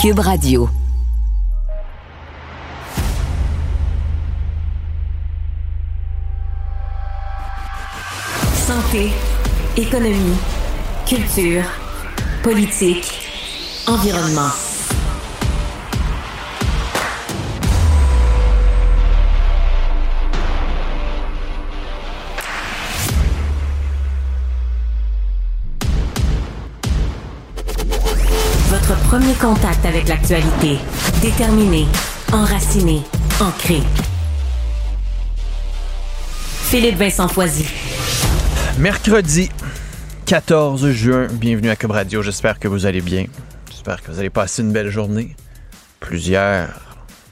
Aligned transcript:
Cube 0.00 0.20
Radio. 0.20 0.66
Santé, 8.66 9.10
économie, 9.76 10.16
culture, 11.06 11.64
politique, 12.42 13.28
environnement. 13.86 14.69
Contact 29.40 29.86
avec 29.86 30.06
l'actualité. 30.06 30.76
Déterminé, 31.22 31.86
enraciné, 32.30 33.00
ancré. 33.40 33.80
Philippe 36.68 36.96
Vincent 36.96 37.26
Foisy. 37.26 37.66
Mercredi 38.78 39.48
14 40.26 40.90
juin, 40.90 41.26
bienvenue 41.32 41.70
à 41.70 41.76
Cube 41.76 41.90
Radio. 41.90 42.22
J'espère 42.22 42.58
que 42.58 42.68
vous 42.68 42.84
allez 42.84 43.00
bien. 43.00 43.24
J'espère 43.70 44.02
que 44.02 44.10
vous 44.10 44.18
allez 44.18 44.30
passer 44.30 44.60
une 44.60 44.72
belle 44.72 44.90
journée. 44.90 45.34
Plusieurs 46.00 46.68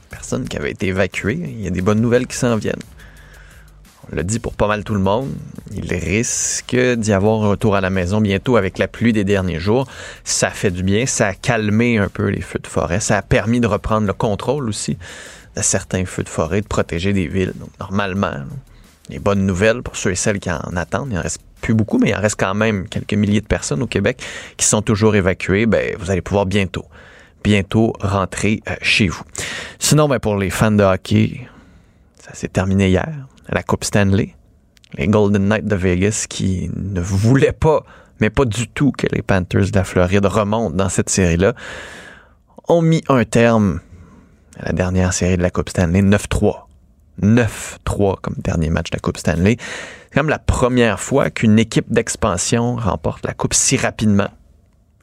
personnes 0.09 0.49
qui 0.49 0.57
avaient 0.57 0.73
été 0.73 0.87
évacuées. 0.87 1.39
Il 1.43 1.61
y 1.61 1.67
a 1.67 1.71
des 1.71 1.83
bonnes 1.83 2.01
nouvelles 2.01 2.27
qui 2.27 2.37
s'en 2.37 2.57
viennent. 2.57 2.77
On 4.11 4.17
l'a 4.17 4.23
dit 4.23 4.39
pour 4.39 4.55
pas 4.55 4.67
mal 4.67 4.85
tout 4.85 4.95
le 4.95 5.01
monde. 5.01 5.31
Il 5.73 5.93
risque 5.93 6.77
d'y 6.77 7.13
avoir 7.13 7.45
un 7.45 7.49
retour 7.49 7.77
à 7.77 7.81
la 7.81 7.91
maison 7.91 8.21
bientôt 8.21 8.57
avec 8.57 8.79
la 8.79 8.89
pluie 8.89 9.13
des 9.13 9.25
derniers 9.25 9.59
jours. 9.59 9.87
Ça 10.25 10.51
fait 10.51 10.71
du 10.71 10.83
bien. 10.83 11.05
Ça 11.07 11.29
a 11.29 11.35
calmé 11.35 11.99
un 11.99 12.09
peu 12.09 12.29
les 12.29 12.41
feux 12.41 12.59
de 12.59 12.67
forêt. 12.67 13.01
Ça 13.01 13.19
a 13.19 13.23
permis 13.23 13.61
de 13.61 13.67
reprendre 13.67 14.07
le 14.07 14.15
contrôle 14.15 14.69
aussi 14.69 14.97
de 15.57 15.63
certains 15.63 16.05
feux 16.07 16.23
de 16.23 16.29
forêt, 16.29 16.61
de 16.63 16.67
protéger 16.67 17.13
des 17.13 17.27
villes. 17.27 17.53
Donc, 17.57 17.71
normalement, 17.81 18.33
les 19.11 19.19
bonnes 19.19 19.45
nouvelles 19.45 19.83
pour 19.83 19.97
ceux 19.97 20.13
et 20.13 20.15
celles 20.15 20.39
qui 20.39 20.51
en 20.51 20.77
attendent. 20.77 21.09
Il 21.11 21.19
en 21.19 21.23
reste 21.23 21.43
plus 21.61 21.75
beaucoup, 21.75 21.99
mais 21.99 22.11
il 22.11 22.15
en 22.15 22.21
reste 22.21 22.39
quand 22.39 22.55
même 22.55 22.89
quelques 22.89 23.15
milliers 23.15 23.41
de 23.41 23.47
personnes 23.47 23.83
au 23.83 23.87
Québec 23.87 24.23
qui 24.57 24.67
sont 24.67 24.81
toujours 24.81 25.17
évacuées. 25.17 25.67
Ben, 25.67 25.97
vous 25.99 26.11
allez 26.11 26.23
pouvoir 26.23 26.47
bientôt, 26.47 26.87
bientôt 27.45 27.93
rentrer 28.01 28.63
euh, 28.69 28.75
chez 28.81 29.09
vous. 29.09 29.23
Sinon, 29.79 30.09
ben, 30.09 30.19
pour 30.19 30.37
les 30.37 30.51
fans 30.51 30.71
de 30.71 30.85
hockey, 30.85 31.47
ça 32.23 32.33
s'est 32.35 32.49
terminé 32.49 32.89
hier 32.89 33.09
la 33.49 33.63
Coupe 33.63 33.85
Stanley. 33.85 34.35
Les 34.95 35.07
Golden 35.07 35.49
Knights 35.49 35.67
de 35.67 35.77
Vegas 35.77 36.27
qui 36.29 36.71
ne 36.75 37.01
voulaient 37.01 37.53
pas, 37.53 37.85
mais 38.21 38.31
pas 38.31 38.45
du 38.45 38.69
tout, 38.69 38.93
que 38.93 39.07
les 39.13 39.23
Panthers 39.23 39.71
de 39.71 39.77
la 39.77 39.85
Floride 39.85 40.27
remontent 40.27 40.75
dans 40.75 40.89
cette 40.89 41.11
série-là, 41.11 41.55
ont 42.69 42.83
mis 42.83 43.03
un 43.09 43.25
terme 43.25 43.81
à 44.59 44.67
la 44.67 44.73
dernière 44.73 45.13
série 45.13 45.37
de 45.37 45.43
la 45.43 45.51
Coupe 45.51 45.69
Stanley, 45.69 46.03
9-3. 46.03 46.65
9-3 47.21 48.21
comme 48.21 48.37
dernier 48.39 48.71
match 48.71 48.91
de 48.91 48.97
la 48.97 49.01
Coupe 49.01 49.19
Stanley. 49.19 49.57
C'est 49.59 50.15
comme 50.15 50.29
la 50.29 50.39
première 50.39 51.01
fois 51.01 51.31
qu'une 51.31 51.59
équipe 51.59 51.93
d'expansion 51.93 52.77
remporte 52.77 53.27
la 53.27 53.35
Coupe 53.35 53.55
si 53.55 53.77
rapidement. 53.77 54.29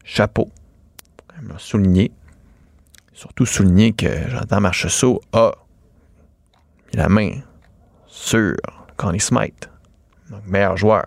Chapeau. 0.04 0.50
Souligner. 1.58 2.12
Surtout 3.14 3.46
souligner 3.46 3.94
que 3.94 4.08
Jonathan 4.30 4.62
Marchessault 4.62 5.22
a 5.34 5.52
la 6.94 7.10
main 7.10 7.32
sur 8.16 8.56
Connie 8.96 9.20
Smythe, 9.20 9.70
meilleur 10.48 10.78
joueur. 10.78 11.06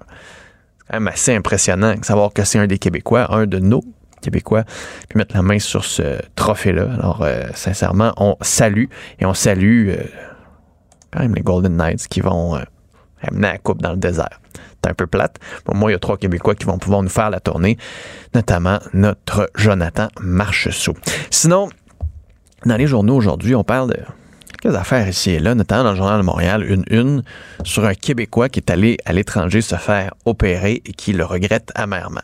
C'est 0.79 0.93
quand 0.93 1.01
même 1.01 1.09
assez 1.09 1.35
impressionnant 1.35 1.95
de 1.95 2.05
savoir 2.05 2.33
que 2.33 2.45
c'est 2.45 2.59
un 2.59 2.67
des 2.67 2.79
Québécois, 2.79 3.33
un 3.35 3.47
de 3.47 3.59
nos 3.59 3.83
Québécois, 4.21 4.65
puis 5.09 5.17
mettre 5.17 5.35
la 5.35 5.43
main 5.43 5.59
sur 5.59 5.85
ce 5.85 6.19
trophée-là. 6.35 6.89
Alors, 6.99 7.23
euh, 7.23 7.45
sincèrement, 7.55 8.13
on 8.19 8.37
salue 8.43 8.85
et 9.21 9.27
on 9.27 9.35
salue 9.35 9.89
euh, 9.89 9.97
quand 11.11 11.21
même 11.21 11.35
les 11.35 11.43
Golden 11.43 11.77
Knights 11.77 12.09
qui 12.09 12.21
vont 12.21 12.57
euh, 12.57 12.63
amener 13.23 13.49
la 13.49 13.59
coupe 13.59 13.81
dans 13.81 13.93
le 13.93 13.97
désert. 13.97 14.41
C'est 14.83 14.91
un 14.91 14.95
peu 14.95 15.07
plate. 15.07 15.39
Pour 15.65 15.75
moi, 15.75 15.91
il 15.91 15.95
y 15.95 15.97
a 15.97 15.99
trois 15.99 16.19
Québécois 16.19 16.55
qui 16.55 16.67
vont 16.67 16.79
pouvoir 16.79 17.03
nous 17.03 17.09
faire 17.09 17.31
la 17.31 17.41
tournée, 17.41 17.79
notamment 18.35 18.79
notre 18.93 19.51
Jonathan 19.55 20.09
Marcheseau. 20.21 20.95
Sinon, 21.31 21.69
dans 22.67 22.77
les 22.77 22.87
journaux 22.87 23.17
aujourd'hui, 23.17 23.55
on 23.55 23.65
parle 23.65 23.91
de 23.91 23.99
quelques 24.61 24.75
affaires 24.75 25.09
ici 25.09 25.31
et 25.31 25.39
là, 25.39 25.55
notamment 25.55 25.85
dans 25.85 25.91
le 25.91 25.97
Journal 25.97 26.21
de 26.21 26.25
Montréal, 26.25 26.65
une 26.69 26.85
une 26.91 27.23
sur 27.65 27.85
un 27.85 27.95
Québécois 27.95 28.49
qui 28.49 28.61
est 28.61 28.71
allé 28.71 28.97
à 29.05 29.13
l'étranger 29.13 29.61
se 29.61 29.77
faire 29.77 30.15
opérer 30.25 30.83
et 30.85 30.93
qui 30.93 31.13
le 31.13 31.25
regrette 31.25 31.71
amèrement. 31.75 32.23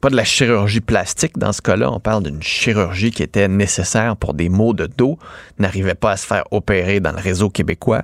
Pas 0.00 0.10
de 0.10 0.16
la 0.16 0.24
chirurgie 0.24 0.82
plastique 0.82 1.38
dans 1.38 1.52
ce 1.52 1.62
cas-là, 1.62 1.90
on 1.90 1.98
parle 1.98 2.24
d'une 2.24 2.42
chirurgie 2.42 3.10
qui 3.10 3.22
était 3.22 3.48
nécessaire 3.48 4.16
pour 4.16 4.34
des 4.34 4.50
maux 4.50 4.74
de 4.74 4.86
dos, 4.86 5.18
n'arrivait 5.58 5.94
pas 5.94 6.12
à 6.12 6.16
se 6.16 6.26
faire 6.26 6.44
opérer 6.50 7.00
dans 7.00 7.12
le 7.12 7.20
réseau 7.20 7.48
québécois. 7.48 8.02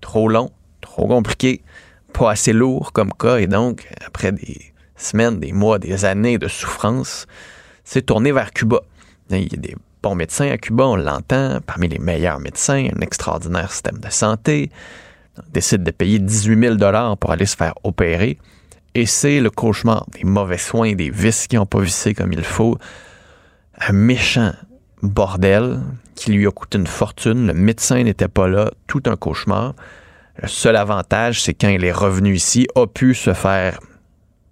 Trop 0.00 0.28
long, 0.28 0.50
trop 0.80 1.06
compliqué, 1.06 1.62
pas 2.14 2.30
assez 2.30 2.54
lourd 2.54 2.92
comme 2.92 3.12
cas, 3.12 3.36
et 3.36 3.46
donc, 3.46 3.86
après 4.06 4.32
des 4.32 4.72
semaines, 4.96 5.40
des 5.40 5.52
mois, 5.52 5.78
des 5.78 6.06
années 6.06 6.38
de 6.38 6.48
souffrance, 6.48 7.26
c'est 7.84 8.06
tourné 8.06 8.32
vers 8.32 8.50
Cuba. 8.52 8.80
Il 9.30 9.42
y 9.42 9.54
a 9.54 9.58
des 9.58 9.76
bons 10.02 10.14
médecins 10.14 10.50
à 10.50 10.58
Cuba, 10.58 10.84
on 10.84 10.96
l'entend, 10.96 11.60
parmi 11.64 11.88
les 11.88 11.98
meilleurs 11.98 12.40
médecins, 12.40 12.88
un 12.94 13.00
extraordinaire 13.00 13.70
système 13.70 13.98
de 13.98 14.10
santé. 14.10 14.70
On 15.38 15.42
décide 15.52 15.82
de 15.84 15.90
payer 15.90 16.18
18 16.18 16.78
000 16.78 17.16
pour 17.16 17.30
aller 17.30 17.46
se 17.46 17.56
faire 17.56 17.74
opérer. 17.84 18.38
Et 18.94 19.06
c'est 19.06 19.40
le 19.40 19.48
cauchemar 19.48 20.06
des 20.12 20.24
mauvais 20.24 20.58
soins, 20.58 20.94
des 20.94 21.08
vis 21.08 21.46
qui 21.46 21.56
n'ont 21.56 21.66
pas 21.66 21.80
vissé 21.80 22.14
comme 22.14 22.32
il 22.32 22.42
faut. 22.42 22.76
Un 23.80 23.92
méchant 23.92 24.52
bordel 25.02 25.80
qui 26.14 26.32
lui 26.32 26.46
a 26.46 26.50
coûté 26.50 26.78
une 26.78 26.86
fortune. 26.86 27.46
Le 27.46 27.54
médecin 27.54 28.02
n'était 28.02 28.28
pas 28.28 28.48
là. 28.48 28.70
Tout 28.86 29.02
un 29.06 29.16
cauchemar. 29.16 29.74
Le 30.40 30.48
seul 30.48 30.76
avantage, 30.76 31.42
c'est 31.42 31.54
quand 31.54 31.68
il 31.68 31.84
est 31.84 31.92
revenu 31.92 32.34
ici, 32.34 32.66
a 32.74 32.86
pu 32.86 33.14
se 33.14 33.32
faire 33.32 33.78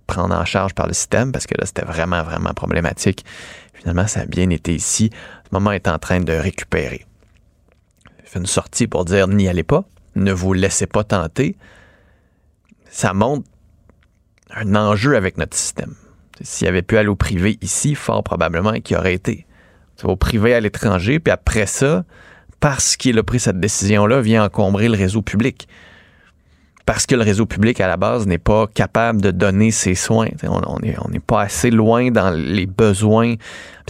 prendre 0.06 0.34
en 0.34 0.44
charge 0.44 0.74
par 0.74 0.86
le 0.86 0.92
système 0.92 1.32
parce 1.32 1.46
que 1.46 1.54
là, 1.58 1.66
c'était 1.66 1.84
vraiment, 1.84 2.22
vraiment 2.22 2.52
problématique. 2.54 3.24
Finalement, 3.80 4.06
ça 4.06 4.20
a 4.20 4.26
bien 4.26 4.50
été 4.50 4.74
ici. 4.74 5.10
Moment 5.52 5.72
est 5.72 5.88
en 5.88 5.98
train 5.98 6.20
de 6.20 6.32
récupérer. 6.32 7.06
Il 8.22 8.28
fait 8.28 8.38
une 8.38 8.46
sortie 8.46 8.86
pour 8.86 9.04
dire 9.04 9.26
n'y 9.26 9.48
allez 9.48 9.62
pas, 9.62 9.84
ne 10.14 10.32
vous 10.32 10.52
laissez 10.52 10.86
pas 10.86 11.02
tenter. 11.02 11.56
Ça 12.90 13.14
montre 13.14 13.48
un 14.50 14.74
enjeu 14.74 15.16
avec 15.16 15.38
notre 15.38 15.56
système. 15.56 15.94
S'il 16.42 16.68
avait 16.68 16.82
pu 16.82 16.98
aller 16.98 17.08
au 17.08 17.16
privé 17.16 17.58
ici, 17.62 17.94
fort 17.94 18.22
probablement 18.22 18.72
qu'il 18.80 18.96
aurait 18.96 19.14
été. 19.14 19.46
Au 20.02 20.16
privé 20.16 20.54
à 20.54 20.60
l'étranger, 20.60 21.18
puis 21.18 21.30
après 21.30 21.66
ça, 21.66 22.04
parce 22.58 22.96
qu'il 22.96 23.18
a 23.18 23.22
pris 23.22 23.40
cette 23.40 23.60
décision-là, 23.60 24.20
vient 24.20 24.44
encombrer 24.44 24.88
le 24.88 24.96
réseau 24.96 25.22
public 25.22 25.68
parce 26.90 27.06
que 27.06 27.14
le 27.14 27.22
réseau 27.22 27.46
public 27.46 27.80
à 27.80 27.86
la 27.86 27.96
base 27.96 28.26
n'est 28.26 28.38
pas 28.38 28.66
capable 28.66 29.22
de 29.22 29.30
donner 29.30 29.70
ses 29.70 29.94
soins. 29.94 30.26
On 30.42 31.08
n'est 31.08 31.20
pas 31.20 31.42
assez 31.42 31.70
loin 31.70 32.10
dans 32.10 32.30
les 32.30 32.66
besoins, 32.66 33.36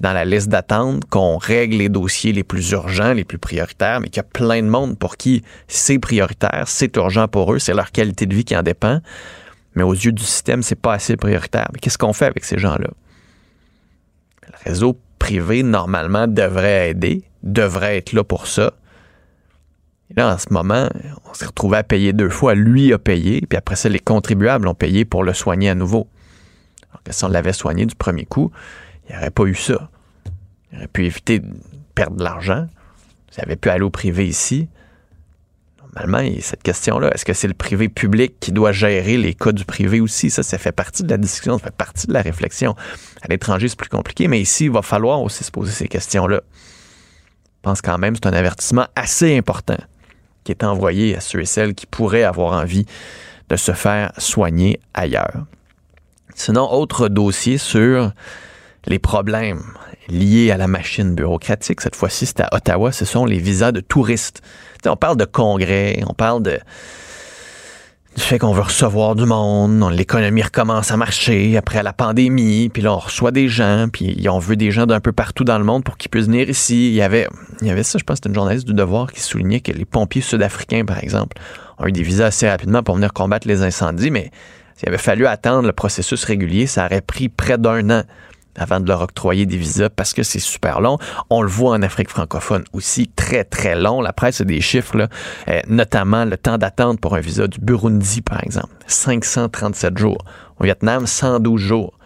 dans 0.03 0.13
la 0.13 0.27
liste 0.27 0.51
d'attente, 0.51 1.07
qu'on 1.07 1.39
règle 1.39 1.79
les 1.79 1.89
dossiers 1.89 2.35
les 2.35 2.45
plus 2.45 2.73
urgents, 2.73 3.15
les 3.15 3.25
plus 3.25 3.39
prioritaires, 3.39 4.01
mais 4.01 4.09
qu'il 4.09 4.19
y 4.19 4.21
a 4.21 4.25
plein 4.25 4.63
de 4.63 4.69
monde 4.69 4.99
pour 4.99 5.17
qui 5.17 5.43
c'est 5.67 5.99
prioritaire, 5.99 6.65
c'est 6.67 6.95
urgent 6.97 7.27
pour 7.27 7.55
eux, 7.55 7.59
c'est 7.59 7.73
leur 7.73 7.91
qualité 7.91 8.27
de 8.27 8.35
vie 8.35 8.45
qui 8.45 8.55
en 8.55 8.63
dépend. 8.63 9.01
Mais 9.77 9.83
aux 9.83 9.95
yeux 9.95 10.13
du 10.13 10.23
système, 10.23 10.63
c'est 10.63 10.79
pas 10.79 10.93
assez 10.93 11.17
prioritaire. 11.17 11.71
Qu'est-ce 11.81 11.97
qu'on 11.97 12.13
fait 12.13 12.27
avec 12.27 12.45
ces 12.45 12.59
gens-là? 12.59 12.91
Le 14.47 14.71
réseau 14.71 15.01
privé, 15.19 15.63
normalement, 15.63 16.27
devrait 16.27 16.91
aider, 16.91 17.23
devrait 17.43 17.97
être 17.97 18.13
là 18.13 18.25
pour 18.25 18.47
ça. 18.47 18.75
Et 20.11 20.15
là, 20.17 20.35
en 20.35 20.39
ce 20.39 20.53
moment, 20.53 20.89
on 21.29 21.35
s'est 21.35 21.47
retrouvé 21.47 21.79
à 21.79 21.83
payer 21.85 22.13
deux 22.13 22.31
fois. 22.31 22.55
Lui 22.55 22.93
a 22.93 22.99
payé, 22.99 23.43
puis 23.49 23.57
après 23.57 23.77
ça, 23.77 23.89
les 23.89 24.01
contribuables 24.01 24.67
ont 24.67 24.75
payé 24.75 25.05
pour 25.05 25.23
le 25.23 25.33
soigner 25.33 25.71
à 25.71 25.75
nouveau. 25.75 26.09
Alors 26.91 27.03
que 27.05 27.13
si 27.13 27.25
on 27.25 27.29
l'avait 27.29 27.53
soigné 27.53 27.87
du 27.87 27.95
premier 27.95 28.25
coup, 28.25 28.51
il 29.09 29.13
n'y 29.13 29.19
aurait 29.19 29.31
pas 29.31 29.45
eu 29.45 29.55
ça. 29.55 29.89
Il 30.73 30.79
aurait 30.79 30.89
pu 30.89 31.07
éviter 31.07 31.39
de 31.39 31.55
perdre 31.95 32.17
de 32.17 32.25
l'argent. 32.25 32.67
S'il 33.31 33.45
avait 33.45 33.57
pu 33.57 33.69
aller 33.69 33.85
au 33.85 33.91
privé 33.91 34.27
ici, 34.27 34.69
normalement, 35.95 36.19
il 36.19 36.35
y 36.35 36.39
a 36.39 36.43
cette 36.43 36.65
question-là. 36.65 37.13
Est-ce 37.15 37.25
que 37.25 37.33
c'est 37.33 37.47
le 37.47 37.55
privé 37.55 37.89
public 37.89 38.35
qui 38.41 38.51
doit 38.51 38.73
gérer 38.73 39.17
les 39.17 39.35
cas 39.35 39.53
du 39.53 39.65
privé 39.65 40.01
aussi? 40.01 40.31
Ça, 40.31 40.43
ça 40.43 40.59
fait 40.59 40.73
partie 40.73 41.05
de 41.05 41.11
la 41.11 41.19
discussion, 41.19 41.59
ça 41.59 41.65
fait 41.67 41.77
partie 41.77 42.09
de 42.09 42.13
la 42.13 42.23
réflexion. 42.23 42.75
À 43.23 43.29
l'étranger, 43.29 43.69
c'est 43.69 43.79
plus 43.79 43.89
compliqué, 43.89 44.27
mais 44.27 44.41
ici, 44.41 44.65
il 44.65 44.73
va 44.73 44.83
falloir 44.83 45.23
aussi 45.23 45.45
se 45.45 45.53
poser 45.53 45.71
ces 45.71 45.87
questions-là. 45.87 46.41
Je 46.49 47.63
pense 47.63 47.81
quand 47.81 47.99
même 47.99 48.15
que 48.15 48.21
c'est 48.25 48.29
un 48.29 48.37
avertissement 48.37 48.87
assez 48.97 49.37
important 49.37 49.79
qui 50.45 50.53
est 50.53 50.65
envoyé 50.65 51.17
à 51.17 51.21
ceux 51.21 51.41
et 51.41 51.47
celles 51.47 51.75
qui 51.75 51.87
pourraient 51.87 52.25
avoir 52.25 52.53
envie 52.53 52.87
de 53.49 53.57
se 53.57 53.73
faire 53.73 54.13
soigner 54.19 54.81
ailleurs. 54.95 55.45
Sinon, 56.35 56.73
autre 56.73 57.09
dossier 57.09 57.59
sur 57.59 58.13
les 58.87 58.99
problèmes 58.99 59.63
liés 60.09 60.51
à 60.51 60.57
la 60.57 60.67
machine 60.67 61.15
bureaucratique. 61.15 61.81
Cette 61.81 61.97
fois-ci, 61.97 62.27
c'est 62.27 62.41
à 62.41 62.49
Ottawa. 62.53 62.93
Ce 62.93 63.05
sont 63.05 63.25
les 63.25 63.39
visas 63.39 63.73
de 63.73 63.81
touristes. 63.81 64.43
on 64.87 64.97
parle 64.97 65.17
de 65.17 65.25
congrès, 65.25 66.03
on 66.07 66.15
parle 66.15 66.43
de 66.43 66.59
du 68.17 68.23
fait 68.23 68.39
qu'on 68.39 68.53
veut 68.53 68.63
recevoir 68.63 69.15
du 69.15 69.25
monde, 69.25 69.89
l'économie 69.93 70.43
recommence 70.43 70.91
à 70.91 70.97
marcher 70.97 71.57
après 71.57 71.83
la 71.83 71.93
pandémie, 71.93 72.69
puis 72.69 72.83
là 72.83 72.95
on 72.95 72.99
reçoit 72.99 73.31
des 73.31 73.49
gens, 73.49 73.87
puis 73.93 74.27
on 74.29 74.39
veut 74.39 74.57
des 74.57 74.73
gens 74.73 74.87
d'un 74.87 75.01
peu 75.01 75.13
partout 75.13 75.45
dans 75.45 75.59
le 75.59 75.65
monde 75.65 75.85
pour 75.85 75.97
qu'ils 75.97 76.11
puissent 76.11 76.27
venir 76.27 76.51
ici. 76.51 76.89
Il 76.89 76.95
y 76.95 77.03
avait, 77.03 77.29
il 77.61 77.69
y 77.69 77.71
avait 77.71 77.85
ça, 77.85 77.99
je 77.99 78.05
pense, 78.05 78.17
c'était 78.17 78.29
une 78.29 78.35
journaliste 78.35 78.67
du 78.67 78.75
Devoir 78.75 79.13
qui 79.13 79.21
soulignait 79.21 79.61
que 79.61 79.71
les 79.71 79.85
pompiers 79.85 80.23
sud-africains, 80.23 80.85
par 80.85 80.99
exemple, 80.99 81.37
ont 81.79 81.87
eu 81.87 81.93
des 81.93 82.03
visas 82.03 82.27
assez 82.27 82.49
rapidement 82.49 82.83
pour 82.83 82.97
venir 82.97 83.13
combattre 83.13 83.47
les 83.47 83.63
incendies, 83.63 84.11
mais 84.11 84.31
s'il 84.75 84.89
avait 84.89 84.99
fallu 84.99 85.27
attendre 85.27 85.67
le 85.67 85.73
processus 85.73 86.25
régulier, 86.25 86.67
ça 86.67 86.87
aurait 86.87 87.03
pris 87.03 87.29
près 87.29 87.59
d'un 87.59 87.91
an 87.91 88.03
avant 88.57 88.81
de 88.81 88.89
leur 88.89 89.03
octroyer 89.03 89.47
des 89.47 89.57
visas 89.57 89.89
parce 89.91 90.13
que 90.13 90.23
c'est 90.23 90.39
super 90.39 90.81
long. 90.81 90.99
On 91.31 91.43
le 91.43 91.49
voit 91.49 91.73
en 91.73 91.83
Afrique 91.83 92.09
francophone 92.11 92.65
aussi, 92.73 93.09
très, 93.09 93.45
très 93.45 93.75
long. 93.75 94.01
La 94.01 94.13
presse 94.13 94.41
a 94.41 94.45
des 94.45 94.61
chiffres, 94.61 95.09
euh, 95.49 95.61
notamment 95.69 96.25
le 96.25 96.37
temps 96.37 96.59
d'attente 96.59 97.01
pour 97.01 97.15
un 97.15 97.21
visa 97.21 97.47
du 97.47 97.61
Burundi, 97.61 98.23
par 98.23 98.43
exemple, 98.43 98.75
537 98.87 99.99
jours. 99.99 100.25
Au 100.59 100.65
Vietnam, 100.65 101.07
112 101.07 101.61
jours. 101.61 101.99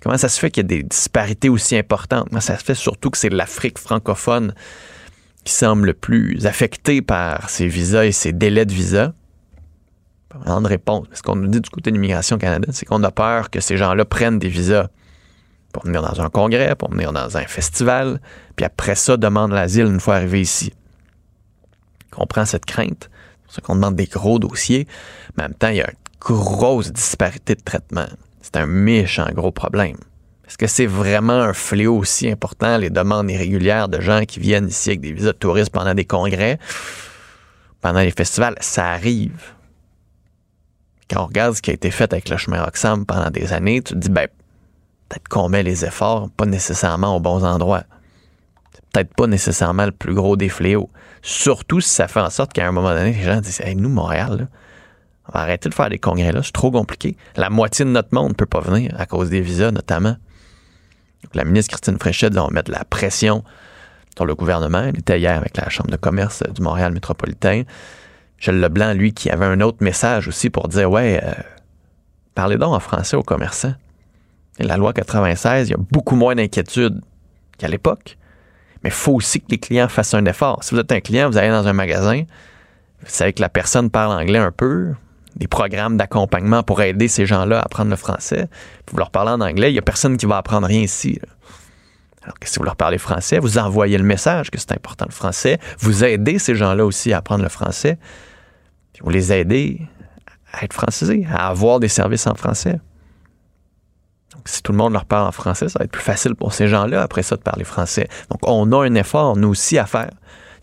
Comment 0.00 0.16
ça 0.16 0.28
se 0.28 0.40
fait 0.40 0.50
qu'il 0.50 0.62
y 0.62 0.66
a 0.66 0.68
des 0.68 0.82
disparités 0.82 1.50
aussi 1.50 1.76
importantes? 1.76 2.28
Comment 2.30 2.40
ça 2.40 2.58
se 2.58 2.64
fait 2.64 2.74
surtout 2.74 3.10
que 3.10 3.18
c'est 3.18 3.28
l'Afrique 3.28 3.78
francophone 3.78 4.54
qui 5.44 5.52
semble 5.52 5.86
le 5.86 5.94
plus 5.94 6.46
affectée 6.46 7.02
par 7.02 7.50
ces 7.50 7.68
visas 7.68 8.04
et 8.04 8.12
ces 8.12 8.32
délais 8.32 8.64
de 8.64 8.72
visa? 8.72 9.12
Pas 10.30 10.60
de 10.60 10.66
réponse. 10.66 11.06
Ce 11.12 11.22
qu'on 11.22 11.36
nous 11.36 11.48
dit 11.48 11.60
du 11.60 11.68
côté 11.68 11.90
de 11.90 11.96
l'immigration 11.96 12.38
Canada, 12.38 12.68
c'est 12.72 12.86
qu'on 12.86 13.02
a 13.02 13.10
peur 13.10 13.50
que 13.50 13.60
ces 13.60 13.76
gens-là 13.76 14.04
prennent 14.04 14.38
des 14.38 14.48
visas 14.48 14.88
pour 15.72 15.84
venir 15.84 16.02
dans 16.02 16.20
un 16.20 16.28
congrès, 16.28 16.74
pour 16.74 16.90
venir 16.90 17.12
dans 17.12 17.36
un 17.36 17.44
festival, 17.44 18.20
puis 18.56 18.64
après 18.64 18.94
ça, 18.94 19.16
demande 19.16 19.52
l'asile 19.52 19.86
une 19.86 20.00
fois 20.00 20.16
arrivé 20.16 20.40
ici. 20.40 20.72
On 22.12 22.16
comprend 22.20 22.44
cette 22.44 22.64
crainte. 22.64 23.08
C'est 23.10 23.44
pour 23.44 23.54
ça 23.54 23.60
qu'on 23.62 23.74
demande 23.76 23.96
des 23.96 24.06
gros 24.06 24.38
dossiers. 24.38 24.86
Mais 25.36 25.44
en 25.44 25.46
même 25.46 25.54
temps, 25.54 25.68
il 25.68 25.76
y 25.76 25.82
a 25.82 25.88
une 25.88 25.96
grosse 26.20 26.92
disparité 26.92 27.54
de 27.54 27.62
traitement. 27.62 28.06
C'est 28.42 28.56
un 28.56 28.66
méchant 28.66 29.28
gros 29.32 29.52
problème. 29.52 29.96
Est-ce 30.46 30.58
que 30.58 30.66
c'est 30.66 30.86
vraiment 30.86 31.40
un 31.40 31.52
fléau 31.52 31.96
aussi 31.96 32.28
important, 32.28 32.76
les 32.76 32.90
demandes 32.90 33.30
irrégulières 33.30 33.88
de 33.88 34.00
gens 34.00 34.24
qui 34.24 34.40
viennent 34.40 34.66
ici 34.66 34.90
avec 34.90 35.00
des 35.00 35.12
visas 35.12 35.32
de 35.32 35.38
touristes 35.38 35.70
pendant 35.70 35.94
des 35.94 36.04
congrès, 36.04 36.58
pendant 37.80 38.00
les 38.00 38.10
festivals? 38.10 38.56
Ça 38.60 38.90
arrive. 38.90 39.40
Quand 41.08 41.22
on 41.22 41.26
regarde 41.26 41.54
ce 41.54 41.62
qui 41.62 41.70
a 41.70 41.74
été 41.74 41.92
fait 41.92 42.12
avec 42.12 42.28
le 42.28 42.36
chemin 42.36 42.64
Roxham 42.64 43.06
pendant 43.06 43.30
des 43.30 43.52
années, 43.52 43.80
tu 43.80 43.94
te 43.94 43.98
dis, 43.98 44.10
ben, 44.10 44.26
peut-être 45.10 45.28
qu'on 45.28 45.48
met 45.48 45.62
les 45.62 45.84
efforts 45.84 46.30
pas 46.30 46.46
nécessairement 46.46 47.16
aux 47.16 47.20
bons 47.20 47.44
endroits. 47.44 47.82
C'est 48.72 48.84
peut-être 48.92 49.14
pas 49.14 49.26
nécessairement 49.26 49.84
le 49.84 49.92
plus 49.92 50.14
gros 50.14 50.36
des 50.36 50.48
fléaux. 50.48 50.88
Surtout 51.20 51.80
si 51.80 51.90
ça 51.90 52.08
fait 52.08 52.20
en 52.20 52.30
sorte 52.30 52.52
qu'à 52.52 52.66
un 52.66 52.72
moment 52.72 52.94
donné, 52.94 53.12
les 53.12 53.22
gens 53.22 53.40
disent 53.40 53.60
hey, 53.60 53.74
nous, 53.74 53.88
Montréal, 53.88 54.48
on 55.28 55.32
va 55.32 55.40
arrêter 55.40 55.68
de 55.68 55.74
faire 55.74 55.90
des 55.90 55.98
congrès 55.98 56.32
là, 56.32 56.42
c'est 56.42 56.52
trop 56.52 56.70
compliqué. 56.70 57.16
La 57.36 57.50
moitié 57.50 57.84
de 57.84 57.90
notre 57.90 58.14
monde 58.14 58.30
ne 58.30 58.34
peut 58.34 58.46
pas 58.46 58.60
venir 58.60 58.94
à 58.98 59.06
cause 59.06 59.30
des 59.30 59.40
visas, 59.40 59.72
notamment. 59.72 60.16
la 61.34 61.44
ministre 61.44 61.72
Christine 61.72 61.98
Fréchet 61.98 62.30
dit 62.30 62.38
on 62.38 62.46
va 62.46 62.52
mettre 62.52 62.70
la 62.70 62.84
pression 62.84 63.42
sur 64.16 64.26
le 64.26 64.34
gouvernement. 64.34 64.82
Elle 64.82 64.98
était 64.98 65.18
hier 65.18 65.36
avec 65.36 65.56
la 65.56 65.68
Chambre 65.68 65.90
de 65.90 65.96
commerce 65.96 66.44
du 66.54 66.62
Montréal 66.62 66.92
métropolitain. 66.92 67.64
Michel 68.38 68.60
Leblanc, 68.60 68.94
lui, 68.94 69.12
qui 69.12 69.28
avait 69.28 69.44
un 69.44 69.60
autre 69.60 69.78
message 69.80 70.28
aussi 70.28 70.50
pour 70.50 70.68
dire 70.68 70.90
Ouais, 70.90 71.20
euh, 71.22 71.32
parlez 72.34 72.56
donc 72.56 72.74
en 72.74 72.80
français 72.80 73.16
aux 73.16 73.22
commerçants 73.22 73.74
la 74.64 74.76
loi 74.76 74.92
96, 74.92 75.68
il 75.68 75.70
y 75.72 75.74
a 75.74 75.78
beaucoup 75.90 76.16
moins 76.16 76.34
d'inquiétude 76.34 77.00
qu'à 77.58 77.68
l'époque. 77.68 78.16
Mais 78.82 78.90
il 78.90 78.94
faut 78.94 79.12
aussi 79.12 79.40
que 79.40 79.46
les 79.50 79.58
clients 79.58 79.88
fassent 79.88 80.14
un 80.14 80.24
effort. 80.24 80.64
Si 80.64 80.74
vous 80.74 80.80
êtes 80.80 80.92
un 80.92 81.00
client, 81.00 81.28
vous 81.28 81.36
allez 81.36 81.50
dans 81.50 81.66
un 81.66 81.72
magasin, 81.72 82.22
vous 83.02 83.08
savez 83.08 83.32
que 83.32 83.42
la 83.42 83.48
personne 83.48 83.90
parle 83.90 84.12
anglais 84.12 84.38
un 84.38 84.52
peu, 84.52 84.94
des 85.36 85.46
programmes 85.46 85.96
d'accompagnement 85.96 86.62
pour 86.62 86.80
aider 86.82 87.08
ces 87.08 87.26
gens-là 87.26 87.60
à 87.60 87.62
apprendre 87.62 87.90
le 87.90 87.96
français. 87.96 88.48
vous 88.90 88.98
leur 88.98 89.10
parlez 89.10 89.30
en 89.30 89.40
anglais, 89.40 89.70
il 89.70 89.74
n'y 89.74 89.78
a 89.78 89.82
personne 89.82 90.16
qui 90.16 90.26
va 90.26 90.38
apprendre 90.38 90.66
rien 90.66 90.80
ici. 90.80 91.18
Alors 92.22 92.38
que 92.38 92.48
si 92.48 92.58
vous 92.58 92.64
leur 92.64 92.76
parlez 92.76 92.98
français, 92.98 93.38
vous 93.38 93.58
envoyez 93.58 93.96
le 93.96 94.04
message 94.04 94.50
que 94.50 94.58
c'est 94.58 94.72
important 94.72 95.06
le 95.08 95.14
français, 95.14 95.58
vous 95.78 96.04
aidez 96.04 96.38
ces 96.38 96.54
gens-là 96.54 96.84
aussi 96.84 97.12
à 97.12 97.18
apprendre 97.18 97.42
le 97.42 97.48
français, 97.48 97.98
puis 98.92 99.02
vous 99.02 99.10
les 99.10 99.32
aidez 99.32 99.80
à 100.52 100.64
être 100.64 100.74
francisés, 100.74 101.26
à 101.32 101.48
avoir 101.48 101.80
des 101.80 101.88
services 101.88 102.26
en 102.26 102.34
français 102.34 102.78
si 104.44 104.62
tout 104.62 104.72
le 104.72 104.78
monde 104.78 104.92
leur 104.92 105.04
parle 105.04 105.26
en 105.26 105.32
français, 105.32 105.68
ça 105.68 105.78
va 105.78 105.84
être 105.84 105.90
plus 105.90 106.02
facile 106.02 106.34
pour 106.34 106.52
ces 106.52 106.68
gens-là 106.68 107.02
après 107.02 107.22
ça 107.22 107.36
de 107.36 107.42
parler 107.42 107.64
français. 107.64 108.08
Donc, 108.30 108.40
on 108.42 108.70
a 108.72 108.86
un 108.86 108.94
effort, 108.94 109.36
nous 109.36 109.48
aussi, 109.48 109.78
à 109.78 109.86
faire. 109.86 110.10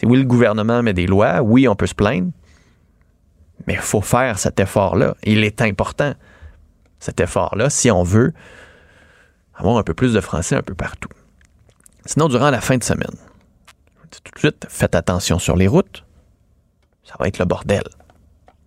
Oui, 0.04 0.18
le 0.18 0.26
gouvernement 0.26 0.84
met 0.84 0.94
des 0.94 1.08
lois, 1.08 1.42
oui, 1.42 1.68
on 1.68 1.76
peut 1.76 1.88
se 1.88 1.96
plaindre, 1.96 2.32
mais 3.66 3.74
il 3.74 3.80
faut 3.80 4.02
faire 4.02 4.38
cet 4.38 4.60
effort-là. 4.60 5.16
Il 5.24 5.44
est 5.44 5.62
important, 5.62 6.14
cet 7.00 7.20
effort-là, 7.20 7.70
si 7.70 7.90
on 7.90 8.04
veut 8.04 8.34
avoir 9.56 9.78
un 9.78 9.84
peu 9.84 9.94
plus 9.94 10.14
de 10.14 10.22
français 10.22 10.56
un 10.56 10.62
peu 10.62 10.76
partout. 10.76 11.10
Sinon, 12.06 12.30
durant 12.30 12.52
la 12.52 12.62
fin 12.62 12.78
de 12.78 12.84
semaine, 12.84 13.16
tout 14.12 14.32
de 14.34 14.40
suite, 14.40 14.66
faites 14.70 14.96
attention 14.96 15.40
sur 15.40 15.56
les 15.56 15.68
routes. 15.68 16.06
Ça 17.04 17.16
va 17.20 17.28
être 17.28 17.40
le 17.40 17.46
bordel 17.46 17.84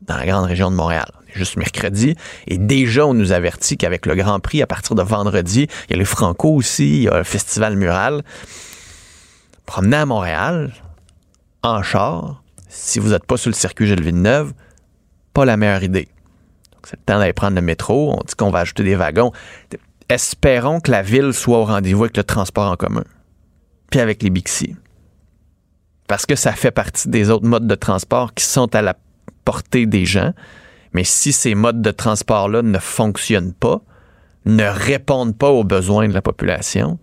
dans 0.03 0.17
la 0.17 0.27
grande 0.27 0.47
région 0.47 0.71
de 0.71 0.77
Montréal 0.77 1.11
juste 1.35 1.57
mercredi. 1.57 2.17
Et 2.47 2.59
déjà, 2.59 3.07
on 3.07 3.15
nous 3.15 3.33
avertit 3.33 3.77
qu'avec 3.77 4.07
le 4.07 4.15
Grand 4.15 4.41
Prix, 4.41 4.63
à 4.63 4.67
partir 4.67 4.95
de 4.95 5.03
vendredi, 5.03 5.67
il 5.89 5.93
y 5.93 5.95
a 5.95 5.99
les 5.99 6.05
Franco 6.05 6.55
aussi, 6.55 6.89
il 6.89 7.03
y 7.05 7.09
a 7.09 7.19
le 7.19 7.25
Festival 7.25 7.77
Mural. 7.77 8.23
Promener 9.67 9.99
à 9.99 10.07
Montréal, 10.07 10.73
en 11.63 11.83
char, 11.83 12.43
si 12.69 12.99
vous 12.99 13.11
n'êtes 13.11 13.25
pas 13.25 13.37
sur 13.37 13.51
le 13.51 13.55
circuit 13.55 13.87
Gilles 13.87 14.03
Villeneuve, 14.03 14.53
pas 15.33 15.45
la 15.45 15.57
meilleure 15.57 15.83
idée. 15.83 16.09
c'est 16.85 16.99
le 16.99 17.05
temps 17.05 17.19
d'aller 17.19 17.33
prendre 17.33 17.55
le 17.55 17.63
métro. 17.63 18.13
On 18.13 18.23
dit 18.27 18.35
qu'on 18.35 18.51
va 18.51 18.61
ajouter 18.61 18.83
des 18.83 18.97
wagons. 18.97 19.33
Espérons 20.09 20.81
que 20.81 20.91
la 20.91 21.03
ville 21.03 21.33
soit 21.33 21.59
au 21.59 21.65
rendez-vous 21.65 22.05
avec 22.05 22.17
le 22.17 22.25
transport 22.25 22.71
en 22.71 22.77
commun. 22.77 23.05
Puis 23.91 24.01
avec 24.01 24.23
les 24.23 24.31
Bixi. 24.31 24.77
Parce 26.09 26.27
que 26.27 26.35
ça 26.35 26.53
fait 26.53 26.73
partie 26.73 27.09
des 27.09 27.31
autres 27.31 27.47
modes 27.47 27.69
de 27.69 27.75
transport 27.77 28.35
qui 28.35 28.45
sont 28.45 28.75
à 28.75 28.83
la 28.83 28.97
portée 29.45 29.87
des 29.87 30.05
gens. 30.05 30.33
Mais 30.93 31.05
si 31.05 31.33
ces 31.33 31.55
modes 31.55 31.83
de 31.83 31.91
transport-là 31.91 32.63
ne 32.63 32.79
fonctionnent 32.79 33.55
pas, 33.55 33.81
ne 34.45 34.65
répondent 34.65 35.37
pas 35.37 35.51
aux 35.51 35.65
besoins 35.65 36.09
de 36.09 36.15
la 36.15 36.23
population, 36.23 36.99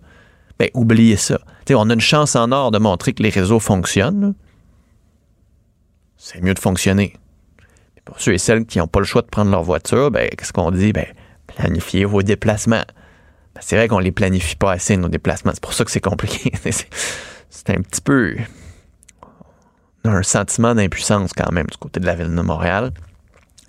ben 0.58 0.68
oubliez 0.74 1.16
ça. 1.16 1.38
on 1.70 1.90
a 1.90 1.94
une 1.94 2.00
chance 2.00 2.36
en 2.36 2.50
or 2.52 2.70
de 2.70 2.78
montrer 2.78 3.12
que 3.12 3.22
les 3.22 3.30
réseaux 3.30 3.60
fonctionnent. 3.60 4.34
C'est 6.16 6.42
mieux 6.42 6.54
de 6.54 6.58
fonctionner. 6.58 7.14
pour 8.04 8.20
ceux 8.20 8.34
et 8.34 8.38
celles 8.38 8.66
qui 8.66 8.78
n'ont 8.78 8.88
pas 8.88 8.98
le 9.00 9.06
choix 9.06 9.22
de 9.22 9.28
prendre 9.28 9.50
leur 9.50 9.62
voiture, 9.62 10.10
ben, 10.10 10.28
qu'est-ce 10.30 10.52
qu'on 10.52 10.70
dit? 10.70 10.92
Ben, 10.92 11.06
planifiez 11.46 12.04
vos 12.04 12.22
déplacements. 12.22 12.84
Ben, 13.54 13.60
c'est 13.60 13.76
vrai 13.76 13.86
qu'on 13.86 14.00
les 14.00 14.12
planifie 14.12 14.56
pas 14.56 14.72
assez, 14.72 14.96
nos 14.96 15.08
déplacements. 15.08 15.52
C'est 15.54 15.62
pour 15.62 15.74
ça 15.74 15.84
que 15.84 15.90
c'est 15.90 16.00
compliqué. 16.00 16.52
c'est 17.50 17.70
un 17.70 17.80
petit 17.82 18.00
peu 18.00 18.36
un 20.08 20.22
sentiment 20.22 20.74
d'impuissance 20.74 21.32
quand 21.32 21.52
même 21.52 21.66
du 21.66 21.76
côté 21.76 22.00
de 22.00 22.06
la 22.06 22.14
ville 22.14 22.34
de 22.34 22.40
Montréal. 22.42 22.92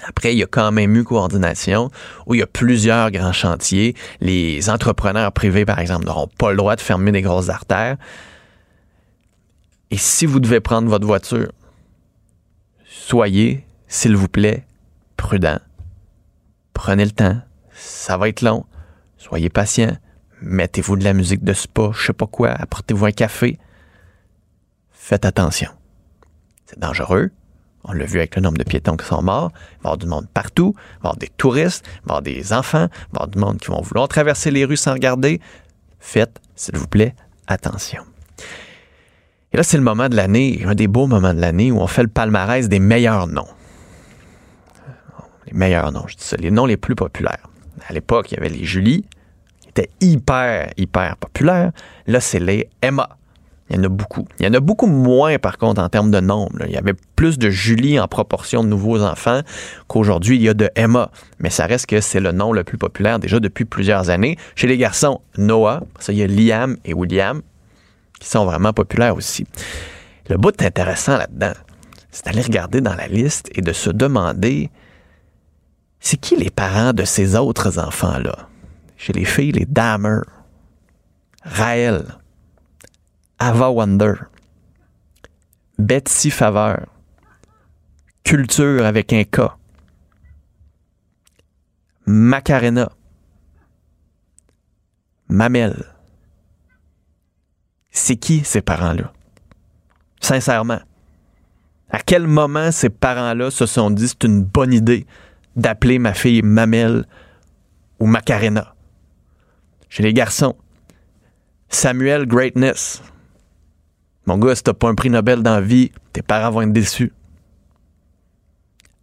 Après, 0.07 0.33
il 0.33 0.37
y 0.37 0.43
a 0.43 0.47
quand 0.47 0.71
même 0.71 0.95
eu 0.95 1.03
coordination 1.03 1.91
où 2.25 2.33
il 2.33 2.39
y 2.39 2.43
a 2.43 2.47
plusieurs 2.47 3.11
grands 3.11 3.33
chantiers. 3.33 3.95
Les 4.21 4.69
entrepreneurs 4.69 5.31
privés, 5.31 5.65
par 5.65 5.79
exemple, 5.79 6.05
n'auront 6.05 6.29
pas 6.37 6.51
le 6.51 6.57
droit 6.57 6.75
de 6.75 6.81
fermer 6.81 7.11
des 7.11 7.21
grosses 7.21 7.49
artères. 7.49 7.97
Et 9.91 9.97
si 9.97 10.25
vous 10.25 10.39
devez 10.39 10.61
prendre 10.61 10.89
votre 10.89 11.05
voiture, 11.05 11.51
soyez, 12.85 13.65
s'il 13.87 14.15
vous 14.15 14.29
plaît, 14.29 14.65
prudent. 15.17 15.59
Prenez 16.73 17.05
le 17.05 17.11
temps. 17.11 17.41
Ça 17.73 18.17
va 18.17 18.29
être 18.29 18.41
long. 18.41 18.65
Soyez 19.17 19.49
patient. 19.49 19.97
Mettez-vous 20.41 20.95
de 20.95 21.03
la 21.03 21.13
musique 21.13 21.43
de 21.43 21.51
spa, 21.51 21.91
je 21.93 22.07
sais 22.07 22.13
pas 22.13 22.27
quoi. 22.27 22.51
Apportez-vous 22.51 23.05
un 23.05 23.11
café. 23.11 23.59
Faites 24.91 25.25
attention. 25.25 25.69
C'est 26.69 26.77
dangereux. 26.77 27.31
On 27.83 27.93
l'a 27.93 28.05
vu 28.05 28.19
avec 28.19 28.35
le 28.35 28.43
nombre 28.43 28.59
de 28.59 28.63
piétons 28.63 28.95
qui 28.95 29.03
sont 29.03 29.23
morts. 29.23 29.51
Il 29.51 29.57
va 29.57 29.71
y 29.73 29.79
avoir 29.87 29.97
du 29.97 30.05
monde 30.05 30.27
partout. 30.31 30.75
Il 30.77 30.81
va 30.81 30.91
y 30.93 30.97
avoir 30.97 31.17
des 31.17 31.29
touristes. 31.29 31.83
Il 31.87 31.89
va 31.89 31.97
y 31.97 32.03
avoir 32.09 32.21
des 32.21 32.53
enfants. 32.53 32.87
Il 32.91 32.91
va 32.91 33.07
y 33.13 33.15
avoir 33.15 33.27
du 33.29 33.39
monde 33.39 33.57
qui 33.57 33.71
vont 33.71 33.81
vouloir 33.81 34.07
traverser 34.07 34.51
les 34.51 34.65
rues 34.65 34.77
sans 34.77 34.93
regarder. 34.93 35.41
Faites, 35.99 36.39
s'il 36.55 36.77
vous 36.77 36.87
plaît, 36.87 37.15
attention. 37.47 38.03
Et 39.51 39.57
là, 39.57 39.63
c'est 39.63 39.77
le 39.77 39.83
moment 39.83 40.09
de 40.09 40.15
l'année, 40.15 40.61
un 40.63 40.75
des 40.75 40.87
beaux 40.87 41.07
moments 41.07 41.33
de 41.33 41.41
l'année 41.41 41.71
où 41.71 41.79
on 41.79 41.87
fait 41.87 42.03
le 42.03 42.07
palmarès 42.07 42.69
des 42.69 42.79
meilleurs 42.79 43.25
noms. 43.25 43.47
Les 45.47 45.53
meilleurs 45.53 45.91
noms, 45.91 46.05
je 46.05 46.17
dis 46.17 46.23
ça, 46.23 46.37
les 46.37 46.51
noms 46.51 46.67
les 46.67 46.77
plus 46.77 46.93
populaires. 46.93 47.49
À 47.87 47.93
l'époque, 47.93 48.31
il 48.31 48.35
y 48.35 48.37
avait 48.37 48.49
les 48.49 48.63
Julie, 48.63 49.07
qui 49.61 49.69
étaient 49.69 49.89
hyper, 50.01 50.71
hyper 50.77 51.17
populaires. 51.17 51.71
Là, 52.05 52.19
c'est 52.19 52.39
les 52.39 52.69
Emma. 52.83 53.17
Il 53.69 53.75
y 53.75 53.79
en 53.79 53.83
a 53.83 53.89
beaucoup. 53.89 54.25
Il 54.39 54.45
y 54.45 54.49
en 54.49 54.53
a 54.53 54.59
beaucoup 54.59 54.87
moins, 54.87 55.37
par 55.37 55.57
contre, 55.57 55.81
en 55.81 55.89
termes 55.89 56.11
de 56.11 56.19
nombre. 56.19 56.65
Il 56.65 56.71
y 56.71 56.77
avait 56.77 56.95
plus 57.15 57.37
de 57.37 57.49
Julie 57.49 57.99
en 57.99 58.07
proportion 58.07 58.63
de 58.63 58.69
nouveaux 58.69 59.03
enfants 59.03 59.41
qu'aujourd'hui, 59.87 60.37
il 60.37 60.41
y 60.41 60.49
a 60.49 60.53
de 60.53 60.69
Emma. 60.75 61.11
Mais 61.39 61.49
ça 61.49 61.65
reste 61.65 61.85
que 61.85 62.01
c'est 62.01 62.19
le 62.19 62.31
nom 62.31 62.51
le 62.51 62.63
plus 62.63 62.77
populaire 62.77 63.19
déjà 63.19 63.39
depuis 63.39 63.65
plusieurs 63.65 64.09
années. 64.09 64.37
Chez 64.55 64.67
les 64.67 64.77
garçons, 64.77 65.21
Noah. 65.37 65.83
Ça, 65.99 66.13
il 66.13 66.19
y 66.19 66.23
a 66.23 66.27
Liam 66.27 66.77
et 66.83 66.93
William 66.93 67.41
qui 68.19 68.27
sont 68.27 68.45
vraiment 68.45 68.73
populaires 68.73 69.15
aussi. 69.15 69.45
Le 70.29 70.37
bout 70.37 70.61
intéressant 70.61 71.17
là-dedans, 71.17 71.53
c'est 72.11 72.25
d'aller 72.25 72.41
regarder 72.41 72.81
dans 72.81 72.95
la 72.95 73.07
liste 73.07 73.49
et 73.55 73.61
de 73.61 73.73
se 73.73 73.89
demander 73.89 74.69
C'est 75.99 76.17
qui 76.17 76.35
les 76.35 76.49
parents 76.49 76.93
de 76.93 77.03
ces 77.03 77.35
autres 77.35 77.79
enfants-là? 77.79 78.47
Chez 78.97 79.13
les 79.13 79.25
filles, 79.25 79.53
les 79.53 79.65
Dahmer, 79.65 80.19
Raël, 81.43 82.03
Ava 83.41 83.69
Wonder, 83.69 84.15
Betsy 85.77 86.29
Faveur, 86.29 86.87
Culture 88.25 88.85
avec 88.85 89.13
un 89.13 89.23
K, 89.23 89.39
Macarena, 92.05 92.91
Mamel. 95.29 95.85
C'est 97.91 98.17
qui 98.17 98.43
ces 98.43 98.61
parents-là? 98.61 99.13
Sincèrement. 100.19 100.81
À 101.89 101.99
quel 101.99 102.27
moment 102.27 102.71
ces 102.71 102.89
parents-là 102.89 103.51
se 103.51 103.65
sont 103.65 103.89
dit 103.89 104.09
c'est 104.09 104.25
une 104.25 104.43
bonne 104.43 104.73
idée 104.73 105.07
d'appeler 105.55 105.97
ma 105.97 106.13
fille 106.13 106.41
Mamel 106.41 107.05
ou 107.99 108.05
Macarena? 108.05 108.75
Chez 109.87 110.03
les 110.03 110.13
garçons, 110.13 110.57
Samuel 111.69 112.25
Greatness. 112.25 113.01
Mon 114.25 114.37
gars, 114.37 114.55
si 114.55 114.63
t'as 114.63 114.73
pas 114.73 114.89
un 114.89 114.95
prix 114.95 115.09
Nobel 115.09 115.41
dans 115.41 115.55
la 115.55 115.61
vie, 115.61 115.91
tes 116.13 116.21
parents 116.21 116.51
vont 116.51 116.61
être 116.61 116.73
déçus. 116.73 117.13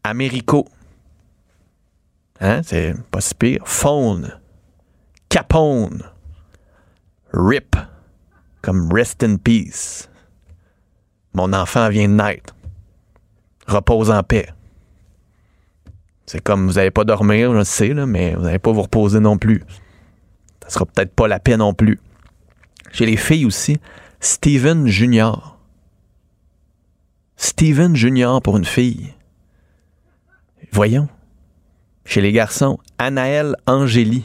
Américo. 0.05 0.67
Hein, 2.41 2.63
c'est 2.63 2.95
pas 3.11 3.21
si 3.21 3.35
pire. 3.35 3.63
Faune. 3.65 4.39
Capone. 5.29 6.03
RIP. 7.33 7.77
Comme 8.63 8.93
Rest 8.93 9.23
in 9.25 9.37
Peace. 9.37 10.09
Mon 11.35 11.53
enfant 11.53 11.89
vient 11.89 12.09
de 12.09 12.15
naître. 12.15 12.55
Repose 13.67 14.11
en 14.11 14.23
paix. 14.23 14.49
C'est 16.27 16.41
comme 16.41 16.67
vous 16.67 16.75
n'allez 16.75 16.91
pas 16.91 17.05
dormir, 17.05 17.53
je 17.57 17.63
sais, 17.63 17.95
mais 17.95 18.35
vous 18.35 18.43
n'allez 18.43 18.59
pas 18.59 18.73
vous 18.73 18.83
reposer 18.83 19.21
non 19.21 19.39
plus. 19.39 19.63
Ça 20.63 20.71
sera 20.71 20.87
peut-être 20.87 21.15
pas 21.15 21.29
la 21.29 21.39
paix 21.39 21.57
non 21.57 21.73
plus. 21.73 22.01
Chez 22.91 23.07
les 23.07 23.17
filles 23.17 23.47
aussi, 23.47 23.79
Steven 24.21 24.87
Junior. 24.87 25.59
Steven 27.37 27.95
Junior 27.95 28.41
pour 28.43 28.57
une 28.57 28.65
fille. 28.65 29.13
Voyons. 30.73 31.09
Chez 32.05 32.21
les 32.21 32.33
garçons, 32.33 32.79
Anaël 32.99 33.57
Angéli. 33.67 34.25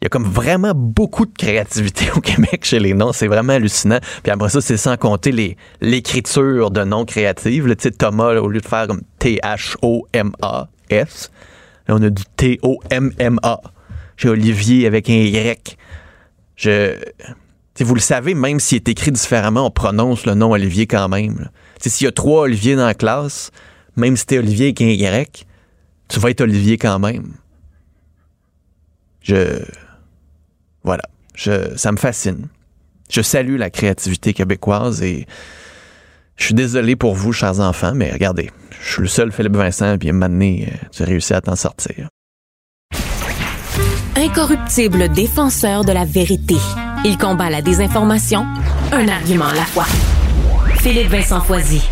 Il 0.00 0.04
y 0.04 0.06
a 0.06 0.08
comme 0.08 0.24
vraiment 0.24 0.72
beaucoup 0.74 1.26
de 1.26 1.32
créativité 1.32 2.10
au 2.16 2.20
Québec 2.20 2.64
chez 2.64 2.80
les 2.80 2.92
noms. 2.92 3.12
C'est 3.12 3.28
vraiment 3.28 3.52
hallucinant. 3.52 4.00
Puis 4.22 4.32
après 4.32 4.48
ça, 4.48 4.60
c'est 4.60 4.76
sans 4.76 4.96
compter 4.96 5.56
l'écriture 5.80 6.72
de 6.72 6.82
noms 6.82 7.04
créatifs. 7.04 7.64
Tu 7.64 7.74
sais, 7.78 7.92
Thomas, 7.92 8.34
au 8.34 8.48
lieu 8.48 8.60
de 8.60 8.66
faire 8.66 8.88
T-H-O-M-A-S, 9.20 9.70
on 11.88 12.02
a 12.02 12.10
du 12.10 12.24
T-O-M-M-A. 12.36 13.60
Chez 14.16 14.28
Olivier 14.28 14.86
avec 14.86 15.08
un 15.08 15.14
Y. 15.14 15.78
Je. 16.56 16.96
vous 17.80 17.94
le 17.94 18.00
savez, 18.00 18.34
même 18.34 18.60
s'il 18.60 18.76
est 18.76 18.88
écrit 18.88 19.12
différemment, 19.12 19.66
on 19.66 19.70
prononce 19.70 20.26
le 20.26 20.34
nom 20.34 20.52
Olivier 20.52 20.86
quand 20.86 21.08
même. 21.08 21.48
S'il 21.80 22.04
y 22.04 22.08
a 22.08 22.12
trois 22.12 22.42
Olivier 22.42 22.76
dans 22.76 22.86
la 22.86 22.94
classe, 22.94 23.50
même 23.96 24.16
si 24.16 24.26
t'es 24.26 24.38
Olivier 24.38 24.66
avec 24.66 24.82
un 24.82 24.86
Y, 24.86 25.46
tu 26.08 26.20
vas 26.20 26.30
être 26.30 26.42
Olivier 26.42 26.78
quand 26.78 26.98
même. 26.98 27.34
Je. 29.22 29.62
Voilà. 30.84 31.02
Je, 31.34 31.76
ça 31.76 31.92
me 31.92 31.96
fascine. 31.96 32.48
Je 33.10 33.22
salue 33.22 33.56
la 33.56 33.70
créativité 33.70 34.32
québécoise 34.32 35.02
et 35.02 35.26
je 36.36 36.46
suis 36.46 36.54
désolé 36.54 36.96
pour 36.96 37.14
vous, 37.14 37.32
chers 37.32 37.60
enfants, 37.60 37.92
mais 37.94 38.10
regardez, 38.10 38.50
je 38.80 38.92
suis 38.92 39.02
le 39.02 39.08
seul 39.08 39.32
Philippe 39.32 39.56
Vincent, 39.56 39.96
puis 39.98 40.10
maintenant, 40.12 40.44
euh, 40.44 40.66
tu 40.90 41.02
as 41.02 41.06
réussi 41.06 41.34
à 41.34 41.40
t'en 41.40 41.56
sortir. 41.56 42.08
Incorruptible 44.22 45.08
défenseur 45.08 45.84
de 45.84 45.90
la 45.90 46.04
vérité. 46.04 46.54
Il 47.04 47.18
combat 47.18 47.50
la 47.50 47.60
désinformation, 47.60 48.46
un 48.92 49.08
argument 49.08 49.46
à 49.46 49.54
la 49.54 49.64
fois. 49.64 49.86
Philippe 50.78 51.08
Vincent 51.08 51.40
Foisy. 51.40 51.82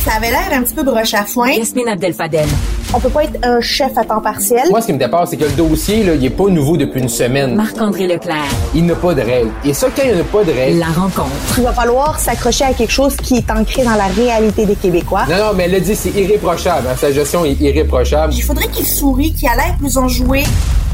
Ça 0.00 0.14
avait 0.14 0.32
l'air 0.32 0.48
un 0.50 0.64
petit 0.64 0.74
peu 0.74 0.82
broche 0.82 1.14
à 1.14 1.24
foin. 1.24 1.52
Yasmine 1.52 1.86
Abdel-Fadel. 1.86 2.48
On 2.96 3.00
peut 3.00 3.08
pas 3.08 3.24
être 3.24 3.38
un 3.42 3.60
chef 3.60 3.98
à 3.98 4.04
temps 4.04 4.20
partiel. 4.20 4.62
Moi, 4.70 4.80
ce 4.80 4.86
qui 4.86 4.92
me 4.92 4.98
dépasse, 5.00 5.30
c'est 5.30 5.36
que 5.36 5.46
le 5.46 5.50
dossier, 5.50 6.04
là, 6.04 6.14
il 6.14 6.24
est 6.24 6.30
pas 6.30 6.48
nouveau 6.48 6.76
depuis 6.76 7.00
une 7.00 7.08
semaine. 7.08 7.56
Marc-André 7.56 8.06
Leclerc. 8.06 8.44
Il 8.72 8.86
n'a 8.86 8.94
pas 8.94 9.14
de 9.14 9.20
règles. 9.20 9.50
Et 9.64 9.74
ça, 9.74 9.88
quand 9.88 10.02
il 10.04 10.14
n'y 10.14 10.20
a 10.20 10.22
pas 10.22 10.44
de 10.44 10.52
règles... 10.52 10.78
La 10.78 10.86
rencontre. 10.86 11.28
Il 11.58 11.64
va 11.64 11.72
falloir 11.72 12.20
s'accrocher 12.20 12.62
à 12.62 12.72
quelque 12.72 12.92
chose 12.92 13.16
qui 13.16 13.38
est 13.38 13.50
ancré 13.50 13.82
dans 13.82 13.96
la 13.96 14.06
réalité 14.06 14.64
des 14.64 14.76
Québécois. 14.76 15.24
Non, 15.28 15.38
non, 15.38 15.52
mais 15.56 15.64
elle 15.64 15.72
l'a 15.72 15.80
dit, 15.80 15.96
c'est 15.96 16.10
irréprochable. 16.10 16.86
Hein. 16.88 16.94
Sa 16.96 17.10
gestion 17.10 17.44
est 17.44 17.60
irréprochable. 17.60 18.32
Il 18.32 18.42
faudrait 18.42 18.68
qu'il 18.68 18.86
sourie, 18.86 19.32
qu'il 19.32 19.48
a 19.48 19.56
l'air 19.56 19.74
plus 19.76 19.98
enjoué. 19.98 20.44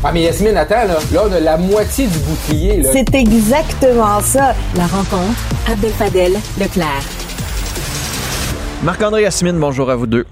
Ah, 0.02 0.10
mais 0.10 0.22
Yasmine, 0.22 0.56
attends, 0.56 0.86
là. 0.86 0.96
Là, 1.12 1.22
on 1.28 1.32
a 1.32 1.40
la 1.40 1.58
moitié 1.58 2.06
du 2.06 2.18
bouclier, 2.20 2.80
là. 2.80 2.88
C'est 2.94 3.14
exactement 3.14 4.20
ça. 4.22 4.54
La 4.74 4.86
rencontre. 4.86 5.38
Abdel-Fadel 5.70 6.32
Leclerc. 6.58 7.04
Marc-André 8.82 9.20
Yasmine, 9.24 9.60
bonjour 9.60 9.90
à 9.90 9.96
vous 9.96 10.06
deux. 10.06 10.24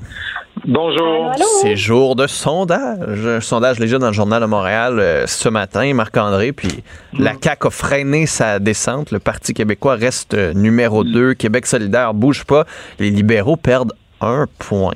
Bonjour. 0.71 1.33
C'est 1.63 1.77
jour 1.77 2.15
de 2.15 2.27
sondage. 2.27 3.27
Un 3.27 3.41
sondage 3.41 3.79
léger 3.79 3.99
dans 3.99 4.09
le 4.09 4.13
Journal 4.13 4.43
de 4.43 4.47
Montréal 4.47 4.99
euh, 4.99 5.27
ce 5.27 5.49
matin, 5.49 5.95
Marc-André. 5.95 6.53
Puis 6.53 6.85
la 7.19 7.33
mm. 7.33 7.39
CAQ 7.43 7.69
a 7.69 7.71
freiné 7.71 8.27
sa 8.27 8.59
descente. 8.59 9.11
Le 9.11 9.19
Parti 9.19 9.55
québécois 9.55 9.95
reste 9.95 10.35
euh, 10.35 10.53
numéro 10.53 11.05
2. 11.05 11.33
Québec 11.33 11.65
solidaire 11.65 12.13
bouge 12.13 12.45
pas. 12.45 12.67
Les 12.99 13.09
libéraux 13.09 13.57
perdent 13.57 13.95
un 14.21 14.45
point. 14.59 14.93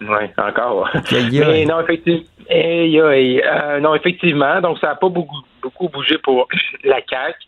Oui, 0.00 0.26
encore. 0.38 0.90
Mais 1.12 1.66
non, 1.66 1.80
effectivement. 1.82 2.24
Euh, 2.50 3.78
non, 3.78 3.94
effectivement. 3.94 4.60
Donc, 4.60 4.78
ça 4.80 4.88
n'a 4.88 4.94
pas 4.96 5.08
beaucoup, 5.08 5.38
beaucoup 5.62 5.88
bougé 5.88 6.18
pour 6.18 6.48
la 6.82 6.96
CAQ. 6.96 7.38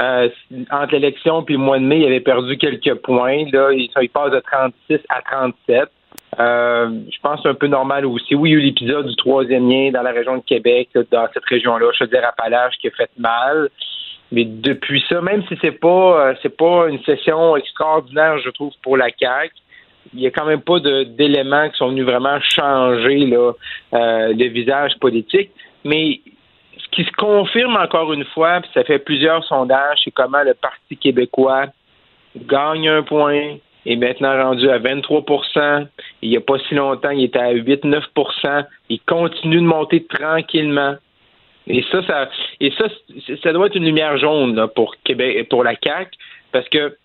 Euh, 0.00 0.28
entre 0.72 0.94
l'élection 0.94 1.44
et 1.46 1.52
le 1.52 1.58
mois 1.58 1.78
de 1.78 1.84
mai, 1.84 2.00
il 2.00 2.06
avait 2.06 2.18
perdu 2.18 2.58
quelques 2.58 2.94
points. 2.94 3.44
Là, 3.52 3.70
il, 3.70 3.88
il 4.00 4.10
passe 4.10 4.32
de 4.32 4.40
36 4.40 4.98
à 5.08 5.22
37. 5.22 5.88
Euh, 6.40 6.90
je 7.10 7.18
pense 7.20 7.36
que 7.36 7.42
c'est 7.42 7.48
un 7.48 7.54
peu 7.54 7.66
normal 7.66 8.06
aussi. 8.06 8.34
Oui, 8.34 8.50
il 8.50 8.52
y 8.52 8.56
a 8.56 8.58
eu 8.58 8.62
l'épisode 8.62 9.06
du 9.06 9.16
troisième 9.16 9.68
lien 9.68 9.90
dans 9.90 10.02
la 10.02 10.12
région 10.12 10.36
de 10.36 10.42
Québec, 10.42 10.88
dans 11.10 11.28
cette 11.34 11.44
région-là, 11.44 11.90
je 11.98 12.04
veux 12.04 12.10
dire 12.10 12.24
Appalaches, 12.26 12.76
qui 12.80 12.88
a 12.88 12.90
fait 12.90 13.10
mal. 13.18 13.68
Mais 14.30 14.46
depuis 14.46 15.04
ça, 15.10 15.20
même 15.20 15.42
si 15.46 15.58
c'est 15.60 15.78
pas 15.78 16.28
euh, 16.28 16.34
c'est 16.42 16.56
pas 16.56 16.88
une 16.88 17.02
session 17.02 17.54
extraordinaire, 17.56 18.38
je 18.38 18.48
trouve, 18.48 18.72
pour 18.82 18.96
la 18.96 19.08
CAQ, 19.10 19.52
il 20.14 20.20
n'y 20.20 20.26
a 20.26 20.30
quand 20.30 20.46
même 20.46 20.62
pas 20.62 20.80
d'éléments 20.80 21.68
qui 21.68 21.76
sont 21.76 21.88
venus 21.88 22.06
vraiment 22.06 22.40
changer 22.40 23.26
là, 23.26 23.52
euh, 23.92 24.32
le 24.32 24.48
visage 24.48 24.92
politique. 25.00 25.50
Mais 25.84 26.20
ce 26.78 26.88
qui 26.92 27.04
se 27.04 27.12
confirme 27.12 27.76
encore 27.76 28.12
une 28.12 28.24
fois, 28.24 28.60
puis 28.60 28.70
ça 28.72 28.84
fait 28.84 28.98
plusieurs 28.98 29.44
sondages, 29.44 29.98
c'est 30.04 30.10
comment 30.10 30.42
le 30.42 30.54
Parti 30.54 30.96
québécois 30.96 31.66
gagne 32.36 32.88
un 32.88 33.02
point, 33.02 33.56
est 33.86 33.96
maintenant 33.96 34.32
rendu 34.44 34.68
à 34.70 34.78
23% 34.78 35.86
Il 36.22 36.30
n'y 36.30 36.36
a 36.36 36.40
pas 36.40 36.58
si 36.68 36.74
longtemps, 36.74 37.10
il 37.10 37.24
était 37.24 37.38
à 37.38 37.54
8-9% 37.54 38.64
Il 38.88 39.00
continue 39.00 39.56
de 39.56 39.62
monter 39.62 40.04
tranquillement. 40.04 40.96
Et 41.66 41.84
ça, 41.90 42.02
ça, 42.06 42.28
ça, 43.42 43.52
doit 43.52 43.66
être 43.66 43.76
une 43.76 43.84
lumière 43.84 44.16
jaune 44.18 44.66
pour 44.74 44.96
Québec, 45.04 45.48
pour 45.48 45.62
la 45.62 45.76
CAC, 45.76 46.10
parce 46.50 46.68
que 46.68 46.96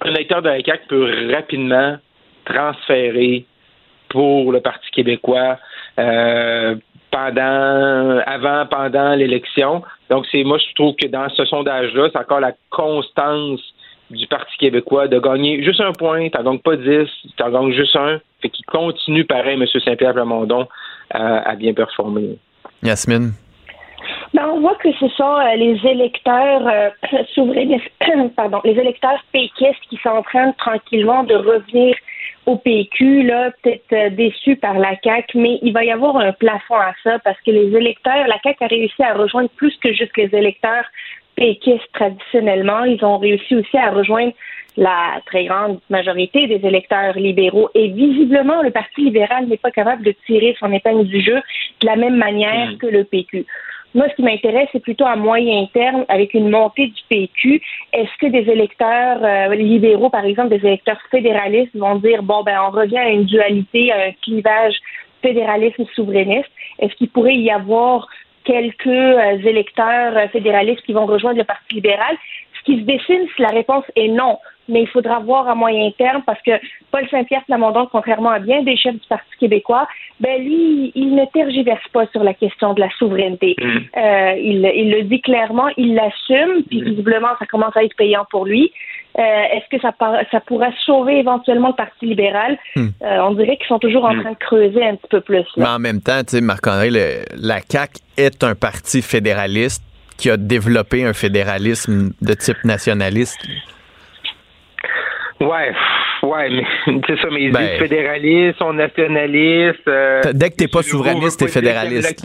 un 0.00 0.10
électeur 0.10 0.42
de 0.42 0.48
la 0.48 0.62
CAC 0.62 0.88
peut 0.88 1.30
rapidement 1.32 1.96
transférer 2.44 3.46
pour 4.08 4.52
le 4.52 4.60
Parti 4.60 4.90
québécois 4.90 5.58
euh, 5.98 6.74
pendant, 7.10 8.18
avant, 8.26 8.66
pendant 8.66 9.14
l'élection. 9.14 9.82
Donc, 10.10 10.26
c'est 10.30 10.44
moi, 10.44 10.58
je 10.58 10.74
trouve 10.74 10.94
que 10.96 11.06
dans 11.06 11.28
ce 11.30 11.44
sondage-là, 11.44 12.08
c'est 12.12 12.18
encore 12.18 12.40
la 12.40 12.52
constance 12.70 13.60
du 14.10 14.26
Parti 14.26 14.56
québécois 14.58 15.08
de 15.08 15.18
gagner 15.18 15.62
juste 15.62 15.80
un 15.80 15.92
point, 15.92 16.28
t'en 16.28 16.42
gagnes 16.42 16.58
pas 16.58 16.76
dix, 16.76 17.08
t'en 17.36 17.50
gagnes 17.50 17.72
juste 17.72 17.96
un, 17.96 18.20
fait 18.40 18.50
qu'il 18.50 18.66
continue 18.66 19.24
pareil, 19.24 19.54
M. 19.54 19.66
Saint-Pierre 19.66 20.12
Plamondon, 20.12 20.68
euh, 21.14 21.40
à 21.44 21.54
bien 21.56 21.72
performer. 21.72 22.38
Yasmine? 22.82 23.32
Ben, 24.34 24.48
on 24.48 24.60
voit 24.60 24.74
que 24.76 24.92
ce 24.92 25.08
sont 25.10 25.36
euh, 25.36 25.54
les 25.54 25.78
électeurs 25.86 26.66
euh, 26.66 26.90
souverainistes, 27.34 27.88
pardon, 28.36 28.60
les 28.64 28.72
électeurs 28.72 29.22
péquistes 29.32 29.80
qui 29.88 29.96
sont 30.02 30.10
en 30.10 30.22
train 30.22 30.52
tranquillement 30.52 31.22
de 31.24 31.34
revenir 31.34 31.96
au 32.46 32.56
PQ, 32.56 33.22
là, 33.22 33.52
peut-être 33.62 33.92
euh, 33.92 34.10
déçus 34.10 34.56
par 34.56 34.78
la 34.78 34.96
CAQ, 35.02 35.38
mais 35.38 35.58
il 35.62 35.72
va 35.72 35.84
y 35.84 35.90
avoir 35.90 36.16
un 36.16 36.32
plafond 36.32 36.74
à 36.74 36.92
ça 37.02 37.18
parce 37.20 37.40
que 37.40 37.50
les 37.50 37.74
électeurs, 37.76 38.26
la 38.26 38.38
CAQ 38.42 38.64
a 38.64 38.66
réussi 38.66 39.02
à 39.02 39.14
rejoindre 39.14 39.50
plus 39.50 39.74
que 39.78 39.92
juste 39.92 40.16
les 40.16 40.34
électeurs 40.34 40.84
péquistes 41.36 41.92
traditionnellement. 41.92 42.84
Ils 42.84 43.04
ont 43.04 43.18
réussi 43.18 43.56
aussi 43.56 43.76
à 43.76 43.90
rejoindre 43.90 44.32
la 44.76 45.20
très 45.26 45.44
grande 45.44 45.78
majorité 45.88 46.46
des 46.46 46.66
électeurs 46.66 47.14
libéraux. 47.16 47.70
Et 47.74 47.88
visiblement, 47.88 48.62
le 48.62 48.70
Parti 48.70 49.02
libéral 49.02 49.46
n'est 49.46 49.56
pas 49.56 49.70
capable 49.70 50.02
de 50.02 50.14
tirer 50.26 50.56
son 50.58 50.72
épingle 50.72 51.06
du 51.06 51.20
jeu 51.20 51.40
de 51.80 51.86
la 51.86 51.96
même 51.96 52.16
manière 52.16 52.72
mm. 52.72 52.78
que 52.78 52.86
le 52.86 53.04
PQ. 53.04 53.46
Moi, 53.94 54.06
ce 54.08 54.16
qui 54.16 54.22
m'intéresse, 54.22 54.68
c'est 54.72 54.82
plutôt 54.82 55.04
à 55.04 55.14
moyen 55.14 55.66
terme, 55.72 56.04
avec 56.08 56.34
une 56.34 56.50
montée 56.50 56.88
du 56.88 57.00
PQ, 57.08 57.62
est-ce 57.92 58.10
que 58.20 58.26
des 58.26 58.50
électeurs 58.50 59.20
euh, 59.22 59.54
libéraux, 59.54 60.10
par 60.10 60.24
exemple, 60.24 60.48
des 60.48 60.66
électeurs 60.66 61.00
fédéralistes 61.12 61.76
vont 61.76 61.94
dire, 61.96 62.24
bon, 62.24 62.42
ben, 62.42 62.58
on 62.66 62.70
revient 62.70 62.98
à 62.98 63.10
une 63.10 63.24
dualité, 63.24 63.92
à 63.92 64.06
un 64.06 64.12
clivage 64.20 64.74
fédéralisme-souverainiste? 65.22 66.50
Est-ce 66.80 66.94
qu'il 66.94 67.08
pourrait 67.08 67.36
y 67.36 67.52
avoir 67.52 68.08
quelques 68.44 68.86
euh, 68.86 69.38
électeurs 69.44 70.16
euh, 70.16 70.28
fédéralistes 70.28 70.82
qui 70.82 70.92
vont 70.92 71.06
rejoindre 71.06 71.38
le 71.38 71.44
Parti 71.44 71.76
libéral? 71.76 72.16
Qui 72.64 72.80
se 72.80 72.84
dessine, 72.84 73.26
si 73.36 73.42
la 73.42 73.48
réponse 73.48 73.84
est 73.96 74.08
non 74.08 74.38
mais 74.68 74.82
il 74.82 74.88
faudra 74.88 75.18
voir 75.18 75.48
à 75.48 75.54
moyen 75.54 75.90
terme 75.98 76.22
parce 76.24 76.40
que 76.42 76.52
Paul 76.90 77.06
Saint-Pierre 77.10 77.44
Plamondon, 77.44 77.88
contrairement 77.90 78.30
à 78.30 78.38
bien 78.38 78.62
des 78.62 78.76
chefs 78.76 78.94
du 78.94 79.06
Parti 79.08 79.28
québécois, 79.38 79.86
ben 80.20 80.42
lui, 80.42 80.92
il 80.94 81.14
ne 81.14 81.24
tergiverse 81.26 81.86
pas 81.92 82.06
sur 82.12 82.24
la 82.24 82.34
question 82.34 82.74
de 82.74 82.80
la 82.80 82.88
souveraineté. 82.98 83.56
Mm. 83.60 83.64
Euh, 83.96 84.34
il, 84.38 84.72
il, 84.74 84.90
le 84.90 85.02
dit 85.02 85.20
clairement, 85.20 85.68
il 85.76 85.94
l'assume, 85.94 86.62
puis 86.68 86.80
mm. 86.80 86.84
visiblement, 86.84 87.28
ça 87.38 87.46
commence 87.46 87.76
à 87.76 87.84
être 87.84 87.96
payant 87.96 88.24
pour 88.30 88.46
lui. 88.46 88.72
Euh, 89.18 89.22
Est-ce 89.22 89.76
que 89.76 89.80
ça, 89.80 89.92
ça 90.30 90.40
pourra 90.40 90.70
sauver 90.84 91.18
éventuellement 91.18 91.68
le 91.68 91.74
Parti 91.74 92.06
libéral? 92.06 92.58
Mm. 92.76 92.86
Euh, 93.02 93.18
on 93.22 93.34
dirait 93.34 93.56
qu'ils 93.56 93.66
sont 93.66 93.78
toujours 93.78 94.04
en 94.04 94.18
train 94.20 94.32
de 94.32 94.38
creuser 94.38 94.84
un 94.84 94.96
petit 94.96 95.08
peu 95.10 95.20
plus. 95.20 95.44
Mais 95.56 95.66
en 95.66 95.78
même 95.78 96.00
temps, 96.00 96.20
tu 96.20 96.36
sais, 96.36 96.40
Marc-André, 96.40 96.90
la 96.90 97.60
CAQ 97.60 98.00
est 98.16 98.42
un 98.42 98.54
parti 98.54 99.02
fédéraliste 99.02 99.82
qui 100.16 100.30
a 100.30 100.36
développé 100.36 101.04
un 101.04 101.12
fédéralisme 101.12 102.10
de 102.20 102.34
type 102.34 102.64
nationaliste? 102.64 103.38
Ouais, 105.40 105.72
ouais, 106.22 106.50
mais 106.50 106.64
c'est 107.06 107.18
ça, 107.20 107.28
mais 107.30 107.50
ben, 107.50 107.78
fédéralistes, 107.78 108.58
sont 108.58 108.72
nationalistes. 108.72 109.88
Euh, 109.88 110.22
dès 110.32 110.50
que 110.50 110.56
t'es 110.56 110.68
pas 110.68 110.82
souverainiste, 110.82 111.40
t'es 111.40 111.48
fédéraliste. 111.48 112.24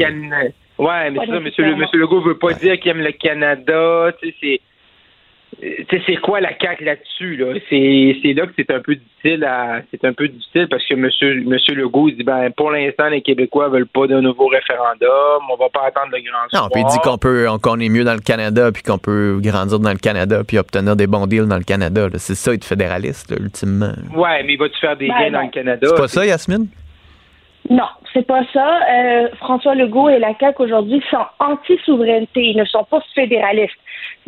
Ouais, 0.77 1.11
mais 1.11 1.19
c'est 1.25 1.31
ça, 1.31 1.39
monsieur, 1.39 1.75
monsieur 1.75 1.99
Legault 1.99 2.21
veut 2.21 2.37
pas 2.37 2.53
dire 2.53 2.79
qu'il 2.79 2.91
aime 2.91 3.01
le 3.01 3.11
Canada, 3.11 4.13
tu 4.21 4.33
sais, 4.39 4.61
c'est 5.61 6.01
c'est 6.05 6.17
quoi 6.17 6.39
la 6.39 6.51
CAQ 6.57 6.85
là-dessus? 6.85 7.35
Là? 7.35 7.53
C'est 7.69 8.33
là 8.33 8.45
que 8.45 8.53
c'est 8.55 8.71
un 8.71 8.79
peu 8.79 8.95
difficile 8.95 9.43
à 9.43 9.81
c'est 9.91 10.05
un 10.05 10.13
peu 10.13 10.27
difficile 10.27 10.67
parce 10.69 10.85
que 10.85 10.93
monsieur, 10.95 11.41
monsieur 11.43 11.75
Legault 11.75 12.09
dit 12.11 12.23
ben 12.23 12.49
pour 12.51 12.71
l'instant 12.71 13.07
les 13.07 13.21
Québécois 13.21 13.69
veulent 13.69 13.87
pas 13.87 14.07
d'un 14.07 14.21
nouveau 14.21 14.47
référendum, 14.47 15.41
on 15.51 15.55
va 15.55 15.69
pas 15.69 15.87
attendre 15.87 16.11
le 16.11 16.19
grand 16.19 16.61
Non, 16.61 16.69
puis 16.71 16.81
il 16.81 16.91
dit 16.91 16.99
qu'on 16.99 17.17
peut 17.17 17.47
qu'on 17.61 17.79
est 17.79 17.89
mieux 17.89 18.03
dans 18.03 18.13
le 18.13 18.19
Canada 18.19 18.71
puis 18.71 18.83
qu'on 18.83 18.99
peut 18.99 19.39
grandir 19.41 19.79
dans 19.79 19.91
le 19.91 19.97
Canada 19.97 20.43
puis 20.47 20.57
obtenir 20.57 20.95
des 20.95 21.07
bons 21.07 21.27
deals 21.27 21.47
dans 21.47 21.57
le 21.57 21.63
Canada. 21.63 22.07
C'est 22.15 22.35
ça 22.35 22.53
être 22.53 22.65
fédéraliste, 22.65 23.35
ultimement. 23.39 23.93
Ouais, 24.15 24.43
mais 24.43 24.53
il 24.53 24.59
va-tu 24.59 24.77
faire 24.79 24.95
des 24.95 25.07
ben 25.07 25.15
gains 25.19 25.31
dans 25.31 25.41
le 25.41 25.49
Canada? 25.49 25.87
C'est 25.87 26.01
pas 26.01 26.07
ça, 26.07 26.25
Yasmine? 26.25 26.67
Non, 27.69 27.85
c'est 28.13 28.25
pas 28.25 28.41
ça. 28.51 28.79
Euh, 28.89 29.27
François 29.37 29.75
Legault 29.75 30.09
et 30.09 30.17
la 30.17 30.33
CAQ 30.39 30.63
aujourd'hui 30.63 31.03
sont 31.11 31.25
anti-souveraineté. 31.39 32.41
Ils 32.41 32.57
ne 32.57 32.65
sont 32.65 32.83
pas 32.83 32.99
fédéralistes 33.13 33.77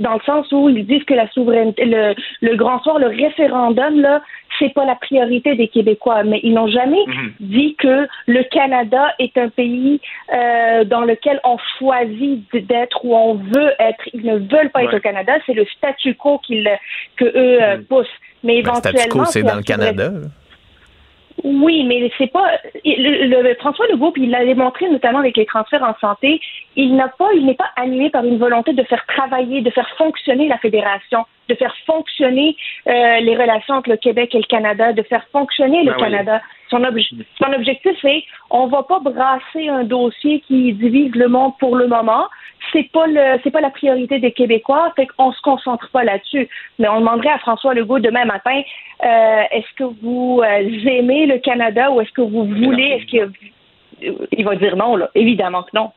dans 0.02 0.16
le 0.16 0.20
sens 0.26 0.52
où 0.52 0.70
ils 0.70 0.86
disent 0.86 1.04
que 1.06 1.14
la 1.14 1.30
souveraineté, 1.30 1.86
le, 1.86 2.14
le 2.42 2.56
grand 2.56 2.82
soir, 2.84 3.00
le 3.00 3.08
référendum, 3.08 4.02
là, 4.02 4.22
c'est 4.60 4.74
pas 4.74 4.86
la 4.86 4.96
priorité 4.96 5.56
des 5.56 5.68
Québécois. 5.68 6.24
Mais 6.24 6.40
ils 6.44 6.54
n'ont 6.54 6.68
jamais 6.68 7.04
mhm. 7.08 7.34
dit 7.40 7.76
que 7.76 8.08
le 8.28 8.44
Canada 8.44 9.14
est 9.20 9.38
un 9.38 9.50
pays 9.50 10.02
euh, 10.34 10.84
dans 10.84 11.02
lequel 11.02 11.40
on 11.44 11.58
choisit 11.80 12.44
d'être 12.68 13.04
ou 13.04 13.16
on 13.16 13.36
veut 13.36 13.72
être. 13.80 14.04
Ils 14.14 14.26
ne 14.26 14.38
veulent 14.38 14.72
pas 14.72 14.84
être 14.84 14.98
au 14.98 15.00
Canada. 15.00 15.34
C'est 15.46 15.54
le 15.54 15.66
statu 15.78 16.16
quo 16.16 16.40
qu'ils, 16.40 16.70
que 17.16 17.26
eux 17.26 17.64
euh, 17.64 17.78
mhm. 17.78 17.86
poussent. 17.86 18.08
Mais 18.44 18.58
éventuellement. 18.58 18.92
Le 18.94 19.00
statu 19.00 19.18
quo, 19.18 19.26
c'est 19.26 19.44
dans 19.44 19.56
le 19.56 19.64
Canada. 19.64 20.12
Oui, 21.44 21.84
mais 21.86 22.12
c'est 22.18 22.32
pas 22.32 22.52
le, 22.86 23.54
François 23.56 23.88
Legault, 23.88 24.12
puis 24.12 24.24
il 24.24 24.30
l'a 24.30 24.46
démontré 24.46 24.90
notamment 24.90 25.20
avec 25.20 25.38
les 25.38 25.46
transferts 25.46 25.84
en 25.84 25.96
santé. 26.00 26.40
Il 26.76 26.96
n'a 26.96 27.08
pas, 27.08 27.30
il 27.36 27.46
n'est 27.46 27.56
pas 27.56 27.70
animé 27.76 28.10
par 28.10 28.24
une 28.24 28.38
volonté 28.38 28.74
de 28.74 28.84
faire 28.84 29.04
travailler, 29.08 29.62
de 29.62 29.70
faire 29.72 29.90
fonctionner 29.98 30.48
la 30.48 30.58
fédération, 30.60 31.26
de 31.50 31.56
faire 31.56 31.76
fonctionner 31.86 32.56
euh, 32.88 33.20
les 33.20 33.36
relations 33.36 33.76
entre 33.76 33.90
le 33.90 33.98
Québec 33.98 34.36
et 34.36 34.38
le 34.38 34.44
Canada, 34.46 34.94
de 34.94 35.02
faire 35.04 35.26
fonctionner 35.32 35.84
le 35.84 35.94
ah 35.94 36.00
Canada. 36.00 36.42
Son, 36.70 36.80
son 36.80 37.54
objectif 37.54 37.92
c'est, 38.02 38.24
on 38.50 38.68
va 38.68 38.84
pas 38.84 39.00
brasser 39.00 39.68
un 39.68 39.84
dossier 39.84 40.42
qui 40.48 40.74
divise 40.74 41.14
le 41.16 41.28
monde 41.28 41.54
pour 41.60 41.76
le 41.76 41.88
moment 41.88 42.28
c'est 42.72 42.92
pas 42.92 43.08
le 43.08 43.40
c'est 43.44 43.52
pas 43.52 43.62
la 43.62 43.70
priorité 43.70 44.20
des 44.20 44.32
Québécois, 44.32 44.94
fait 44.96 45.08
qu'on 45.08 45.32
se 45.32 45.42
concentre 45.42 45.90
pas 45.92 46.04
là-dessus. 46.04 46.48
Mais 46.80 46.88
on 46.88 47.00
demanderait 47.00 47.30
à 47.30 47.40
François 47.40 47.74
Legault 47.74 48.00
demain 48.00 48.26
matin 48.26 48.62
euh, 49.04 49.44
est-ce 49.52 49.74
que 49.76 49.84
vous 50.02 50.42
euh, 50.44 50.90
aimez 50.90 51.26
le 51.26 51.40
Canada 51.40 51.92
ou 51.92 52.02
est-ce 52.02 52.12
que 52.12 52.22
vous 52.22 52.46
voulez 52.46 53.00
est-ce 53.00 53.06
qu'il 53.06 53.32
il 54.32 54.46
va 54.46 54.56
dire 54.56 54.76
non 54.76 54.96
là, 54.96 55.10
évidemment 55.16 55.64
que 55.64 55.72
non. 55.74 55.92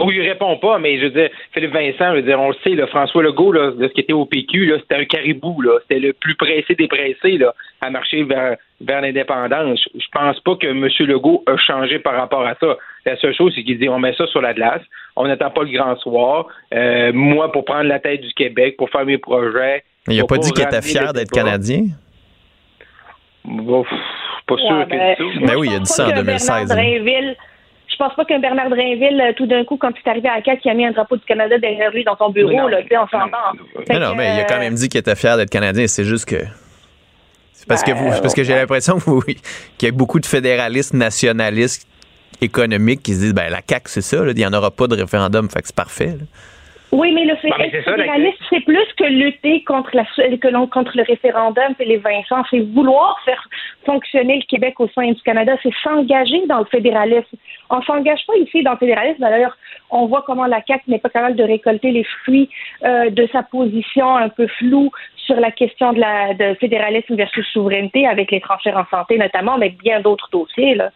Oui, 0.00 0.14
il 0.16 0.28
répond 0.28 0.56
pas, 0.58 0.78
mais 0.78 0.98
je 0.98 1.04
veux 1.04 1.10
dire, 1.10 1.30
Philippe 1.52 1.72
Vincent, 1.72 2.10
je 2.10 2.16
veux 2.16 2.22
dire, 2.22 2.40
on 2.40 2.50
le 2.50 2.56
sait, 2.62 2.76
là, 2.76 2.86
François 2.86 3.22
Legault, 3.22 3.50
là, 3.50 3.72
de 3.72 3.88
ce 3.88 3.92
qui 3.92 4.00
était 4.02 4.12
au 4.12 4.26
PQ, 4.26 4.66
là, 4.66 4.76
c'était 4.78 4.94
un 4.94 5.04
caribou, 5.04 5.60
là. 5.60 5.78
C'était 5.82 5.98
le 5.98 6.12
plus 6.12 6.36
pressé 6.36 6.74
des 6.76 6.86
pressés, 6.86 7.36
là, 7.36 7.52
à 7.80 7.90
marcher 7.90 8.22
vers, 8.22 8.56
vers 8.80 9.00
l'indépendance. 9.00 9.80
Je 9.94 10.06
pense 10.12 10.38
pas 10.40 10.56
que 10.56 10.66
M. 10.66 10.88
Legault 11.06 11.42
a 11.46 11.56
changé 11.56 11.98
par 11.98 12.14
rapport 12.14 12.46
à 12.46 12.54
ça. 12.60 12.76
La 13.04 13.16
seule 13.16 13.34
chose, 13.34 13.52
c'est 13.54 13.64
qu'il 13.64 13.78
dit, 13.78 13.88
on 13.88 13.98
met 13.98 14.14
ça 14.14 14.26
sur 14.26 14.40
la 14.40 14.54
glace, 14.54 14.82
on 15.16 15.26
n'attend 15.26 15.50
pas 15.50 15.62
le 15.62 15.70
grand 15.70 15.96
soir. 15.96 16.46
Euh, 16.74 17.12
moi, 17.12 17.50
pour 17.52 17.64
prendre 17.64 17.88
la 17.88 17.98
tête 17.98 18.20
du 18.20 18.32
Québec, 18.34 18.76
pour 18.76 18.90
faire 18.90 19.04
mes 19.04 19.18
projets. 19.18 19.84
Il 20.06 20.20
a 20.20 20.24
pas 20.24 20.38
dit 20.38 20.52
qu'il 20.52 20.64
était 20.64 20.82
fier 20.82 21.12
d'être 21.12 21.30
Canadien? 21.30 21.86
pas 23.44 24.56
sûr 24.56 24.84
que 24.84 24.90
ben, 24.90 25.16
ça. 25.16 25.24
Mais 25.40 25.54
oui, 25.56 25.68
il 25.70 25.76
a 25.76 25.78
dit 25.78 25.86
ça 25.86 26.08
en 26.08 26.12
2016 26.12 26.72
je 27.98 28.04
pense 28.04 28.14
pas 28.14 28.24
qu'un 28.24 28.38
Bernard 28.38 28.70
Drainville, 28.70 29.20
euh, 29.20 29.32
tout 29.36 29.46
d'un 29.46 29.64
coup, 29.64 29.76
quand 29.76 29.90
il 29.90 30.06
est 30.06 30.08
arrivé 30.08 30.28
à 30.28 30.40
CAQ, 30.40 30.60
qui 30.60 30.70
a 30.70 30.74
mis 30.74 30.86
un 30.86 30.92
drapeau 30.92 31.16
du 31.16 31.24
Canada 31.24 31.58
derrière 31.58 31.90
lui 31.90 32.04
dans 32.04 32.16
son 32.16 32.30
bureau, 32.30 32.68
là, 32.68 32.80
tu 32.82 32.88
sais, 32.88 32.96
on 32.96 33.08
s'entend. 33.08 33.36
Non, 33.90 33.98
non, 33.98 34.14
mais 34.14 34.36
il 34.36 34.40
a 34.40 34.44
quand 34.44 34.60
même 34.60 34.74
dit 34.74 34.88
qu'il 34.88 35.00
était 35.00 35.16
fier 35.16 35.36
d'être 35.36 35.50
Canadien. 35.50 35.86
C'est 35.88 36.04
juste 36.04 36.26
que. 36.26 36.36
Parce 37.68 37.82
que 37.82 37.92
vous, 37.92 38.08
parce 38.22 38.34
que 38.34 38.42
j'ai 38.42 38.54
l'impression 38.54 38.98
qu'il 39.78 39.86
y 39.86 39.86
a 39.86 39.92
beaucoup 39.92 40.20
de 40.20 40.26
fédéralistes 40.26 40.94
nationalistes 40.94 41.86
économiques 42.40 43.02
qui 43.02 43.14
se 43.14 43.20
disent 43.20 43.34
ben 43.34 43.50
la 43.50 43.60
CAQ, 43.68 43.90
c'est 43.90 44.00
ça, 44.00 44.16
il 44.26 44.34
n'y 44.34 44.46
en 44.46 44.52
aura 44.52 44.70
pas 44.70 44.86
de 44.86 44.96
référendum, 44.96 45.48
fait 45.50 45.60
que 45.60 45.68
c'est 45.68 45.76
parfait. 45.76 46.16
Oui, 46.90 47.12
mais 47.12 47.24
le 47.24 47.36
fait 47.36 47.50
fédéraliste, 47.82 48.38
c'est 48.48 48.60
plus 48.60 48.86
que 48.96 49.04
lutter 49.04 49.62
contre, 49.64 49.90
la, 49.94 50.04
que 50.04 50.66
contre 50.66 50.96
le 50.96 51.02
référendum 51.02 51.74
et 51.78 51.84
les 51.84 51.98
Vincent. 51.98 52.42
C'est 52.50 52.60
vouloir 52.60 53.20
faire 53.24 53.46
fonctionner 53.84 54.36
le 54.36 54.44
Québec 54.44 54.80
au 54.80 54.88
sein 54.88 55.10
du 55.12 55.20
Canada. 55.22 55.54
C'est 55.62 55.72
s'engager 55.82 56.46
dans 56.46 56.60
le 56.60 56.64
fédéralisme. 56.64 57.36
On 57.68 57.82
s'engage 57.82 58.24
pas 58.26 58.36
ici 58.36 58.62
dans 58.62 58.72
le 58.72 58.78
fédéralisme. 58.78 59.20
D'ailleurs, 59.20 59.56
on 59.90 60.06
voit 60.06 60.22
comment 60.26 60.46
la 60.46 60.62
CAQ 60.66 60.84
n'est 60.88 60.98
pas 60.98 61.10
capable 61.10 61.36
de 61.36 61.44
récolter 61.44 61.90
les 61.90 62.04
fruits 62.04 62.48
euh, 62.84 63.10
de 63.10 63.28
sa 63.32 63.42
position 63.42 64.16
un 64.16 64.30
peu 64.30 64.46
floue 64.46 64.90
sur 65.16 65.38
la 65.38 65.50
question 65.50 65.92
de 65.92 66.00
la 66.00 66.32
de 66.32 66.54
fédéralisme 66.54 67.16
versus 67.16 67.46
souveraineté 67.52 68.06
avec 68.06 68.30
les 68.30 68.40
transferts 68.40 68.78
en 68.78 68.86
santé 68.96 69.18
notamment, 69.18 69.58
mais 69.58 69.70
bien 69.70 70.00
d'autres 70.00 70.28
dossiers. 70.32 70.74
Là. 70.74 70.90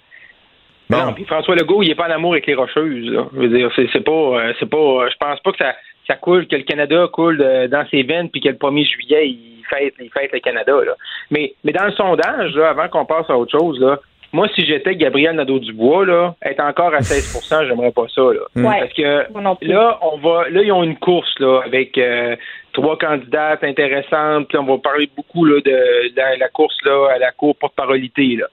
Non, 0.92 1.12
puis 1.12 1.24
François 1.24 1.54
Legault, 1.54 1.82
il 1.82 1.90
est 1.90 1.94
pas 1.94 2.08
en 2.08 2.12
amour 2.12 2.32
avec 2.32 2.46
les 2.46 2.54
Rocheuses. 2.54 3.06
Je 3.32 3.38
veux 3.38 3.48
dire, 3.48 3.70
c'est, 3.74 4.04
pas, 4.04 4.12
euh, 4.12 4.52
c'est 4.58 4.68
pas, 4.68 5.08
je 5.10 5.16
pense 5.18 5.40
pas 5.40 5.52
que 5.52 5.58
ça, 5.58 5.74
ça 6.06 6.14
coule, 6.16 6.46
que 6.46 6.56
le 6.56 6.62
Canada 6.62 7.08
coule 7.12 7.38
dans 7.70 7.86
ses 7.90 8.02
veines, 8.02 8.28
puis 8.30 8.40
que 8.40 8.48
le 8.48 8.56
1er 8.56 8.84
juillet, 8.84 9.28
il 9.28 9.64
fête, 9.68 9.94
il 10.00 10.10
fête 10.10 10.32
le 10.32 10.40
Canada. 10.40 10.72
Là. 10.84 10.92
Mais, 11.30 11.54
mais 11.64 11.72
dans 11.72 11.84
le 11.84 11.92
sondage, 11.92 12.54
là, 12.54 12.70
avant 12.70 12.88
qu'on 12.88 13.04
passe 13.04 13.28
à 13.30 13.36
autre 13.36 13.56
chose, 13.58 13.80
là, 13.80 13.98
moi, 14.32 14.48
si 14.54 14.64
j'étais 14.64 14.96
Gabriel 14.96 15.36
Nadeau-Dubois, 15.36 16.06
là, 16.06 16.34
être 16.42 16.60
encore 16.60 16.94
à 16.94 16.98
16% 17.00 17.66
j'aimerais 17.66 17.92
pas 17.92 18.06
ça. 18.14 18.22
Là. 18.22 18.40
Parce 18.80 18.92
que 18.94 19.66
là, 19.66 19.98
on 20.00 20.18
va, 20.18 20.48
là, 20.48 20.62
ils 20.62 20.72
ont 20.72 20.82
une 20.82 20.96
course 20.96 21.38
là, 21.38 21.60
avec 21.66 21.98
euh, 21.98 22.36
trois 22.72 22.96
candidates 22.96 23.62
intéressantes. 23.62 24.48
Puis 24.48 24.56
on 24.56 24.64
va 24.64 24.78
parler 24.78 25.08
beaucoup 25.14 25.44
là, 25.44 25.60
de, 25.60 26.08
de 26.14 26.40
la 26.40 26.48
course 26.48 26.76
là, 26.84 27.10
à 27.14 27.18
la 27.18 27.32
cour 27.32 27.56
porte-parolité. 27.56 28.36
Là. 28.36 28.46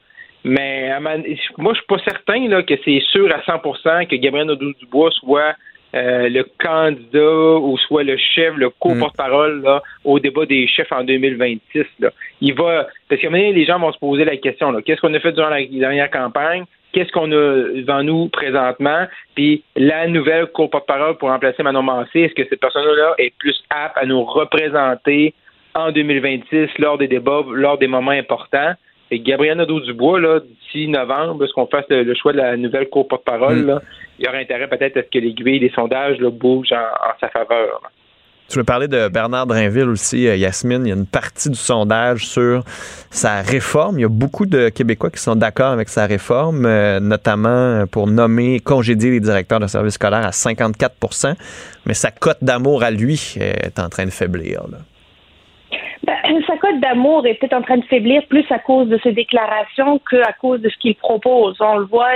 Mais 0.44 0.92
moi, 1.00 1.74
je 1.74 1.78
suis 1.78 1.88
pas 1.88 2.00
certain 2.00 2.48
là, 2.48 2.64
que 2.64 2.76
c'est 2.86 3.02
sûr 3.12 3.30
à 3.34 3.40
100% 3.40 4.08
que 4.08 4.16
Gabriel 4.16 4.48
Nadeau-Dubois 4.48 5.12
soit 5.12 5.56
euh, 5.96 6.30
le 6.30 6.46
candidat 6.64 7.58
ou 7.58 7.76
soit 7.80 8.04
le 8.04 8.16
chef, 8.16 8.56
le 8.56 8.70
co-porte-parole 8.70 9.64
là, 9.64 9.82
au 10.06 10.20
débat 10.20 10.46
des 10.46 10.68
chefs 10.68 10.92
en 10.92 11.04
2026. 11.04 11.84
Là. 12.00 12.12
Il 12.42 12.54
va 12.54 12.88
parce 13.10 13.20
que 13.20 13.28
les 13.28 13.66
gens 13.66 13.80
vont 13.80 13.92
se 13.92 13.98
poser 13.98 14.24
la 14.24 14.38
question 14.38 14.72
qu'est-ce 14.82 15.02
qu'on 15.02 15.14
a 15.14 15.20
fait 15.20 15.32
durant 15.32 15.50
la 15.50 15.66
dernière 15.66 16.12
campagne? 16.12 16.66
Qu'est-ce 16.92 17.12
qu'on 17.12 17.32
a 17.32 17.74
devant 17.74 18.04
nous 18.04 18.30
présentement? 18.30 19.08
Puis 19.36 19.64
la 19.76 20.08
nouvelle 20.08 20.48
co-porte-parole 20.48 21.18
pour 21.18 21.30
remplacer 21.30 21.64
Manon 21.64 21.84
Mancé, 21.84 22.22
est-ce 22.22 22.34
que 22.34 22.48
cette 22.48 22.60
personne-là 22.60 23.16
est 23.18 23.34
plus 23.40 23.60
apte 23.72 23.98
à 23.98 24.06
nous 24.06 24.24
représenter 24.24 25.34
en 25.74 25.92
2026 25.92 26.70
lors 26.78 26.98
des 26.98 27.08
débats, 27.08 27.44
lors 27.52 27.80
des 27.80 27.88
moments 27.88 28.12
importants? 28.12 28.74
Et 29.12 29.20
Gabriel 29.20 29.58
Nadeau-Dubois, 29.58 30.20
là, 30.20 30.40
d'ici 30.40 30.88
novembre, 30.88 31.46
qu'on 31.54 31.68
fasse 31.68 31.86
le, 31.90 32.14
choix 32.16 32.32
de 32.32 32.38
la 32.38 32.58
nouvelle 32.58 32.90
cour 32.90 33.08
porte-parole, 33.08 33.82
il 34.20 34.26
y 34.26 34.30
aurait 34.30 34.42
intérêt 34.42 34.68
peut-être 34.68 34.98
à 34.98 35.02
ce 35.02 35.08
que 35.08 35.20
l'aiguille 35.20 35.60
des 35.60 35.72
sondages 35.72 36.20
là, 36.20 36.30
bougent 36.30 36.74
en, 36.74 37.20
sa 37.20 37.30
faveur. 37.30 37.82
Tu 38.50 38.58
veux 38.58 38.64
parler 38.64 38.88
de 38.88 39.10
Bernard 39.10 39.46
Drinville 39.46 39.90
aussi, 39.90 40.28
euh, 40.28 40.36
Yasmine. 40.36 40.84
Il 40.84 40.90
y 40.90 40.92
a 40.92 40.96
une 40.96 41.06
partie 41.06 41.52
du 41.52 41.56
sondage 41.56 42.26
sur 42.26 42.64
sa 43.12 43.42
réforme. 43.42 44.00
Il 44.00 44.02
y 44.02 44.06
a 44.06 44.10
beaucoup 44.10 44.48
de 44.48 44.70
Québécois 44.70 45.12
qui 45.12 45.20
sont 45.20 45.36
d'accord 45.36 45.72
avec 45.72 45.88
sa 45.88 46.08
réforme, 46.08 46.66
euh, 46.66 47.00
notamment 47.00 47.86
pour 47.86 48.08
nommer, 48.08 48.60
congédier 48.60 49.12
les 49.12 49.20
directeurs 49.20 49.60
de 49.60 49.68
services 49.68 49.94
scolaires 49.96 50.26
à 50.26 50.32
54% 50.32 51.36
mais 51.90 51.96
sa 51.96 52.12
cote 52.12 52.38
d'amour 52.42 52.84
à 52.84 52.92
lui 52.92 53.36
est 53.40 53.80
en 53.80 53.90
train 53.90 54.06
de 54.06 54.12
faiblir. 54.12 54.62
Ben, 56.04 56.16
sa 56.48 56.58
cote 56.58 56.80
d'amour 56.80 57.28
est 57.28 57.36
peut-être 57.36 57.54
en 57.54 57.62
train 57.62 57.78
de 57.78 57.86
faiblir 57.86 58.26
plus 58.28 58.46
à 58.52 58.60
cause 58.60 58.88
de 58.88 58.98
ses 59.04 59.12
déclarations 59.12 60.00
qu'à 60.10 60.34
cause 60.34 60.62
de 60.62 60.70
ce 60.70 60.78
qu'il 60.78 60.96
propose. 60.96 61.58
On 61.60 61.78
le 61.78 61.86
voit. 61.86 62.12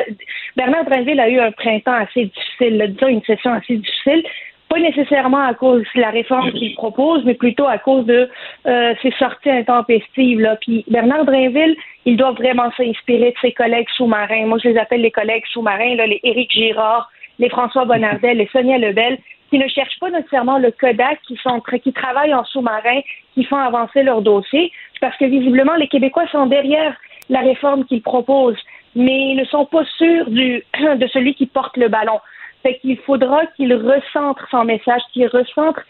Bernard 0.56 0.86
Drinville 0.86 1.20
a 1.20 1.30
eu 1.30 1.40
un 1.40 1.52
printemps 1.52 1.94
assez 1.94 2.26
difficile, 2.26 2.94
disons 2.94 3.08
une 3.08 3.24
session 3.24 3.52
assez 3.52 3.76
difficile 3.76 4.24
pas 4.74 4.80
nécessairement 4.80 5.46
à 5.46 5.54
cause 5.54 5.84
de 5.96 6.02
la 6.02 6.10
réforme 6.10 6.52
qu'il 6.54 6.74
propose, 6.74 7.24
mais 7.26 7.36
plutôt 7.36 7.68
à 7.68 7.78
cause 7.78 8.06
de 8.06 8.28
euh, 8.66 8.94
ses 9.04 9.12
sorties 9.20 9.52
intempestives. 9.52 10.40
Là. 10.40 10.56
Puis 10.56 10.84
Bernard 10.88 11.26
Drinville, 11.26 11.76
il 12.06 12.18
doit 12.18 12.32
vraiment 12.32 12.72
s'inspirer 12.76 13.32
de 13.32 13.38
ses 13.40 13.52
collègues 13.52 13.88
sous-marins. 13.96 14.48
Moi, 14.48 14.58
je 14.64 14.70
les 14.70 14.78
appelle 14.78 15.02
les 15.02 15.12
collègues 15.12 15.46
sous-marins, 15.52 15.96
là, 15.96 16.08
les 16.08 16.20
Éric 16.24 16.52
Girard, 16.52 17.12
les 17.38 17.50
François 17.50 17.86
Bonnardel, 17.86 18.38
les 18.38 18.48
Sonia 18.48 18.80
Lebel, 18.80 19.20
qui 19.54 19.60
ne 19.60 19.68
cherchent 19.68 20.00
pas 20.00 20.10
nécessairement 20.10 20.58
le 20.58 20.72
Kodak, 20.72 21.20
qui, 21.28 21.38
sont, 21.38 21.62
qui 21.62 21.94
travaillent 21.94 22.34
en 22.34 22.44
sous-marin, 22.44 23.02
qui 23.36 23.44
font 23.44 23.58
avancer 23.58 24.02
leur 24.02 24.24
dossier, 24.24 24.72
parce 25.00 25.16
que 25.18 25.26
visiblement, 25.26 25.76
les 25.76 25.88
Québécois 25.88 26.26
sont 26.32 26.48
derrière 26.48 26.96
la 27.30 27.42
réforme 27.42 27.86
qu'ils 27.86 28.02
proposent, 28.02 28.58
mais 28.96 29.30
ils 29.30 29.36
ne 29.36 29.46
sont 29.46 29.68
pas 29.68 29.86
sûrs 29.96 30.28
du, 30.28 30.64
de 30.98 31.08
celui 31.14 31.36
qui 31.36 31.46
porte 31.46 31.78
le 31.78 31.88
ballon. 31.88 32.20
Fait 32.64 32.80
qu'il 32.80 32.98
faudra 32.98 33.46
qu'il 33.56 33.76
recentre 33.76 34.44
son 34.50 34.64
message, 34.64 35.04
qu'il 35.14 35.28
recentre 35.28 35.82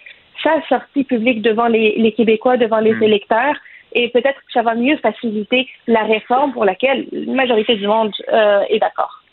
sa 0.44 0.62
sortie 0.68 1.06
publique 1.06 1.42
devant 1.42 1.68
les, 1.68 2.14
Québécois, 2.18 2.58
devant 2.58 2.80
les 2.80 2.94
hmm. 2.94 3.04
électeurs. 3.04 3.56
Et 3.94 4.10
peut-être 4.10 4.42
que 4.42 4.52
ça 4.52 4.62
va 4.62 4.76
mieux 4.76 4.98
faciliter 4.98 5.70
la 5.88 6.04
réforme 6.04 6.52
pour 6.52 6.66
laquelle 6.66 7.08
la 7.14 7.34
majorité 7.34 7.78
du 7.78 7.88
monde 7.88 8.12
euh, 8.28 8.64
est 8.68 8.80
d'accord. 8.80 9.24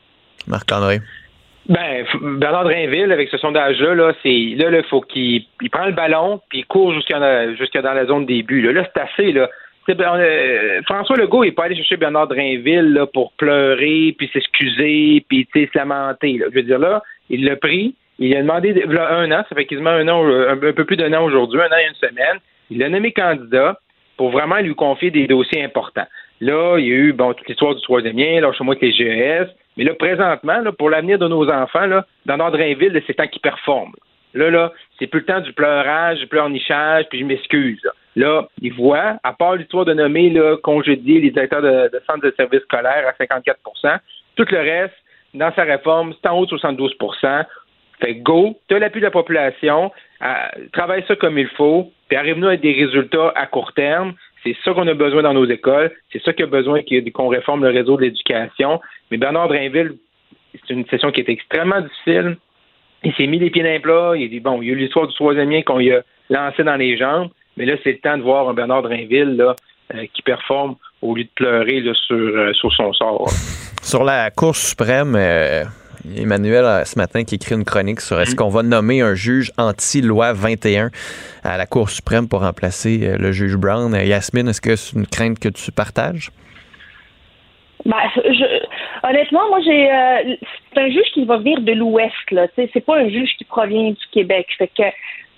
Marc-André. 0.46 1.00
Ben, 1.70 2.04
Bernard 2.20 2.64
Drinville, 2.64 3.12
avec 3.12 3.28
ce 3.28 3.38
sondage-là, 3.38 3.94
là, 3.94 4.12
c'est 4.24 4.56
là, 4.56 4.76
il 4.76 4.84
faut 4.90 5.00
qu'il 5.02 5.46
prend 5.70 5.86
le 5.86 5.92
ballon 5.92 6.40
puis 6.48 6.60
il 6.60 6.66
court 6.66 6.92
jusqu'à 6.92 7.20
dans 7.20 7.92
la 7.94 8.06
zone 8.06 8.26
début. 8.26 8.60
Là, 8.60 8.72
là 8.72 8.88
c'est 8.92 9.00
assez. 9.00 9.32
Là. 9.32 9.48
Euh, 9.88 10.82
François 10.84 11.16
Legault 11.16 11.44
n'est 11.44 11.52
pas 11.52 11.64
allé 11.64 11.76
chercher 11.76 11.96
Bernard 11.96 12.26
Drinville 12.26 12.92
là, 12.92 13.06
pour 13.06 13.32
pleurer, 13.34 14.14
puis 14.18 14.28
s'excuser, 14.32 15.24
puis 15.28 15.46
se 15.54 15.78
lamenter. 15.78 16.38
Là. 16.38 16.46
Je 16.50 16.56
veux 16.56 16.62
dire, 16.64 16.80
là, 16.80 17.04
il 17.28 17.44
l'a 17.44 17.54
pris, 17.54 17.94
il 18.18 18.36
a 18.36 18.42
demandé 18.42 18.72
là, 18.72 19.14
un 19.18 19.30
an, 19.30 19.44
ça 19.48 19.54
fait 19.54 19.64
quasiment 19.64 19.90
un 19.90 20.08
an, 20.08 20.26
un, 20.26 20.56
peu 20.56 20.84
plus 20.84 20.96
d'un 20.96 21.12
an 21.12 21.22
aujourd'hui, 21.22 21.60
un 21.60 21.66
an 21.66 21.78
et 21.80 21.88
une 21.88 22.08
semaine. 22.08 22.38
Il 22.70 22.78
l'a 22.78 22.88
nommé 22.88 23.12
candidat 23.12 23.78
pour 24.16 24.30
vraiment 24.30 24.58
lui 24.58 24.74
confier 24.74 25.12
des 25.12 25.28
dossiers 25.28 25.62
importants. 25.62 26.06
Là, 26.40 26.78
il 26.78 26.86
y 26.86 26.90
a 26.90 26.94
eu 26.94 27.12
bon, 27.12 27.32
toute 27.32 27.48
l'histoire 27.48 27.76
du 27.76 27.82
troisième 27.82 28.16
lien, 28.16 28.40
là, 28.40 28.52
chez 28.52 28.64
moi 28.64 28.74
avec 28.74 28.82
les 28.82 28.92
GES. 28.92 29.50
Mais 29.80 29.86
là, 29.86 29.94
présentement, 29.94 30.60
là, 30.60 30.72
pour 30.72 30.90
l'avenir 30.90 31.18
de 31.18 31.26
nos 31.26 31.48
enfants, 31.48 31.86
là, 31.86 32.04
dans 32.26 32.36
Nordrinville, 32.36 33.02
c'est 33.06 33.14
temps 33.14 33.26
qu'ils 33.26 33.40
performent. 33.40 33.94
Là, 34.34 34.50
là, 34.50 34.74
c'est 34.98 35.06
plus 35.06 35.20
le 35.20 35.24
temps 35.24 35.40
du 35.40 35.54
pleurage, 35.54 36.18
du 36.18 36.26
pleurnichage, 36.26 37.06
puis 37.08 37.20
je 37.20 37.24
m'excuse. 37.24 37.80
Là, 38.14 38.46
ils 38.60 38.74
voient, 38.74 39.16
à 39.22 39.32
part 39.32 39.56
l'histoire 39.56 39.86
de 39.86 39.94
nommer 39.94 40.28
là, 40.28 40.58
congédier 40.62 41.22
les 41.22 41.30
directeurs 41.30 41.62
de, 41.62 41.90
centres 42.06 42.20
de 42.20 42.34
services 42.36 42.60
scolaires 42.64 43.08
à 43.08 43.24
54% 43.24 43.98
tout 44.36 44.44
le 44.50 44.58
reste, 44.58 44.94
dans 45.32 45.50
sa 45.54 45.62
réforme, 45.62 46.12
c'est 46.12 46.28
en 46.28 46.38
haut 46.38 46.44
de 46.44 46.54
72% 46.56 47.44
Fait 48.02 48.14
go, 48.16 48.58
tu 48.68 48.74
as 48.74 48.80
l'appui 48.80 49.00
de 49.00 49.06
la 49.06 49.10
population, 49.10 49.90
travaille 50.74 51.04
ça 51.08 51.16
comme 51.16 51.38
il 51.38 51.48
faut, 51.48 51.90
puis 52.08 52.18
arrive-nous 52.18 52.48
avec 52.48 52.60
des 52.60 52.74
résultats 52.74 53.32
à 53.34 53.46
court 53.46 53.72
terme. 53.72 54.12
C'est 54.42 54.56
ça 54.64 54.72
qu'on 54.72 54.86
a 54.88 54.94
besoin 54.94 55.22
dans 55.22 55.34
nos 55.34 55.44
écoles, 55.46 55.92
c'est 56.12 56.22
ça 56.22 56.32
qu'il 56.32 56.44
a 56.44 56.48
besoin 56.48 56.80
qu'on 57.14 57.28
réforme 57.28 57.64
le 57.64 57.70
réseau 57.70 57.96
de 57.96 58.02
l'éducation. 58.02 58.80
Mais 59.10 59.18
Bernard 59.18 59.48
Drainville, 59.48 59.96
c'est 60.66 60.74
une 60.74 60.86
session 60.86 61.10
qui 61.10 61.20
est 61.20 61.28
extrêmement 61.28 61.80
difficile. 61.80 62.36
Il 63.02 63.14
s'est 63.14 63.26
mis 63.26 63.38
les 63.38 63.50
pieds 63.50 63.62
dans 63.62 63.70
les 63.70 63.80
plats. 63.80 64.12
Il 64.16 64.28
dit, 64.30 64.40
bon, 64.40 64.60
il 64.62 64.68
y 64.68 64.70
a 64.70 64.74
eu 64.74 64.76
l'histoire 64.76 65.06
du 65.06 65.14
troisième 65.14 65.50
lien 65.50 65.62
qu'on 65.62 65.78
lui 65.78 65.92
a 65.92 66.02
lancé 66.28 66.62
dans 66.64 66.76
les 66.76 66.96
jambes. 66.96 67.30
Mais 67.56 67.66
là, 67.66 67.76
c'est 67.82 67.92
le 67.92 67.98
temps 67.98 68.16
de 68.16 68.22
voir 68.22 68.48
un 68.48 68.54
Bernard 68.54 68.82
Drainville 68.82 69.36
là, 69.36 69.56
euh, 69.94 70.06
qui 70.14 70.22
performe 70.22 70.76
au 71.02 71.14
lieu 71.14 71.24
de 71.24 71.30
pleurer 71.34 71.82
sur, 72.06 72.16
euh, 72.16 72.52
sur 72.52 72.72
son 72.72 72.92
sort. 72.92 73.28
Sur 73.82 74.04
la 74.04 74.30
Cour 74.30 74.54
suprême, 74.54 75.14
euh, 75.16 75.64
Emmanuel, 76.16 76.84
ce 76.86 76.98
matin, 76.98 77.24
qui 77.24 77.36
écrit 77.36 77.54
une 77.54 77.64
chronique 77.64 78.00
sur 78.00 78.20
est-ce 78.20 78.32
mm. 78.32 78.36
qu'on 78.36 78.48
va 78.48 78.62
nommer 78.62 79.00
un 79.00 79.14
juge 79.14 79.52
anti-loi 79.58 80.32
21 80.32 80.90
à 81.44 81.56
la 81.56 81.66
Cour 81.66 81.90
suprême 81.90 82.28
pour 82.28 82.40
remplacer 82.40 83.16
le 83.18 83.32
juge 83.32 83.56
Brown. 83.56 83.94
Yasmine, 83.94 84.48
est-ce 84.48 84.60
que 84.60 84.76
c'est 84.76 84.96
une 84.96 85.06
crainte 85.06 85.38
que 85.38 85.48
tu 85.48 85.72
partages? 85.72 86.30
Ben, 87.84 87.96
honnêtement, 89.02 89.48
moi, 89.48 89.60
j'ai. 89.64 89.88
c'est 90.72 90.80
un 90.80 90.88
juge 90.88 91.10
qui 91.14 91.24
va 91.24 91.38
venir 91.38 91.60
de 91.60 91.72
l'Ouest, 91.72 92.30
là. 92.30 92.46
C'est 92.56 92.84
pas 92.84 92.98
un 92.98 93.08
juge 93.08 93.30
qui 93.38 93.44
provient 93.44 93.90
du 93.90 94.06
Québec. 94.12 94.46
Fait 94.58 94.68
que 94.68 94.82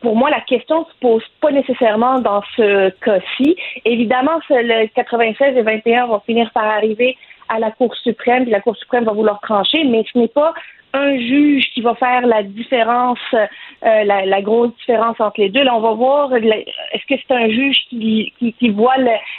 pour 0.03 0.17
moi, 0.17 0.29
la 0.31 0.41
question 0.41 0.81
ne 0.81 0.85
se 0.85 0.99
pose 1.01 1.23
pas 1.41 1.53
nécessairement 1.53 2.19
dans 2.19 2.43
ce 2.57 2.91
cas-ci. 3.05 3.57
Évidemment, 3.85 4.41
le 4.51 4.87
96 4.89 5.57
et 5.57 5.63
21 5.63 6.07
vont 6.07 6.21
finir 6.21 6.51
par 6.53 6.65
arriver 6.65 7.17
à 7.49 7.59
la 7.59 7.71
Cour 7.71 7.95
suprême, 7.97 8.45
puis 8.45 8.53
la 8.53 8.61
Cour 8.61 8.77
suprême 8.77 9.05
va 9.05 9.13
vouloir 9.13 9.41
trancher, 9.41 9.85
mais 9.85 10.05
ce 10.13 10.19
n'est 10.19 10.29
pas 10.29 10.55
un 10.95 11.17
juge 11.17 11.71
qui 11.73 11.81
va 11.81 11.95
faire 11.95 12.27
la 12.27 12.43
différence, 12.43 13.19
euh, 13.33 14.05
la, 14.05 14.43
grosse 14.43 14.75
différence 14.77 15.19
entre 15.21 15.41
les 15.41 15.49
deux. 15.49 15.63
Là, 15.63 15.75
on 15.75 15.81
va 15.81 15.93
voir, 15.93 16.35
est-ce 16.35 17.07
que 17.09 17.15
c'est 17.27 17.35
un 17.35 17.49
juge 17.49 17.79
qui, 17.89 18.33
qui, 18.39 18.69
voit 18.69 18.97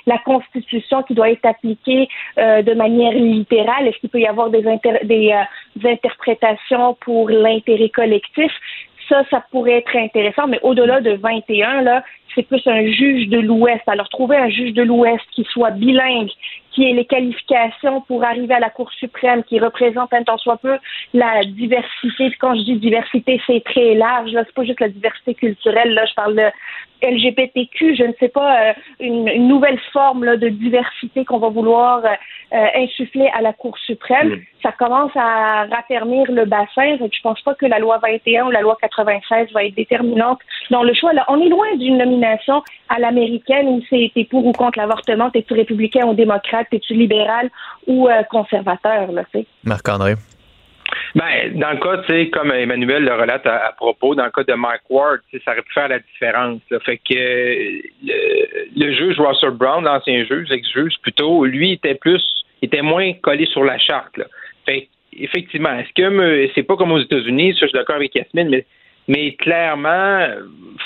la 0.08 0.18
Constitution 0.20 1.04
qui 1.04 1.14
doit 1.14 1.30
être 1.30 1.46
appliquée 1.46 2.08
euh, 2.40 2.62
de 2.62 2.74
manière 2.74 3.14
littérale? 3.14 3.88
Est-ce 3.88 3.98
qu'il 4.00 4.10
peut 4.10 4.20
y 4.20 4.28
avoir 4.28 4.50
des, 4.50 4.64
des, 5.04 5.32
euh, 5.32 5.44
des 5.76 5.92
interprétations 5.92 6.96
pour 7.02 7.30
l'intérêt 7.30 7.90
collectif? 7.90 8.52
ça, 9.10 9.24
ça 9.30 9.44
pourrait 9.52 9.80
être 9.80 9.96
intéressant, 9.96 10.48
mais 10.48 10.60
au-delà 10.64 11.02
de 11.02 11.12
21, 11.12 11.82
là, 11.82 12.04
c'est 12.34 12.44
plus 12.44 12.66
un 12.66 12.86
juge 12.88 13.28
de 13.28 13.40
l'Ouest. 13.40 13.82
Alors, 13.88 14.10
trouver 14.10 14.38
un 14.38 14.50
juge 14.50 14.74
de 14.74 14.82
l'Ouest 14.82 15.24
qui 15.32 15.44
soit 15.52 15.72
bilingue, 15.72 16.32
qui 16.74 16.84
ait 16.90 16.94
les 16.94 17.06
qualifications 17.06 18.02
pour 18.02 18.24
arriver 18.24 18.54
à 18.54 18.60
la 18.60 18.70
Cour 18.70 18.92
suprême, 18.94 19.44
qui 19.44 19.60
représente 19.60 20.14
un 20.14 20.24
tant 20.24 20.38
soit 20.38 20.58
peu 20.58 20.78
la 21.14 21.42
diversité. 21.44 22.32
Quand 22.40 22.56
je 22.56 22.64
dis 22.64 22.76
diversité, 22.76 23.42
c'est 23.48 23.64
très 23.64 23.94
large. 23.94 24.32
Là, 24.32 24.44
c'est 24.46 24.56
pas 24.56 24.64
juste 24.64 24.80
la 24.80 24.90
diversité 24.90 25.36
culturelle. 25.36 25.94
Là, 25.94 26.06
je 26.06 26.14
parle 26.14 26.36
de 26.36 26.50
LGBTQ. 27.04 27.96
Je 27.96 28.04
ne 28.04 28.14
sais 28.20 28.30
pas 28.30 28.70
euh, 28.70 28.74
une, 29.00 29.48
nouvelle 29.48 29.80
forme 29.92 30.24
là, 30.24 30.38
de 30.38 30.50
diversité 30.50 31.26
qu'on 31.26 31.40
va 31.40 31.50
vouloir 31.50 32.04
euh, 32.06 32.10
euh, 32.54 32.68
insuffler 32.76 33.30
à 33.34 33.42
la 33.42 33.54
Cour 33.54 33.78
suprême. 33.80 34.42
Ça 34.62 34.72
commence 34.72 35.12
à 35.16 35.66
raffermir 35.66 36.32
le 36.32 36.46
bassin. 36.46 36.98
Je 37.00 37.22
pense 37.22 37.42
pas 37.42 37.54
que 37.56 37.66
la 37.66 37.80
loi 37.80 38.00
21 38.02 38.46
ou 38.46 38.52
la 38.52 38.62
loi 38.62 38.78
96 38.82 39.52
va 39.54 39.66
être 39.66 39.76
déterminante 39.76 40.40
dans 40.72 40.84
le 40.84 40.94
choix. 40.94 41.14
Là, 41.14 41.26
on 41.28 41.42
est 41.42 41.50
loin 41.50 41.76
d'une 41.76 41.98
nomination 41.98 42.64
à 42.90 43.00
l'américaine 43.00 43.68
où 43.68 43.82
c'est 43.90 44.12
pour 44.30 44.46
ou 44.46 44.52
contre 44.54 44.80
l'avortement, 44.80 45.30
t'es-tu 45.30 45.54
républicain 45.54 46.06
ou 46.06 46.14
démocrate, 46.14 46.63
t'es-tu 46.70 46.94
libéral 46.94 47.50
ou 47.88 48.10
euh, 48.10 48.24
conservateur, 48.24 49.12
là, 49.12 49.24
tu 49.32 49.46
Marc-André. 49.64 50.16
Ben, 51.16 51.58
dans 51.60 51.72
le 51.72 51.78
cas, 51.78 51.98
tu 52.04 52.14
sais, 52.14 52.30
comme 52.30 52.52
Emmanuel 52.52 53.04
le 53.04 53.14
relate 53.14 53.46
à, 53.46 53.74
propos, 53.78 54.16
dans 54.16 54.26
le 54.26 54.32
cas 54.32 54.44
de 54.44 54.54
Mike 54.54 54.82
Ward, 54.90 55.20
ça 55.46 55.52
aurait 55.52 55.62
pu 55.62 55.74
faire 55.74 55.88
la 55.88 56.00
différence. 56.00 56.60
Fait 56.86 56.98
que 56.98 57.14
le, 58.76 58.94
juge 58.94 59.20
Russell 59.20 59.52
Brown, 59.52 59.84
l'ancien 59.84 60.26
juge, 60.26 60.52
ex-juge 60.52 60.96
plutôt, 61.02 61.46
lui 61.46 61.74
était 61.74 61.96
plus, 61.96 62.24
était 62.62 62.82
moins 62.82 63.14
collé 63.14 63.46
sur 63.46 63.64
la 63.64 63.78
charte. 63.78 64.18
Là. 64.18 64.26
Fait 64.66 64.88
effectivement, 65.16 65.74
est-ce 65.78 65.94
que 65.94 66.50
c'est 66.56 66.64
pas 66.64 66.76
comme 66.76 66.92
aux 66.92 67.02
États-Unis, 67.02 67.54
ça 67.54 67.62
je 67.62 67.68
suis 67.68 67.78
d'accord 67.78 67.96
avec 67.96 68.16
Yasmine, 68.16 68.50
mais 68.50 68.66
mais 69.08 69.34
clairement, 69.34 70.28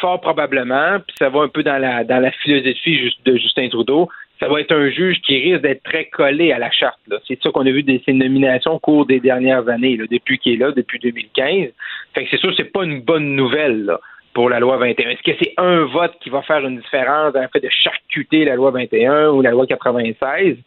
fort 0.01 0.19
probablement, 0.19 0.97
puis 1.05 1.15
ça 1.19 1.29
va 1.29 1.41
un 1.41 1.47
peu 1.47 1.61
dans 1.63 1.77
la 1.77 2.03
dans 2.03 2.19
la 2.19 2.31
philosophie 2.31 3.13
de 3.23 3.37
Justin 3.37 3.69
Trudeau, 3.69 4.09
ça 4.39 4.47
va 4.47 4.61
être 4.61 4.71
un 4.71 4.89
juge 4.89 5.19
qui 5.21 5.39
risque 5.39 5.61
d'être 5.61 5.83
très 5.83 6.05
collé 6.05 6.51
à 6.51 6.59
la 6.59 6.69
charte. 6.71 6.99
C'est 7.27 7.41
ça 7.41 7.49
qu'on 7.51 7.65
a 7.65 7.71
vu 7.71 7.83
de 7.83 7.99
ses 8.05 8.13
nominations 8.13 8.75
au 8.75 8.79
cours 8.79 9.05
des 9.05 9.19
dernières 9.19 9.67
années, 9.67 9.97
depuis 9.97 10.37
qu'il 10.37 10.53
est 10.53 10.57
là, 10.57 10.71
depuis 10.71 10.99
2015. 10.99 11.69
Fait 12.13 12.23
que 12.23 12.29
c'est 12.29 12.37
sûr, 12.37 12.53
c'est 12.55 12.71
pas 12.71 12.83
une 12.83 13.01
bonne 13.01 13.35
nouvelle 13.35 13.91
pour 14.33 14.49
la 14.49 14.59
loi 14.59 14.77
21. 14.77 15.09
Est-ce 15.09 15.23
que 15.23 15.37
c'est 15.41 15.53
un 15.57 15.85
vote 15.85 16.13
qui 16.21 16.29
va 16.29 16.43
faire 16.43 16.65
une 16.65 16.77
différence 16.77 17.33
dans 17.33 17.41
le 17.41 17.47
fait 17.47 17.59
de 17.59 17.69
charcuter 17.69 18.45
la 18.45 18.55
loi 18.55 18.71
21 18.71 19.29
ou 19.29 19.41
la 19.41 19.51
loi 19.51 19.65
96? 19.65 20.57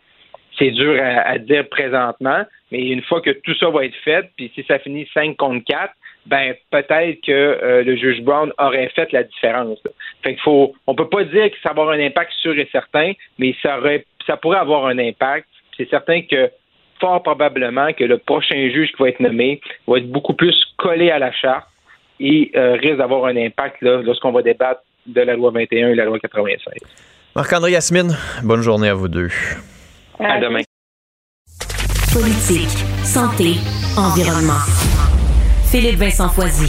C'est 0.59 0.73
dur 0.73 1.01
à, 1.01 1.21
à 1.21 1.39
dire 1.39 1.69
présentement, 1.69 2.45
mais 2.73 2.89
une 2.89 3.03
fois 3.03 3.21
que 3.21 3.31
tout 3.31 3.55
ça 3.55 3.71
va 3.71 3.85
être 3.85 3.95
fait, 4.05 4.29
puis 4.37 4.51
si 4.55 4.65
ça 4.65 4.81
finit 4.81 5.09
5 5.15 5.37
contre 5.37 5.65
4, 5.65 5.93
ben 6.27 6.55
peut-être 6.71 7.21
que 7.25 7.33
euh, 7.33 7.83
le 7.83 7.97
juge 7.97 8.21
Brown 8.23 8.53
aurait 8.59 8.89
fait 8.91 9.11
la 9.13 9.25
différence. 9.25 9.79
Fait 10.23 10.35
qu'il 10.35 10.43
faut, 10.43 10.75
on 10.87 10.95
peut 10.95 11.09
pas 11.09 11.25
dire 11.25 11.51
que 11.51 11.57
ça 11.63 11.73
va 11.73 11.83
avoir 11.83 11.91
un 11.91 12.01
impact 12.01 12.33
sûr 12.41 12.59
et 12.59 12.69
certain, 12.71 13.13
mais 13.39 13.55
ça 13.63 13.79
aurait, 13.79 14.05
ça 14.27 14.37
pourrait 14.37 14.59
avoir 14.59 14.87
un 14.87 14.99
impact. 14.99 15.49
C'est 15.77 15.89
certain 15.89 16.23
que 16.23 16.51
fort 17.01 17.23
probablement 17.23 17.93
que 17.93 18.05
le 18.05 18.19
prochain 18.19 18.69
juge 18.71 18.91
qui 18.93 19.03
va 19.03 19.09
être 19.09 19.21
nommé 19.21 19.61
va 19.87 19.99
être 19.99 20.11
beaucoup 20.11 20.35
plus 20.35 20.55
collé 20.77 21.11
à 21.11 21.19
la 21.19 21.33
charte 21.33 21.67
et 22.21 22.51
risque 22.55 22.99
d'avoir 22.99 23.25
un 23.25 23.37
impact 23.37 23.79
lorsqu'on 23.81 24.33
va 24.33 24.43
débattre 24.43 24.83
de 25.07 25.21
la 25.23 25.35
loi 25.35 25.51
21 25.51 25.89
et 25.89 25.95
la 25.95 26.05
loi 26.05 26.19
96. 26.19 26.75
Marc-André 27.35 27.73
Yasmine, 27.73 28.17
bonne 28.43 28.63
journée 28.63 28.89
à 28.89 28.95
vous 28.95 29.09
deux. 29.09 29.29
À 30.19 30.41
demain. 30.41 30.63
Politique, 32.13 32.77
santé, 33.05 33.55
environnement. 33.97 34.90
Philippe 35.71 36.01
Vincent 36.01 36.29
Foisy 36.29 36.69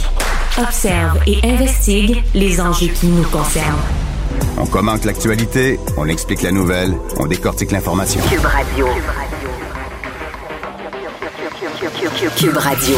observe 0.56 1.18
et 1.26 1.40
investigue 1.42 2.22
les 2.34 2.60
enjeux 2.60 2.86
qui 2.86 3.06
nous 3.06 3.24
concernent. 3.24 3.82
On 4.56 4.64
commente 4.64 5.04
l'actualité, 5.04 5.80
on 5.96 6.06
explique 6.06 6.42
la 6.42 6.52
nouvelle, 6.52 6.94
on 7.18 7.26
décortique 7.26 7.72
l'information. 7.72 8.20
Cube 8.30 8.44
Radio. 8.44 8.86
Cube 12.36 12.56
Radio. 12.56 12.96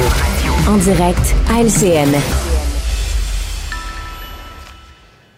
En 0.68 0.76
direct 0.76 1.34
à 1.50 1.62
LCN. 1.62 2.53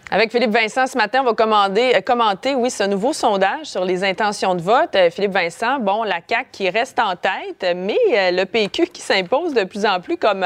Avec 0.09 0.31
Philippe 0.31 0.51
Vincent, 0.51 0.87
ce 0.87 0.97
matin, 0.97 1.19
on 1.21 1.33
va 1.33 1.33
euh, 1.33 2.01
commenter, 2.01 2.55
oui, 2.55 2.71
ce 2.71 2.83
nouveau 2.83 3.11
sondage 3.11 3.65
sur 3.65 3.83
les 3.83 4.05
intentions 4.05 4.55
de 4.55 4.61
vote. 4.61 4.95
Euh, 4.95 5.09
Philippe 5.09 5.33
Vincent, 5.33 5.79
bon, 5.79 6.03
la 6.03 6.21
CAQ 6.25 6.47
qui 6.49 6.69
reste 6.69 6.97
en 6.99 7.17
tête, 7.17 7.75
mais 7.75 7.97
euh, 8.13 8.31
le 8.31 8.45
PQ 8.45 8.85
qui 8.87 9.01
s'impose 9.01 9.53
de 9.53 9.65
plus 9.65 9.85
en 9.85 9.99
plus 9.99 10.15
comme 10.15 10.45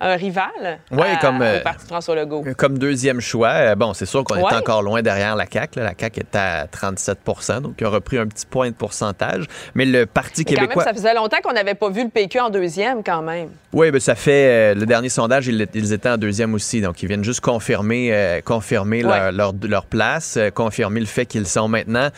un 0.00 0.16
rival 0.16 0.78
Oui, 0.90 1.06
comme, 1.20 1.42
au 1.42 1.62
Parti 1.62 1.86
François 1.86 2.14
Legault. 2.14 2.44
Comme 2.56 2.78
deuxième 2.78 3.20
choix. 3.20 3.74
Bon, 3.74 3.94
c'est 3.94 4.06
sûr 4.06 4.24
qu'on 4.24 4.36
est 4.36 4.54
encore 4.54 4.82
loin 4.82 5.02
derrière 5.02 5.36
la 5.36 5.46
CAQ. 5.50 5.80
La 5.80 5.92
CAQ 5.98 6.20
est 6.20 6.36
à 6.36 6.66
37 6.66 7.18
donc 7.60 7.74
il 7.78 7.86
a 7.86 7.88
repris 7.88 8.18
un 8.18 8.26
petit 8.26 8.46
point 8.46 8.68
de 8.70 8.74
pourcentage. 8.74 9.44
Mais 9.74 9.84
le 9.84 10.06
Parti 10.06 10.44
québécois... 10.44 10.68
Quand 10.68 10.80
même, 10.80 10.86
ça 10.86 10.94
faisait 10.94 11.14
longtemps 11.14 11.38
qu'on 11.42 11.52
n'avait 11.52 11.74
pas 11.74 11.90
vu 11.90 12.04
le 12.04 12.08
PQ 12.08 12.40
en 12.40 12.50
deuxième, 12.50 13.02
quand 13.02 13.22
même. 13.22 13.50
Oui, 13.72 13.90
bien, 13.90 14.00
ça 14.00 14.14
fait... 14.14 14.74
le 14.74 14.86
dernier 14.86 15.08
sondage, 15.08 15.46
ils, 15.46 15.92
étaient 15.92 16.08
en 16.08 16.18
deuxième 16.18 16.54
aussi. 16.54 16.80
Donc, 16.80 17.02
ils 17.02 17.06
viennent 17.06 17.24
juste 17.24 17.40
confirmer, 17.40 18.40
confirmer 18.44 19.02
leur, 19.02 19.52
leur, 19.62 19.86
place, 19.86 20.36
euh, 20.36 20.50
confirmer 20.50 21.00
le 21.00 21.06
fait 21.06 21.26
qu'ils 21.26 21.46
sont 21.46 21.68
maintenant 21.68 22.08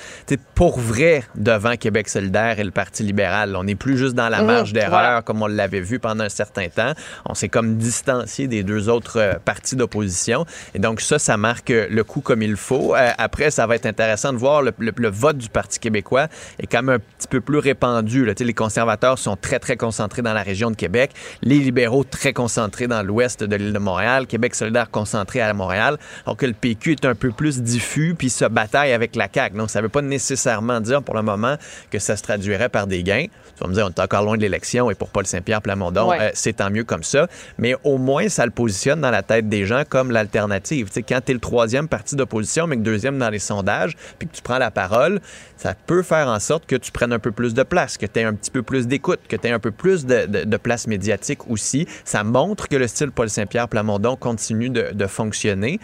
pour 0.54 0.78
vrai 0.78 1.24
devant 1.34 1.76
Québec 1.76 2.08
solidaire 2.08 2.58
et 2.58 2.64
le 2.64 2.70
Parti 2.70 3.02
libéral. 3.02 3.56
On 3.56 3.64
n'est 3.64 3.74
plus 3.74 3.98
juste 3.98 4.14
dans 4.14 4.28
la 4.28 4.40
mhm. 4.40 4.46
marge 4.46 4.72
d'erreur 4.72 5.24
comme 5.24 5.42
on 5.42 5.46
l'avait 5.46 5.80
vu 5.80 5.98
pendant 5.98 6.24
un 6.24 6.28
certain 6.28 6.68
temps. 6.68 6.92
On 7.26 7.34
s'est 7.34 7.48
comme 7.48 7.71
distancié 7.76 8.48
des 8.48 8.62
deux 8.62 8.88
autres 8.88 9.18
euh, 9.18 9.34
partis 9.44 9.76
d'opposition. 9.76 10.46
Et 10.74 10.78
donc 10.78 11.00
ça, 11.00 11.18
ça 11.18 11.36
marque 11.36 11.70
le 11.70 12.04
coup 12.04 12.20
comme 12.20 12.42
il 12.42 12.56
faut. 12.56 12.94
Euh, 12.94 13.10
après, 13.18 13.50
ça 13.50 13.66
va 13.66 13.76
être 13.76 13.86
intéressant 13.86 14.32
de 14.32 14.38
voir 14.38 14.62
le, 14.62 14.72
vote 15.10 15.38
du 15.38 15.48
Parti 15.48 15.78
québécois 15.78 16.28
est 16.58 16.66
quand 16.66 16.82
même 16.82 16.96
un 16.96 16.98
petit 16.98 17.28
peu 17.28 17.40
plus 17.40 17.58
répandu. 17.58 18.24
Là. 18.24 18.34
Les 18.38 18.54
conservateurs 18.54 19.18
sont 19.18 19.36
très, 19.36 19.58
très 19.58 19.76
concentrés 19.76 20.22
dans 20.22 20.32
la 20.32 20.42
région 20.42 20.70
de 20.70 20.76
Québec. 20.76 21.12
Les 21.42 21.58
libéraux 21.58 22.04
très 22.04 22.32
concentrés 22.32 22.86
dans 22.86 23.02
l'ouest 23.02 23.44
de 23.44 23.56
l'île 23.56 23.72
de 23.72 23.78
Montréal. 23.78 24.26
Québec 24.26 24.54
solidaire 24.54 24.90
concentré 24.90 25.40
à 25.40 25.52
Montréal. 25.52 25.98
Alors 26.24 26.36
que 26.36 26.46
le 26.46 26.54
PQ 26.54 26.92
est 26.92 27.04
un 27.04 27.14
peu 27.14 27.30
plus 27.30 27.62
diffus 27.62 28.14
puis 28.16 28.30
se 28.30 28.44
bataille 28.44 28.92
avec 28.92 29.16
la 29.16 29.28
CAQ. 29.32 29.56
Donc, 29.56 29.70
ça 29.70 29.80
ne 29.80 29.84
veut 29.84 29.88
pas 29.88 30.02
nécessairement 30.02 30.80
dire 30.80 31.02
pour 31.02 31.14
le 31.14 31.22
moment 31.22 31.56
que 31.90 31.98
ça 31.98 32.16
se 32.16 32.22
traduirait 32.22 32.68
par 32.68 32.86
des 32.86 33.02
gains. 33.02 33.26
Tu 33.56 33.62
vas 33.62 33.68
me 33.68 33.74
dire, 33.74 33.86
on 33.86 33.90
est 33.90 34.00
encore 34.00 34.22
loin 34.22 34.36
de 34.36 34.42
l'élection 34.42 34.90
et 34.90 34.94
pour 34.94 35.08
Paul 35.08 35.26
Saint-Pierre 35.26 35.62
Plamondon, 35.62 36.12
euh, 36.12 36.30
c'est 36.34 36.54
tant 36.54 36.70
mieux 36.70 36.84
comme 36.84 37.02
ça. 37.02 37.28
Mais 37.62 37.76
au 37.84 37.96
moins, 37.96 38.28
ça 38.28 38.44
le 38.44 38.50
positionne 38.50 39.00
dans 39.00 39.12
la 39.12 39.22
tête 39.22 39.48
des 39.48 39.66
gens 39.66 39.84
comme 39.88 40.10
l'alternative. 40.10 40.88
Tu 40.88 40.94
sais, 40.94 41.02
quand 41.04 41.20
tu 41.24 41.30
es 41.30 41.34
le 41.34 41.38
troisième 41.38 41.86
parti 41.86 42.16
d'opposition, 42.16 42.66
mais 42.66 42.76
que 42.76 42.82
deuxième 42.82 43.18
dans 43.18 43.30
les 43.30 43.38
sondages, 43.38 43.96
puis 44.18 44.26
que 44.26 44.34
tu 44.34 44.42
prends 44.42 44.58
la 44.58 44.72
parole, 44.72 45.20
ça 45.56 45.74
peut 45.74 46.02
faire 46.02 46.26
en 46.26 46.40
sorte 46.40 46.66
que 46.66 46.74
tu 46.74 46.90
prennes 46.90 47.12
un 47.12 47.20
peu 47.20 47.30
plus 47.30 47.54
de 47.54 47.62
place, 47.62 47.98
que 47.98 48.06
tu 48.06 48.18
aies 48.18 48.24
un 48.24 48.34
petit 48.34 48.50
peu 48.50 48.64
plus 48.64 48.88
d'écoute, 48.88 49.20
que 49.28 49.36
tu 49.36 49.46
aies 49.46 49.52
un 49.52 49.60
peu 49.60 49.70
plus 49.70 50.06
de, 50.06 50.56
place 50.56 50.88
médiatique 50.88 51.48
aussi. 51.48 51.86
Ça 52.04 52.24
montre 52.24 52.66
que 52.66 52.74
le 52.74 52.88
style 52.88 53.12
Paul 53.12 53.30
Saint-Pierre 53.30 53.68
Plamondon 53.68 54.16
continue 54.16 54.68
de, 54.68 55.06
fonctionner. 55.06 55.78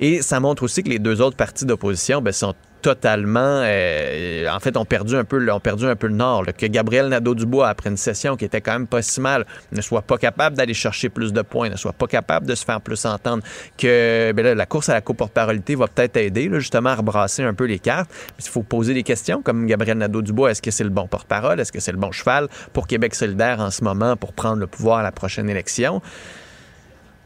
Et 0.00 0.22
ça 0.22 0.40
montre 0.40 0.62
aussi 0.62 0.82
que 0.82 0.88
les 0.88 0.98
deux 0.98 1.20
autres 1.20 1.36
partis 1.36 1.66
d'opposition 1.66 2.22
ben, 2.22 2.32
sont 2.32 2.54
totalement, 2.80 3.62
euh, 3.64 4.48
en 4.48 4.60
fait, 4.60 4.76
ont 4.76 4.84
perdu 4.84 5.16
un 5.16 5.24
peu, 5.24 5.46
perdu 5.62 5.86
un 5.86 5.96
peu 5.96 6.06
le 6.06 6.14
nord. 6.14 6.44
que 6.56 6.66
Gabriel 6.66 7.08
Nadeau-Dubois, 7.08 7.68
après 7.68 7.90
une 7.90 7.96
session 7.96 8.36
qui 8.36 8.44
était 8.44 8.60
quand 8.60 8.72
même 8.72 8.86
pas 8.86 9.02
si 9.02 9.20
mal, 9.20 9.44
ne 9.72 9.80
soit 9.80 10.02
pas 10.02 10.18
capable 10.18 10.56
d'aller 10.56 10.74
chercher 10.74 11.08
plus 11.08 11.32
de 11.32 11.42
points, 11.42 11.68
ne 11.68 11.76
soit 11.76 11.92
pas 11.92 12.06
capable 12.06 12.46
de 12.46 12.54
se 12.54 12.64
faire 12.64 12.80
plus 12.80 13.04
entendre, 13.04 13.42
que 13.76 14.32
ben 14.32 14.56
la 14.56 14.66
course 14.66 14.88
à 14.88 14.94
la 14.94 15.00
coporparité 15.00 15.74
va 15.74 15.86
peut-être 15.86 16.16
aider, 16.16 16.48
justement, 16.54 16.90
à 16.90 16.96
rebrasser 16.96 17.42
un 17.42 17.54
peu 17.54 17.64
les 17.64 17.78
cartes. 17.78 18.10
Il 18.38 18.48
faut 18.48 18.62
poser 18.62 18.94
des 18.94 19.02
questions, 19.02 19.42
comme 19.42 19.66
Gabriel 19.66 19.98
Nadeau-Dubois, 19.98 20.52
est-ce 20.52 20.62
que 20.62 20.70
c'est 20.70 20.84
le 20.84 20.90
bon 20.90 21.06
porte-parole? 21.06 21.60
Est-ce 21.60 21.72
que 21.72 21.80
c'est 21.80 21.92
le 21.92 21.98
bon 21.98 22.12
cheval 22.12 22.48
pour 22.72 22.86
Québec 22.86 23.14
solidaire 23.14 23.60
en 23.60 23.70
ce 23.70 23.82
moment 23.84 24.16
pour 24.16 24.32
prendre 24.32 24.58
le 24.58 24.66
pouvoir 24.66 24.98
à 24.98 25.02
la 25.02 25.12
prochaine 25.12 25.50
élection? 25.50 26.00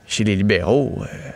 Chez 0.07 0.25
les 0.25 0.37
libéraux... 0.37 1.03
Euh, 1.03 1.31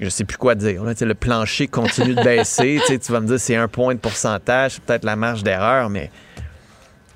je 0.00 0.08
sais 0.08 0.24
plus 0.24 0.36
quoi 0.36 0.54
dire. 0.54 0.82
le 0.84 1.14
plancher 1.14 1.68
continue 1.68 2.14
de 2.14 2.22
baisser. 2.22 2.80
tu 2.86 3.12
vas 3.12 3.20
me 3.20 3.26
dire 3.26 3.40
c'est 3.40 3.56
un 3.56 3.68
point 3.68 3.94
de 3.94 4.00
pourcentage, 4.00 4.80
peut-être 4.80 5.04
la 5.04 5.16
marge 5.16 5.42
d'erreur, 5.42 5.88
mais 5.88 6.10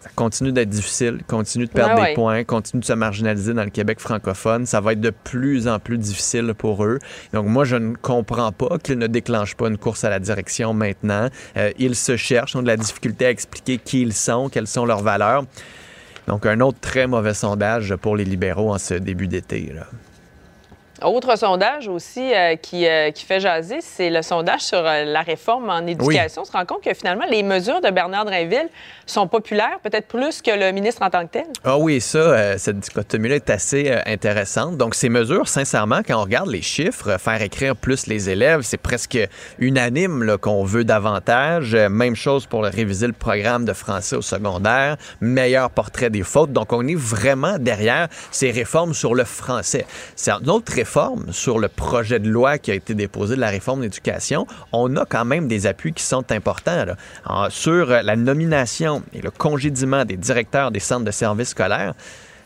ça 0.01 0.09
continue 0.15 0.51
d'être 0.51 0.71
difficile, 0.71 1.21
continue 1.27 1.67
de 1.67 1.71
perdre 1.71 2.03
des 2.03 2.15
points, 2.15 2.43
continue 2.45 2.81
de 2.81 2.87
se 2.87 2.95
marginaliser 2.95 3.53
dans 3.53 3.65
le 3.65 3.71
Québec 3.71 4.01
francophone. 4.01 4.65
Ça 4.65 4.81
va 4.81 4.93
être 4.93 5.01
de 5.01 5.11
plus 5.11 5.69
en 5.69 5.79
plus 5.79 5.99
difficile 5.99 6.55
pour 6.57 6.85
eux. 6.85 6.99
Donc 7.35 7.47
moi, 7.47 7.65
je 7.65 7.77
ne 7.77 7.95
comprends 7.97 8.51
pas 8.51 8.79
qu'ils 8.79 8.99
ne 8.99 9.07
déclenchent 9.07 9.57
pas 9.57 9.69
une 9.69 9.77
course 9.77 10.05
à 10.05 10.11
la 10.11 10.19
direction 10.19 10.73
maintenant. 10.73 11.29
Euh, 11.59 11.71
ils 11.79 11.97
se 11.97 12.17
cherchent, 12.17 12.57
ont 12.57 12.63
de 12.63 12.67
la 12.67 12.79
difficulté 12.79 13.27
à 13.27 13.31
expliquer 13.31 13.77
qui 13.77 14.01
ils 14.01 14.15
sont, 14.15 14.49
quelles 14.49 14.67
sont 14.67 14.87
leurs 14.87 15.03
valeurs. 15.03 15.45
Donc 16.29 16.47
un 16.47 16.61
autre 16.61 16.79
très 16.81 17.07
mauvais 17.07 17.35
sondage 17.35 17.95
pour 17.97 18.17
les 18.17 18.25
libéraux 18.25 18.73
en 18.73 18.79
ce 18.79 18.95
début 18.95 19.27
d'été. 19.27 19.71
Autre 21.03 21.37
sondage 21.39 21.89
aussi 21.89 22.35
euh, 22.35 22.57
qui, 22.57 22.87
euh, 22.87 23.11
qui, 23.11 23.25
fait 23.25 23.41
jaser, 23.41 23.79
c'est 23.81 24.11
le 24.11 24.21
sondage 24.21 24.61
sur 24.61 24.79
euh, 24.79 25.05
la 25.05 25.23
réforme 25.23 25.71
en 25.71 25.87
éducation. 25.87 26.43
On 26.43 26.45
se 26.45 26.53
rend 26.53 26.67
compte 26.67 26.83
que 26.83 26.93
finalement, 26.93 27.25
les 27.31 27.43
mesures 27.43 27.81
de 27.81 27.91
Bernard 27.91 28.27
Drainville 28.27 28.69
sont 29.07 29.27
populaires, 29.27 29.79
peut-être 29.83 30.09
plus 30.09 30.43
que 30.43 30.51
le 30.51 30.73
ministre 30.73 31.03
en 31.03 31.09
tant 31.09 31.27
que 31.27 31.33
tel. 31.33 31.47
Ah 31.65 31.79
oui, 31.79 32.01
ça, 32.01 32.59
cette 32.59 32.79
dichotomie-là 32.81 33.37
est 33.37 33.51
assez 33.51 33.93
intéressante. 34.07 34.77
Donc, 34.77 34.95
ces 34.95 35.09
mesures, 35.09 35.49
sincèrement, 35.49 36.01
quand 36.07 36.17
on 36.17 36.23
regarde 36.23 36.49
les 36.49 36.63
chiffres, 36.63 37.19
faire 37.19 37.43
écrire 37.43 37.75
plus 37.75 38.07
les 38.07 38.31
élèves, 38.31 38.61
c'est 38.63 38.77
presque 38.77 39.19
unanime 39.59 40.37
qu'on 40.39 40.65
veut 40.65 40.85
davantage. 40.85 41.75
Même 41.75 42.15
chose 42.15 42.47
pour 42.47 42.63
réviser 42.65 43.07
le 43.07 43.13
programme 43.13 43.65
de 43.65 43.73
français 43.73 44.17
au 44.17 44.23
secondaire, 44.23 44.97
meilleur 45.21 45.71
portrait 45.71 46.11
des 46.11 46.23
fautes. 46.23 46.53
Donc, 46.53 46.73
on 46.73 46.87
est 46.87 46.99
vraiment 46.99 47.59
derrière 47.59 48.09
ces 48.31 48.51
réformes 48.51 48.95
sur 48.95 49.15
le 49.15 49.25
français. 49.25 49.87
C'est 50.15 50.31
une 50.31 50.51
autre 50.51 50.73
réforme 50.73 50.90
sur 51.31 51.59
le 51.59 51.69
projet 51.69 52.19
de 52.19 52.29
loi 52.29 52.59
qui 52.59 52.71
a 52.71 52.75
été 52.75 52.95
déposé 52.95 53.37
de 53.37 53.41
la 53.41 53.49
réforme 53.49 53.83
d'éducation, 53.83 54.47
on 54.73 54.97
a 54.97 55.05
quand 55.05 55.25
même 55.25 55.49
des 55.49 55.67
appuis 55.67 55.93
qui 55.93 56.03
sont 56.03 56.31
importants. 56.33 56.85
sur 57.51 57.87
la 57.87 58.17
nomination 58.17 59.03
et 59.13 59.21
le 59.21 59.31
congédiement 59.31 60.05
des 60.05 60.17
directeurs 60.17 60.71
des 60.71 60.81
centres 60.81 61.05
de 61.05 61.11
services 61.11 61.51
scolaires, 61.51 61.95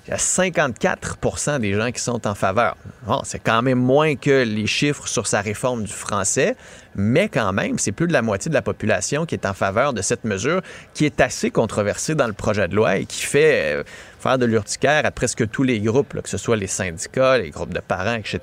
il 0.07 0.11
y 0.11 0.12
a 0.12 0.18
54% 0.18 1.61
des 1.61 1.72
gens 1.72 1.90
qui 1.90 2.00
sont 2.00 2.26
en 2.26 2.35
faveur. 2.35 2.76
c'est 3.24 3.38
quand 3.38 3.62
même 3.62 3.78
moins 3.78 4.16
que 4.16 4.42
les 4.42 4.66
chiffres 4.66 5.09
sur 5.09 5.26
sa 5.26 5.40
réforme 5.40 5.85
du 5.85 5.92
français, 5.92 6.57
mais 6.94 7.28
quand 7.28 7.52
même, 7.54 7.78
c'est 7.78 7.92
plus 7.92 8.07
de 8.07 8.12
la 8.12 8.20
moitié 8.20 8.50
de 8.50 8.54
la 8.54 8.61
population 8.61 9.24
qui 9.24 9.35
est 9.35 9.46
en 9.46 9.54
faveur 9.54 9.94
de 9.94 10.02
cette 10.02 10.24
mesure 10.24 10.61
qui 10.92 11.07
est 11.07 11.20
assez 11.22 11.50
controversée 11.50 12.14
dans 12.14 12.26
le 12.26 12.35
projet 12.35 12.68
de 12.68 12.76
loi 12.76 12.98
et 12.98 13.07
qui 13.07 13.22
fait 13.22 13.76
euh, 13.76 13.83
faire 14.25 14.39
de 14.39 14.47
l'urticaire 14.47 15.05
à 15.05 15.11
presque 15.11 15.51
tous 15.51 15.63
les 15.63 15.81
groupes, 15.81 16.21
que 16.23 16.29
ce 16.31 16.39
soit 16.39 16.57
les 16.57 16.67
syndicats, 16.67 17.37
les 17.37 17.51
groupes 17.51 17.75
de 17.75 17.81
parents, 17.81 18.15
etc. 18.15 18.41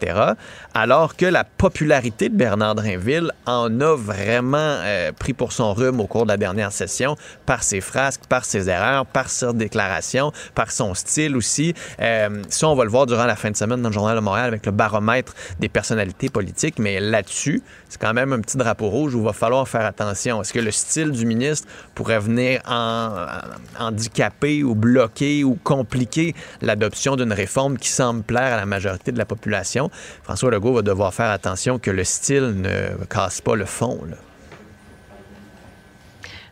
Alors 0.76 1.16
que 1.16 1.26
la 1.26 1.44
popularité 1.44 2.30
de 2.30 2.36
Bernard 2.36 2.76
Drinville 2.76 3.32
en 3.48 3.82
a 3.82 3.96
vraiment 3.96 4.58
euh, 4.58 5.12
pris 5.12 5.34
pour 5.34 5.52
son 5.54 5.74
rhume 5.74 6.00
au 6.00 6.06
cours 6.06 6.26
de 6.26 6.28
la 6.28 6.38
dernière 6.38 6.72
session 6.72 7.16
par 7.48 7.64
ses 7.64 7.82
frasques, 7.82 8.26
par 8.30 8.46
ses 8.46 8.70
erreurs, 8.70 9.08
par 9.08 9.30
ses 9.30 9.54
déclarations, 9.54 10.32
par 10.54 10.72
son 10.72 10.94
style 10.94 11.36
aussi. 11.36 11.74
Euh, 12.00 12.44
ça, 12.50 12.68
on 12.68 12.76
va 12.76 12.84
le 12.84 12.92
voir 12.92 13.08
durant 13.08 13.26
la 13.26 13.36
fin 13.36 13.50
de 13.50 13.58
semaine 13.58 13.82
dans 13.82 13.90
le 13.90 13.94
Journal 13.94 14.16
de 14.16 14.22
Montréal 14.22 14.46
avec 14.46 14.68
le 14.68 14.72
baromètre 14.72 15.34
des 15.60 15.70
personnalités 15.70 16.30
politiques, 16.30 16.78
mais 16.78 17.00
là-dessus, 17.00 17.64
c'est 17.90 18.00
quand 18.00 18.14
même 18.14 18.34
un 18.34 18.40
petit 18.40 18.58
drapeau 18.58 18.88
rouge 18.88 19.16
où 19.16 19.20
il 19.20 19.26
va 19.26 19.34
falloir 19.34 19.68
faire 19.68 19.86
attention. 19.86 20.42
Est-ce 20.42 20.54
que 20.54 20.60
le 20.60 20.72
style 20.72 21.12
du 21.12 21.26
ministre 21.26 21.68
pourrait 21.96 22.20
venir 22.20 22.62
en, 22.68 23.26
handicaper 23.80 24.64
ou 24.64 24.76
bloquer 24.76 25.44
ou 25.44 25.58
compliquer 25.72 26.36
l'adoption 26.62 27.16
d'une 27.16 27.32
réforme 27.32 27.78
qui 27.78 27.88
semble 27.88 28.24
plaire 28.24 28.54
à 28.54 28.58
la 28.58 28.66
majorité 28.66 29.14
de 29.14 29.18
la 29.18 29.26
population? 29.26 29.90
François 30.22 30.52
Legault 30.52 30.74
va 30.74 30.82
devoir 30.82 31.14
faire 31.14 31.30
attention 31.30 31.80
que 31.80 31.92
le 31.92 32.04
style 32.04 32.56
ne 32.58 33.06
casse 33.06 33.40
pas 33.40 33.56
le 33.56 33.64
fond. 33.66 34.02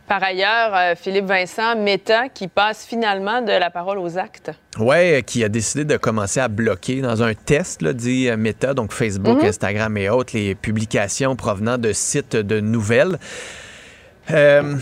Par 0.08 0.22
ailleurs, 0.22 0.74
euh, 0.74 0.94
Philippe 0.96 1.26
Vincent, 1.26 1.76
Meta, 1.76 2.30
qui 2.30 2.48
passe 2.48 2.86
finalement 2.86 3.42
de 3.42 3.52
la 3.52 3.70
parole 3.70 3.98
aux 3.98 4.16
actes. 4.16 4.50
Oui, 4.78 5.22
qui 5.22 5.44
a 5.44 5.48
décidé 5.50 5.84
de 5.84 5.98
commencer 5.98 6.40
à 6.40 6.48
bloquer 6.48 7.02
dans 7.02 7.22
un 7.22 7.34
test, 7.34 7.82
là, 7.82 7.92
dit 7.92 8.28
euh, 8.28 8.38
Meta, 8.38 8.72
donc 8.72 8.92
Facebook, 8.92 9.38
mhm. 9.38 9.48
Instagram 9.48 9.96
et 9.98 10.08
autres, 10.08 10.32
les 10.34 10.54
publications 10.54 11.36
provenant 11.36 11.76
de 11.76 11.92
sites 11.92 12.36
de 12.36 12.58
nouvelles. 12.58 13.18
Euh, 14.30 14.76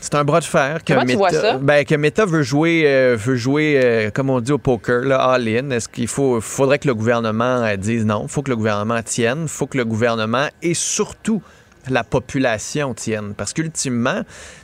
C'est 0.00 0.14
un 0.14 0.24
bras 0.24 0.40
de 0.40 0.44
fer 0.44 0.84
que 0.84 0.92
Comment 0.92 1.06
tu 1.06 1.16
vois 1.16 1.30
ça? 1.30 1.54
Meta, 1.54 1.58
ben, 1.58 1.84
que 1.84 1.94
Meta 1.94 2.24
veut 2.24 2.42
jouer, 2.42 2.84
euh, 2.86 3.16
veut 3.18 3.36
jouer 3.36 3.80
euh, 3.82 4.10
comme 4.10 4.30
on 4.30 4.40
dit 4.40 4.52
au 4.52 4.58
poker, 4.58 5.10
all-in. 5.12 5.70
Est-ce 5.70 5.88
qu'il 5.88 6.08
faut, 6.08 6.40
faudrait 6.40 6.78
que 6.78 6.86
le 6.86 6.94
gouvernement 6.94 7.64
euh, 7.64 7.76
dise 7.76 8.04
non? 8.04 8.22
Il 8.24 8.28
faut 8.28 8.42
que 8.42 8.50
le 8.50 8.56
gouvernement 8.56 9.02
tienne. 9.02 9.42
Il 9.42 9.48
faut 9.48 9.66
que 9.66 9.76
le 9.76 9.84
gouvernement 9.84 10.46
et 10.62 10.74
surtout 10.74 11.42
la 11.92 12.04
population 12.04 12.94
tienne. 12.94 13.34
Parce 13.36 13.52
qu'ultimement, 13.52 14.22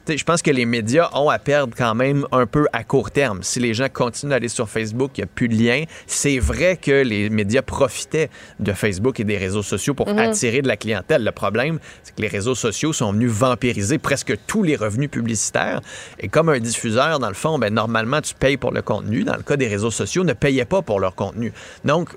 je 0.08 0.24
pense 0.24 0.42
que 0.42 0.50
les 0.50 0.66
médias 0.66 1.08
ont 1.14 1.30
à 1.30 1.38
perdre 1.38 1.74
quand 1.76 1.94
même 1.94 2.26
un 2.32 2.46
peu 2.46 2.66
à 2.72 2.84
court 2.84 3.10
terme. 3.10 3.42
Si 3.42 3.60
les 3.60 3.74
gens 3.74 3.88
continuent 3.92 4.30
d'aller 4.30 4.48
sur 4.48 4.68
Facebook, 4.68 5.12
il 5.16 5.20
n'y 5.20 5.24
a 5.24 5.26
plus 5.26 5.48
de 5.48 5.54
lien. 5.54 5.84
C'est 6.06 6.38
vrai 6.38 6.76
que 6.76 7.02
les 7.02 7.30
médias 7.30 7.62
profitaient 7.62 8.30
de 8.60 8.72
Facebook 8.72 9.20
et 9.20 9.24
des 9.24 9.38
réseaux 9.38 9.62
sociaux 9.62 9.94
pour 9.94 10.08
attirer 10.08 10.62
de 10.62 10.68
la 10.68 10.76
clientèle. 10.76 11.24
Le 11.24 11.32
problème, 11.32 11.78
c'est 12.02 12.14
que 12.14 12.22
les 12.22 12.28
réseaux 12.28 12.54
sociaux 12.54 12.92
sont 12.92 13.12
venus 13.12 13.30
vampiriser 13.30 13.98
presque 13.98 14.36
tous 14.46 14.62
les 14.62 14.76
revenus 14.76 15.10
publicitaires. 15.10 15.80
Et 16.18 16.28
comme 16.28 16.48
un 16.48 16.58
diffuseur, 16.58 17.18
dans 17.18 17.28
le 17.28 17.34
fond, 17.34 17.58
ben, 17.58 17.72
normalement, 17.72 18.20
tu 18.20 18.34
payes 18.34 18.56
pour 18.56 18.72
le 18.72 18.82
contenu. 18.82 19.24
Dans 19.24 19.36
le 19.36 19.42
cas 19.42 19.56
des 19.56 19.68
réseaux 19.68 19.90
sociaux, 19.90 20.24
ne 20.24 20.32
payaient 20.32 20.64
pas 20.64 20.82
pour 20.82 21.00
leur 21.00 21.14
contenu. 21.14 21.52
Donc, 21.84 22.10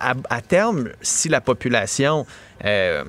à, 0.00 0.14
à 0.30 0.40
terme, 0.40 0.90
si 1.02 1.28
la 1.28 1.40
population 1.40 2.26
euh, 2.64 3.04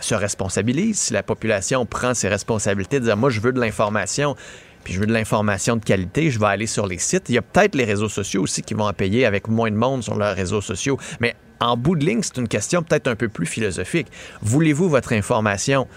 se 0.00 0.14
responsabilise, 0.14 0.98
si 0.98 1.12
la 1.12 1.22
population 1.22 1.86
prend 1.86 2.14
ses 2.14 2.28
responsabilités, 2.28 3.00
dire 3.00 3.16
moi 3.16 3.30
je 3.30 3.40
veux 3.40 3.52
de 3.52 3.60
l'information, 3.60 4.36
puis 4.84 4.92
je 4.92 5.00
veux 5.00 5.06
de 5.06 5.12
l'information 5.12 5.76
de 5.76 5.84
qualité, 5.84 6.30
je 6.30 6.38
vais 6.38 6.46
aller 6.46 6.66
sur 6.66 6.86
les 6.86 6.98
sites. 6.98 7.28
Il 7.28 7.34
y 7.34 7.38
a 7.38 7.42
peut-être 7.42 7.74
les 7.74 7.84
réseaux 7.84 8.08
sociaux 8.08 8.42
aussi 8.42 8.62
qui 8.62 8.74
vont 8.74 8.86
en 8.86 8.92
payer 8.92 9.26
avec 9.26 9.48
moins 9.48 9.70
de 9.70 9.76
monde 9.76 10.02
sur 10.02 10.16
leurs 10.16 10.36
réseaux 10.36 10.60
sociaux, 10.60 10.98
mais 11.20 11.34
en 11.60 11.76
bout 11.76 11.96
de 11.96 12.04
ligne, 12.04 12.22
c'est 12.22 12.36
une 12.36 12.48
question 12.48 12.82
peut-être 12.82 13.08
un 13.08 13.16
peu 13.16 13.28
plus 13.28 13.46
philosophique. 13.46 14.06
Voulez-vous 14.42 14.88
votre 14.88 15.12
information 15.12 15.88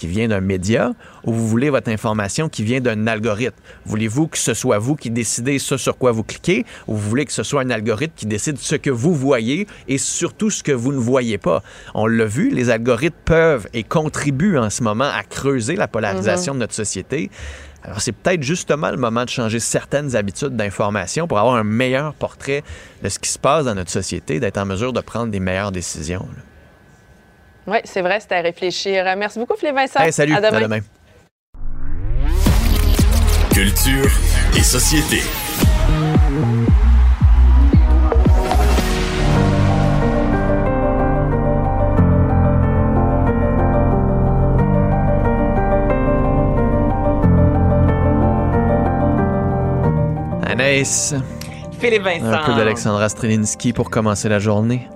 qui 0.00 0.06
vient 0.06 0.28
d'un 0.28 0.40
média 0.40 0.92
ou 1.24 1.32
vous 1.32 1.46
voulez 1.46 1.68
votre 1.68 1.90
information 1.90 2.48
qui 2.48 2.64
vient 2.64 2.80
d'un 2.80 3.06
algorithme? 3.06 3.56
Voulez-vous 3.84 4.28
que 4.28 4.38
ce 4.38 4.54
soit 4.54 4.78
vous 4.78 4.96
qui 4.96 5.10
décidez 5.10 5.58
ce 5.58 5.76
sur 5.76 5.98
quoi 5.98 6.10
vous 6.10 6.24
cliquez 6.24 6.64
ou 6.88 6.96
vous 6.96 7.08
voulez 7.08 7.26
que 7.26 7.32
ce 7.32 7.42
soit 7.42 7.60
un 7.60 7.70
algorithme 7.70 8.14
qui 8.16 8.26
décide 8.26 8.58
ce 8.58 8.76
que 8.76 8.88
vous 8.88 9.14
voyez 9.14 9.66
et 9.88 9.98
surtout 9.98 10.48
ce 10.48 10.62
que 10.62 10.72
vous 10.72 10.92
ne 10.92 10.98
voyez 10.98 11.36
pas? 11.36 11.62
On 11.94 12.06
l'a 12.06 12.24
vu, 12.24 12.48
les 12.48 12.70
algorithmes 12.70 13.14
peuvent 13.26 13.68
et 13.74 13.82
contribuent 13.82 14.56
en 14.56 14.70
ce 14.70 14.82
moment 14.82 15.04
à 15.04 15.22
creuser 15.22 15.76
la 15.76 15.86
polarisation 15.86 16.54
de 16.54 16.60
notre 16.60 16.74
société. 16.74 17.30
Alors, 17.82 18.00
c'est 18.00 18.12
peut-être 18.12 18.42
justement 18.42 18.90
le 18.90 18.96
moment 18.96 19.24
de 19.24 19.30
changer 19.30 19.60
certaines 19.60 20.16
habitudes 20.16 20.56
d'information 20.56 21.26
pour 21.26 21.38
avoir 21.38 21.56
un 21.56 21.64
meilleur 21.64 22.14
portrait 22.14 22.62
de 23.02 23.08
ce 23.08 23.18
qui 23.18 23.30
se 23.30 23.38
passe 23.38 23.64
dans 23.66 23.74
notre 23.74 23.90
société, 23.90 24.40
d'être 24.40 24.58
en 24.58 24.66
mesure 24.66 24.92
de 24.92 25.00
prendre 25.00 25.30
des 25.30 25.40
meilleures 25.40 25.72
décisions. 25.72 26.26
Oui, 27.66 27.78
c'est 27.84 28.02
vrai, 28.02 28.20
c'était 28.20 28.36
à 28.36 28.40
réfléchir. 28.40 29.06
Euh, 29.06 29.14
Merci 29.16 29.38
beaucoup, 29.38 29.56
Philippe 29.56 29.76
Vincent. 29.76 30.00
Hey, 30.00 30.12
salut, 30.12 30.34
À 30.34 30.40
demain. 30.40 30.56
à 30.58 30.60
demain. 30.62 30.80
Culture 33.52 34.10
et 34.56 34.62
société. 34.62 35.20
Anaïs, 50.46 51.14
Philippe 51.78 52.02
Vincent. 52.02 52.26
un 52.32 52.44
peu 52.44 52.54
d'Alexandra 52.54 53.08
Strelinski 53.08 53.72
pour 53.72 53.90
commencer 53.90 54.28
la 54.28 54.38
journée. 54.38 54.88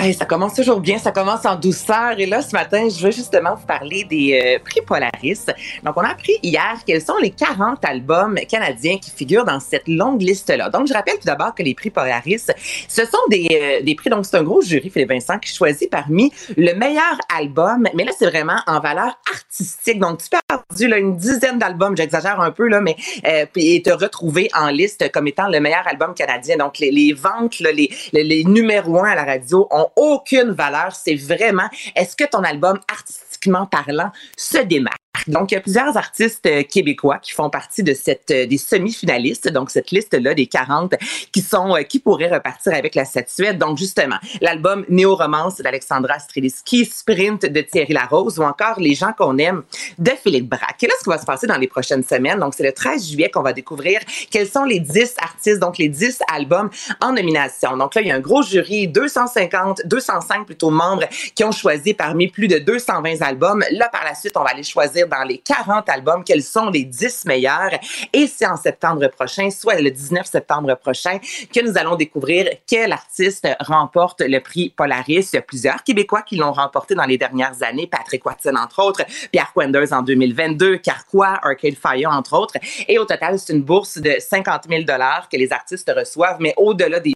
Hey, 0.00 0.14
ça 0.14 0.26
commence 0.26 0.54
toujours 0.54 0.78
bien, 0.78 0.96
ça 0.96 1.10
commence 1.10 1.44
en 1.44 1.56
douceur. 1.56 2.20
Et 2.20 2.26
là, 2.26 2.40
ce 2.40 2.52
matin, 2.52 2.88
je 2.88 3.04
veux 3.04 3.10
justement 3.10 3.56
vous 3.56 3.66
parler 3.66 4.04
des 4.04 4.40
euh, 4.40 4.62
prix 4.64 4.80
Polaris. 4.80 5.46
Donc, 5.82 5.96
on 5.96 6.02
a 6.02 6.10
appris 6.10 6.34
hier 6.40 6.76
quels 6.86 7.02
sont 7.02 7.16
les 7.20 7.30
40 7.30 7.84
albums 7.84 8.36
canadiens 8.48 8.98
qui 8.98 9.10
figurent 9.10 9.44
dans 9.44 9.58
cette 9.58 9.88
longue 9.88 10.22
liste-là. 10.22 10.70
Donc, 10.70 10.86
je 10.86 10.92
rappelle 10.92 11.14
tout 11.14 11.26
d'abord 11.26 11.52
que 11.52 11.64
les 11.64 11.74
prix 11.74 11.90
Polaris, 11.90 12.46
ce 12.86 13.04
sont 13.06 13.18
des, 13.28 13.48
euh, 13.50 13.84
des 13.84 13.96
prix, 13.96 14.08
donc 14.08 14.24
c'est 14.24 14.36
un 14.36 14.44
gros 14.44 14.62
jury, 14.62 14.88
Philippe 14.88 15.08
Vincent, 15.10 15.36
qui 15.40 15.52
choisit 15.52 15.90
parmi 15.90 16.32
le 16.56 16.74
meilleur 16.74 17.18
album. 17.36 17.88
Mais 17.94 18.04
là, 18.04 18.12
c'est 18.16 18.26
vraiment 18.26 18.60
en 18.68 18.78
valeur 18.78 19.18
artistique. 19.34 19.98
Donc, 19.98 20.22
tu 20.22 20.28
peux 20.30 20.38
avoir 20.48 20.64
perdu 20.64 20.86
là, 20.86 20.98
une 20.98 21.16
dizaine 21.16 21.58
d'albums, 21.58 21.96
j'exagère 21.96 22.40
un 22.40 22.52
peu, 22.52 22.68
là, 22.68 22.80
mais 22.80 22.94
euh, 23.26 23.46
et 23.56 23.82
te 23.82 23.90
retrouver 23.90 24.48
en 24.54 24.68
liste 24.68 25.10
comme 25.10 25.26
étant 25.26 25.48
le 25.48 25.58
meilleur 25.58 25.88
album 25.88 26.14
canadien. 26.14 26.56
Donc, 26.56 26.78
les, 26.78 27.12
ventes, 27.12 27.58
là, 27.58 27.72
les, 27.72 27.90
les, 28.12 28.22
les 28.22 28.44
numéros 28.44 29.00
un 29.00 29.10
à 29.10 29.16
la 29.16 29.24
radio 29.24 29.66
ont 29.72 29.87
aucune 29.96 30.50
valeur. 30.50 30.94
C'est 30.94 31.16
vraiment, 31.16 31.68
est-ce 31.94 32.16
que 32.16 32.24
ton 32.24 32.42
album, 32.42 32.78
artistiquement 32.92 33.66
parlant, 33.66 34.10
se 34.36 34.58
démarque? 34.58 35.07
Donc, 35.26 35.50
il 35.50 35.54
y 35.54 35.58
a 35.58 35.60
plusieurs 35.60 35.96
artistes 35.96 36.46
euh, 36.46 36.62
québécois 36.62 37.18
qui 37.18 37.32
font 37.32 37.50
partie 37.50 37.82
de 37.82 37.94
cette 37.94 38.30
euh, 38.30 38.46
des 38.46 38.58
semi-finalistes, 38.58 39.50
donc 39.50 39.70
cette 39.70 39.90
liste-là 39.90 40.34
des 40.34 40.46
40 40.46 40.94
qui 41.32 41.40
sont 41.40 41.74
euh, 41.74 41.82
qui 41.82 41.98
pourraient 41.98 42.30
repartir 42.30 42.74
avec 42.74 42.94
la 42.94 43.04
statuette. 43.04 43.58
Donc, 43.58 43.78
justement, 43.78 44.16
l'album 44.40 44.84
Néo-romance 44.88 45.58
d'Alexandra 45.58 46.18
Streliski, 46.18 46.84
Sprint 46.84 47.46
de 47.46 47.60
Thierry 47.60 47.92
Larose 47.92 48.38
ou 48.38 48.42
encore 48.42 48.78
Les 48.78 48.94
gens 48.94 49.12
qu'on 49.12 49.38
aime 49.38 49.62
de 49.98 50.10
Philippe 50.22 50.48
Braque. 50.48 50.82
Et 50.82 50.86
là, 50.86 50.94
ce 50.98 51.04
qui 51.04 51.10
va 51.10 51.18
se 51.18 51.26
passer 51.26 51.46
dans 51.46 51.56
les 51.56 51.68
prochaines 51.68 52.04
semaines, 52.04 52.38
donc 52.38 52.54
c'est 52.54 52.64
le 52.64 52.72
13 52.72 53.08
juillet 53.10 53.30
qu'on 53.30 53.42
va 53.42 53.52
découvrir 53.52 54.00
quels 54.30 54.48
sont 54.48 54.64
les 54.64 54.80
10 54.80 55.14
artistes, 55.18 55.58
donc 55.58 55.78
les 55.78 55.88
10 55.88 56.20
albums 56.32 56.70
en 57.00 57.12
nomination. 57.12 57.76
Donc 57.76 57.94
là, 57.94 58.02
il 58.02 58.08
y 58.08 58.10
a 58.10 58.14
un 58.14 58.20
gros 58.20 58.42
jury, 58.42 58.88
250, 58.88 59.82
205 59.86 60.46
plutôt 60.46 60.70
membres 60.70 61.04
qui 61.34 61.44
ont 61.44 61.52
choisi 61.52 61.94
parmi 61.94 62.28
plus 62.28 62.48
de 62.48 62.58
220 62.58 63.22
albums. 63.22 63.64
Là, 63.72 63.88
par 63.88 64.04
la 64.04 64.14
suite, 64.14 64.36
on 64.36 64.42
va 64.42 64.50
aller 64.50 64.62
choisir 64.62 65.07
dans 65.08 65.24
les 65.24 65.38
40 65.38 65.88
albums 65.88 66.24
quels 66.24 66.42
sont 66.42 66.70
les 66.70 66.84
10 66.84 67.24
meilleurs. 67.26 67.70
Et 68.12 68.26
c'est 68.26 68.46
en 68.46 68.56
septembre 68.56 69.08
prochain, 69.08 69.50
soit 69.50 69.80
le 69.80 69.90
19 69.90 70.26
septembre 70.26 70.74
prochain, 70.76 71.18
que 71.52 71.66
nous 71.66 71.76
allons 71.76 71.96
découvrir 71.96 72.48
quel 72.66 72.92
artiste 72.92 73.48
remporte 73.60 74.20
le 74.20 74.40
prix 74.40 74.70
Polaris. 74.70 75.30
Il 75.32 75.36
y 75.36 75.38
a 75.38 75.42
plusieurs 75.42 75.82
Québécois 75.82 76.22
qui 76.22 76.36
l'ont 76.36 76.52
remporté 76.52 76.94
dans 76.94 77.04
les 77.04 77.18
dernières 77.18 77.62
années. 77.62 77.86
Patrick 77.86 78.24
Watson, 78.24 78.54
entre 78.56 78.82
autres, 78.82 79.02
Pierre 79.32 79.52
Quenders 79.54 79.92
en 79.92 80.02
2022, 80.02 80.78
Carquois, 80.78 81.38
Arcade 81.42 81.74
Fire, 81.74 82.10
entre 82.10 82.38
autres. 82.38 82.56
Et 82.86 82.98
au 82.98 83.04
total, 83.04 83.38
c'est 83.38 83.52
une 83.52 83.62
bourse 83.62 83.98
de 83.98 84.16
50 84.18 84.64
000 84.68 84.82
que 84.84 85.36
les 85.36 85.52
artistes 85.52 85.90
reçoivent, 85.96 86.38
mais 86.40 86.54
au-delà 86.56 87.00
des 87.00 87.14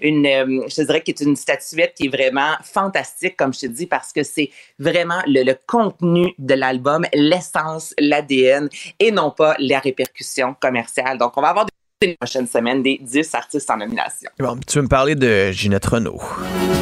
une, 0.00 0.26
euh, 0.26 0.64
je 0.68 0.76
te 0.76 0.82
dirais 0.82 1.02
qui 1.02 1.10
est 1.10 1.20
une 1.20 1.36
statuette 1.36 1.94
qui 1.96 2.06
est 2.06 2.08
vraiment 2.08 2.54
fantastique, 2.62 3.36
comme 3.36 3.52
je 3.52 3.60
te 3.60 3.66
dis, 3.66 3.86
parce 3.86 4.12
que 4.12 4.22
c'est 4.22 4.50
vraiment 4.78 5.20
le, 5.26 5.42
le 5.42 5.56
contenu 5.66 6.34
de 6.38 6.54
l'album, 6.54 7.04
l'essence, 7.12 7.94
l'ADN, 7.98 8.68
et 9.00 9.10
non 9.10 9.30
pas 9.30 9.56
la 9.58 9.80
répercussion 9.80 10.54
commerciale. 10.60 11.18
Donc, 11.18 11.32
on 11.36 11.42
va 11.42 11.48
avoir 11.48 11.66
des 12.00 12.16
prochaines 12.16 12.46
semaines 12.46 12.82
des 12.82 12.98
10 13.00 13.34
artistes 13.34 13.70
en 13.70 13.78
nomination. 13.78 14.30
Bon, 14.38 14.58
tu 14.66 14.78
veux 14.78 14.82
me 14.82 14.88
parler 14.88 15.14
de 15.14 15.50
Ginette 15.50 15.86
Renault. 15.86 16.20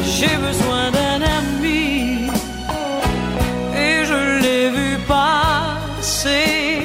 J'ai 0.03 0.35
besoin 0.37 0.91
d'un 0.91 1.21
ami 1.21 2.27
et 3.75 4.05
je 4.05 4.41
l'ai 4.41 4.69
vu 4.69 4.97
passer 5.07 6.81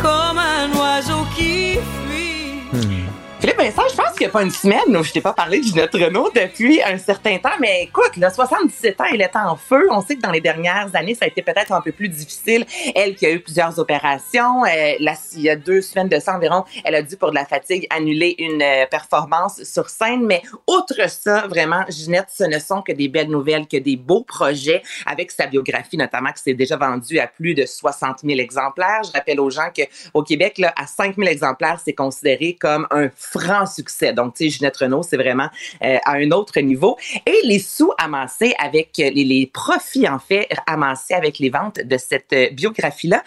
comme 0.00 0.38
un 0.38 0.72
oiseau 0.72 1.24
qui 1.36 1.74
fuit. 1.74 3.04
Philippe 3.40 3.58
Vincent, 3.58 3.82
je 3.90 3.96
pense 3.96 4.03
pas 4.28 4.42
une 4.42 4.50
semaine 4.50 4.96
où 4.96 5.02
je 5.02 5.12
t'ai 5.12 5.20
pas 5.20 5.32
parlé 5.32 5.60
de 5.60 5.64
Ginette 5.64 5.92
Renault 5.92 6.30
depuis 6.34 6.82
un 6.82 6.98
certain 6.98 7.38
temps, 7.38 7.56
mais 7.60 7.84
écoute, 7.84 8.16
là, 8.16 8.30
77 8.30 9.00
ans, 9.00 9.04
elle 9.12 9.20
est 9.20 9.36
en 9.36 9.56
feu. 9.56 9.86
On 9.90 10.00
sait 10.00 10.16
que 10.16 10.20
dans 10.20 10.30
les 10.30 10.40
dernières 10.40 10.94
années, 10.94 11.14
ça 11.14 11.24
a 11.24 11.28
été 11.28 11.42
peut-être 11.42 11.72
un 11.72 11.80
peu 11.80 11.92
plus 11.92 12.08
difficile. 12.08 12.64
Elle 12.94 13.14
qui 13.14 13.26
a 13.26 13.30
eu 13.30 13.40
plusieurs 13.40 13.78
opérations, 13.78 14.64
euh, 14.64 14.94
là, 15.00 15.14
il 15.34 15.42
y 15.42 15.50
a 15.50 15.56
deux 15.56 15.82
semaines 15.82 16.08
de 16.08 16.18
ça 16.18 16.36
environ, 16.36 16.64
elle 16.84 16.94
a 16.94 17.02
dû, 17.02 17.16
pour 17.16 17.30
de 17.30 17.34
la 17.34 17.44
fatigue, 17.44 17.86
annuler 17.90 18.34
une 18.38 18.62
euh, 18.62 18.86
performance 18.86 19.62
sur 19.64 19.88
scène. 19.90 20.24
Mais 20.24 20.42
outre 20.66 21.08
ça, 21.08 21.46
vraiment, 21.46 21.84
Ginette, 21.88 22.28
ce 22.32 22.44
ne 22.44 22.58
sont 22.58 22.82
que 22.82 22.92
des 22.92 23.08
belles 23.08 23.30
nouvelles, 23.30 23.66
que 23.66 23.76
des 23.76 23.96
beaux 23.96 24.22
projets 24.22 24.82
avec 25.06 25.30
sa 25.30 25.46
biographie, 25.46 25.96
notamment, 25.96 26.32
qui 26.32 26.42
s'est 26.42 26.54
déjà 26.54 26.76
vendue 26.76 27.18
à 27.18 27.26
plus 27.26 27.54
de 27.54 27.66
60 27.66 28.20
000 28.24 28.38
exemplaires. 28.40 29.02
Je 29.04 29.12
rappelle 29.12 29.40
aux 29.40 29.50
gens 29.50 29.68
qu'au 29.74 30.22
Québec, 30.22 30.58
là, 30.58 30.72
à 30.76 30.86
5 30.86 31.16
000 31.16 31.28
exemplaires, 31.28 31.80
c'est 31.84 31.92
considéré 31.92 32.56
comme 32.58 32.86
un 32.90 33.08
franc 33.14 33.66
succès. 33.66 34.13
Donc, 34.14 34.34
tu 34.34 34.44
sais, 34.44 34.50
Ginette 34.50 34.76
Renault, 34.76 35.02
c'est 35.02 35.16
vraiment 35.16 35.48
euh, 35.82 35.98
à 36.04 36.12
un 36.12 36.30
autre 36.30 36.58
niveau. 36.60 36.96
Et 37.26 37.40
les 37.44 37.58
sous 37.58 37.92
amassés 37.98 38.54
avec 38.58 38.90
les, 38.98 39.10
les 39.10 39.46
profits, 39.46 40.08
en 40.08 40.18
fait, 40.18 40.48
amassés 40.66 41.14
avec 41.14 41.38
les 41.38 41.50
ventes 41.50 41.80
de 41.84 41.96
cette 41.96 42.32
euh, 42.32 42.50
biographie-là, 42.50 43.22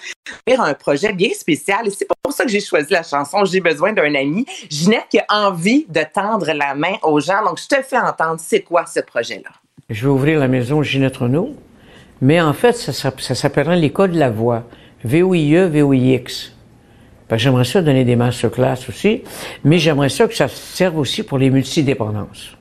faire 0.47 0.61
un 0.61 0.73
projet 0.73 1.13
bien 1.13 1.31
spécial. 1.33 1.87
Et 1.87 1.91
c'est 1.91 2.07
pour 2.07 2.33
ça 2.33 2.43
que 2.45 2.51
j'ai 2.51 2.61
choisi 2.61 2.91
la 2.91 3.03
chanson 3.03 3.45
J'ai 3.45 3.59
besoin 3.59 3.93
d'un 3.93 4.13
ami. 4.15 4.45
Ginette 4.69 5.07
qui 5.09 5.19
a 5.19 5.25
envie 5.29 5.85
de 5.89 6.01
tendre 6.13 6.51
la 6.51 6.75
main 6.75 6.95
aux 7.03 7.19
gens. 7.19 7.43
Donc, 7.43 7.59
je 7.59 7.67
te 7.67 7.81
fais 7.81 7.97
entendre, 7.97 8.39
c'est 8.39 8.61
quoi 8.61 8.85
ce 8.85 8.99
projet-là? 8.99 9.49
Je 9.89 10.03
vais 10.03 10.11
ouvrir 10.11 10.39
la 10.39 10.47
maison 10.47 10.83
Ginette 10.83 11.17
Renault, 11.17 11.55
mais 12.21 12.41
en 12.41 12.53
fait, 12.53 12.73
ça, 12.73 12.91
ça 12.93 13.35
s'appellera 13.35 13.75
l'École 13.75 14.11
de 14.11 14.19
la 14.19 14.29
voix. 14.29 14.63
V-O-I-E, 15.03 15.67
V-O-I-X. 15.67 16.56
J'aimerais 17.35 17.65
ça 17.65 17.81
donner 17.81 18.05
des 18.05 18.15
masterclass 18.15 18.77
aussi, 18.87 19.23
mais 19.63 19.79
j'aimerais 19.79 20.09
ça 20.09 20.27
que 20.27 20.35
ça 20.35 20.47
serve 20.47 20.97
aussi 20.97 21.23
pour 21.23 21.37
les 21.37 21.49
multidépendances. 21.49 22.56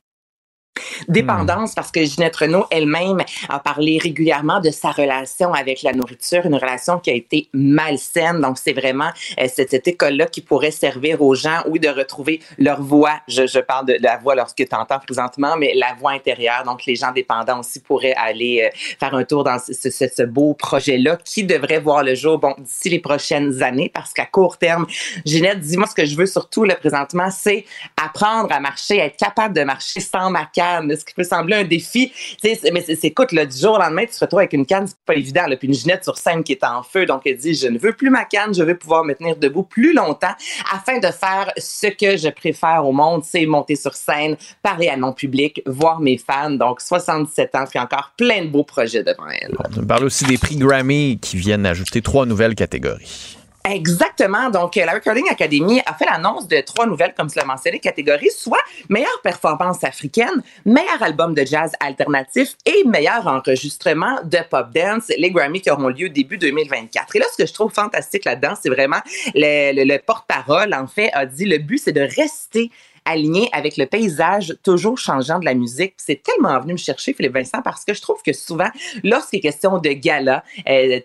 Dépendance 1.08 1.74
parce 1.74 1.90
que 1.90 2.04
Ginette 2.04 2.36
Renault 2.36 2.66
elle-même 2.70 3.22
a 3.48 3.58
parlé 3.58 3.98
régulièrement 4.02 4.60
de 4.60 4.70
sa 4.70 4.90
relation 4.90 5.52
avec 5.52 5.82
la 5.82 5.92
nourriture, 5.92 6.46
une 6.46 6.54
relation 6.54 6.98
qui 6.98 7.10
a 7.10 7.14
été 7.14 7.48
malsaine. 7.52 8.40
Donc, 8.40 8.58
c'est 8.58 8.72
vraiment 8.72 9.10
euh, 9.40 9.46
cette, 9.52 9.86
école-là 9.86 10.26
qui 10.26 10.40
pourrait 10.40 10.70
servir 10.70 11.22
aux 11.22 11.34
gens, 11.34 11.62
oui, 11.68 11.78
de 11.78 11.88
retrouver 11.88 12.40
leur 12.58 12.82
voix. 12.82 13.20
Je, 13.28 13.46
je 13.46 13.60
parle 13.60 13.86
de, 13.86 13.96
la 14.00 14.16
voix 14.16 14.34
lorsque 14.34 14.56
tu 14.56 14.74
entends 14.74 14.98
présentement, 14.98 15.56
mais 15.56 15.72
la 15.74 15.94
voix 15.98 16.12
intérieure. 16.12 16.62
Donc, 16.64 16.84
les 16.86 16.96
gens 16.96 17.12
dépendants 17.12 17.60
aussi 17.60 17.80
pourraient 17.80 18.14
aller 18.16 18.62
euh, 18.64 18.76
faire 18.98 19.14
un 19.14 19.24
tour 19.24 19.44
dans 19.44 19.58
ce, 19.58 19.72
ce, 19.72 19.90
ce 19.90 20.22
beau 20.22 20.54
projet-là 20.54 21.18
qui 21.24 21.44
devrait 21.44 21.80
voir 21.80 22.02
le 22.02 22.14
jour, 22.14 22.38
bon, 22.38 22.54
d'ici 22.58 22.88
les 22.88 22.98
prochaines 22.98 23.62
années, 23.62 23.90
parce 23.92 24.12
qu'à 24.12 24.26
court 24.26 24.58
terme, 24.58 24.86
Ginette, 25.24 25.60
dis-moi 25.60 25.86
ce 25.86 25.94
que 25.94 26.04
je 26.04 26.16
veux 26.16 26.26
surtout, 26.26 26.64
là, 26.64 26.74
présentement, 26.74 27.30
c'est 27.30 27.64
apprendre 28.02 28.52
à 28.52 28.60
marcher, 28.60 28.98
être 28.98 29.16
capable 29.16 29.54
de 29.54 29.62
marcher 29.62 30.00
sans 30.00 30.30
ma 30.30 30.46
canne, 30.76 30.96
ce 30.96 31.04
qui 31.04 31.14
peut 31.14 31.24
sembler 31.24 31.56
un 31.56 31.64
défi. 31.64 32.12
mais 32.42 32.82
c'est, 32.82 33.04
écoute, 33.04 33.32
là, 33.32 33.46
du 33.46 33.56
jour 33.56 33.74
au 33.74 33.78
lendemain, 33.78 34.04
tu 34.04 34.12
te 34.12 34.20
retrouves 34.20 34.40
avec 34.40 34.52
une 34.52 34.66
canne, 34.66 34.86
c'est 34.86 34.96
pas 35.04 35.14
évident. 35.14 35.46
Là, 35.46 35.56
puis 35.56 35.68
une 35.68 35.74
Ginette 35.74 36.04
sur 36.04 36.18
scène 36.18 36.42
qui 36.42 36.52
est 36.52 36.64
en 36.64 36.82
feu, 36.82 37.06
donc 37.06 37.22
elle 37.26 37.36
dit, 37.36 37.54
je 37.54 37.68
ne 37.68 37.78
veux 37.78 37.92
plus 37.92 38.10
ma 38.10 38.24
canne, 38.24 38.54
je 38.54 38.62
veux 38.62 38.76
pouvoir 38.76 39.04
me 39.04 39.14
tenir 39.14 39.36
debout 39.36 39.62
plus 39.62 39.94
longtemps 39.94 40.34
afin 40.72 40.98
de 40.98 41.06
faire 41.06 41.52
ce 41.56 41.86
que 41.86 42.16
je 42.16 42.28
préfère 42.28 42.84
au 42.86 42.92
monde, 42.92 43.22
c'est 43.24 43.46
monter 43.46 43.76
sur 43.76 43.94
scène, 43.94 44.36
parler 44.62 44.88
à 44.88 44.96
mon 44.96 45.12
public, 45.12 45.62
voir 45.66 46.00
mes 46.00 46.18
fans. 46.18 46.50
Donc, 46.50 46.80
77 46.80 47.54
ans, 47.54 47.64
puis 47.68 47.78
encore 47.78 48.12
plein 48.16 48.44
de 48.44 48.48
beaux 48.48 48.64
projets 48.64 49.02
devant 49.02 49.28
elle. 49.28 49.54
On 49.76 49.84
parle 49.84 50.04
aussi 50.04 50.24
des 50.24 50.38
prix 50.38 50.56
Grammy 50.56 51.18
qui 51.20 51.36
viennent 51.36 51.66
ajouter 51.66 52.02
trois 52.02 52.26
nouvelles 52.26 52.54
catégories. 52.54 53.36
Exactement. 53.68 54.48
Donc, 54.48 54.76
la 54.76 54.92
Recording 54.92 55.28
Academy 55.28 55.80
a 55.84 55.94
fait 55.94 56.04
l'annonce 56.04 56.46
de 56.46 56.60
trois 56.60 56.86
nouvelles, 56.86 57.14
comme 57.16 57.28
tu 57.28 57.36
l'as 57.36 57.44
mentionné, 57.44 57.80
catégories, 57.80 58.30
soit 58.30 58.60
meilleure 58.88 59.20
performance 59.24 59.82
africaine, 59.82 60.42
meilleur 60.64 61.02
album 61.02 61.34
de 61.34 61.44
jazz 61.44 61.72
alternatif 61.80 62.54
et 62.64 62.84
meilleur 62.84 63.26
enregistrement 63.26 64.20
de 64.22 64.38
pop 64.48 64.68
dance, 64.72 65.10
les 65.18 65.30
Grammy 65.32 65.60
qui 65.60 65.70
auront 65.70 65.88
lieu 65.88 66.08
début 66.08 66.38
2024. 66.38 67.16
Et 67.16 67.18
là, 67.18 67.26
ce 67.32 67.42
que 67.42 67.46
je 67.48 67.52
trouve 67.52 67.72
fantastique 67.72 68.24
là-dedans, 68.24 68.54
c'est 68.60 68.70
vraiment 68.70 69.00
le, 69.34 69.84
le 69.84 69.98
porte-parole, 69.98 70.72
en 70.72 70.86
fait, 70.86 71.10
a 71.12 71.26
dit 71.26 71.44
le 71.44 71.58
but, 71.58 71.78
c'est 71.78 71.92
de 71.92 72.02
rester 72.02 72.70
aligné 73.06 73.48
avec 73.52 73.76
le 73.76 73.86
paysage 73.86 74.56
toujours 74.62 74.98
changeant 74.98 75.38
de 75.38 75.44
la 75.44 75.54
musique. 75.54 75.94
C'est 75.96 76.22
tellement 76.22 76.60
venu 76.60 76.72
me 76.72 76.78
chercher, 76.78 77.14
Philippe 77.14 77.34
Vincent, 77.34 77.62
parce 77.62 77.84
que 77.84 77.94
je 77.94 78.02
trouve 78.02 78.20
que 78.22 78.32
souvent, 78.32 78.68
lorsqu'il 79.04 79.38
est 79.38 79.42
question 79.42 79.78
de 79.78 79.90
gala, 79.90 80.44
euh, 80.68 81.00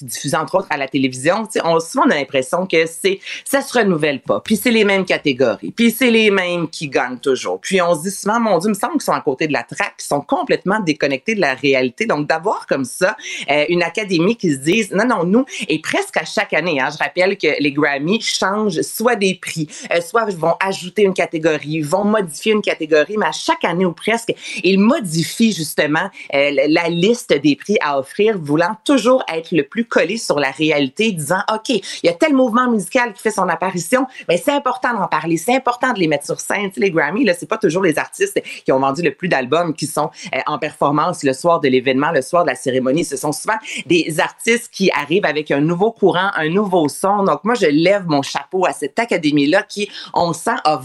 diffusé 0.00 0.36
entre 0.36 0.56
autres 0.56 0.68
à 0.70 0.76
la 0.76 0.88
télévision, 0.88 1.46
on, 1.64 1.80
souvent 1.80 2.04
on 2.06 2.10
a 2.10 2.14
l'impression 2.14 2.66
que 2.66 2.86
c'est 2.86 3.18
ça 3.44 3.60
se 3.60 3.76
renouvelle 3.76 4.20
pas. 4.20 4.40
Puis 4.40 4.56
c'est 4.56 4.70
les 4.70 4.84
mêmes 4.84 5.04
catégories. 5.04 5.72
Puis 5.72 5.90
c'est 5.90 6.10
les 6.10 6.30
mêmes 6.30 6.68
qui 6.68 6.88
gagnent 6.88 7.18
toujours. 7.18 7.60
Puis 7.60 7.82
on 7.82 7.94
se 7.94 8.02
dit 8.02 8.10
souvent, 8.10 8.38
mon 8.38 8.58
Dieu, 8.58 8.68
il 8.68 8.74
me 8.74 8.74
semble 8.74 8.92
qu'ils 8.92 9.02
sont 9.02 9.12
à 9.12 9.20
côté 9.20 9.48
de 9.48 9.52
la 9.52 9.64
traque, 9.64 9.96
qu'ils 9.98 10.06
sont 10.06 10.20
complètement 10.20 10.80
déconnectés 10.80 11.34
de 11.34 11.40
la 11.40 11.54
réalité. 11.54 12.06
Donc 12.06 12.28
d'avoir 12.28 12.66
comme 12.66 12.84
ça 12.84 13.16
euh, 13.50 13.64
une 13.68 13.82
académie 13.82 14.36
qui 14.36 14.52
se 14.52 14.58
dise, 14.58 14.92
non, 14.92 15.06
non, 15.06 15.24
nous, 15.24 15.44
et 15.68 15.80
presque 15.80 16.16
à 16.16 16.24
chaque 16.24 16.52
année, 16.52 16.80
hein, 16.80 16.90
je 16.92 16.98
rappelle 16.98 17.36
que 17.36 17.60
les 17.60 17.72
Grammy 17.72 18.20
changent 18.20 18.82
soit 18.82 19.16
des 19.16 19.34
prix, 19.34 19.68
euh, 19.92 20.00
soit 20.00 20.28
vont 20.36 20.54
ajouter 20.60 21.07
une 21.08 21.14
catégorie, 21.14 21.80
vont 21.80 22.04
modifier 22.04 22.52
une 22.52 22.62
catégorie, 22.62 23.16
mais 23.18 23.26
à 23.26 23.32
chaque 23.32 23.64
année 23.64 23.84
ou 23.84 23.92
presque, 23.92 24.32
ils 24.62 24.78
modifient 24.78 25.52
justement 25.52 26.10
euh, 26.34 26.50
la 26.68 26.88
liste 26.88 27.32
des 27.32 27.56
prix 27.56 27.76
à 27.80 27.98
offrir, 27.98 28.38
voulant 28.38 28.76
toujours 28.84 29.24
être 29.32 29.52
le 29.52 29.64
plus 29.64 29.84
collé 29.84 30.16
sur 30.16 30.38
la 30.38 30.50
réalité, 30.50 31.12
disant, 31.12 31.40
OK, 31.52 31.68
il 31.70 31.82
y 32.04 32.08
a 32.08 32.12
tel 32.12 32.34
mouvement 32.34 32.70
musical 32.70 33.12
qui 33.12 33.22
fait 33.22 33.30
son 33.30 33.48
apparition, 33.48 34.06
mais 34.28 34.36
c'est 34.36 34.52
important 34.52 34.94
d'en 34.94 35.08
parler, 35.08 35.36
c'est 35.36 35.54
important 35.54 35.92
de 35.92 35.98
les 35.98 36.08
mettre 36.08 36.26
sur 36.26 36.40
scène. 36.40 36.70
les 36.76 36.90
Grammy, 36.90 37.24
là, 37.24 37.34
c'est 37.34 37.48
pas 37.48 37.58
toujours 37.58 37.82
les 37.82 37.98
artistes 37.98 38.40
qui 38.64 38.72
ont 38.72 38.80
vendu 38.80 39.02
le 39.02 39.12
plus 39.12 39.28
d'albums 39.28 39.74
qui 39.74 39.86
sont 39.86 40.10
euh, 40.34 40.38
en 40.46 40.58
performance 40.58 41.22
le 41.22 41.32
soir 41.32 41.60
de 41.60 41.68
l'événement, 41.68 42.10
le 42.10 42.22
soir 42.22 42.44
de 42.44 42.50
la 42.50 42.54
cérémonie. 42.54 43.04
Ce 43.04 43.16
sont 43.16 43.32
souvent 43.32 43.58
des 43.86 44.20
artistes 44.20 44.70
qui 44.72 44.90
arrivent 44.90 45.24
avec 45.24 45.50
un 45.50 45.60
nouveau 45.60 45.92
courant, 45.92 46.30
un 46.36 46.48
nouveau 46.48 46.88
son. 46.88 47.24
Donc, 47.24 47.44
moi, 47.44 47.54
je 47.54 47.66
lève 47.66 48.06
mon 48.06 48.22
chapeau 48.22 48.66
à 48.66 48.72
cette 48.72 48.98
académie-là 48.98 49.62
qui, 49.62 49.90
on 50.14 50.32
sent, 50.32 50.56
a 50.64 50.76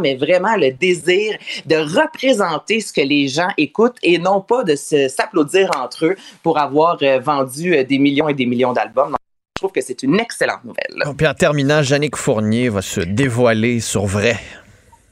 mais 0.00 0.14
vraiment 0.16 0.56
le 0.56 0.70
désir 0.72 1.36
de 1.66 1.76
représenter 1.76 2.80
ce 2.80 2.92
que 2.92 3.00
les 3.00 3.28
gens 3.28 3.48
écoutent 3.56 3.98
et 4.02 4.18
non 4.18 4.40
pas 4.40 4.64
de 4.64 4.74
s'applaudir 4.74 5.70
entre 5.76 6.06
eux 6.06 6.16
pour 6.42 6.58
avoir 6.58 6.98
euh, 7.02 7.18
vendu 7.18 7.74
euh, 7.74 7.84
des 7.84 7.98
millions 7.98 8.28
et 8.28 8.34
des 8.34 8.46
millions 8.46 8.72
d'albums. 8.72 9.14
Je 9.56 9.60
trouve 9.60 9.72
que 9.72 9.80
c'est 9.80 10.02
une 10.02 10.20
excellente 10.20 10.64
nouvelle. 10.64 11.14
Puis 11.16 11.26
en 11.26 11.34
terminant, 11.34 11.82
Yannick 11.82 12.16
Fournier 12.16 12.68
va 12.68 12.80
se 12.80 13.00
dévoiler 13.00 13.80
sur 13.80 14.06
vrai. 14.06 14.36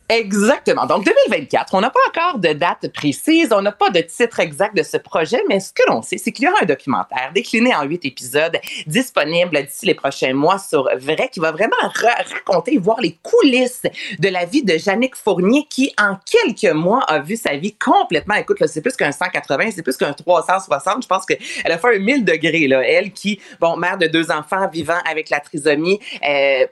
Exactement. 0.09 0.87
Donc 0.87 1.05
2024, 1.05 1.75
on 1.75 1.81
n'a 1.81 1.91
pas 1.91 2.01
encore 2.09 2.39
de 2.39 2.53
date 2.53 2.93
précise, 2.93 3.49
on 3.53 3.61
n'a 3.61 3.73
pas 3.73 3.91
de 3.91 4.01
titre 4.01 4.39
exact 4.39 4.77
de 4.77 4.85
ce 4.85 4.97
projet, 4.99 5.43
mais 5.49 5.59
ce 5.59 5.73
que 5.73 5.83
l'on 5.89 6.01
sait, 6.01 6.17
c'est 6.17 6.31
qu'il 6.31 6.45
y 6.45 6.49
aura 6.49 6.59
un 6.63 6.67
documentaire 6.67 7.33
décliné 7.35 7.75
en 7.75 7.83
huit 7.83 8.05
épisodes 8.05 8.57
disponible 8.87 9.61
d'ici 9.65 9.87
les 9.87 9.95
prochains 9.95 10.33
mois 10.33 10.59
sur 10.59 10.89
Vrai, 10.97 11.29
qui 11.33 11.41
va 11.41 11.51
vraiment 11.51 11.77
raconter, 11.83 12.79
voir 12.79 13.01
les 13.01 13.19
coulisses 13.23 13.83
de 14.19 14.29
la 14.29 14.45
vie 14.45 14.63
de 14.63 14.79
Jannick 14.79 15.17
Fournier, 15.17 15.67
qui 15.69 15.93
en 15.99 16.17
quelques 16.25 16.73
mois 16.73 17.03
a 17.09 17.19
vu 17.19 17.37
sa 17.37 17.57
vie 17.57 17.75
complètement. 17.75 18.35
Écoute, 18.35 18.65
c'est 18.67 18.83
plus 18.83 18.95
qu'un 18.97 19.13
180, 19.13 19.71
c'est 19.75 19.83
plus 19.83 19.97
qu'un 19.97 20.13
360. 20.13 21.03
Je 21.03 21.09
pense 21.09 21.27
qu'elle 21.27 21.73
a 21.73 21.79
fait 21.79 21.97
un 21.97 21.99
1000 21.99 22.25
degrés 22.25 22.69
là. 22.69 22.81
Elle 22.87 23.13
qui, 23.13 23.41
bon, 23.61 23.77
mère 23.77 23.99
de 23.99 24.07
deux 24.07 24.31
enfants 24.31 24.69
vivant 24.69 24.99
avec 25.09 25.31
la 25.31 25.41
trisomie. 25.41 25.99
Euh, 26.27 26.67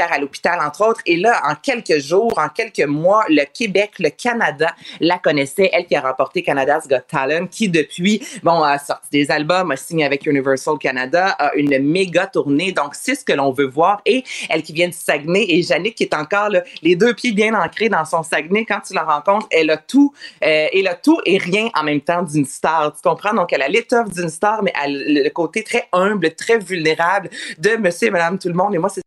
à 0.00 0.18
l'hôpital, 0.18 0.58
entre 0.60 0.86
autres. 0.88 1.00
Et 1.06 1.16
là, 1.16 1.40
en 1.44 1.54
quelques 1.54 1.98
jours, 1.98 2.32
en 2.36 2.48
quelques 2.48 2.86
mois, 2.86 3.24
le 3.28 3.44
Québec, 3.44 3.92
le 3.98 4.10
Canada 4.10 4.74
la 5.00 5.18
connaissait. 5.18 5.70
Elle 5.72 5.86
qui 5.86 5.96
a 5.96 6.00
remporté 6.00 6.42
Canada's 6.42 6.88
Got 6.88 7.02
Talent, 7.08 7.46
qui 7.46 7.68
depuis, 7.68 8.22
bon, 8.42 8.62
a 8.62 8.78
sorti 8.78 9.08
des 9.12 9.30
albums, 9.30 9.70
a 9.70 9.76
signé 9.76 10.04
avec 10.04 10.26
Universal 10.26 10.78
Canada, 10.78 11.28
a 11.38 11.54
une 11.54 11.78
méga 11.78 12.26
tournée. 12.26 12.72
Donc, 12.72 12.94
c'est 12.94 13.14
ce 13.14 13.24
que 13.24 13.32
l'on 13.32 13.52
veut 13.52 13.66
voir. 13.66 14.00
Et 14.06 14.24
elle 14.48 14.62
qui 14.62 14.72
vient 14.72 14.88
de 14.88 14.94
Saguenay 14.94 15.44
et 15.48 15.62
Jannick 15.62 15.94
qui 15.94 16.04
est 16.04 16.14
encore 16.14 16.48
là, 16.48 16.62
les 16.82 16.96
deux 16.96 17.14
pieds 17.14 17.32
bien 17.32 17.54
ancrés 17.54 17.88
dans 17.88 18.04
son 18.04 18.22
Saguenay. 18.22 18.64
Quand 18.64 18.80
tu 18.80 18.94
la 18.94 19.02
rencontres, 19.04 19.46
elle 19.50 19.70
a 19.70 19.76
tout, 19.76 20.12
euh, 20.44 20.66
elle 20.72 20.88
a 20.88 20.94
tout 20.94 21.18
et 21.26 21.38
rien 21.38 21.68
en 21.74 21.82
même 21.82 22.00
temps 22.00 22.22
d'une 22.22 22.44
star. 22.44 22.92
Tu 22.94 23.02
comprends? 23.02 23.34
Donc, 23.34 23.52
elle 23.52 23.62
a 23.62 23.68
l'étoffe 23.68 24.10
d'une 24.10 24.28
star, 24.28 24.62
mais 24.62 24.72
elle 24.82 25.18
a 25.18 25.22
le 25.24 25.30
côté 25.30 25.62
très 25.62 25.88
humble, 25.92 26.34
très 26.34 26.58
vulnérable 26.58 27.30
de 27.58 27.76
monsieur 27.76 28.08
et 28.08 28.10
madame 28.10 28.38
tout 28.38 28.48
le 28.48 28.54
monde. 28.54 28.74
Et 28.74 28.78
moi, 28.78 28.88
c'est 28.88 29.02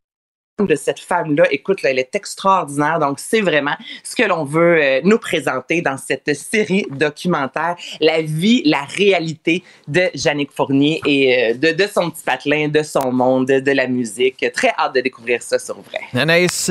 de 0.64 0.74
cette 0.74 1.00
femme-là, 1.00 1.44
écoute, 1.50 1.80
elle 1.82 1.98
est 1.98 2.14
extraordinaire. 2.14 2.98
Donc, 2.98 3.18
c'est 3.18 3.42
vraiment 3.42 3.76
ce 4.02 4.16
que 4.16 4.22
l'on 4.22 4.44
veut 4.44 4.82
euh, 4.82 5.00
nous 5.04 5.18
présenter 5.18 5.82
dans 5.82 5.98
cette 5.98 6.34
série 6.34 6.86
documentaire, 6.90 7.76
la 8.00 8.22
vie, 8.22 8.62
la 8.64 8.84
réalité 8.84 9.62
de 9.86 10.08
Jannick 10.14 10.50
Fournier 10.52 11.00
et 11.04 11.50
euh, 11.50 11.54
de, 11.54 11.72
de, 11.72 11.86
son 11.86 12.10
petit 12.10 12.22
patelin, 12.24 12.68
de 12.68 12.82
son 12.82 13.12
monde, 13.12 13.46
de, 13.46 13.60
de, 13.60 13.72
la 13.72 13.86
musique. 13.86 14.46
Très 14.54 14.72
hâte 14.78 14.94
de 14.94 15.00
découvrir 15.00 15.42
ça 15.42 15.58
sur 15.58 15.80
vrai. 15.82 16.00
Anaïs. 16.14 16.70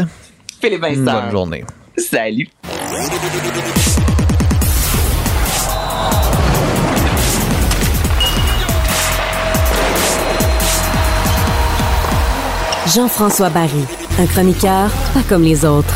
Philippe 0.59 0.81
Vincent. 0.81 1.21
Bonne 1.21 1.31
journée. 1.31 1.63
Salut. 1.97 2.49
Jean-François 12.95 13.49
Barry, 13.49 13.85
un 14.17 14.25
chroniqueur 14.25 14.89
pas 15.13 15.21
comme 15.27 15.43
les 15.43 15.65
autres. 15.65 15.93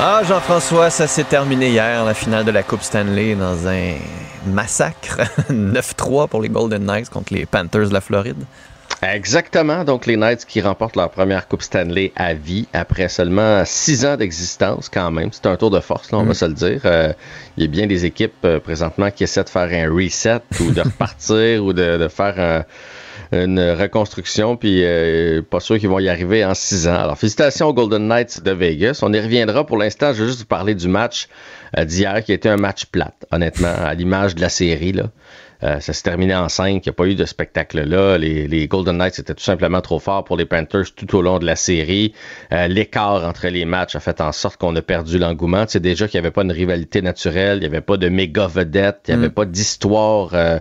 Ah, 0.00 0.22
Jean-François, 0.28 0.90
ça 0.90 1.08
s'est 1.08 1.24
terminé 1.24 1.70
hier, 1.70 2.04
la 2.04 2.14
finale 2.14 2.44
de 2.44 2.52
la 2.52 2.62
Coupe 2.62 2.82
Stanley, 2.82 3.34
dans 3.34 3.66
un 3.66 3.94
massacre. 4.46 5.18
9-3 5.50 6.28
pour 6.28 6.40
les 6.40 6.48
Golden 6.48 6.84
Knights 6.84 7.10
contre 7.10 7.34
les 7.34 7.46
Panthers 7.46 7.88
de 7.88 7.94
la 7.94 8.00
Floride. 8.00 8.44
Exactement. 9.02 9.84
Donc, 9.84 10.06
les 10.06 10.16
Knights 10.16 10.44
qui 10.44 10.60
remportent 10.60 10.96
leur 10.96 11.10
première 11.10 11.48
Coupe 11.48 11.62
Stanley 11.62 12.12
à 12.16 12.34
vie 12.34 12.66
après 12.72 13.08
seulement 13.08 13.62
six 13.64 14.04
ans 14.04 14.16
d'existence, 14.16 14.88
quand 14.88 15.10
même. 15.10 15.30
C'est 15.32 15.46
un 15.46 15.56
tour 15.56 15.70
de 15.70 15.80
force, 15.80 16.12
là, 16.12 16.18
on 16.18 16.24
va 16.24 16.32
mm. 16.32 16.34
se 16.34 16.44
le 16.44 16.52
dire. 16.52 16.80
Euh, 16.84 17.12
il 17.56 17.64
y 17.64 17.66
a 17.66 17.70
bien 17.70 17.86
des 17.86 18.04
équipes 18.04 18.44
euh, 18.44 18.60
présentement 18.60 19.10
qui 19.10 19.24
essaient 19.24 19.44
de 19.44 19.48
faire 19.48 19.70
un 19.72 19.92
reset 19.92 20.40
ou 20.60 20.70
de 20.70 20.80
repartir 20.82 21.64
ou 21.64 21.72
de, 21.72 21.96
de 21.96 22.08
faire 22.08 22.64
une 23.32 23.60
reconstruction, 23.60 24.56
puis 24.56 24.82
euh, 24.84 25.40
pas 25.40 25.60
sûr 25.60 25.78
qu'ils 25.78 25.88
vont 25.88 26.00
y 26.00 26.08
arriver 26.08 26.44
en 26.44 26.54
six 26.54 26.88
ans. 26.88 26.98
Alors, 26.98 27.16
félicitations 27.16 27.68
aux 27.68 27.74
Golden 27.74 28.06
Knights 28.06 28.42
de 28.42 28.50
Vegas. 28.50 29.00
On 29.02 29.12
y 29.12 29.20
reviendra. 29.20 29.64
Pour 29.64 29.78
l'instant, 29.78 30.12
je 30.12 30.22
vais 30.22 30.28
juste 30.28 30.40
vous 30.40 30.46
parler 30.46 30.74
du 30.74 30.88
match 30.88 31.28
d'hier, 31.78 32.22
qui 32.24 32.32
a 32.32 32.34
été 32.34 32.48
un 32.48 32.56
match 32.56 32.86
plate, 32.86 33.26
honnêtement, 33.30 33.72
à 33.72 33.94
l'image 33.94 34.34
de 34.34 34.40
la 34.40 34.48
série. 34.48 34.92
Là. 34.92 35.04
Euh, 35.62 35.80
ça 35.80 35.92
s'est 35.92 36.02
terminé 36.02 36.34
en 36.34 36.48
5. 36.48 36.68
Il 36.68 36.88
n'y 36.88 36.90
a 36.90 36.92
pas 36.92 37.06
eu 37.06 37.14
de 37.14 37.24
spectacle-là. 37.24 38.18
Les, 38.18 38.48
les, 38.48 38.68
Golden 38.68 38.96
Knights 38.96 39.18
étaient 39.18 39.34
tout 39.34 39.44
simplement 39.44 39.80
trop 39.80 39.98
forts 39.98 40.24
pour 40.24 40.36
les 40.36 40.46
Panthers 40.46 40.94
tout 40.94 41.14
au 41.16 41.22
long 41.22 41.38
de 41.38 41.46
la 41.46 41.56
série. 41.56 42.14
Euh, 42.52 42.68
l'écart 42.68 43.24
entre 43.24 43.48
les 43.48 43.64
matchs 43.64 43.96
a 43.96 44.00
fait 44.00 44.20
en 44.20 44.32
sorte 44.32 44.56
qu'on 44.56 44.74
a 44.76 44.82
perdu 44.82 45.18
l'engouement. 45.18 45.66
Tu 45.66 45.72
sais, 45.72 45.80
déjà 45.80 46.08
qu'il 46.08 46.18
n'y 46.20 46.26
avait 46.26 46.32
pas 46.32 46.42
une 46.42 46.52
rivalité 46.52 47.02
naturelle, 47.02 47.58
il 47.58 47.60
n'y 47.60 47.66
avait 47.66 47.80
pas 47.80 47.96
de 47.96 48.08
méga 48.08 48.46
vedette, 48.46 49.02
il 49.08 49.14
n'y 49.14 49.20
avait 49.20 49.28
mm. 49.28 49.34
pas 49.34 49.44
d'histoire. 49.44 50.30
Euh, 50.34 50.58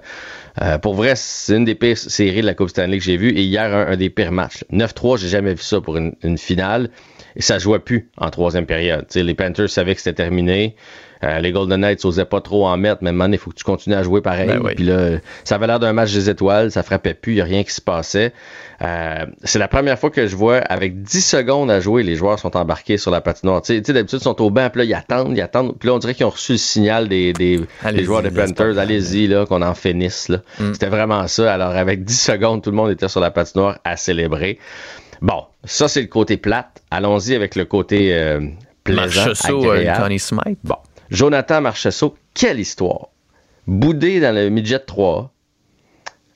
Euh, 0.61 0.77
pour 0.77 0.93
vrai, 0.93 1.13
c'est 1.15 1.55
une 1.55 1.65
des 1.65 1.75
pires 1.75 1.97
séries 1.97 2.41
de 2.41 2.45
la 2.45 2.53
Coupe 2.53 2.69
Stanley 2.69 2.97
que 2.97 3.03
j'ai 3.03 3.17
vues. 3.17 3.31
Et 3.31 3.43
hier, 3.43 3.73
un, 3.73 3.95
des 3.95 4.09
pires 4.09 4.31
matchs. 4.31 4.65
9-3, 4.71 5.17
j'ai 5.17 5.29
jamais 5.29 5.53
vu 5.53 5.61
ça 5.61 5.81
pour 5.81 5.97
une, 5.97 6.37
finale. 6.37 6.89
Et 7.35 7.41
ça 7.41 7.59
jouait 7.59 7.79
plus 7.79 8.09
en 8.17 8.29
troisième 8.29 8.65
période. 8.65 9.05
les 9.13 9.33
Panthers 9.33 9.69
savaient 9.69 9.95
que 9.95 10.01
c'était 10.01 10.23
terminé. 10.23 10.75
Euh, 11.23 11.39
les 11.39 11.51
Golden 11.51 11.81
Knights 11.81 12.05
n'osaient 12.05 12.25
pas 12.25 12.39
trop 12.39 12.67
en 12.67 12.77
mettre, 12.77 13.03
mais 13.03 13.11
maintenant, 13.11 13.33
il 13.33 13.39
faut 13.39 13.49
que 13.49 13.55
tu 13.55 13.63
continues 13.63 13.95
à 13.95 14.03
jouer 14.03 14.21
pareil. 14.21 14.47
Ben 14.47 14.73
Puis 14.75 14.85
là, 14.85 15.17
ça 15.43 15.55
avait 15.55 15.67
l'air 15.67 15.79
d'un 15.79 15.91
match 15.91 16.13
des 16.13 16.29
étoiles, 16.29 16.71
ça 16.71 16.81
frappait 16.83 17.13
plus, 17.13 17.33
il 17.33 17.35
n'y 17.35 17.41
a 17.41 17.45
rien 17.45 17.63
qui 17.63 17.73
se 17.73 17.81
passait. 17.81 18.33
Euh, 18.81 19.25
c'est 19.43 19.59
la 19.59 19.67
première 19.67 19.99
fois 19.99 20.09
que 20.09 20.27
je 20.27 20.35
vois, 20.35 20.57
avec 20.57 21.01
10 21.01 21.21
secondes 21.21 21.69
à 21.69 21.81
jouer, 21.81 22.03
les 22.03 22.15
joueurs 22.15 22.39
sont 22.39 22.55
embarqués 22.55 22.97
sur 22.97 23.11
la 23.11 23.19
patinoire. 23.19 23.61
Tu 23.61 23.83
sais, 23.83 23.93
d'habitude, 23.93 24.19
ils 24.21 24.23
sont 24.23 24.41
au 24.41 24.49
banc, 24.49 24.69
puis 24.69 24.79
là, 24.79 24.85
ils 24.85 24.93
attendent, 24.93 25.35
ils 25.35 25.41
attendent. 25.41 25.77
Puis 25.77 25.87
là, 25.87 25.95
on 25.95 25.99
dirait 25.99 26.13
qu'ils 26.13 26.25
ont 26.25 26.29
reçu 26.29 26.53
le 26.53 26.57
signal 26.57 27.09
des, 27.09 27.33
des, 27.33 27.57
joueurs 28.03 28.21
des 28.21 28.31
Panthers. 28.31 28.77
Allez-y, 28.77 29.27
là, 29.27 29.45
qu'on 29.45 29.61
en 29.61 29.73
finisse. 29.73 30.29
Là. 30.29 30.37
Mm. 30.59 30.73
C'était 30.73 30.87
vraiment 30.87 31.27
ça. 31.27 31.53
Alors, 31.53 31.71
avec 31.71 32.05
10 32.05 32.21
secondes, 32.21 32.63
tout 32.63 32.69
le 32.69 32.77
monde 32.77 32.91
était 32.91 33.09
sur 33.09 33.19
la 33.19 33.31
patinoire 33.31 33.79
à 33.83 33.97
célébrer. 33.97 34.57
Bon, 35.21 35.43
ça, 35.65 35.87
c'est 35.89 36.01
le 36.01 36.07
côté 36.07 36.37
plate. 36.37 36.81
Allons-y 36.91 37.35
avec 37.35 37.55
le 37.55 37.65
côté 37.65 38.13
euh, 38.13 38.39
plaisant, 38.83 39.25
Marchessault, 39.25 39.71
euh, 39.71 40.17
Smith. 40.17 40.59
Bon, 40.63 40.77
Jonathan 41.11 41.61
Marchesso, 41.61 42.15
quelle 42.35 42.59
histoire. 42.59 43.09
Boudé 43.65 44.19
dans 44.19 44.33
le 44.33 44.49
midget 44.49 44.79
3 44.79 45.31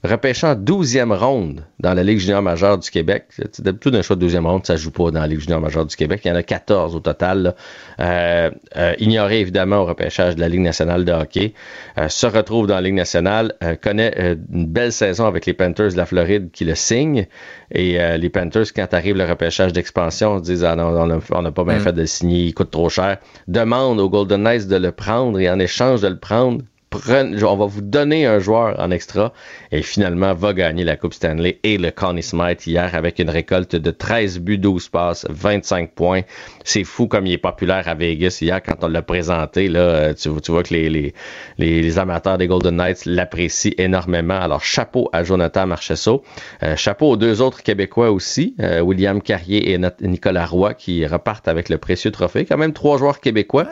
repêchant 0.04 0.54
12e 0.56 1.14
ronde 1.16 1.64
dans 1.80 1.93
la 1.93 2.04
Ligue 2.04 2.20
junior 2.20 2.41
majeure 2.41 2.78
du 2.78 2.91
Québec. 2.91 3.28
D'habitude, 3.60 3.95
un 3.95 4.01
choix 4.01 4.18
de 4.18 4.28
12e 4.28 4.45
ronde, 4.45 4.66
ça 4.66 4.76
joue 4.76 4.91
pas 4.91 5.12
dans 5.12 5.22
la 5.22 5.28
Ligue 5.28 5.39
junior 5.39 5.62
majeure 5.62 5.86
du 5.86 5.95
Québec. 5.95 6.22
Il 6.26 6.28
y 6.28 6.32
en 6.32 6.36
a 6.36 6.43
14 6.43 6.95
au 6.95 6.99
total. 6.99 7.56
Euh, 7.99 8.49
euh, 8.76 8.93
ignoré 8.99 9.39
évidemment 9.39 9.78
au 9.78 9.86
repêchage 9.86 10.36
de 10.36 10.41
la 10.41 10.49
Ligue 10.49 10.62
nationale 10.62 11.06
de 11.06 11.12
hockey. 11.14 11.54
Euh, 11.97 12.10
se 12.10 12.28
retrouve 12.28 12.68
dans 12.68 12.76
la 12.76 12.82
Ligue 12.82 12.95
nationale, 12.95 13.54
connaît 13.82 14.38
une 14.51 14.68
belle 14.68 14.91
saison 14.91 15.26
avec 15.26 15.45
les 15.45 15.54
Panthers 15.54 15.93
de 15.93 15.97
la 15.97 16.06
Floride 16.06 16.51
qui 16.51 16.66
le 16.66 16.76
signent. 16.76 17.26
Et 17.72 17.97
les 18.18 18.30
Panthers, 18.30 18.74
quand 18.76 18.93
arrive 18.93 19.18
le 19.18 19.26
repêchage 19.26 19.74
d'expansion, 19.74 20.38
se 20.39 20.43
disent 20.43 20.64
ah 20.64 20.76
non, 20.76 21.22
on 21.32 21.41
n'a 21.41 21.51
pas 21.51 21.64
bien 21.64 21.78
mm. 21.78 21.82
fait 21.82 21.93
de 21.93 22.01
le 22.01 22.08
signer, 22.08 22.43
il 22.45 22.54
coûte 22.54 22.72
trop 22.72 22.89
cher. 22.89 23.18
Demande 23.47 23.99
aux 23.99 24.10
Golden 24.10 24.43
Knights 24.43 24.68
de 24.68 24.76
le 24.76 24.91
prendre 24.91 25.39
et 25.39 25.49
en 25.49 25.60
échange 25.60 26.01
de 26.01 26.08
le 26.08 26.20
prendre, 26.20 26.62
on 26.96 27.58
va 27.58 27.66
vous 27.66 27.82
donner 27.82 28.26
un 28.26 28.39
joueur 28.39 28.80
en 28.80 28.91
extra 28.91 29.34
et 29.72 29.82
finalement 29.82 30.34
va 30.34 30.54
gagner 30.54 30.84
la 30.84 30.96
Coupe 30.96 31.14
Stanley 31.14 31.60
et 31.64 31.78
le 31.78 31.91
Connie 31.91 32.24
Smythe 32.24 32.68
hier 32.68 32.94
avec 32.96 33.20
une 33.20 33.30
récolte 33.30 33.76
de 33.76 33.91
13 33.91 34.39
buts, 34.39 34.58
12 34.58 34.89
passes, 34.89 35.26
25 35.30 35.91
points. 35.91 36.22
C'est 36.64 36.84
fou 36.84 37.08
comme 37.08 37.26
il 37.26 37.34
est 37.34 37.38
populaire 37.38 37.88
à 37.88 37.96
Vegas 37.96 38.39
hier 38.41 38.62
quand 38.62 38.84
on 38.84 38.88
l'a 38.88 39.02
présenté. 39.02 39.68
Là, 39.68 39.80
euh, 39.80 40.14
tu, 40.14 40.30
vois 40.30 40.64
que 40.64 40.74
les, 40.74 42.00
amateurs 42.00 42.38
des 42.38 42.48
Golden 42.48 42.76
Knights 42.76 43.06
l'apprécient 43.06 43.74
énormément. 43.78 44.39
Alors 44.39 44.64
chapeau 44.64 45.10
à 45.14 45.24
Jonathan 45.24 45.68
Marchesso. 45.68 46.24
Euh, 46.64 46.76
chapeau 46.76 47.12
aux 47.12 47.18
deux 47.18 47.41
autres 47.41 47.64
Québécois 47.64 48.12
aussi, 48.12 48.56
euh, 48.60 48.82
William 48.82 49.22
Carrier 49.22 49.74
et 49.74 49.80
Nicolas 50.02 50.46
Roy 50.46 50.74
qui 50.74 51.06
repartent 51.06 51.48
avec 51.48 51.70
le 51.70 51.78
précieux 51.78 52.12
trophée. 52.12 52.46
Quand 52.46 52.58
même 52.58 52.74
trois 52.74 52.98
joueurs 52.98 53.20
québécois. 53.20 53.68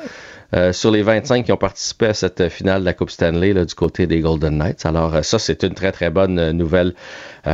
Euh, 0.54 0.74
sur 0.74 0.92
les 0.92 1.02
25 1.02 1.46
qui 1.46 1.52
ont 1.54 1.58
participé 1.58 2.08
à 2.08 2.14
cette 2.14 2.50
finale 2.50 2.82
de 2.82 2.86
la 2.86 2.94
Coupe 2.94 3.10
Stanley 3.10 3.54
du 3.54 3.74
côté 3.74 4.06
des 4.06 4.20
Golden 4.20 4.58
Knights. 4.58 4.86
Alors 4.86 5.16
euh, 5.16 5.22
ça, 5.22 5.40
c'est 5.40 5.64
une 5.64 5.74
très, 5.74 5.94
très 5.94 6.10
bonne 6.10 6.40
euh, 6.40 6.52
nouvelle 6.52 6.94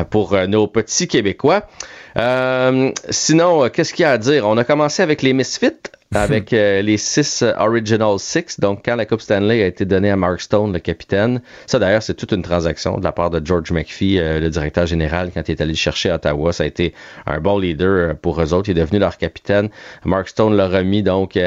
pour 0.10 0.36
nos 0.50 0.68
petits 0.68 1.08
Québécois. 1.08 1.66
sinon, 3.10 3.70
qu'est-ce 3.70 3.94
qu'il 3.94 4.04
y 4.04 4.06
a 4.06 4.12
à 4.12 4.18
dire? 4.18 4.46
On 4.46 4.58
a 4.58 4.66
commencé 4.66 5.02
avec 5.02 5.22
les 5.22 5.32
Misfits 5.32 5.80
avec 6.14 6.54
euh, 6.54 6.82
les 6.82 6.98
six 6.98 7.42
euh, 7.42 7.54
Original 7.58 8.18
Six. 8.20 8.60
Donc, 8.60 8.82
quand 8.86 8.96
la 8.96 9.06
Coupe 9.06 9.22
Stanley 9.22 9.64
a 9.64 9.68
été 9.68 9.86
donnée 9.86 10.12
à 10.12 10.16
Mark 10.16 10.42
Stone, 10.42 10.74
le 10.74 10.80
capitaine, 10.80 11.42
ça 11.66 11.80
d'ailleurs, 11.80 12.04
c'est 12.04 12.14
toute 12.14 12.32
une 12.32 12.42
transaction 12.42 12.98
de 12.98 13.04
la 13.04 13.12
part 13.12 13.30
de 13.30 13.46
George 13.46 13.72
McPhee, 13.72 14.20
euh, 14.20 14.40
le 14.40 14.50
directeur 14.50 14.86
général, 14.86 15.32
quand 15.34 15.48
il 15.48 15.52
est 15.52 15.62
allé 15.62 15.76
chercher 15.76 16.10
à 16.10 16.16
Ottawa. 16.16 16.54
Ça 16.54 16.64
a 16.64 16.68
été 16.68 16.94
un 17.26 17.40
bon 17.40 17.58
leader 17.58 18.16
pour 18.18 18.42
eux 18.42 18.54
autres. 18.54 18.70
Il 18.70 18.78
est 18.78 18.82
devenu 18.82 19.00
leur 19.00 19.18
capitaine. 19.18 19.70
Mark 20.06 20.30
Stone 20.30 20.56
l'a 20.56 20.68
remis 20.68 21.04
donc 21.04 21.38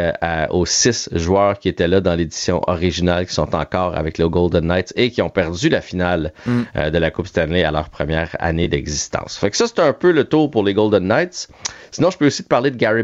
aux 0.50 0.66
six 0.66 1.08
joueurs 1.12 1.58
qui 1.58 1.68
étaient 1.68 1.88
là 1.88 2.00
dans 2.00 2.14
l'édition 2.14 2.60
originale, 2.66 3.26
qui 3.26 3.34
sont 3.34 3.54
encore 3.54 3.96
avec 3.96 4.18
le 4.18 4.28
Golden 4.28 4.66
Knights 4.66 4.92
et 4.96 5.10
qui 5.10 5.22
ont 5.22 5.30
perdu 5.30 5.68
la 5.68 5.80
finale 5.80 6.32
mm. 6.46 6.90
de 6.90 6.98
la 6.98 7.10
Coupe 7.10 7.26
Stanley 7.26 7.64
à 7.64 7.70
leur 7.70 7.88
première 7.88 8.36
année 8.38 8.68
d'existence. 8.68 9.36
Fait 9.36 9.50
que 9.50 9.56
ça, 9.56 9.66
c'est 9.66 9.80
un 9.80 9.92
peu 9.92 10.12
le 10.12 10.24
tour 10.24 10.50
pour 10.50 10.64
les 10.64 10.74
Golden 10.74 11.06
Knights. 11.06 11.48
Sinon, 11.90 12.10
je 12.10 12.18
peux 12.18 12.26
aussi 12.26 12.42
te 12.42 12.48
parler 12.48 12.70
de 12.70 12.76
Gary 12.76 13.02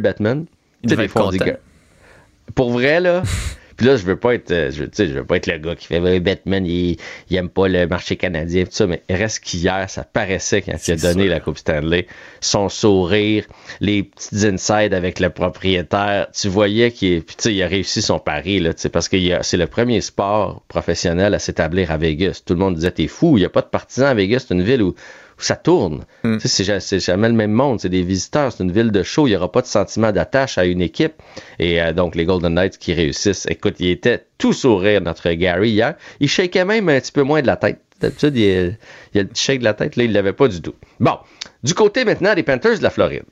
Pour 2.54 2.70
vrai, 2.70 3.00
là. 3.00 3.22
Puis 3.76 3.86
là, 3.86 3.96
je 3.96 4.04
veux 4.04 4.16
pas 4.16 4.34
être, 4.34 4.50
euh, 4.52 4.70
je, 4.70 4.84
je 4.96 5.12
veux 5.12 5.24
pas 5.24 5.36
être 5.36 5.46
le 5.46 5.58
gars 5.58 5.76
qui 5.76 5.86
fait 5.86 6.20
Batman, 6.20 6.64
il, 6.64 6.96
il 7.28 7.36
aime 7.36 7.50
pas 7.50 7.68
le 7.68 7.86
marché 7.86 8.16
canadien, 8.16 8.64
tout 8.64 8.72
ça, 8.72 8.86
mais 8.86 9.02
reste 9.10 9.40
qu'hier, 9.40 9.90
ça 9.90 10.02
paraissait 10.04 10.62
quand 10.62 10.76
il 10.88 10.92
a 10.92 10.96
donné 10.96 11.28
la 11.28 11.40
Coupe 11.40 11.58
Stanley, 11.58 12.06
son 12.40 12.70
sourire, 12.70 13.44
les 13.80 14.04
petites 14.04 14.44
insides 14.44 14.94
avec 14.94 15.20
le 15.20 15.28
propriétaire, 15.28 16.28
tu 16.32 16.48
voyais 16.48 16.90
qu'il 16.90 17.22
il 17.44 17.62
a 17.62 17.66
réussi 17.66 18.00
son 18.00 18.18
pari 18.18 18.60
là, 18.60 18.70
parce 18.90 19.10
que 19.10 19.16
c'est 19.42 19.56
le 19.58 19.66
premier 19.66 20.00
sport 20.00 20.62
professionnel 20.68 21.34
à 21.34 21.38
s'établir 21.38 21.90
à 21.90 21.98
Vegas. 21.98 22.40
Tout 22.44 22.54
le 22.54 22.60
monde 22.60 22.76
disait 22.76 22.92
t'es 22.92 23.08
fou, 23.08 23.36
il 23.36 23.42
y 23.42 23.44
a 23.44 23.50
pas 23.50 23.60
de 23.62 23.66
partisans 23.66 24.08
à 24.08 24.14
Vegas, 24.14 24.46
c'est 24.48 24.54
une 24.54 24.62
ville 24.62 24.82
où 24.82 24.94
ça 25.38 25.56
tourne. 25.56 26.04
Hmm. 26.24 26.38
C'est 26.40 27.00
jamais 27.00 27.28
le 27.28 27.34
même 27.34 27.52
monde, 27.52 27.80
c'est 27.80 27.88
des 27.88 28.02
visiteurs, 28.02 28.52
c'est 28.52 28.62
une 28.62 28.72
ville 28.72 28.90
de 28.90 29.02
show, 29.02 29.26
il 29.26 29.30
n'y 29.30 29.36
aura 29.36 29.50
pas 29.50 29.62
de 29.62 29.66
sentiment 29.66 30.12
d'attache 30.12 30.58
à 30.58 30.64
une 30.64 30.80
équipe. 30.80 31.14
Et 31.58 31.80
euh, 31.80 31.92
donc, 31.92 32.14
les 32.14 32.24
Golden 32.24 32.54
Knights 32.54 32.78
qui 32.78 32.94
réussissent. 32.94 33.46
Écoute, 33.48 33.76
il 33.78 33.88
était 33.88 34.24
tout 34.38 34.52
sourire, 34.52 35.00
notre 35.00 35.30
Gary, 35.32 35.70
hier. 35.70 35.94
Il 36.20 36.28
shakeait 36.28 36.64
même 36.64 36.88
un 36.88 37.00
petit 37.00 37.12
peu 37.12 37.22
moins 37.22 37.42
de 37.42 37.46
la 37.46 37.56
tête. 37.56 37.80
D'habitude, 38.00 38.36
il, 38.36 38.78
il, 39.14 39.20
a 39.20 39.22
le 39.22 39.30
shake 39.34 39.60
de 39.60 39.64
la 39.64 39.74
tête, 39.74 39.96
là, 39.96 40.04
il 40.04 40.10
ne 40.10 40.14
l'avait 40.14 40.34
pas 40.34 40.48
du 40.48 40.60
tout. 40.60 40.74
Bon, 41.00 41.18
du 41.62 41.74
côté 41.74 42.04
maintenant 42.04 42.34
des 42.34 42.42
Panthers 42.42 42.78
de 42.78 42.82
la 42.82 42.90
Floride. 42.90 43.24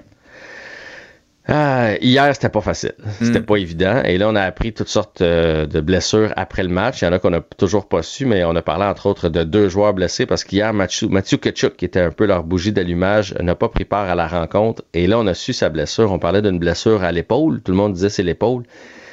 Ah, 1.46 1.96
hier, 2.00 2.34
c'était 2.34 2.48
pas 2.48 2.62
facile. 2.62 2.94
C'était 3.20 3.40
hmm. 3.40 3.44
pas 3.44 3.56
évident. 3.56 4.02
Et 4.04 4.16
là, 4.16 4.30
on 4.30 4.34
a 4.34 4.40
appris 4.40 4.72
toutes 4.72 4.88
sortes 4.88 5.20
euh, 5.20 5.66
de 5.66 5.80
blessures 5.82 6.32
après 6.36 6.62
le 6.62 6.70
match. 6.70 7.02
Il 7.02 7.04
y 7.04 7.08
en 7.08 7.12
a 7.12 7.18
qu'on 7.18 7.30
n'a 7.30 7.42
toujours 7.42 7.86
pas 7.86 8.02
su, 8.02 8.24
mais 8.24 8.44
on 8.44 8.56
a 8.56 8.62
parlé 8.62 8.86
entre 8.86 9.06
autres 9.06 9.28
de 9.28 9.44
deux 9.44 9.68
joueurs 9.68 9.92
blessés 9.92 10.24
parce 10.24 10.42
qu'hier, 10.42 10.72
Mathieu, 10.72 11.08
Mathieu 11.08 11.36
Kachuk, 11.36 11.76
qui 11.76 11.84
était 11.84 12.00
un 12.00 12.10
peu 12.10 12.24
leur 12.24 12.44
bougie 12.44 12.72
d'allumage, 12.72 13.34
n'a 13.40 13.54
pas 13.54 13.68
pris 13.68 13.84
part 13.84 14.08
à 14.08 14.14
la 14.14 14.26
rencontre. 14.26 14.84
Et 14.94 15.06
là, 15.06 15.18
on 15.18 15.26
a 15.26 15.34
su 15.34 15.52
sa 15.52 15.68
blessure. 15.68 16.10
On 16.12 16.18
parlait 16.18 16.40
d'une 16.40 16.58
blessure 16.58 17.04
à 17.04 17.12
l'épaule. 17.12 17.60
Tout 17.60 17.72
le 17.72 17.76
monde 17.76 17.92
disait 17.92 18.08
c'est 18.08 18.22
l'épaule. 18.22 18.62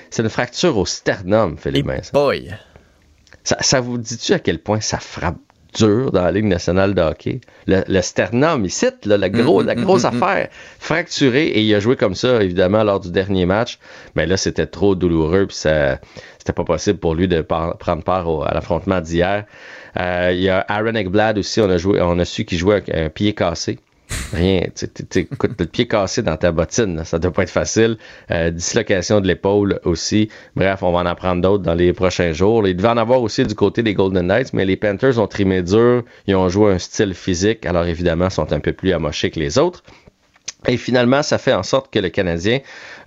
C'est 0.09 0.23
une 0.23 0.29
fracture 0.29 0.77
au 0.77 0.86
sternum, 0.86 1.57
Philippe. 1.57 1.89
Boy. 2.13 2.55
Ça, 3.43 3.57
ça 3.59 3.82
vous 3.82 3.97
dit-tu 3.97 4.34
à 4.34 4.39
quel 4.39 4.59
point 4.59 4.79
ça 4.79 4.99
frappe 4.99 5.38
dur 5.74 6.11
dans 6.11 6.24
la 6.24 6.32
Ligue 6.32 6.45
nationale 6.45 6.93
de 6.93 7.01
hockey. 7.01 7.41
Le, 7.67 8.01
sternum, 8.01 8.65
ici, 8.65 8.88
là, 9.05 9.17
la, 9.17 9.30
gros, 9.30 9.61
la 9.61 9.76
grosse 9.76 10.05
affaire, 10.05 10.49
fracturé, 10.80 11.47
et 11.47 11.61
il 11.61 11.74
a 11.76 11.80
joué 11.80 11.95
comme 11.95 12.15
ça, 12.15 12.43
évidemment, 12.43 12.84
lors 12.84 12.99
du 12.99 13.11
dernier 13.11 13.45
match. 13.45 13.80
Mais 14.15 14.26
là, 14.26 14.38
c'était 14.38 14.67
trop 14.67 14.95
douloureux, 14.95 15.47
puis 15.47 15.55
ça, 15.55 15.99
c'était 16.38 16.53
pas 16.53 16.63
possible 16.63 16.99
pour 16.99 17.15
lui 17.15 17.28
de 17.28 17.41
prendre 17.41 18.03
part 18.03 18.43
à 18.47 18.53
l'affrontement 18.53 19.01
d'hier. 19.01 19.45
Euh, 19.99 20.32
il 20.34 20.41
y 20.41 20.49
a 20.49 20.65
Aaron 20.67 20.95
Ekblad 20.95 21.38
aussi, 21.38 21.61
on 21.61 21.69
a, 21.69 21.78
joué, 21.78 22.01
on 22.01 22.17
a 22.19 22.26
su 22.26 22.45
qu'il 22.45 22.57
jouait 22.57 22.76
avec 22.76 22.89
un 22.89 23.09
pied 23.09 23.34
cassé. 23.34 23.80
Rien. 24.34 24.62
Écoute, 25.16 25.51
le 25.59 25.66
pied 25.66 25.88
cassé 25.88 26.22
dans 26.22 26.38
ta 26.38 26.51
bottine, 26.51 27.03
ça 27.03 27.20
doit 27.20 27.32
pas 27.32 27.43
être 27.43 27.49
facile. 27.49 27.97
Euh, 28.32 28.49
dislocation 28.49 29.20
de 29.20 29.28
l'épaule 29.28 29.80
aussi. 29.84 30.30
Bref, 30.55 30.84
on 30.84 30.91
va 30.91 30.99
en 30.99 31.05
apprendre 31.05 31.41
d'autres 31.41 31.64
dans 31.64 31.74
les 31.74 31.91
prochains 31.93 32.32
jours. 32.32 32.68
Il 32.68 32.76
devait 32.76 32.89
en 32.89 32.97
avoir 32.97 33.22
aussi 33.22 33.43
du 33.43 33.55
côté 33.55 33.84
des 33.84 33.93
Golden 33.93 34.28
Knights, 34.28 34.53
mais 34.53 34.66
les 34.66 34.78
Panthers 34.78 35.20
ont 35.20 35.28
trimé 35.28 35.62
dur. 35.62 36.03
Ils 36.28 36.36
ont 36.36 36.49
joué 36.49 36.74
un 36.74 36.80
style 36.80 37.14
physique, 37.14 37.66
alors 37.66 37.86
évidemment, 37.86 38.30
sont 38.30 38.53
un 38.53 38.59
peu 38.59 38.74
plus 38.74 38.93
amochés 38.93 39.32
que 39.32 39.39
les 39.39 39.57
autres. 39.57 39.84
Et 40.68 40.78
finalement, 40.78 41.24
ça 41.24 41.39
fait 41.39 41.53
en 41.53 41.64
sorte 41.64 41.91
que 41.91 41.97
le 41.97 42.09
Canadien 42.09 42.59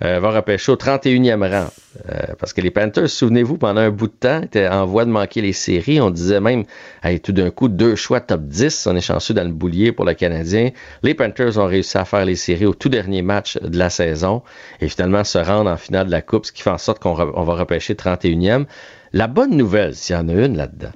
euh, 0.03 0.19
va 0.19 0.31
repêcher 0.31 0.73
au 0.73 0.77
31e 0.77 1.49
rang. 1.49 1.69
Euh, 2.11 2.35
parce 2.39 2.53
que 2.53 2.61
les 2.61 2.73
Panthers, 2.73 3.09
souvenez-vous, 3.09 3.59
pendant 3.59 3.81
un 3.81 3.91
bout 3.91 4.09
de 4.09 4.13
temps, 4.13 4.43
étaient 4.43 4.67
en 4.67 4.87
voie 4.87 5.05
de 5.05 5.11
manquer 5.11 5.41
les 5.41 5.53
séries. 5.53 6.01
On 6.01 6.11
disait 6.11 6.41
même, 6.41 6.65
tout 7.23 7.33
d'un 7.33 7.51
coup, 7.51 7.69
deux 7.69 7.95
choix 7.95 8.21
top 8.21 8.43
10. 8.43 8.89
On 8.89 8.97
est 8.97 9.01
chanceux 9.01 9.35
dans 9.35 9.45
le 9.45 9.53
boulier 9.53 9.93
pour 9.93 10.05
le 10.05 10.15
Canadien. 10.15 10.71
Les 11.05 11.15
Panthers 11.15 11.59
ont 11.59 11.67
réussi 11.67 11.97
à 11.97 12.05
faire 12.05 12.25
les 12.25 12.37
séries 12.37 12.67
au 12.67 12.75
tout 12.75 12.89
dernier 12.89 13.23
match 13.23 13.57
de 13.59 13.79
la 13.79 13.89
saison 13.89 14.43
et 14.81 14.89
finalement 14.89 15.23
se 15.23 15.39
rendre 15.39 15.71
en 15.71 15.77
finale 15.77 16.07
de 16.07 16.11
la 16.11 16.23
Coupe, 16.23 16.47
ce 16.47 16.53
qui 16.53 16.63
fait 16.63 16.71
en 16.71 16.79
sorte 16.79 17.01
qu'on 17.01 17.15
va 17.15 17.55
repêcher 17.55 17.95
31e. 17.95 18.65
La 19.13 19.29
bonne 19.29 19.57
nouvelle, 19.57 19.95
s'il 19.95 20.17
y 20.17 20.19
en 20.19 20.29
a 20.29 20.33
une 20.33 20.57
là-dedans, 20.57 20.91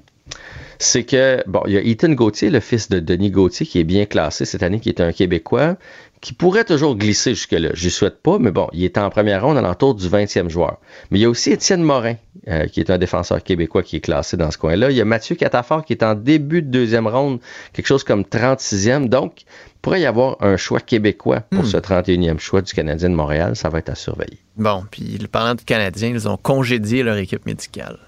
c'est 0.79 1.05
que, 1.05 1.43
bon, 1.47 1.63
il 1.67 1.73
y 1.73 1.77
a 1.77 1.81
Ethan 1.81 2.13
Gauthier, 2.13 2.51
le 2.51 2.61
fils 2.61 2.89
de 2.89 3.01
Denis 3.01 3.31
Gauthier, 3.31 3.67
qui 3.67 3.81
est 3.81 3.85
bien 3.85 4.07
classé 4.07 4.45
cette 4.45 4.63
année, 4.63 4.79
qui 4.79 4.89
est 4.89 5.01
un 5.01 5.13
Québécois, 5.13 5.77
qui 6.21 6.33
pourrait 6.33 6.65
toujours 6.65 6.97
glisser 6.97 7.35
jusque-là. 7.35 7.71
Je 7.75 7.85
ne 7.85 7.91
souhaite 7.91 8.21
pas, 8.23 8.39
mais 8.39 8.51
bon, 8.51 8.69
il 8.73 8.85
est 8.85 8.99
en 8.99 9.09
première 9.11 9.43
ronde 9.45 9.57
à 9.57 9.61
l'entour 9.61 9.95
du 9.95 10.09
20e 10.09 10.49
joueur. 10.49 10.79
Mais 11.11 11.19
il 11.19 11.23
y 11.23 11.25
a 11.25 11.29
aussi 11.29 11.51
Étienne 11.51 11.83
Morin, 11.83 12.15
euh, 12.49 12.67
qui 12.67 12.81
est 12.81 12.91
un 12.91 12.99
défenseur 12.99 13.43
québécois 13.43 13.83
qui 13.83 13.97
est 13.97 14.01
classé 14.01 14.37
dans 14.37 14.51
ce 14.51 14.59
coin-là. 14.59 14.91
Il 14.91 14.97
y 14.97 15.01
a 15.01 15.05
Mathieu 15.05 15.37
Catafort 15.37 15.85
qui 15.85 15.93
est 15.93 16.03
en 16.03 16.15
début 16.15 16.63
de 16.63 16.69
deuxième 16.69 17.07
ronde, 17.07 17.41
quelque 17.73 17.87
chose 17.87 18.05
comme 18.05 18.23
36e. 18.23 19.09
Donc, 19.09 19.43
il 19.43 19.81
pourrait 19.81 20.01
y 20.01 20.07
avoir 20.07 20.37
un 20.41 20.57
choix 20.57 20.81
québécois 20.81 21.41
pour 21.41 21.65
hmm. 21.65 21.67
ce 21.67 21.77
31e 21.77 22.39
choix 22.39 22.63
du 22.63 22.73
Canadien 22.73 23.11
de 23.11 23.15
Montréal. 23.15 23.55
Ça 23.55 23.69
va 23.69 23.79
être 23.79 23.91
à 23.91 23.95
surveiller. 23.95 24.39
Bon, 24.57 24.85
puis 24.91 25.19
parlant 25.31 25.55
du 25.55 25.65
Canadien, 25.65 26.09
ils 26.09 26.29
ont 26.29 26.37
congédié 26.37 27.03
leur 27.03 27.17
équipe 27.17 27.47
médicale. 27.47 27.99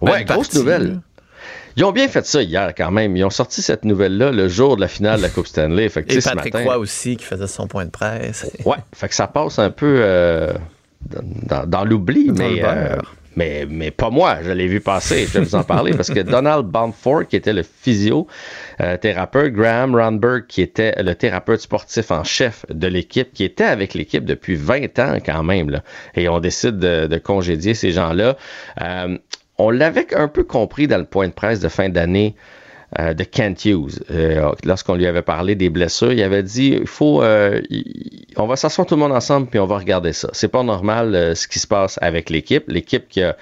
Ouais, 0.00 0.24
grosse 0.24 0.54
nouvelle. 0.54 1.00
Ils 1.76 1.84
ont 1.84 1.92
bien 1.92 2.08
fait 2.08 2.26
ça 2.26 2.42
hier 2.42 2.74
quand 2.76 2.90
même. 2.90 3.16
Ils 3.16 3.24
ont 3.24 3.30
sorti 3.30 3.62
cette 3.62 3.84
nouvelle-là 3.84 4.32
le 4.32 4.48
jour 4.48 4.76
de 4.76 4.80
la 4.80 4.88
finale 4.88 5.18
de 5.18 5.22
la 5.22 5.28
Coupe 5.28 5.46
Stanley. 5.46 5.88
Fait 5.88 6.04
Et 6.12 6.20
Patrick 6.20 6.54
Roy 6.54 6.76
aussi 6.76 7.16
qui 7.16 7.24
faisait 7.24 7.46
son 7.46 7.68
point 7.68 7.84
de 7.84 7.90
presse. 7.90 8.50
Ouais, 8.64 8.78
fait 8.92 9.08
que 9.08 9.14
ça 9.14 9.28
passe 9.28 9.58
un 9.58 9.70
peu 9.70 10.00
euh, 10.00 10.52
dans, 11.66 11.84
l'oubli, 11.84 12.30
mais, 12.34 12.62
euh, 12.62 12.96
mais, 13.36 13.66
mais 13.70 13.90
pas 13.90 14.10
moi. 14.10 14.38
Je 14.42 14.50
l'ai 14.50 14.66
vu 14.66 14.80
passer. 14.80 15.26
Je 15.26 15.38
vais 15.38 15.44
vous 15.44 15.54
en 15.54 15.62
parler 15.62 15.92
parce 15.92 16.10
que 16.10 16.20
Donald 16.20 16.66
Bamford, 16.66 17.28
qui 17.28 17.36
était 17.36 17.52
le 17.52 17.62
physio 17.62 18.26
euh, 18.80 18.96
Graham 19.48 19.94
Ronberg, 19.94 20.46
qui 20.48 20.60
était 20.60 21.00
le 21.00 21.14
thérapeute 21.14 21.60
sportif 21.60 22.10
en 22.10 22.24
chef 22.24 22.66
de 22.68 22.88
l'équipe, 22.88 23.32
qui 23.32 23.44
était 23.44 23.64
avec 23.64 23.94
l'équipe 23.94 24.24
depuis 24.24 24.56
20 24.56 24.98
ans 24.98 25.18
quand 25.24 25.44
même, 25.44 25.70
là, 25.70 25.82
et 26.16 26.28
on 26.28 26.40
décide 26.40 26.78
de, 26.78 27.06
de 27.06 27.18
congédier 27.18 27.74
ces 27.74 27.92
gens-là 27.92 28.36
on 29.58 29.70
l'avait 29.70 30.14
un 30.14 30.28
peu 30.28 30.44
compris 30.44 30.86
dans 30.86 30.98
le 30.98 31.04
point 31.04 31.28
de 31.28 31.32
presse 31.32 31.60
de 31.60 31.68
fin 31.68 31.88
d'année 31.88 32.34
euh, 32.98 33.12
de 33.12 33.24
Kent 33.24 33.66
Hughes. 33.66 34.00
Euh, 34.10 34.50
lorsqu'on 34.64 34.94
lui 34.94 35.06
avait 35.06 35.22
parlé 35.22 35.54
des 35.54 35.68
blessures, 35.68 36.12
il 36.12 36.22
avait 36.22 36.42
dit 36.42 36.78
il 36.80 36.86
faut, 36.86 37.22
euh, 37.22 37.60
on 38.36 38.46
va 38.46 38.56
s'asseoir 38.56 38.86
tout 38.86 38.94
le 38.94 39.00
monde 39.00 39.12
ensemble 39.12 39.48
puis 39.48 39.58
on 39.58 39.66
va 39.66 39.76
regarder 39.76 40.14
ça. 40.14 40.30
C'est 40.32 40.48
pas 40.48 40.62
normal 40.62 41.36
ce 41.36 41.46
qui 41.46 41.58
se 41.58 41.66
passe 41.66 41.98
avec 42.00 42.30
l'équipe. 42.30 42.64
L'équipe 42.68 43.06
qui 43.08 43.22
a 43.22 43.36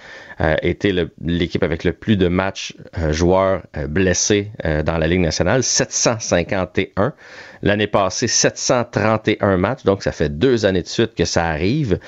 été 0.63 0.95
l'équipe 1.25 1.63
avec 1.63 1.85
le 1.85 1.93
plus 1.93 2.17
de 2.17 2.29
matchs 2.29 2.75
joueurs 3.11 3.63
blessés 3.89 4.51
dans 4.85 4.99
la 4.99 5.07
Ligue 5.07 5.21
nationale, 5.21 5.63
751. 5.63 7.15
L'année 7.63 7.87
passée, 7.87 8.29
731 8.29 9.57
matchs, 9.57 9.85
donc 9.85 10.03
ça 10.03 10.13
fait 10.13 10.29
deux 10.29 10.67
années 10.67 10.83
de 10.83 10.89
suite 10.89 11.15
que 11.15 11.25
ça 11.25 11.47
arrive. 11.47 11.99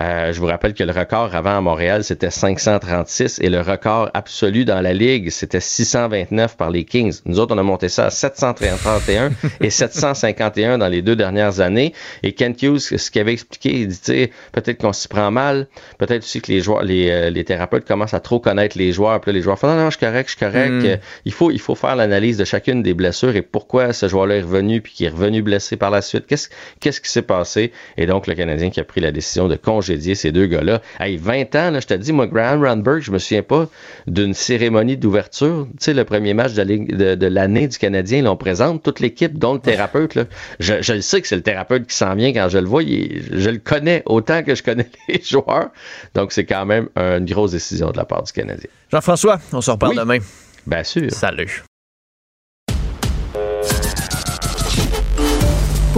Euh, 0.00 0.32
je 0.32 0.40
vous 0.40 0.46
rappelle 0.46 0.74
que 0.74 0.84
le 0.84 0.92
record 0.92 1.34
avant 1.34 1.56
à 1.56 1.60
Montréal, 1.60 2.04
c'était 2.04 2.30
536 2.30 3.40
et 3.40 3.48
le 3.48 3.60
record 3.60 4.10
absolu 4.14 4.64
dans 4.64 4.80
la 4.80 4.92
Ligue, 4.92 5.30
c'était 5.30 5.60
629 5.60 6.56
par 6.56 6.70
les 6.70 6.84
Kings. 6.84 7.20
Nous 7.24 7.40
autres, 7.40 7.54
on 7.54 7.58
a 7.58 7.62
monté 7.62 7.88
ça 7.88 8.06
à 8.06 8.10
731 8.10 9.30
et 9.60 9.70
751 9.70 10.78
dans 10.78 10.88
les 10.88 11.02
deux 11.02 11.16
dernières 11.16 11.60
années. 11.60 11.94
Et 12.22 12.32
Kent 12.32 12.62
Hughes, 12.62 12.78
ce 12.78 13.10
qu'il 13.10 13.20
avait 13.20 13.32
expliqué, 13.32 13.70
il 13.80 13.88
dit, 13.88 14.28
peut-être 14.52 14.78
qu'on 14.78 14.92
s'y 14.92 15.08
prend 15.08 15.30
mal, 15.30 15.68
peut-être 15.98 16.22
aussi 16.22 16.40
que 16.40 16.52
les 16.52 16.60
joueurs, 16.60 16.82
les, 16.82 17.10
euh, 17.10 17.30
les, 17.30 17.44
thérapeutes 17.44 17.77
commencent 17.84 18.14
à 18.14 18.20
trop 18.20 18.40
connaître 18.40 18.78
les 18.78 18.92
joueurs, 18.92 19.20
puis 19.20 19.32
les 19.32 19.42
joueurs 19.42 19.58
font, 19.58 19.68
non, 19.68 19.76
non, 19.76 19.90
je 19.90 19.96
suis 19.96 20.06
correct, 20.06 20.28
je 20.30 20.36
suis 20.36 20.44
correct. 20.44 20.70
Hmm. 20.70 21.00
Il, 21.24 21.32
faut, 21.32 21.50
il 21.50 21.60
faut 21.60 21.74
faire 21.74 21.96
l'analyse 21.96 22.36
de 22.36 22.44
chacune 22.44 22.82
des 22.82 22.94
blessures 22.94 23.36
et 23.36 23.42
pourquoi 23.42 23.92
ce 23.92 24.08
joueur-là 24.08 24.36
est 24.36 24.42
revenu 24.42 24.80
puis 24.80 24.92
qui 24.92 25.04
est 25.04 25.10
revenu 25.10 25.42
blessé 25.42 25.76
par 25.76 25.90
la 25.90 26.02
suite. 26.02 26.26
Qu'est-ce 26.26 26.48
qu'est-ce 26.80 27.00
qui 27.00 27.10
s'est 27.10 27.22
passé? 27.22 27.72
Et 27.96 28.06
donc, 28.06 28.26
le 28.26 28.34
Canadien 28.34 28.70
qui 28.70 28.80
a 28.80 28.84
pris 28.84 29.00
la 29.00 29.12
décision 29.12 29.48
de 29.48 29.56
congédier 29.56 30.14
ces 30.14 30.32
deux 30.32 30.46
gars-là. 30.46 30.80
Hey, 31.00 31.16
20 31.16 31.54
ans, 31.54 31.70
là, 31.70 31.80
je 31.80 31.86
te 31.86 31.94
dis, 31.94 32.12
moi, 32.12 32.26
Graham 32.26 32.64
Randberg, 32.64 33.00
je 33.00 33.10
me 33.10 33.18
souviens 33.18 33.42
pas 33.42 33.68
d'une 34.06 34.34
cérémonie 34.34 34.96
d'ouverture. 34.96 35.66
Tu 35.72 35.76
sais, 35.84 35.94
le 35.94 36.04
premier 36.04 36.34
match 36.34 36.54
de 36.54 37.26
l'année 37.26 37.68
du 37.68 37.78
Canadien, 37.78 38.22
là, 38.22 38.32
on 38.32 38.36
présente 38.36 38.82
toute 38.82 39.00
l'équipe, 39.00 39.38
dont 39.38 39.54
le 39.54 39.60
thérapeute. 39.60 40.14
Là. 40.14 40.24
Je, 40.60 40.74
je 40.80 40.92
le 40.92 41.00
sais 41.00 41.20
que 41.20 41.28
c'est 41.28 41.36
le 41.36 41.42
thérapeute 41.42 41.86
qui 41.86 41.96
s'en 41.96 42.14
vient 42.14 42.32
quand 42.32 42.48
je 42.48 42.58
le 42.58 42.66
vois. 42.66 42.82
je 42.82 43.50
le 43.50 43.58
connais 43.58 44.02
autant 44.06 44.42
que 44.42 44.54
je 44.54 44.62
connais 44.62 44.88
les 45.08 45.22
joueurs. 45.22 45.70
Donc, 46.14 46.32
c'est 46.32 46.44
quand 46.44 46.66
même 46.66 46.88
une 46.96 47.24
grosse 47.24 47.52
décision 47.52 47.67
de 47.76 47.96
la 47.96 48.04
part 48.04 48.22
du 48.22 48.32
Canadien. 48.32 48.70
Jean-François, 48.90 49.38
on 49.52 49.60
se 49.60 49.70
reparle 49.70 49.96
demain. 49.96 50.18
Bien 50.66 50.84
sûr. 50.84 51.10
Salut. 51.10 51.64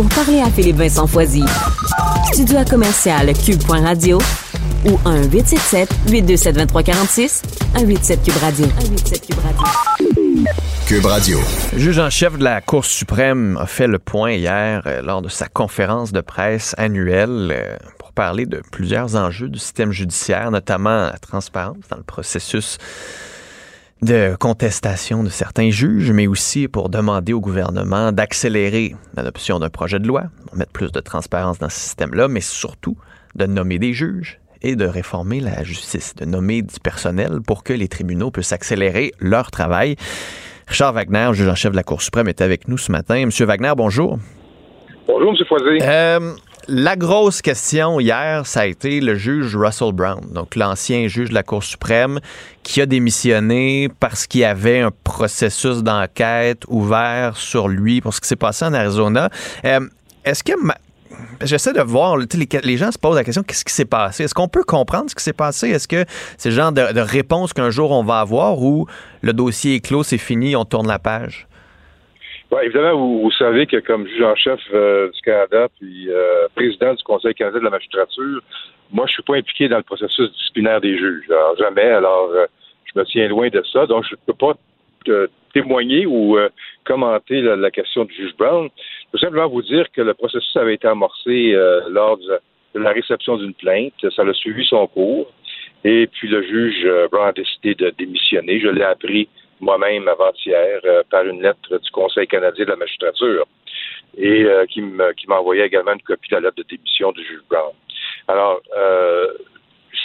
pour 0.00 0.08
parler 0.08 0.40
à 0.40 0.48
Philippe 0.50 0.76
Vincent 0.76 1.06
Foisy. 1.06 1.44
Studio 2.32 2.56
à 2.56 2.64
commercial 2.64 3.30
cube.radio 3.34 4.18
ou 4.86 4.98
1 5.04 5.24
877 5.24 5.90
827 6.08 6.54
2346 6.54 7.42
187 7.74 8.22
Cube 8.22 8.36
Radio. 8.40 8.66
187 8.66 9.26
Cube 9.26 9.38
Radio. 9.44 10.69
Le 10.92 11.78
juge 11.78 12.00
en 12.00 12.10
chef 12.10 12.36
de 12.36 12.42
la 12.42 12.60
Cour 12.60 12.84
suprême 12.84 13.56
a 13.58 13.66
fait 13.66 13.86
le 13.86 14.00
point 14.00 14.32
hier 14.32 14.82
euh, 14.86 15.02
lors 15.02 15.22
de 15.22 15.28
sa 15.28 15.46
conférence 15.46 16.10
de 16.10 16.20
presse 16.20 16.74
annuelle 16.78 17.52
euh, 17.52 17.76
pour 18.00 18.10
parler 18.10 18.44
de 18.44 18.60
plusieurs 18.72 19.14
enjeux 19.14 19.48
du 19.48 19.60
système 19.60 19.92
judiciaire, 19.92 20.50
notamment 20.50 21.02
la 21.06 21.18
transparence 21.18 21.76
dans 21.90 21.96
le 21.96 22.02
processus 22.02 22.78
de 24.02 24.34
contestation 24.40 25.22
de 25.22 25.28
certains 25.28 25.70
juges, 25.70 26.10
mais 26.10 26.26
aussi 26.26 26.66
pour 26.66 26.88
demander 26.88 27.34
au 27.34 27.40
gouvernement 27.40 28.10
d'accélérer 28.10 28.96
l'adoption 29.14 29.60
d'un 29.60 29.70
projet 29.70 30.00
de 30.00 30.08
loi, 30.08 30.24
mettre 30.54 30.72
plus 30.72 30.90
de 30.90 30.98
transparence 30.98 31.60
dans 31.60 31.68
ce 31.68 31.78
système-là, 31.78 32.26
mais 32.26 32.40
surtout 32.40 32.96
de 33.36 33.46
nommer 33.46 33.78
des 33.78 33.92
juges 33.92 34.40
et 34.60 34.74
de 34.74 34.86
réformer 34.86 35.38
la 35.38 35.62
justice, 35.62 36.16
de 36.16 36.24
nommer 36.24 36.62
du 36.62 36.80
personnel 36.82 37.42
pour 37.46 37.62
que 37.62 37.72
les 37.72 37.86
tribunaux 37.86 38.32
puissent 38.32 38.52
accélérer 38.52 39.12
leur 39.20 39.52
travail. 39.52 39.94
Richard 40.70 40.92
Wagner, 40.92 41.30
juge 41.32 41.48
en 41.48 41.56
chef 41.56 41.72
de 41.72 41.76
la 41.76 41.82
Cour 41.82 42.00
suprême, 42.00 42.28
est 42.28 42.40
avec 42.40 42.68
nous 42.68 42.78
ce 42.78 42.92
matin. 42.92 43.26
Monsieur 43.26 43.44
Wagner, 43.44 43.72
bonjour. 43.76 44.20
Bonjour, 45.08 45.30
M. 45.30 45.36
Foisy. 45.48 45.78
Euh, 45.82 46.32
la 46.68 46.94
grosse 46.94 47.42
question 47.42 47.98
hier, 47.98 48.46
ça 48.46 48.60
a 48.60 48.66
été 48.66 49.00
le 49.00 49.16
juge 49.16 49.56
Russell 49.56 49.90
Brown, 49.92 50.20
donc 50.32 50.54
l'ancien 50.54 51.08
juge 51.08 51.30
de 51.30 51.34
la 51.34 51.42
Cour 51.42 51.64
suprême, 51.64 52.20
qui 52.62 52.80
a 52.80 52.86
démissionné 52.86 53.88
parce 53.98 54.28
qu'il 54.28 54.42
y 54.42 54.44
avait 54.44 54.78
un 54.78 54.92
processus 55.02 55.82
d'enquête 55.82 56.62
ouvert 56.68 57.36
sur 57.36 57.66
lui 57.66 58.00
pour 58.00 58.14
ce 58.14 58.20
qui 58.20 58.28
s'est 58.28 58.36
passé 58.36 58.64
en 58.64 58.72
Arizona. 58.72 59.28
Euh, 59.64 59.80
est-ce 60.24 60.44
que 60.44 60.52
J'essaie 61.42 61.72
de 61.72 61.80
voir, 61.80 62.16
les, 62.16 62.76
gens 62.76 62.92
se 62.92 62.98
posent 62.98 63.16
la 63.16 63.24
question, 63.24 63.42
qu'est-ce 63.42 63.64
qui 63.64 63.72
s'est 63.72 63.84
passé? 63.84 64.24
Est-ce 64.24 64.34
qu'on 64.34 64.48
peut 64.48 64.62
comprendre 64.62 65.10
ce 65.10 65.14
qui 65.14 65.24
s'est 65.24 65.32
passé? 65.32 65.70
Est-ce 65.70 65.88
que 65.88 66.04
c'est 66.36 66.50
le 66.50 66.54
genre 66.54 66.72
de, 66.72 67.00
réponse 67.00 67.52
qu'un 67.52 67.70
jour 67.70 67.90
on 67.92 68.04
va 68.04 68.20
avoir 68.20 68.62
ou 68.62 68.86
le 69.22 69.32
dossier 69.32 69.76
est 69.76 69.80
clos, 69.80 70.02
c'est 70.02 70.18
fini, 70.18 70.54
on 70.56 70.64
tourne 70.64 70.86
la 70.86 70.98
page? 70.98 71.46
évidemment, 72.62 72.96
vous, 72.96 73.30
savez 73.32 73.66
que 73.66 73.76
comme 73.78 74.06
juge 74.06 74.22
en 74.22 74.34
chef 74.34 74.60
euh, 74.74 75.10
du 75.10 75.20
Canada, 75.22 75.68
puis 75.78 76.10
euh, 76.10 76.48
président 76.54 76.94
du 76.94 77.02
Conseil 77.04 77.34
canadien 77.34 77.60
de 77.60 77.64
la 77.64 77.70
magistrature, 77.70 78.40
moi, 78.92 79.06
je 79.06 79.12
suis 79.12 79.22
pas 79.22 79.36
impliqué 79.36 79.68
dans 79.68 79.76
le 79.76 79.84
processus 79.84 80.32
disciplinaire 80.32 80.80
des 80.80 80.98
juges. 80.98 81.24
Alors, 81.30 81.56
jamais. 81.56 81.88
Alors, 81.88 82.30
euh, 82.32 82.46
je 82.92 82.98
me 82.98 83.04
tiens 83.04 83.28
loin 83.28 83.48
de 83.48 83.62
ça. 83.72 83.86
Donc, 83.86 84.04
je 84.04 84.16
ne 84.16 84.20
peux 84.26 84.34
pas 84.34 84.54
témoigner 85.54 86.06
ou 86.06 86.36
commenter 86.84 87.40
la, 87.40 87.70
question 87.70 88.04
du 88.04 88.14
juge 88.14 88.36
Brown. 88.36 88.68
Je 88.76 89.10
peux 89.12 89.18
simplement 89.18 89.48
vous 89.48 89.62
dire 89.62 89.90
que 89.92 90.02
le 90.02 90.14
processus 90.14 90.56
avait 90.56 90.74
été 90.74 90.88
amorcé 90.88 91.52
lors 91.88 92.18
de, 92.18 92.38
la 92.74 92.90
réception 92.90 93.36
d'une 93.36 93.54
plainte. 93.54 93.94
Ça 94.14 94.22
a 94.22 94.32
suivi 94.32 94.64
son 94.64 94.86
cours. 94.86 95.30
Et 95.84 96.06
puis, 96.06 96.28
le 96.28 96.42
juge 96.42 96.86
Brown 97.10 97.28
a 97.28 97.32
décidé 97.32 97.74
de 97.74 97.90
démissionner. 97.90 98.60
Je 98.60 98.68
l'ai 98.68 98.84
appris 98.84 99.28
moi-même 99.60 100.08
avant-hier 100.08 100.80
euh, 100.84 101.02
par 101.10 101.24
une 101.26 101.42
lettre 101.42 101.78
du 101.78 101.90
Conseil 101.90 102.26
canadien 102.26 102.64
de 102.64 102.70
la 102.70 102.76
magistrature 102.76 103.46
et 104.16 104.44
euh, 104.44 104.64
qui 104.66 104.80
m'a 104.80 105.12
envoyé 105.38 105.62
également 105.62 105.92
une 105.92 106.02
copie 106.02 106.28
de 106.30 106.36
la 106.36 106.40
lettre 106.40 106.56
de 106.56 106.64
démission 106.64 107.12
du 107.12 107.24
juge 107.24 107.42
Brown. 107.48 107.72
Alors, 108.26 108.60
euh, 108.76 109.28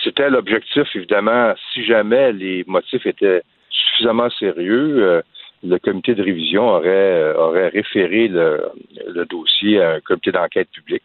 c'était 0.04 0.30
l'objectif, 0.30 0.88
évidemment, 0.96 1.54
si 1.74 1.84
jamais 1.86 2.32
les 2.34 2.64
motifs 2.68 3.06
étaient 3.06 3.42
suffisamment 3.70 4.30
sérieux, 4.30 5.22
le 5.64 5.78
comité 5.80 6.16
de 6.16 6.24
révision 6.24 6.68
aurait, 6.68 7.34
aurait 7.36 7.70
référé 7.70 8.28
le, 8.28 8.66
le 9.08 9.26
dossier 9.26 9.82
à 9.82 9.94
un 9.94 10.00
comité 10.00 10.32
d'enquête 10.32 10.70
public 10.72 11.04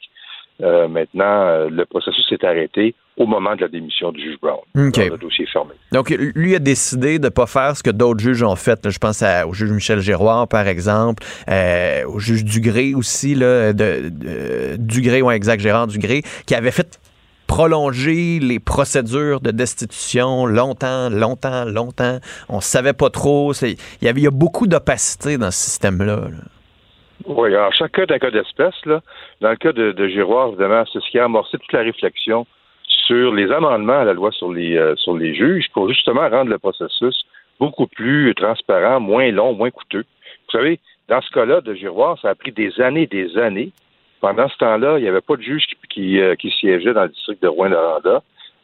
euh, 0.62 0.88
maintenant, 0.88 1.24
euh, 1.24 1.68
le 1.70 1.86
processus 1.86 2.26
s'est 2.28 2.44
arrêté 2.44 2.94
au 3.16 3.26
moment 3.26 3.54
de 3.56 3.62
la 3.62 3.68
démission 3.68 4.12
du 4.12 4.20
juge 4.20 4.36
Brown. 4.40 4.60
Le 4.74 5.16
dossier 5.16 5.44
est 5.44 5.50
fermé. 5.50 5.70
Donc, 5.92 6.10
lui 6.10 6.54
a 6.54 6.58
décidé 6.58 7.18
de 7.18 7.24
ne 7.24 7.28
pas 7.30 7.46
faire 7.46 7.76
ce 7.76 7.82
que 7.82 7.90
d'autres 7.90 8.20
juges 8.20 8.42
ont 8.42 8.56
fait. 8.56 8.88
je 8.88 8.98
pense 8.98 9.22
au 9.46 9.52
juge 9.52 9.70
Michel 9.70 10.00
Giroir, 10.00 10.48
par 10.48 10.66
exemple, 10.68 11.22
euh, 11.48 12.04
au 12.06 12.18
juge 12.18 12.44
Dugré 12.44 12.94
aussi, 12.94 13.34
là, 13.34 13.72
de, 13.72 14.76
Dugré, 14.76 15.22
ou 15.22 15.30
exact, 15.30 15.60
Gérard 15.60 15.86
Dugré, 15.86 16.22
qui 16.46 16.54
avait 16.54 16.70
fait 16.70 16.98
prolonger 17.50 18.38
les 18.38 18.60
procédures 18.60 19.40
de 19.40 19.50
destitution 19.50 20.46
longtemps, 20.46 21.10
longtemps, 21.10 21.64
longtemps. 21.64 22.18
On 22.48 22.60
savait 22.60 22.92
pas 22.92 23.10
trop. 23.10 23.52
Il 23.62 23.76
y, 24.02 24.08
avait, 24.08 24.24
a 24.28 24.30
beaucoup 24.30 24.68
d'opacité 24.68 25.36
dans 25.36 25.50
ce 25.50 25.58
système-là. 25.58 26.30
là 26.30 26.44
oui, 27.26 27.48
alors 27.54 27.72
chaque 27.74 27.92
cas 27.92 28.02
est 28.02 28.12
un 28.12 28.18
cas 28.20 28.30
d'espèce. 28.30 28.74
Là. 28.86 29.00
Dans 29.40 29.50
le 29.50 29.56
cas 29.56 29.72
de, 29.72 30.08
Giroir, 30.08 30.48
évidemment, 30.48 30.84
c'est 30.92 31.00
ce 31.00 31.10
qui 31.10 31.18
a 31.18 31.24
amorcé 31.24 31.58
toute 31.58 31.72
la 31.72 31.80
réflexion 31.80 32.46
sur 33.06 33.34
les 33.34 33.50
amendements 33.50 33.98
à 33.98 34.04
la 34.04 34.14
loi 34.14 34.30
sur 34.30 34.52
les, 34.52 34.76
euh, 34.76 34.94
sur 34.96 35.16
les 35.16 35.34
juges 35.34 35.66
pour 35.74 35.88
justement 35.88 36.28
rendre 36.30 36.50
le 36.50 36.58
processus 36.58 37.26
beaucoup 37.58 37.88
plus 37.88 38.32
transparent, 38.36 39.00
moins 39.00 39.30
long, 39.32 39.54
moins 39.54 39.70
coûteux. 39.70 40.04
Vous 40.46 40.52
savez, 40.52 40.78
dans 41.08 41.20
ce 41.20 41.30
cas-là 41.32 41.60
de 41.60 41.74
Giroir, 41.74 42.16
ça 42.22 42.30
a 42.30 42.34
pris 42.36 42.52
des 42.52 42.80
années 42.80 43.08
des 43.08 43.36
années. 43.36 43.72
Pendant 44.20 44.48
ce 44.48 44.56
temps-là, 44.58 44.98
il 44.98 45.02
n'y 45.02 45.08
avait 45.08 45.20
pas 45.20 45.36
de 45.36 45.42
juge 45.42 45.66
qui, 45.66 45.76
qui, 45.88 46.20
euh, 46.20 46.34
qui 46.34 46.50
siégeait 46.50 46.92
dans 46.92 47.04
le 47.04 47.08
district 47.08 47.42
de 47.42 47.48
Rouen-Noranda. 47.48 48.22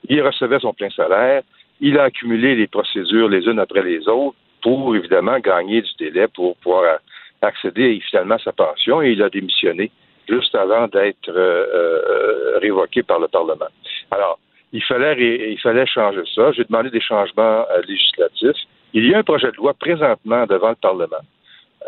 Il 0.08 0.22
recevait 0.22 0.60
son 0.60 0.74
plein 0.74 0.90
salaire. 0.90 1.42
Il 1.80 1.98
a 1.98 2.04
accumulé 2.04 2.54
les 2.54 2.66
procédures 2.66 3.28
les 3.28 3.44
unes 3.46 3.58
après 3.58 3.82
les 3.82 4.06
autres 4.08 4.36
pour, 4.62 4.94
évidemment, 4.96 5.38
gagner 5.38 5.82
du 5.82 5.90
délai 5.98 6.26
pour 6.28 6.56
pouvoir 6.56 6.98
accéder 7.42 8.00
finalement 8.08 8.36
à 8.36 8.38
sa 8.38 8.52
pension 8.52 9.02
et 9.02 9.12
il 9.12 9.22
a 9.22 9.30
démissionné 9.30 9.90
juste 10.28 10.54
avant 10.54 10.88
d'être 10.88 11.28
euh, 11.28 11.66
euh, 11.74 12.58
révoqué 12.60 13.02
par 13.02 13.20
le 13.20 13.28
Parlement. 13.28 13.68
Alors, 14.10 14.38
il 14.72 14.82
fallait, 14.82 15.52
il 15.52 15.60
fallait 15.60 15.86
changer 15.86 16.22
ça. 16.34 16.52
J'ai 16.52 16.64
demandé 16.64 16.90
des 16.90 17.00
changements 17.00 17.64
euh, 17.70 17.82
législatifs. 17.86 18.60
Il 18.92 19.08
y 19.08 19.14
a 19.14 19.18
un 19.18 19.22
projet 19.22 19.50
de 19.50 19.56
loi 19.56 19.74
présentement 19.74 20.46
devant 20.46 20.70
le 20.70 20.76
Parlement. 20.76 21.22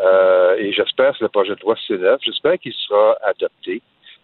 Euh, 0.01 0.55
et 0.57 0.71
j'espère 0.71 1.17
que 1.17 1.23
le 1.23 1.29
projet 1.29 1.55
de 1.55 1.61
loi 1.61 1.75
C9, 1.87 2.17
j'espère 2.21 2.57
qu'il 2.57 2.73
sera 2.73 3.17
adopté. 3.25 3.81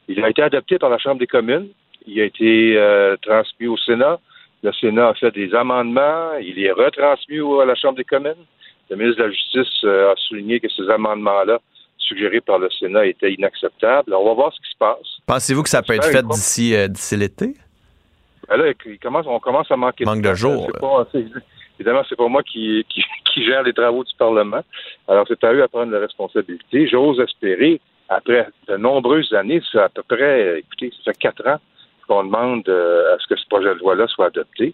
Il 0.07 0.23
a 0.23 0.29
été 0.29 0.41
adopté 0.41 0.79
par 0.79 0.89
la 0.89 0.97
Chambre 0.97 1.19
des 1.19 1.27
communes. 1.27 1.67
Il 2.07 2.19
a 2.21 2.25
été 2.25 2.77
euh, 2.77 3.17
transmis 3.21 3.67
au 3.67 3.77
Sénat. 3.77 4.19
Le 4.63 4.71
Sénat 4.73 5.09
a 5.09 5.13
fait 5.15 5.31
des 5.31 5.53
amendements. 5.53 6.33
Il 6.41 6.63
est 6.63 6.71
retransmis 6.71 7.39
à 7.61 7.65
la 7.65 7.75
Chambre 7.75 7.97
des 7.97 8.03
communes. 8.03 8.45
Le 8.89 8.95
ministre 8.95 9.19
de 9.19 9.27
la 9.27 9.31
Justice 9.31 9.83
euh, 9.83 10.11
a 10.11 10.15
souligné 10.15 10.59
que 10.59 10.69
ces 10.69 10.89
amendements-là, 10.89 11.59
suggérés 11.97 12.41
par 12.41 12.59
le 12.59 12.69
Sénat, 12.69 13.07
étaient 13.07 13.33
inacceptables. 13.33 14.13
on 14.13 14.25
va 14.25 14.33
voir 14.33 14.53
ce 14.53 14.59
qui 14.61 14.71
se 14.71 14.77
passe. 14.77 15.19
Pensez-vous 15.25 15.63
que 15.63 15.69
ça 15.69 15.81
peut 15.81 15.93
être 15.93 16.05
fait 16.05 16.25
d'ici 16.25 17.17
l'été? 17.17 17.55
Ben 18.47 18.57
là, 18.57 18.73
commence, 19.01 19.25
on 19.27 19.39
commence 19.39 19.71
à 19.71 19.75
manquer 19.75 20.05
Manque 20.05 20.21
de, 20.21 20.29
de 20.29 20.35
jours. 20.35 20.69
Évidemment, 21.79 22.03
c'est 22.07 22.15
pas 22.15 22.27
moi 22.27 22.43
qui, 22.43 22.85
qui, 23.33 23.45
gère 23.45 23.63
les 23.63 23.73
travaux 23.73 24.03
du 24.03 24.13
Parlement. 24.17 24.61
Alors, 25.07 25.25
c'est 25.27 25.43
à 25.43 25.53
eux 25.53 25.63
à 25.63 25.67
prendre 25.67 25.91
la 25.91 25.99
responsabilité. 25.99 26.87
J'ose 26.87 27.19
espérer, 27.19 27.81
après 28.09 28.47
de 28.67 28.77
nombreuses 28.77 29.33
années, 29.33 29.61
c'est 29.71 29.79
à 29.79 29.89
peu 29.89 30.03
près, 30.03 30.59
écoutez, 30.59 30.91
ça 31.03 31.11
fait 31.11 31.17
quatre 31.17 31.47
ans 31.47 31.59
qu'on 32.07 32.23
demande 32.23 32.67
euh, 32.69 33.15
à 33.15 33.19
ce 33.19 33.27
que 33.27 33.35
ce 33.35 33.47
projet 33.47 33.73
de 33.73 33.79
loi-là 33.79 34.07
soit 34.07 34.27
adopté. 34.27 34.73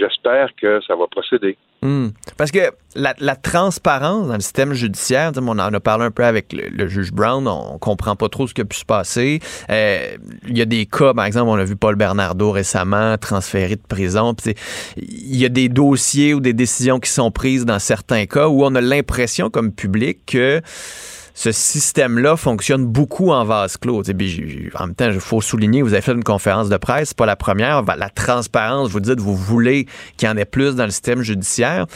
J'espère 0.00 0.48
que 0.60 0.80
ça 0.86 0.96
va 0.96 1.06
procéder. 1.10 1.58
Hmm. 1.82 2.08
Parce 2.36 2.50
que 2.50 2.58
la, 2.94 3.14
transparence 3.36 4.28
dans 4.28 4.34
le 4.34 4.40
système 4.40 4.72
judiciaire, 4.72 5.32
on 5.36 5.48
en 5.48 5.58
a 5.58 5.80
parlé 5.80 6.04
un 6.04 6.10
peu 6.10 6.24
avec 6.24 6.52
le, 6.52 6.88
juge 6.88 7.12
Brown, 7.12 7.46
on 7.46 7.78
comprend 7.78 8.16
pas 8.16 8.28
trop 8.28 8.46
ce 8.46 8.54
qui 8.54 8.60
a 8.60 8.64
pu 8.64 8.76
se 8.76 8.84
passer. 8.84 9.40
Euh, 9.70 10.16
il 10.46 10.56
y 10.56 10.62
a 10.62 10.66
des 10.66 10.86
cas, 10.86 11.14
par 11.14 11.24
exemple, 11.24 11.48
on 11.48 11.54
a 11.54 11.64
vu 11.64 11.76
Paul 11.76 11.96
Bernardo 11.96 12.50
récemment 12.50 13.16
transféré 13.18 13.76
de 13.76 13.86
prison. 13.86 14.34
Il 14.96 15.36
y 15.36 15.44
a 15.44 15.48
des 15.48 15.68
dossiers 15.68 16.34
ou 16.34 16.40
des 16.40 16.52
décisions 16.52 16.98
qui 16.98 17.10
sont 17.10 17.30
prises 17.30 17.64
dans 17.64 17.78
certains 17.78 18.26
cas 18.26 18.48
où 18.48 18.64
on 18.64 18.74
a 18.74 18.80
l'impression 18.80 19.50
comme 19.50 19.72
public 19.72 20.20
que 20.26 20.60
ce 21.34 21.52
système-là 21.52 22.36
fonctionne 22.36 22.86
beaucoup 22.86 23.30
en 23.30 23.44
vase 23.44 23.76
clos. 23.76 24.02
en 24.02 24.86
même 24.86 24.94
temps, 24.94 25.10
il 25.10 25.20
faut 25.20 25.40
souligner, 25.40 25.82
vous 25.82 25.92
avez 25.92 26.02
fait 26.02 26.12
une 26.12 26.24
conférence 26.24 26.68
de 26.68 26.76
presse, 26.76 27.14
pas 27.14 27.26
la 27.26 27.36
première. 27.36 27.82
La 27.96 28.10
transparence, 28.10 28.90
vous 28.90 29.00
dites, 29.00 29.20
vous 29.20 29.36
voulez 29.36 29.86
qu'il 30.16 30.28
y 30.28 30.30
en 30.30 30.36
ait 30.36 30.44
plus 30.44 30.76
dans 30.76 30.84
le 30.84 30.90
système 30.90 31.22
judiciaire. 31.22 31.86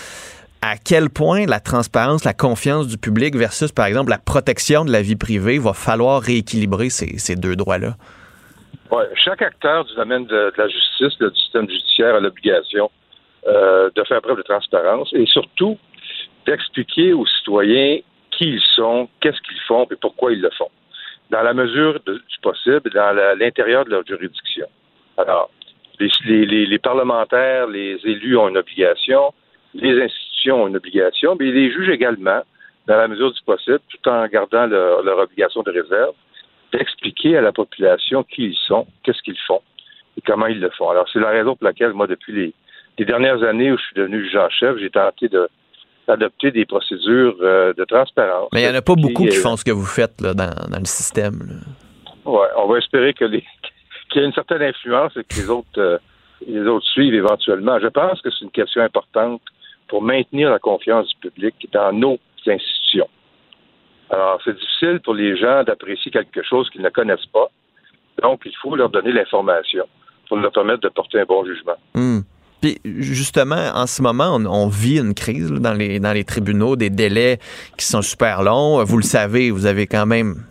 À 0.62 0.76
quel 0.78 1.10
point 1.10 1.44
la 1.46 1.60
transparence, 1.60 2.24
la 2.24 2.32
confiance 2.32 2.88
du 2.88 2.96
public 2.96 3.36
versus, 3.36 3.70
par 3.70 3.84
exemple, 3.86 4.10
la 4.10 4.18
protection 4.18 4.84
de 4.84 4.92
la 4.92 5.02
vie 5.02 5.16
privée 5.16 5.58
va 5.58 5.74
falloir 5.74 6.22
rééquilibrer 6.22 6.88
ces, 6.88 7.36
deux 7.36 7.54
droits-là? 7.54 7.96
Chaque 9.14 9.42
acteur 9.42 9.84
du 9.84 9.94
domaine 9.94 10.24
de, 10.26 10.52
la 10.56 10.68
justice, 10.68 11.18
du 11.18 11.36
système 11.36 11.68
judiciaire, 11.68 12.14
a 12.14 12.20
l'obligation 12.20 12.90
euh, 13.46 13.90
de 13.94 14.04
faire 14.04 14.22
preuve 14.22 14.38
de 14.38 14.42
transparence 14.42 15.10
et 15.12 15.26
surtout 15.26 15.76
d'expliquer 16.46 17.12
aux 17.12 17.26
citoyens 17.26 17.98
qui 18.36 18.44
ils 18.44 18.62
sont, 18.74 19.08
qu'est-ce 19.20 19.40
qu'ils 19.42 19.60
font 19.66 19.86
et 19.90 19.96
pourquoi 19.96 20.32
ils 20.32 20.40
le 20.40 20.50
font, 20.50 20.70
dans 21.30 21.42
la 21.42 21.54
mesure 21.54 22.00
du 22.00 22.38
possible, 22.42 22.90
dans 22.90 23.16
l'intérieur 23.38 23.84
de 23.84 23.90
leur 23.90 24.06
juridiction. 24.06 24.66
Alors, 25.16 25.50
les, 26.00 26.78
parlementaires, 26.78 27.66
les 27.66 27.98
élus 28.04 28.36
ont 28.36 28.48
une 28.48 28.58
obligation, 28.58 29.32
les 29.74 30.02
institutions 30.02 30.64
ont 30.64 30.68
une 30.68 30.76
obligation, 30.76 31.36
mais 31.38 31.50
les 31.50 31.70
juges 31.70 31.88
également, 31.88 32.42
dans 32.86 32.96
la 32.96 33.08
mesure 33.08 33.32
du 33.32 33.42
possible, 33.42 33.80
tout 33.88 34.08
en 34.08 34.26
gardant 34.26 34.66
leur, 34.66 35.18
obligation 35.18 35.62
de 35.62 35.70
réserve, 35.70 36.14
d'expliquer 36.72 37.38
à 37.38 37.40
la 37.40 37.52
population 37.52 38.24
qui 38.24 38.46
ils 38.46 38.58
sont, 38.66 38.86
qu'est-ce 39.02 39.22
qu'ils 39.22 39.38
font 39.46 39.62
et 40.16 40.20
comment 40.20 40.46
ils 40.46 40.60
le 40.60 40.70
font. 40.70 40.90
Alors, 40.90 41.08
c'est 41.12 41.20
la 41.20 41.30
raison 41.30 41.56
pour 41.56 41.64
laquelle, 41.64 41.92
moi, 41.92 42.06
depuis 42.06 42.32
les, 42.32 42.54
les 42.98 43.04
dernières 43.04 43.42
années 43.42 43.72
où 43.72 43.78
je 43.78 43.82
suis 43.82 43.94
devenu 43.96 44.24
juge 44.24 44.36
en 44.36 44.50
chef, 44.50 44.76
j'ai 44.78 44.90
tenté 44.90 45.28
de, 45.28 45.48
adopter 46.08 46.50
des 46.50 46.64
procédures 46.64 47.36
euh, 47.40 47.72
de 47.74 47.84
transparence. 47.84 48.48
Mais 48.52 48.62
il 48.62 48.68
n'y 48.68 48.72
en 48.74 48.78
a 48.78 48.82
pas 48.82 48.94
beaucoup 48.94 49.24
qui 49.26 49.36
font 49.36 49.56
ce 49.56 49.64
que 49.64 49.70
vous 49.70 49.86
faites 49.86 50.20
là, 50.20 50.34
dans, 50.34 50.78
le 50.78 50.84
système. 50.84 51.62
Oui, 52.24 52.46
on 52.56 52.66
va 52.68 52.78
espérer 52.78 53.14
que 53.14 53.24
les 53.24 53.40
qu'il 54.10 54.20
y 54.20 54.24
ait 54.24 54.28
une 54.28 54.34
certaine 54.34 54.62
influence 54.62 55.16
et 55.16 55.24
que 55.24 55.34
les 55.36 55.50
autres 55.50 55.68
euh, 55.78 55.98
les 56.46 56.66
autres 56.66 56.86
suivent 56.86 57.14
éventuellement. 57.14 57.78
Je 57.80 57.88
pense 57.88 58.20
que 58.20 58.30
c'est 58.30 58.44
une 58.44 58.50
question 58.50 58.82
importante 58.82 59.40
pour 59.88 60.02
maintenir 60.02 60.50
la 60.50 60.58
confiance 60.58 61.08
du 61.08 61.30
public 61.30 61.54
dans 61.72 61.92
nos 61.92 62.18
institutions. 62.46 63.08
Alors, 64.10 64.40
c'est 64.44 64.54
difficile 64.54 65.00
pour 65.02 65.14
les 65.14 65.36
gens 65.36 65.64
d'apprécier 65.64 66.10
quelque 66.10 66.42
chose 66.42 66.68
qu'ils 66.70 66.82
ne 66.82 66.90
connaissent 66.90 67.26
pas. 67.32 67.50
Donc, 68.22 68.42
il 68.44 68.54
faut 68.62 68.76
leur 68.76 68.90
donner 68.90 69.12
l'information 69.12 69.86
pour 70.28 70.36
leur 70.36 70.52
permettre 70.52 70.80
de 70.80 70.88
porter 70.88 71.20
un 71.20 71.24
bon 71.24 71.44
jugement. 71.44 71.76
Hmm 72.64 72.74
justement, 72.84 73.70
en 73.74 73.86
ce 73.86 74.02
moment, 74.02 74.36
on, 74.36 74.68
vit 74.68 74.98
une 74.98 75.14
crise 75.14 75.50
dans, 75.50 75.74
les, 75.74 76.00
dans 76.00 76.12
les 76.12 76.24
tribunaux, 76.24 76.76
des 76.76 76.90
délais 76.90 77.38
qui 77.76 77.86
sont 77.86 78.02
super 78.02 78.42
longs. 78.42 78.82
Vous 78.84 78.96
le 78.96 79.02
savez, 79.02 79.50
vous 79.50 79.66
avez 79.66 79.86
quand 79.86 80.06
même 80.06 80.42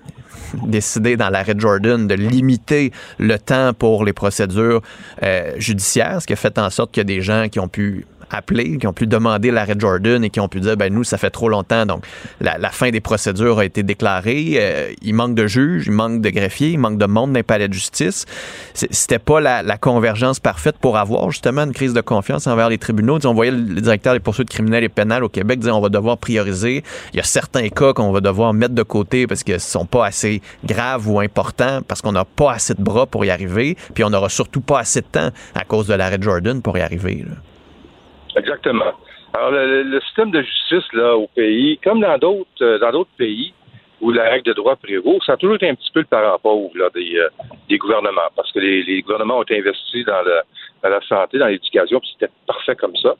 décidé 0.67 1.17
dans 1.17 1.29
l'arrêt 1.29 1.55
Jordan 1.57 2.07
de 2.07 2.13
limiter 2.13 2.91
le 3.17 3.39
temps 3.39 3.73
pour 3.73 4.05
les 4.05 4.13
procédures 4.13 4.81
euh, 5.23 5.53
judiciaires, 5.57 6.21
ce 6.21 6.27
qui 6.27 6.33
a 6.33 6.35
fait 6.35 6.59
en 6.59 6.69
sorte 6.69 6.91
qu'il 6.91 7.01
y 7.01 7.01
a 7.01 7.05
des 7.05 7.21
gens 7.21 7.47
qui 7.49 7.59
ont 7.59 7.67
pu 7.67 8.05
appelé, 8.29 8.77
qui 8.77 8.87
ont 8.87 8.93
pu 8.93 9.07
demander 9.07 9.51
l'arrêt 9.51 9.75
Jordan 9.77 10.23
et 10.23 10.29
qui 10.29 10.39
ont 10.39 10.47
pu 10.47 10.59
dire, 10.59 10.77
ben 10.77 10.93
nous, 10.93 11.03
ça 11.03 11.17
fait 11.17 11.29
trop 11.29 11.49
longtemps, 11.49 11.85
donc 11.85 12.05
la, 12.41 12.69
fin 12.69 12.89
des 12.89 13.01
procédures 13.01 13.59
a 13.59 13.65
été 13.65 13.83
déclarée. 13.83 14.55
Euh, 14.57 14.93
il 15.01 15.13
manque 15.13 15.35
de 15.35 15.47
juges, 15.47 15.85
il 15.87 15.91
manque 15.91 16.21
de 16.21 16.29
greffiers, 16.29 16.71
il 16.71 16.79
manque 16.79 16.97
de 16.97 17.05
monde 17.05 17.31
dans 17.31 17.37
les 17.37 17.43
palais 17.43 17.67
de 17.67 17.73
justice. 17.73 18.25
C'était 18.73 19.19
pas 19.19 19.39
la, 19.39 19.77
convergence 19.77 20.39
parfaite 20.39 20.77
pour 20.79 20.97
avoir 20.97 21.29
justement 21.31 21.63
une 21.63 21.73
crise 21.73 21.93
de 21.93 22.01
confiance 22.01 22.47
envers 22.47 22.69
les 22.69 22.77
tribunaux. 22.77 23.19
on 23.25 23.33
voyait 23.33 23.51
le 23.51 23.81
directeur 23.81 24.13
des 24.13 24.19
poursuites 24.19 24.49
criminelles 24.49 24.83
et 24.83 24.89
pénales 24.89 25.23
au 25.23 25.29
Québec 25.29 25.59
dire, 25.59 25.75
on 25.75 25.81
va 25.81 25.89
devoir 25.89 26.17
prioriser. 26.17 26.83
Il 27.13 27.17
y 27.17 27.19
a 27.19 27.23
certains 27.23 27.67
cas 27.69 27.93
qu'on 27.93 28.11
va 28.11 28.21
devoir 28.21 28.53
mettre 28.53 28.73
de 28.73 28.83
côté 28.83 29.27
parce 29.27 29.43
qu'ils 29.43 29.59
sont 29.59 29.85
pas 29.85 30.05
assez 30.05 30.41
graves 30.63 31.09
ou 31.09 31.19
importants, 31.19 31.81
parce 31.87 32.01
qu'on 32.01 32.11
n'a 32.11 32.25
pas 32.25 32.53
assez 32.53 32.73
de 32.73 32.81
bras 32.81 33.05
pour 33.05 33.25
y 33.25 33.29
arriver, 33.29 33.77
puis 33.93 34.03
on 34.03 34.09
n'aura 34.09 34.29
surtout 34.29 34.61
pas 34.61 34.79
assez 34.79 35.01
de 35.01 35.07
temps 35.07 35.29
à 35.55 35.65
cause 35.65 35.87
de 35.87 35.93
l'arrêt 35.93 36.17
Jordan 36.21 36.61
pour 36.61 36.77
y 36.77 36.81
arriver. 36.81 37.25
Exactement. 38.35 38.93
Alors, 39.33 39.51
le, 39.51 39.99
système 40.01 40.31
de 40.31 40.41
justice 40.41 40.93
là 40.93 41.15
au 41.15 41.27
pays, 41.27 41.79
comme 41.83 42.01
dans 42.01 42.17
d'autres 42.17 42.49
euh, 42.61 42.77
dans 42.77 42.91
d'autres 42.91 43.15
pays 43.17 43.53
où 43.99 44.11
la 44.11 44.29
règle 44.29 44.45
de 44.45 44.53
droit 44.53 44.75
prévaut, 44.75 45.19
ça 45.25 45.33
a 45.33 45.37
toujours 45.37 45.55
été 45.55 45.69
un 45.69 45.75
petit 45.75 45.91
peu 45.91 46.01
le 46.01 46.05
parent 46.05 46.37
là, 46.75 46.89
des, 46.93 47.15
euh, 47.15 47.29
des 47.69 47.77
gouvernements, 47.77 48.29
parce 48.35 48.51
que 48.51 48.59
les, 48.59 49.01
gouvernements 49.01 49.39
ont 49.39 49.45
investi 49.49 50.03
dans, 50.03 50.21
le, 50.23 50.41
dans 50.83 50.89
la 50.89 51.01
santé, 51.01 51.37
dans 51.37 51.47
l'éducation, 51.47 51.99
puis 51.99 52.09
c'était 52.13 52.31
parfait 52.45 52.75
comme 52.75 52.95
ça. 52.97 53.15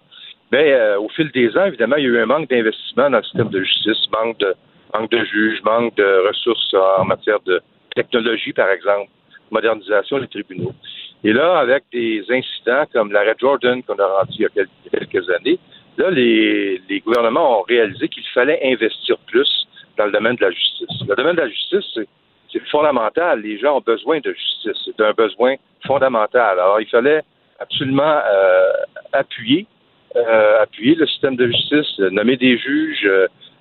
Mais 0.52 0.74
euh, 0.74 1.00
au 1.00 1.08
fil 1.10 1.32
des 1.32 1.58
ans, 1.58 1.66
évidemment, 1.66 1.96
il 1.96 2.04
y 2.04 2.08
a 2.08 2.10
eu 2.10 2.20
un 2.20 2.26
manque 2.26 2.50
d'investissement 2.50 3.10
dans 3.10 3.18
le 3.18 3.24
système 3.24 3.50
de 3.50 3.64
justice, 3.64 4.10
manque 4.12 4.38
de 4.40 4.54
manque 4.94 5.10
de 5.10 5.24
juges, 5.26 5.62
manque 5.64 5.96
de 5.96 6.28
ressources 6.28 6.76
en 7.00 7.06
matière 7.06 7.40
de 7.46 7.62
technologie, 7.96 8.54
par 8.54 8.70
exemple, 8.70 9.10
modernisation 9.50 10.20
des 10.20 10.28
tribunaux. 10.28 10.74
Et 11.24 11.32
là, 11.32 11.60
avec 11.60 11.84
des 11.92 12.24
incidents 12.30 12.84
comme 12.92 13.12
l'arrêt 13.12 13.36
Jordan 13.40 13.82
qu'on 13.84 13.96
a 13.96 14.06
rendu 14.06 14.34
il 14.40 14.42
y 14.42 14.46
a 14.46 14.66
quelques 14.92 15.30
années, 15.30 15.58
là, 15.98 16.10
les, 16.10 16.82
gouvernements 17.06 17.60
ont 17.60 17.64
réalisé 17.64 18.08
qu'il 18.10 18.26
fallait 18.34 18.60
investir 18.64 19.18
plus 19.28 19.68
dans 19.98 20.06
le 20.06 20.12
domaine 20.12 20.36
de 20.36 20.42
la 20.42 20.52
justice. 20.52 20.90
Le 21.08 21.16
domaine 21.16 21.36
de 21.36 21.42
la 21.42 21.50
justice, 21.50 22.00
c'est 22.52 22.68
fondamental. 22.70 23.42
Les 23.42 23.58
gens 23.58 23.78
ont 23.78 23.84
besoin 23.86 24.20
de 24.20 24.34
justice. 24.34 24.78
C'est 24.86 25.02
un 25.02 25.14
besoin 25.14 25.56
fondamental. 25.86 26.60
Alors, 26.60 26.82
il 26.82 26.88
fallait 26.88 27.22
absolument 27.60 28.20
euh, 28.26 28.72
appuyer, 29.14 29.66
euh, 30.16 30.62
appuyer 30.62 30.96
le 30.96 31.08
système 31.08 31.36
de 31.36 31.48
justice, 31.48 32.00
nommer 32.00 32.36
des 32.36 32.58
juges, 32.58 33.08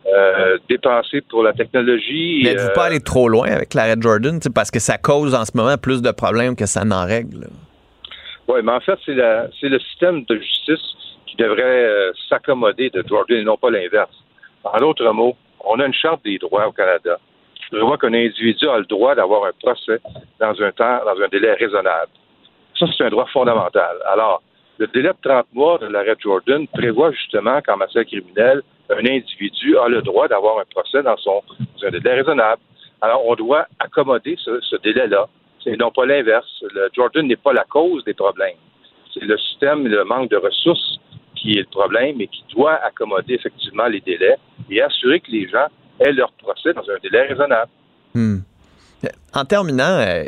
euh, 0.06 0.58
dépenser 0.68 1.20
pour 1.22 1.42
la 1.42 1.52
technologie. 1.52 2.40
Mais 2.42 2.56
vous 2.56 2.72
pas 2.74 2.86
aller 2.86 3.00
trop 3.00 3.28
loin 3.28 3.48
avec 3.50 3.74
l'arrêt 3.74 3.94
Jordan, 4.00 4.40
parce 4.54 4.70
que 4.70 4.80
ça 4.80 4.98
cause 4.98 5.34
en 5.34 5.44
ce 5.44 5.56
moment 5.56 5.76
plus 5.76 6.02
de 6.02 6.10
problèmes 6.10 6.56
que 6.56 6.66
ça 6.66 6.84
n'en 6.84 7.06
règle. 7.06 7.48
Oui, 8.48 8.60
mais 8.64 8.72
en 8.72 8.80
fait, 8.80 8.98
c'est 9.06 9.68
le 9.68 9.78
système 9.78 10.24
de 10.24 10.38
justice 10.38 10.96
qui 11.26 11.36
devrait 11.36 11.62
euh, 11.62 12.12
s'accommoder 12.28 12.90
de 12.90 13.04
Jordan 13.08 13.38
et 13.38 13.44
non 13.44 13.56
pas 13.56 13.70
l'inverse. 13.70 14.10
En 14.64 14.78
d'autres 14.78 15.10
mots, 15.12 15.36
on 15.64 15.78
a 15.80 15.86
une 15.86 15.94
charte 15.94 16.24
des 16.24 16.38
droits 16.38 16.66
au 16.66 16.72
Canada 16.72 17.18
qui 17.54 17.62
prévoit 17.70 17.96
qu'un 17.96 18.12
individu 18.12 18.68
a 18.68 18.78
le 18.78 18.84
droit 18.84 19.14
d'avoir 19.14 19.44
un 19.44 19.52
procès 19.62 20.00
dans 20.40 20.60
un 20.60 20.72
temps, 20.72 21.00
dans 21.04 21.22
un 21.22 21.28
délai 21.30 21.52
raisonnable. 21.54 22.10
Ça, 22.78 22.86
c'est 22.96 23.04
un 23.04 23.10
droit 23.10 23.26
fondamental. 23.32 23.96
Alors, 24.12 24.42
le 24.82 24.88
délai 24.88 25.10
de 25.10 25.28
30 25.28 25.46
mois 25.52 25.78
de 25.78 25.86
l'arrêt 25.86 26.16
Jordan 26.18 26.66
prévoit 26.66 27.12
justement 27.12 27.60
qu'en 27.62 27.76
matière 27.76 28.04
criminelle, 28.04 28.62
un 28.90 29.06
individu 29.06 29.78
a 29.78 29.86
le 29.86 30.02
droit 30.02 30.26
d'avoir 30.26 30.58
un 30.58 30.64
procès 30.64 31.04
dans 31.04 31.16
son 31.18 31.40
un 31.84 31.90
délai 31.90 32.14
raisonnable. 32.14 32.60
Alors, 33.00 33.24
on 33.26 33.36
doit 33.36 33.66
accommoder 33.78 34.36
ce, 34.44 34.76
délai-là, 34.82 35.28
et 35.66 35.76
non 35.76 35.92
pas 35.92 36.04
l'inverse. 36.04 36.64
Le 36.74 36.88
Jordan 36.92 37.26
n'est 37.28 37.36
pas 37.36 37.52
la 37.52 37.64
cause 37.64 38.02
des 38.04 38.14
problèmes. 38.14 38.56
C'est 39.14 39.22
le 39.22 39.38
système, 39.38 39.86
le 39.86 40.02
manque 40.04 40.30
de 40.30 40.36
ressources 40.36 40.98
qui 41.36 41.52
est 41.52 41.60
le 41.60 41.70
problème 41.70 42.20
et 42.20 42.26
qui 42.26 42.42
doit 42.52 42.74
accommoder 42.74 43.34
effectivement 43.34 43.86
les 43.86 44.00
délais 44.00 44.36
et 44.68 44.82
assurer 44.82 45.20
que 45.20 45.30
les 45.30 45.48
gens 45.48 45.66
aient 46.00 46.12
leur 46.12 46.32
procès 46.32 46.72
dans 46.72 46.88
un 46.90 46.98
délai 47.00 47.22
raisonnable. 47.22 47.70
Hmm. 48.14 48.38
En 49.34 49.44
terminant, 49.44 49.98
euh, 49.98 50.24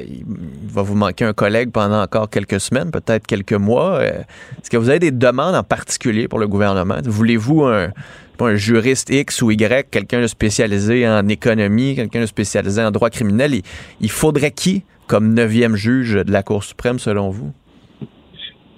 va 0.67 0.83
vous 0.83 0.95
manquer 0.95 1.25
un 1.25 1.33
collègue 1.33 1.71
pendant 1.73 2.03
encore 2.03 2.29
quelques 2.31 2.59
semaines, 2.59 2.91
peut-être 2.91 3.27
quelques 3.27 3.53
mois. 3.53 4.01
Euh, 4.01 4.23
est-ce 4.59 4.71
que 4.71 4.77
vous 4.77 4.89
avez 4.89 4.99
des 4.99 5.11
demandes 5.11 5.55
en 5.55 5.63
particulier 5.63 6.27
pour 6.27 6.39
le 6.39 6.49
gouvernement? 6.49 6.97
Voulez-vous 7.05 7.65
un, 7.65 7.93
juriste 8.55 9.11
X 9.11 9.43
ou 9.43 9.51
Y, 9.53 9.91
quelqu'un 9.91 10.23
de 10.23 10.27
spécialisé 10.27 11.07
en 11.07 11.29
économie, 11.29 11.95
quelqu'un 11.95 12.23
de 12.23 12.27
spécialisé 12.27 12.83
en 12.83 12.91
droit 12.91 13.11
criminel? 13.11 13.53
Il, 14.01 14.11
faudrait 14.11 14.51
qui 14.51 14.85
comme 15.07 15.35
neuvième 15.35 15.77
juge 15.77 16.15
de 16.15 16.33
la 16.33 16.43
Cour 16.43 16.65
suprême, 16.65 16.99
selon 16.99 17.29
vous? 17.29 17.53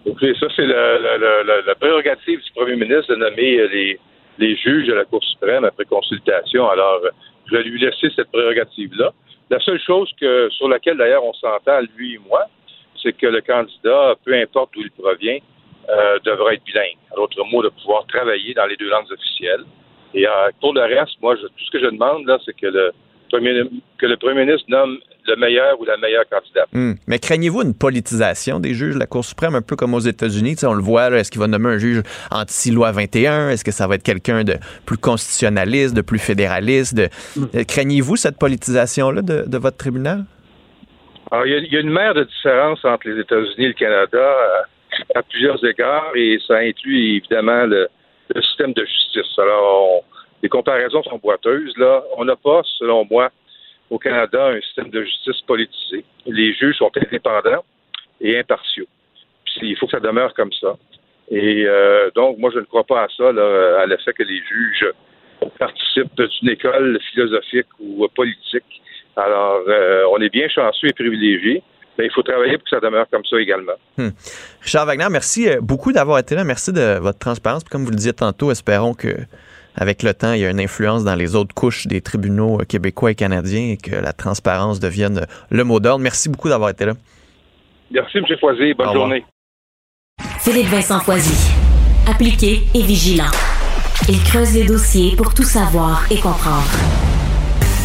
ça, 0.04 0.46
c'est 0.56 0.66
la, 0.66 1.74
prérogative 1.80 2.40
du 2.40 2.52
premier 2.54 2.76
ministre 2.76 3.14
de 3.14 3.16
nommer 3.16 3.60
euh, 3.60 3.68
les, 3.72 3.98
les 4.38 4.56
juges 4.56 4.88
de 4.88 4.92
la 4.92 5.04
Cour 5.04 5.22
suprême 5.22 5.64
après 5.64 5.84
consultation. 5.84 6.68
Alors, 6.68 7.00
je 7.46 7.56
vais 7.56 7.62
lui 7.62 7.80
laisser 7.80 8.08
cette 8.14 8.30
prérogative-là. 8.30 9.12
La 9.50 9.60
seule 9.60 9.80
chose 9.80 10.10
que, 10.20 10.48
sur 10.50 10.68
laquelle 10.68 10.96
d'ailleurs 10.96 11.24
on 11.24 11.32
s'entend, 11.34 11.80
lui 11.96 12.14
et 12.14 12.18
moi, 12.18 12.46
c'est 13.00 13.12
que 13.12 13.26
le 13.26 13.40
candidat, 13.40 14.14
peu 14.24 14.34
importe 14.34 14.72
d'où 14.74 14.80
il 14.80 14.90
provient, 14.90 15.38
euh, 15.88 16.18
devra 16.24 16.54
être 16.54 16.64
bilingue. 16.64 16.98
À 17.12 17.16
l'autre 17.16 17.42
mot, 17.44 17.62
de 17.62 17.68
pouvoir 17.68 18.06
travailler 18.06 18.54
dans 18.54 18.66
les 18.66 18.76
deux 18.76 18.88
langues 18.88 19.10
officielles. 19.10 19.64
Et 20.14 20.26
euh, 20.26 20.50
pour 20.60 20.74
le 20.74 20.82
reste, 20.82 21.20
moi, 21.20 21.36
tout 21.36 21.64
ce 21.64 21.70
que 21.70 21.78
je 21.78 21.86
demande, 21.86 22.26
là, 22.26 22.38
c'est 22.44 22.56
que 22.56 22.66
le, 22.66 22.92
premier, 23.36 23.62
que 23.98 24.06
le 24.06 24.16
premier 24.16 24.44
ministre 24.44 24.66
nomme 24.68 24.98
le 25.26 25.36
meilleur 25.36 25.80
ou 25.80 25.84
la 25.84 25.96
meilleure 25.96 26.24
candidate. 26.28 26.68
Hmm. 26.72 26.92
Mais 27.06 27.18
craignez-vous 27.18 27.62
une 27.62 27.74
politisation 27.74 28.60
des 28.60 28.74
juges 28.74 28.94
de 28.94 29.00
la 29.00 29.06
Cour 29.06 29.24
suprême, 29.24 29.54
un 29.54 29.62
peu 29.62 29.76
comme 29.76 29.94
aux 29.94 30.00
États-Unis? 30.00 30.56
On 30.64 30.74
le 30.74 30.82
voit, 30.82 31.10
est-ce 31.10 31.30
qu'il 31.30 31.40
va 31.40 31.46
nommer 31.46 31.70
un 31.70 31.78
juge 31.78 32.02
anti-loi 32.30 32.92
21? 32.92 33.50
Est-ce 33.50 33.64
que 33.64 33.72
ça 33.72 33.86
va 33.86 33.96
être 33.96 34.02
quelqu'un 34.02 34.44
de 34.44 34.54
plus 34.84 34.98
constitutionnaliste, 34.98 35.94
de 35.94 36.02
plus 36.02 36.18
fédéraliste? 36.18 36.96
De... 36.96 37.08
Euh, 37.54 37.64
craignez-vous 37.64 38.16
cette 38.16 38.38
politisation-là 38.38 39.22
de, 39.22 39.58
votre 39.58 39.76
tribunal? 39.76 40.24
Alors, 41.30 41.46
il 41.46 41.72
y, 41.72 41.76
a, 41.76 41.80
une 41.80 41.90
mer 41.90 42.14
de 42.14 42.24
différence 42.24 42.84
entre 42.84 43.08
les 43.08 43.20
États-Unis 43.20 43.64
et 43.64 43.68
le 43.68 43.72
Canada 43.72 44.18
euh, 44.18 44.62
à, 45.16 45.22
plusieurs 45.22 45.62
égards, 45.64 46.12
et 46.14 46.38
ça 46.46 46.58
inclut 46.58 47.16
évidemment 47.16 47.64
le, 47.66 47.88
système 48.42 48.72
de 48.72 48.84
justice. 48.84 49.38
Alors, 49.38 50.02
les 50.46 50.48
comparaisons 50.48 51.02
sont 51.02 51.18
boiteuses. 51.18 51.76
Là, 51.76 52.04
on 52.16 52.24
n'a 52.24 52.36
pas, 52.36 52.60
selon 52.78 53.04
moi, 53.10 53.32
au 53.90 53.98
Canada 53.98 54.46
un 54.46 54.60
système 54.60 54.90
de 54.90 55.02
justice 55.02 55.40
politisé. 55.44 56.04
Les 56.24 56.54
juges 56.54 56.76
sont 56.76 56.92
indépendants 56.96 57.64
et 58.20 58.38
impartiaux. 58.38 58.86
Il 59.60 59.76
faut 59.76 59.86
que 59.86 59.92
ça 59.92 59.98
demeure 59.98 60.32
comme 60.34 60.52
ça. 60.52 60.76
Et 61.32 61.64
euh, 61.66 62.10
donc, 62.14 62.38
moi, 62.38 62.52
je 62.54 62.60
ne 62.60 62.64
crois 62.64 62.84
pas 62.84 63.02
à 63.02 63.08
ça, 63.16 63.32
là, 63.32 63.80
à 63.80 63.86
l'effet 63.86 64.12
que 64.12 64.22
les 64.22 64.40
juges 64.52 64.86
participent 65.58 66.14
d'une 66.16 66.50
école 66.50 67.00
philosophique 67.10 67.66
ou 67.80 68.06
politique. 68.14 68.82
Alors, 69.16 69.62
euh, 69.66 70.04
on 70.12 70.18
est 70.18 70.28
bien 70.28 70.48
chanceux 70.48 70.86
et 70.86 70.92
privilégiés. 70.92 71.60
Mais 71.98 72.04
il 72.04 72.12
faut 72.12 72.22
travailler 72.22 72.58
pour 72.58 72.64
que 72.64 72.70
ça 72.70 72.80
demeure 72.80 73.06
comme 73.10 73.24
ça 73.24 73.40
également. 73.40 73.72
Hmm. 73.96 74.10
Richard 74.60 74.84
Wagner, 74.86 75.06
merci 75.10 75.48
euh, 75.48 75.60
beaucoup 75.62 75.92
d'avoir 75.92 76.18
été 76.18 76.34
là. 76.34 76.44
Merci 76.44 76.70
de 76.70 76.98
votre 77.00 77.18
transparence. 77.18 77.64
comme 77.64 77.84
vous 77.84 77.90
le 77.90 77.96
disiez 77.96 78.12
tantôt, 78.12 78.50
espérons 78.50 78.92
que 78.92 79.16
avec 79.76 80.02
le 80.02 80.14
temps, 80.14 80.32
il 80.32 80.40
y 80.40 80.46
a 80.46 80.50
une 80.50 80.60
influence 80.60 81.04
dans 81.04 81.14
les 81.14 81.34
autres 81.34 81.54
couches 81.54 81.86
des 81.86 82.00
tribunaux 82.00 82.60
euh, 82.60 82.64
québécois 82.64 83.10
et 83.10 83.14
canadiens 83.14 83.72
et 83.72 83.76
que 83.76 83.94
la 83.94 84.12
transparence 84.12 84.80
devienne 84.80 85.26
le 85.50 85.64
mot 85.64 85.80
d'ordre. 85.80 86.02
Merci 86.02 86.28
beaucoup 86.28 86.48
d'avoir 86.48 86.70
été 86.70 86.86
là. 86.86 86.94
Merci, 87.90 88.18
M. 88.18 88.24
Foisy. 88.40 88.74
Bonne 88.74 88.92
journée. 88.92 89.24
Philippe 90.40 90.68
Vincent 90.68 91.00
Foisy. 91.00 91.52
Appliqué 92.08 92.62
et 92.74 92.82
vigilant. 92.82 93.30
Il 94.08 94.22
creuse 94.22 94.54
les 94.54 94.64
dossiers 94.64 95.16
pour 95.16 95.34
tout 95.34 95.42
savoir 95.42 96.04
et 96.10 96.16
comprendre. 96.16 97.05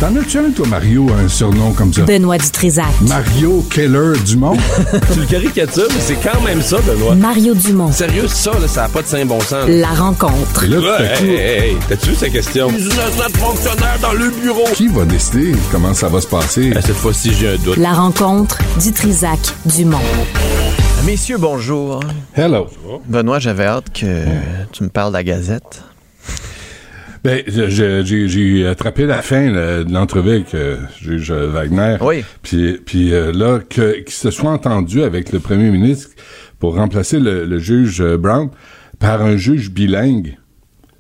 T'en 0.02 0.16
as-tu 0.16 0.40
un, 0.40 0.50
toi, 0.50 0.66
Mario, 0.66 1.06
un 1.14 1.28
surnom 1.28 1.74
comme 1.74 1.94
ça? 1.94 2.02
Benoît 2.02 2.40
Dutrisac. 2.40 2.88
Mario 3.02 3.64
Keller 3.70 4.14
Dumont. 4.26 4.58
tu 5.14 5.20
le 5.20 5.26
caricatures, 5.28 5.86
mais 5.90 6.00
c'est 6.00 6.16
quand 6.16 6.42
même 6.42 6.60
ça, 6.64 6.80
Benoît. 6.82 7.14
Mario 7.14 7.54
Dumont. 7.54 7.92
Sérieux, 7.92 8.28
ça, 8.28 8.50
là, 8.60 8.68
ça 8.68 8.82
n'a 8.82 8.90
pas 8.90 9.04
de 9.04 9.08
saint 9.08 9.24
bon 9.26 9.40
sens. 9.42 9.68
La 9.68 9.90
rencontre. 9.90 10.66
là, 10.66 10.80
ouais, 10.80 11.06
hey, 11.22 11.36
hey, 11.36 11.78
t'as-tu 11.88 12.10
vu 12.10 12.16
sa 12.16 12.30
question? 12.30 12.72
Notre 12.72 13.38
fonctionnaire 13.38 14.00
dans 14.02 14.14
le 14.14 14.32
bureau. 14.42 14.66
Qui 14.74 14.88
va 14.88 15.06
décider 15.06 15.52
comment 15.72 15.94
ça 15.94 16.08
va 16.08 16.20
se 16.20 16.26
passer? 16.28 16.74
cette 16.82 16.96
fois-ci, 16.96 17.32
j'ai 17.40 17.50
un 17.50 17.58
doute. 17.58 17.78
La 17.78 17.94
rencontre 17.94 18.58
Dutrisac 18.82 19.38
Dumont. 19.68 20.00
Messieurs, 21.06 21.38
bonjour. 21.38 22.00
Hello. 22.36 22.66
Benoît, 23.08 23.38
j'avais 23.38 23.66
hâte 23.66 23.92
que 23.94 24.26
tu 24.72 24.84
me 24.84 24.90
parles 24.90 25.12
de 25.12 25.18
la 25.18 25.24
Gazette. 25.24 25.84
Ben, 27.24 27.44
j'ai 27.48 28.68
attrapé 28.68 29.06
la 29.06 29.22
fin 29.22 29.52
de 29.52 29.94
l'entrevue 29.94 30.32
avec 30.32 30.56
euh, 30.56 30.78
juge 31.00 31.32
Wagner. 31.32 31.98
Oui. 32.02 32.26
Puis, 32.42 32.80
puis 32.84 33.14
euh, 33.14 33.32
là, 33.32 33.60
qu'il 33.60 34.10
se 34.10 34.32
soit 34.32 34.50
entendu 34.50 35.04
avec 35.04 35.32
le 35.32 35.40
premier 35.40 35.70
ministre 35.70 36.10
pour 36.60 36.76
remplacer 36.76 37.20
le, 37.20 37.60
juge 37.60 38.02
euh, 38.02 38.18
Brown 38.18 38.50
par 39.00 39.22
un 39.22 39.38
juge 39.38 39.70
bilingue. 39.70 40.38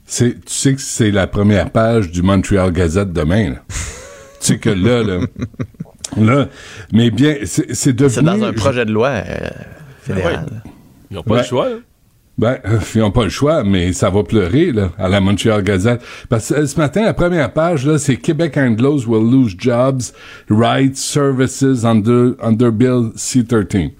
C'est, 0.05 0.33
tu 0.45 0.53
sais 0.53 0.75
que 0.75 0.81
c'est 0.81 1.09
la 1.09 1.25
première 1.25 1.71
page 1.71 2.11
du 2.11 2.21
Montreal 2.21 2.71
Gazette 2.71 3.13
demain. 3.13 3.51
Là. 3.51 3.63
tu 3.69 3.75
sais 4.41 4.57
que 4.59 4.69
là, 4.69 5.01
là, 5.01 5.19
là, 6.17 6.49
mais 6.93 7.09
bien, 7.09 7.37
c'est 7.45 7.93
devenu... 7.93 8.13
C'est 8.13 8.21
dans 8.21 8.43
un 8.43 8.53
projet 8.53 8.85
de 8.85 8.91
loi 8.91 9.23
fédéral. 10.01 10.45
Ah 10.51 10.69
Ils 11.09 11.15
n'ont 11.15 11.23
pas 11.23 11.37
le 11.37 11.43
choix. 11.43 11.67
Hein? 11.67 11.79
Ben, 12.41 12.57
ils 12.95 13.01
n'ont 13.01 13.11
pas 13.11 13.23
le 13.23 13.29
choix, 13.29 13.63
mais 13.63 13.93
ça 13.93 14.09
va 14.09 14.23
pleurer, 14.23 14.71
là, 14.71 14.89
à 14.97 15.07
la 15.07 15.21
Montreal 15.21 15.61
Gazette. 15.61 16.01
Parce 16.27 16.51
que 16.51 16.65
ce 16.65 16.75
matin, 16.75 17.03
la 17.03 17.13
première 17.13 17.53
page, 17.53 17.85
là, 17.85 17.99
c'est 17.99 18.17
Québec 18.17 18.57
Anglos 18.57 19.05
will 19.07 19.31
lose 19.31 19.53
jobs, 19.55 20.01
rights, 20.49 20.97
services 20.97 21.85
under, 21.85 22.71
Bill 22.71 23.11
C-13. 23.15 23.91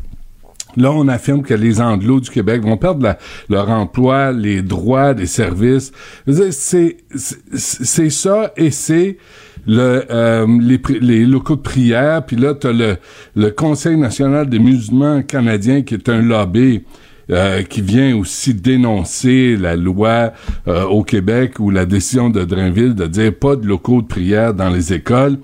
Là, 0.75 0.91
on 0.91 1.07
affirme 1.07 1.43
que 1.43 1.53
les 1.53 1.79
Anglos 1.81 2.21
du 2.21 2.31
Québec 2.31 2.63
vont 2.63 2.77
perdre 2.77 3.15
leur 3.47 3.69
emploi, 3.69 4.31
les 4.31 4.63
droits, 4.63 5.13
les 5.13 5.27
services. 5.27 5.91
C'est 6.25 8.09
ça 8.09 8.53
et 8.57 8.71
c'est 8.71 9.17
le 9.67 10.05
euh, 10.09 10.47
les, 10.99 11.25
locaux 11.25 11.57
de 11.57 11.61
prière. 11.61 12.25
Puis 12.25 12.37
là, 12.37 12.55
tu 12.55 12.65
as 12.65 12.97
le 13.35 13.49
Conseil 13.51 13.97
national 13.97 14.49
des 14.49 14.57
musulmans 14.57 15.21
canadiens 15.21 15.83
qui 15.83 15.93
est 15.93 16.09
un 16.09 16.23
lobby 16.23 16.81
euh, 17.29 17.63
qui 17.63 17.81
vient 17.81 18.15
aussi 18.15 18.53
dénoncer 18.53 19.55
la 19.55 19.75
loi 19.75 20.33
euh, 20.67 20.83
au 20.85 21.03
Québec 21.03 21.59
ou 21.59 21.69
la 21.69 21.85
décision 21.85 22.29
de 22.29 22.43
Drainville 22.43 22.95
de 22.95 23.07
dire 23.07 23.33
pas 23.33 23.55
de 23.55 23.65
locaux 23.65 24.01
de 24.01 24.07
prière 24.07 24.53
dans 24.53 24.69
les 24.69 24.93
écoles. 24.93 25.37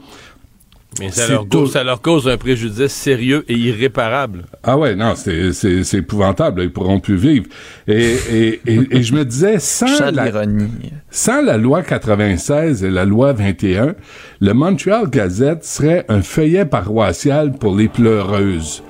Mais 0.99 1.11
ça 1.11 1.27
leur, 1.27 1.47
cause, 1.47 1.73
ça 1.73 1.83
leur, 1.83 2.01
cause, 2.01 2.27
un 2.27 2.37
préjudice 2.37 2.91
sérieux 2.91 3.45
et 3.47 3.53
irréparable. 3.53 4.45
Ah 4.63 4.77
ouais, 4.77 4.95
non, 4.95 5.13
c'est 5.15 5.93
épouvantable. 5.93 6.63
Ils 6.63 6.71
pourront 6.71 6.99
plus 6.99 7.17
vivre. 7.17 7.45
Et, 7.87 8.15
et, 8.31 8.61
et, 8.65 9.03
je 9.03 9.13
me 9.13 9.23
disais, 9.23 9.59
sans 9.59 10.11
la, 10.11 10.31
sans 11.11 11.41
la 11.41 11.57
loi 11.57 11.83
96 11.83 12.83
et 12.83 12.89
la 12.89 13.05
loi 13.05 13.33
21, 13.33 13.95
le 14.39 14.53
Montreal 14.53 15.09
Gazette 15.09 15.63
serait 15.63 16.05
un 16.09 16.21
feuillet 16.21 16.65
paroissial 16.65 17.51
pour 17.51 17.75
les 17.75 17.89
pleureuses. 17.89 18.81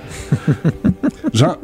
Genre, 1.33 1.57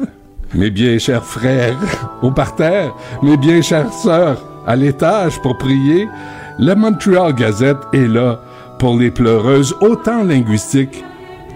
mes 0.53 0.69
bien 0.69 0.97
chers 0.97 1.25
frères 1.25 1.75
au 2.21 2.31
parterre, 2.31 2.93
mes 3.21 3.37
bien 3.37 3.61
chères 3.61 3.91
sœurs 3.91 4.41
à 4.65 4.75
l'étage 4.75 5.41
pour 5.41 5.57
prier, 5.57 6.07
le 6.59 6.75
Montreal 6.75 7.33
Gazette 7.33 7.77
est 7.93 8.07
là 8.07 8.39
pour 8.79 8.97
les 8.97 9.11
pleureuses, 9.11 9.75
autant 9.81 10.23
linguistiques 10.23 11.03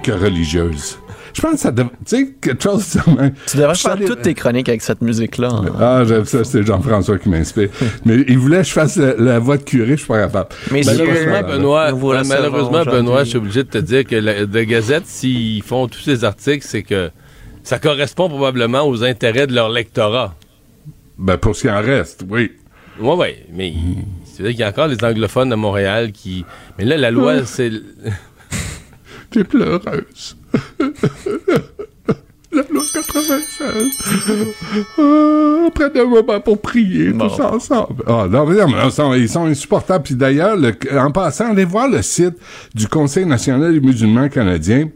que 0.04 0.12
religieuses. 0.12 0.98
Je 1.34 1.42
pense 1.44 1.52
que 1.52 1.60
ça 1.60 1.72
devrait. 1.72 1.92
Tu 2.04 2.16
sais, 2.16 2.34
quelque 2.42 2.64
chose 2.64 2.96
de 2.96 3.32
Tu 3.46 3.58
devrais 3.58 3.76
faire 3.76 3.98
toutes 4.08 4.24
tes 4.24 4.34
chroniques 4.34 4.70
avec 4.70 4.82
cette 4.82 5.02
musique-là. 5.02 5.50
Hein. 5.50 5.66
Ah, 5.80 6.04
j'aime 6.04 6.26
ça, 6.26 6.44
c'est 6.44 6.66
Jean-François 6.66 7.20
qui 7.20 7.30
m'inspire. 7.30 7.70
Mais 8.06 8.26
il 8.28 8.40
voulait 8.40 8.62
que 8.62 8.64
je 8.64 8.72
fasse 8.72 8.98
la, 8.98 9.38
voix 9.38 9.58
de 9.58 9.64
curé, 9.64 9.92
je 9.92 9.98
suis 9.98 10.08
pas 10.08 10.22
capable. 10.22 10.50
Mais 10.72 10.82
malheureusement, 10.84 11.44
Benoît, 11.44 11.92
malheureusement, 12.24 12.84
Benoît, 12.84 13.24
je 13.24 13.30
suis 13.30 13.38
obligé 13.38 13.64
de 13.64 13.70
te 13.70 13.78
dire 13.78 14.04
que 14.06 14.16
la, 14.16 14.48
de 14.48 14.64
Gazette, 14.64 15.06
s'ils 15.06 15.62
font 15.62 15.88
tous 15.88 16.00
ces 16.00 16.24
articles, 16.24 16.66
c'est 16.68 16.82
que 16.82 17.12
ça 17.68 17.80
correspond 17.80 18.30
probablement 18.30 18.88
aux 18.88 19.04
intérêts 19.04 19.46
de 19.46 19.54
leur 19.54 19.68
lectorat. 19.68 20.34
Ben, 21.18 21.36
pour 21.36 21.54
ce 21.54 21.64
qui 21.64 21.70
en 21.70 21.82
reste, 21.82 22.24
oui. 22.30 22.54
Oui, 22.98 23.14
oui, 23.18 23.28
mais 23.52 23.74
c'est 24.24 24.42
vrai 24.42 24.52
qu'il 24.54 24.62
y 24.62 24.64
a 24.64 24.70
encore 24.70 24.88
des 24.88 25.04
anglophones 25.04 25.52
à 25.52 25.58
Montréal 25.58 26.14
qui... 26.14 26.46
Mais 26.78 26.86
là, 26.86 26.96
la 26.96 27.12
loi, 27.12 27.46
c'est... 27.46 27.70
T'es 29.32 29.44
pleureuse. 29.44 30.38
la 32.54 32.64
loi 32.72 32.84
96. 32.94 33.52
Ah, 34.98 35.70
près 35.76 36.06
moment 36.06 36.40
pour 36.40 36.62
prier 36.62 37.12
tous 37.12 37.42
ensemble. 37.42 38.02
Ah, 38.08 38.28
non, 38.30 38.46
mais 38.46 38.56
non, 38.66 39.14
ils, 39.14 39.28
sont, 39.28 39.44
insupportables. 39.44 40.06
Puis 40.06 40.16
d'ailleurs, 40.16 40.58
en 40.98 41.12
passant, 41.12 41.52
allez 41.52 41.66
voir 41.66 41.90
le 41.90 42.02
site 42.02 42.36
du 42.74 42.88
Conseil 42.88 43.26
national 43.26 43.74
des 43.74 43.82
musulmans 43.82 44.30
canadiens 44.30 44.88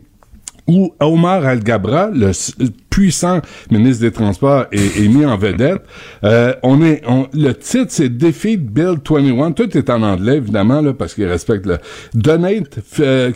où 0.68 0.94
Omar 1.00 1.46
Al-Gabra, 1.46 2.10
le 2.14 2.32
puissant 2.90 3.42
ministre 3.72 4.02
des 4.02 4.12
Transports 4.12 4.66
est, 4.72 5.08
mis 5.08 5.26
en 5.26 5.38
vedette. 5.38 5.82
Euh, 6.24 6.54
on 6.62 6.82
est, 6.84 7.02
on, 7.08 7.28
le 7.34 7.54
titre, 7.54 7.88
c'est 7.90 8.10
Defeat 8.10 8.62
Bill 8.62 8.98
21. 9.10 9.52
Tout 9.54 9.78
est 9.78 9.90
en 9.90 10.04
anglais, 10.04 10.38
évidemment, 10.38 10.82
là, 10.82 10.94
parce 10.94 11.14
qu'il 11.14 11.26
respecte 11.26 11.66
le... 11.66 11.78
Donate 12.14 12.80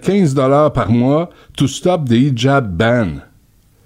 15 0.01 0.33
dollars 0.33 0.73
par 0.73 0.91
mois 0.91 1.29
to 1.57 1.67
stop 1.67 2.07
the 2.07 2.13
hijab 2.13 2.75
ban 2.75 3.21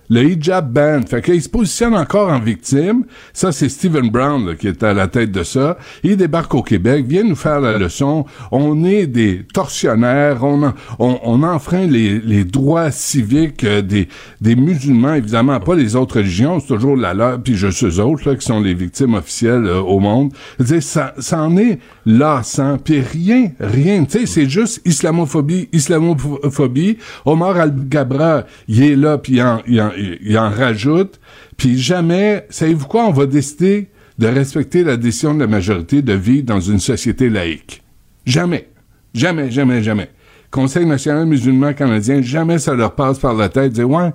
le 0.09 0.23
hijab 0.23 0.71
ban. 0.71 1.01
Fait 1.07 1.21
qu'il 1.21 1.41
se 1.41 1.49
positionne 1.49 1.95
encore 1.95 2.29
en 2.29 2.39
victime. 2.39 3.03
Ça, 3.33 3.51
c'est 3.51 3.69
Stephen 3.69 4.09
Brown 4.09 4.55
qui 4.55 4.67
est 4.67 4.83
à 4.83 4.93
la 4.93 5.07
tête 5.07 5.31
de 5.31 5.43
ça. 5.43 5.77
Il 6.03 6.17
débarque 6.17 6.53
au 6.55 6.63
Québec, 6.63 7.05
vient 7.07 7.23
nous 7.23 7.35
faire 7.35 7.59
la 7.59 7.77
leçon. 7.77 8.25
On 8.51 8.83
est 8.83 9.07
des 9.07 9.45
tortionnaires, 9.53 10.43
on, 10.43 10.73
on, 10.99 11.43
enfreint 11.43 11.87
les, 11.87 12.19
les, 12.19 12.43
droits 12.43 12.91
civiques 12.91 13.63
euh, 13.63 13.81
des, 13.81 14.07
des 14.41 14.55
musulmans, 14.55 15.13
évidemment, 15.13 15.59
pas 15.59 15.75
les 15.75 15.95
autres 15.95 16.17
religions, 16.17 16.59
c'est 16.59 16.67
toujours 16.67 16.97
la 16.97 17.13
leur, 17.13 17.41
puis 17.41 17.55
juste 17.55 17.83
eux 17.83 17.99
autres, 18.01 18.29
là, 18.29 18.35
qui 18.35 18.45
sont 18.45 18.59
les 18.59 18.73
victimes 18.73 19.13
officielles 19.13 19.65
euh, 19.65 19.79
au 19.79 19.99
monde. 19.99 20.31
Je 20.59 20.75
est 20.75 21.79
lassant, 22.09 22.77
puis 22.77 23.01
rien, 23.01 23.51
rien. 23.59 24.03
Tu 24.03 24.19
sais, 24.19 24.25
c'est 24.25 24.49
juste 24.49 24.81
islamophobie, 24.85 25.69
islamophobie. 25.71 26.97
Omar 27.25 27.57
Al-Gabra, 27.57 28.45
il 28.67 28.83
est 28.83 28.95
là, 28.95 29.17
puis 29.17 29.33
il 29.33 29.43
en, 29.43 29.61
il 29.67 29.79
en 29.81 29.91
il 29.95 30.37
en 30.37 30.49
rajoute. 30.49 31.19
Puis 31.55 31.77
jamais, 31.77 32.47
savez-vous 32.49 32.87
quoi, 32.87 33.05
on 33.05 33.11
va 33.11 33.25
décider 33.25 33.89
de 34.17 34.27
respecter 34.27 34.83
la 34.83 34.97
décision 34.97 35.33
de 35.33 35.39
la 35.39 35.47
majorité 35.47 36.01
de 36.01 36.13
vivre 36.13 36.45
dans 36.45 36.59
une 36.59 36.79
société 36.79 37.29
laïque. 37.29 37.83
Jamais. 38.25 38.69
Jamais, 39.13 39.51
jamais, 39.51 39.81
jamais. 39.81 40.09
Conseil 40.51 40.85
national 40.85 41.27
musulman 41.27 41.73
canadien, 41.73 42.21
jamais 42.23 42.57
ça 42.57 42.73
leur 42.73 42.95
passe 42.95 43.19
par 43.19 43.35
la 43.35 43.49
tête 43.49 43.69
de 43.69 43.75
dire, 43.75 43.89
ouais, 43.89 44.09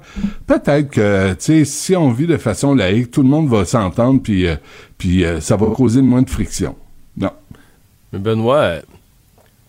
peut-être 0.49 0.91
que, 0.91 1.31
tu 1.35 1.37
sais, 1.39 1.65
si 1.65 1.95
on 1.95 2.11
vit 2.11 2.27
de 2.27 2.37
façon 2.37 2.75
laïque, 2.75 3.13
tout 3.13 3.23
le 3.23 3.29
monde 3.29 3.49
va 3.49 3.65
s'entendre, 3.65 4.21
puis, 4.21 4.49
euh, 4.49 4.57
puis 4.99 5.25
euh, 5.25 5.41
ça 5.41 5.57
va 5.57 5.67
causer 5.67 6.03
moins 6.03 6.23
de 6.23 6.31
friction. 6.31 6.75
Mais 8.15 8.21
Benoît, 8.21 8.75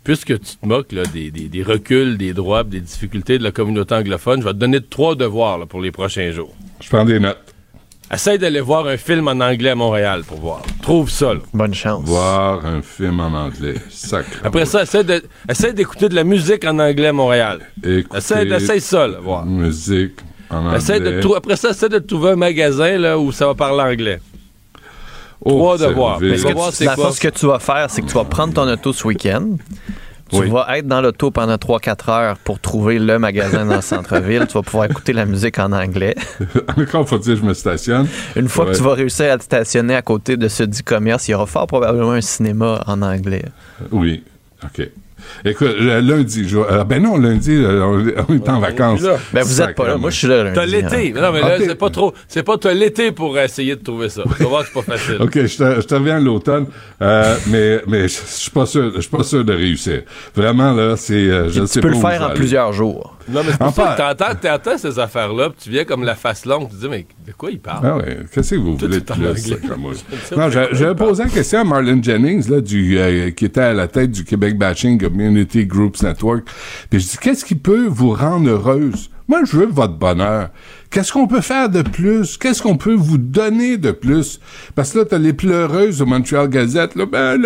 puisque 0.04 0.40
tu 0.40 0.56
te 0.56 0.68
moques 0.68 0.94
des, 0.94 1.64
reculs, 1.64 2.16
des 2.16 2.34
droits, 2.34 2.64
des 2.64 2.80
difficultés 2.80 3.40
de 3.40 3.44
la 3.44 3.52
communauté 3.52 3.96
anglophone, 3.96 4.42
je 4.42 4.46
vais 4.46 4.54
te 4.54 4.58
donner 4.58 4.82
trois 4.82 5.16
devoirs 5.16 5.66
pour 5.66 5.82
les 5.82 5.92
prochains 5.92 6.30
jours. 6.30 6.54
Je 6.80 6.88
prends 6.90 7.06
des 7.06 7.20
notes. 7.20 7.56
Essaye 8.14 8.38
d'aller 8.38 8.62
voir 8.62 8.86
un 8.86 8.98
film 8.98 9.28
en 9.28 9.40
anglais 9.44 9.72
à 9.72 9.76
Montréal 9.76 10.22
pour 10.28 10.40
voir. 10.40 10.62
Trouve 10.84 11.10
ça. 11.10 11.34
Bonne 11.56 11.74
chance. 11.74 12.04
Voir 12.06 12.64
un 12.64 12.84
film 12.84 13.20
en 13.20 13.34
anglais. 13.34 13.74
Sacré. 13.90 14.42
Après 14.44 14.68
ça, 14.68 14.84
essaye, 14.84 15.74
d'écouter 15.74 16.08
de 16.08 16.14
la 16.14 16.24
musique 16.24 16.66
en 16.66 16.78
anglais 16.78 17.08
à 17.08 17.14
Montréal. 17.14 17.62
Essaye, 18.16 18.54
essaye 18.54 18.80
ça, 18.80 19.08
là, 19.08 19.18
voir. 19.20 19.44
Musique 19.48 20.20
en 20.52 20.68
anglais. 20.68 21.20
après 21.36 21.56
ça, 21.56 21.72
essaye 21.72 21.90
de 21.90 21.98
trouver 21.98 22.30
un 22.32 22.36
magasin 22.36 22.96
là, 23.00 23.18
où 23.18 23.32
ça 23.32 23.48
va 23.48 23.56
parler 23.56 23.82
anglais. 23.82 24.20
Trois 25.44 25.78
devoirs. 25.78 26.20
Mais 26.22 26.38
ce 26.38 26.48
que, 26.48 27.12
ce 27.12 27.20
que 27.20 27.28
tu 27.30 27.48
vas 27.48 27.60
faire, 27.60 27.90
c'est 27.90 28.02
que 28.02 28.08
tu 28.08 28.14
vas 28.14 28.24
prendre 28.24 28.54
ton 28.54 28.68
auto 28.68 28.94
ce 28.94 29.08
week-end. 29.08 29.58
Tu 30.32 30.46
vas 30.48 30.78
être 30.78 30.88
dans 30.88 31.02
l'auto 31.02 31.30
pendant 31.30 31.56
3-4 31.56 32.10
heures 32.12 32.38
pour 32.40 32.60
trouver 32.60 32.98
le 32.98 33.20
magasin 33.20 33.66
dans 33.66 33.76
le 33.76 33.82
centre-ville. 33.82 34.46
tu 34.48 34.54
vas 34.54 34.64
pouvoir 34.64 34.86
écouter 34.86 35.14
la 35.14 35.26
musique 35.26 35.60
en 35.60 35.72
anglais. 35.72 36.16
Encore 36.78 37.08
faut-il 37.08 37.36
que 37.36 37.40
je 37.42 37.46
me 37.46 37.54
stationne. 37.54 38.08
Une 38.36 38.50
fois 38.50 38.66
que 38.66 38.76
tu 38.76 38.82
vas 38.82 38.94
réussir 38.96 39.32
à 39.32 39.38
te 39.38 39.44
stationner 39.44 39.96
à 39.96 40.02
côté 40.02 40.36
de 40.36 40.48
ce 40.48 40.64
du 40.64 40.82
commerce, 40.82 41.28
il 41.28 41.32
y 41.32 41.34
aura 41.36 41.46
fort 41.46 41.68
probablement 41.68 42.14
un 42.14 42.22
cinéma 42.22 42.84
en 42.88 43.02
anglais. 43.02 43.46
Oui. 43.92 44.24
OK. 44.64 44.90
Écoute, 45.44 45.76
lundi, 45.80 46.48
je, 46.48 46.58
euh, 46.58 46.84
ben 46.84 47.02
non, 47.02 47.18
lundi, 47.18 47.52
euh, 47.52 48.24
on, 48.28 48.36
est 48.36 48.50
en 48.50 48.60
vacances. 48.60 49.02
Ben 49.34 49.44
vous 49.44 49.62
êtes 49.62 49.76
pas 49.76 49.88
là. 49.88 49.98
Moi, 49.98 50.10
je 50.10 50.18
suis 50.18 50.28
là 50.28 50.44
lundi. 50.44 50.56
T'as 50.56 50.66
l'été. 50.66 51.14
Hein. 51.16 51.22
Non, 51.22 51.32
mais 51.32 51.42
là, 51.42 51.58
c'est 51.60 51.76
pas 51.76 51.90
trop. 51.90 52.14
C'est 52.28 52.44
pas 52.44 52.58
t'as 52.58 52.74
l'été 52.74 53.12
pour 53.12 53.38
essayer 53.38 53.76
de 53.76 53.84
trouver 53.84 54.10
ça. 54.10 54.24
Tu 54.38 54.44
vas 54.44 54.50
voir 54.50 54.62
que 54.62 54.70
c'est 54.74 54.86
pas 54.86 54.98
facile. 54.98 55.18
OK, 55.20 55.34
je 55.34 55.58
te, 55.58 55.82
je 55.82 55.88
te 55.88 55.96
reviens 55.96 56.20
l'automne, 56.20 56.68
euh, 57.02 57.36
mais, 57.48 57.82
mais 57.88 58.04
je 58.04 58.20
suis 58.26 58.52
pas 58.52 58.66
sûr, 58.66 58.92
je 58.96 59.02
suis 59.02 59.10
pas 59.10 59.24
sûr 59.24 59.44
de 59.44 59.54
réussir. 59.54 60.04
Vraiment, 60.36 60.74
là, 60.74 60.96
c'est, 60.98 61.26
je 61.50 61.62
tu 61.62 61.68
sais 61.68 61.82
peux 61.82 61.90
le 61.90 61.96
faire 61.96 62.22
en 62.22 62.34
plusieurs 62.34 62.74
jours. 62.74 63.15
Non, 63.28 63.42
mais 63.44 63.52
c'est 63.52 63.58
pour 63.58 63.74
ça 63.74 63.96
que 63.98 64.38
t'entends, 64.38 64.78
ces 64.78 65.00
affaires-là, 65.00 65.50
puis 65.50 65.60
tu 65.64 65.70
viens 65.70 65.84
comme 65.84 66.04
la 66.04 66.16
face 66.16 66.46
longue, 66.46 66.70
tu 66.70 66.76
te 66.76 66.82
dis, 66.82 66.90
mais 66.90 67.06
de 67.26 67.32
quoi 67.32 67.52
il 67.52 67.60
parle? 67.60 67.86
Ah 67.86 67.98
ouais, 67.98 68.20
qu'est-ce 68.32 68.52
que 68.52 68.60
vous 68.60 68.78
voulez 68.78 69.00
de 69.00 69.04
plus, 69.56 69.76
moi? 69.78 69.94
Non, 70.38 70.50
j'avais 70.50 70.96
posé 70.96 71.24
la 71.24 71.30
question 71.30 71.60
à 71.62 71.64
Marlon 71.64 72.02
Jennings, 72.02 72.50
là, 72.50 72.62
du, 72.62 72.98
euh, 72.98 73.32
qui 73.32 73.46
était 73.46 73.62
à 73.62 73.74
la 73.74 73.88
tête 73.88 74.12
du 74.12 74.24
Québec 74.24 74.58
Batching 74.58 75.00
Community 75.00 75.66
Groups 75.66 76.02
Network. 76.04 76.48
Puis 76.90 77.00
je 77.00 77.08
dis, 77.10 77.18
qu'est-ce 77.18 77.46
qui 77.46 77.56
peut 77.56 77.88
vous 77.88 78.12
rendre 78.12 78.50
heureuse? 78.50 79.10
Moi, 79.28 79.42
je 79.46 79.58
veux 79.58 79.66
votre 79.66 79.96
bonheur. 79.96 80.50
Qu'est-ce 80.92 81.12
qu'on 81.12 81.28
peut 81.28 81.42
faire 81.42 81.70
de 81.70 81.82
plus? 81.82 82.38
Qu'est-ce 82.38 82.62
qu'on 82.62 82.78
peut 82.78 82.94
vous 82.94 83.18
donner 83.18 83.78
de 83.78 83.92
plus? 83.92 84.40
Parce 84.76 84.92
que 84.92 85.00
là, 85.00 85.06
t'as 85.06 85.18
les 85.18 85.34
pleureuses 85.34 86.02
au 86.02 86.06
Montreal 86.06 86.48
Gazette, 86.48 86.96
là, 86.96 87.06
ben, 87.08 87.42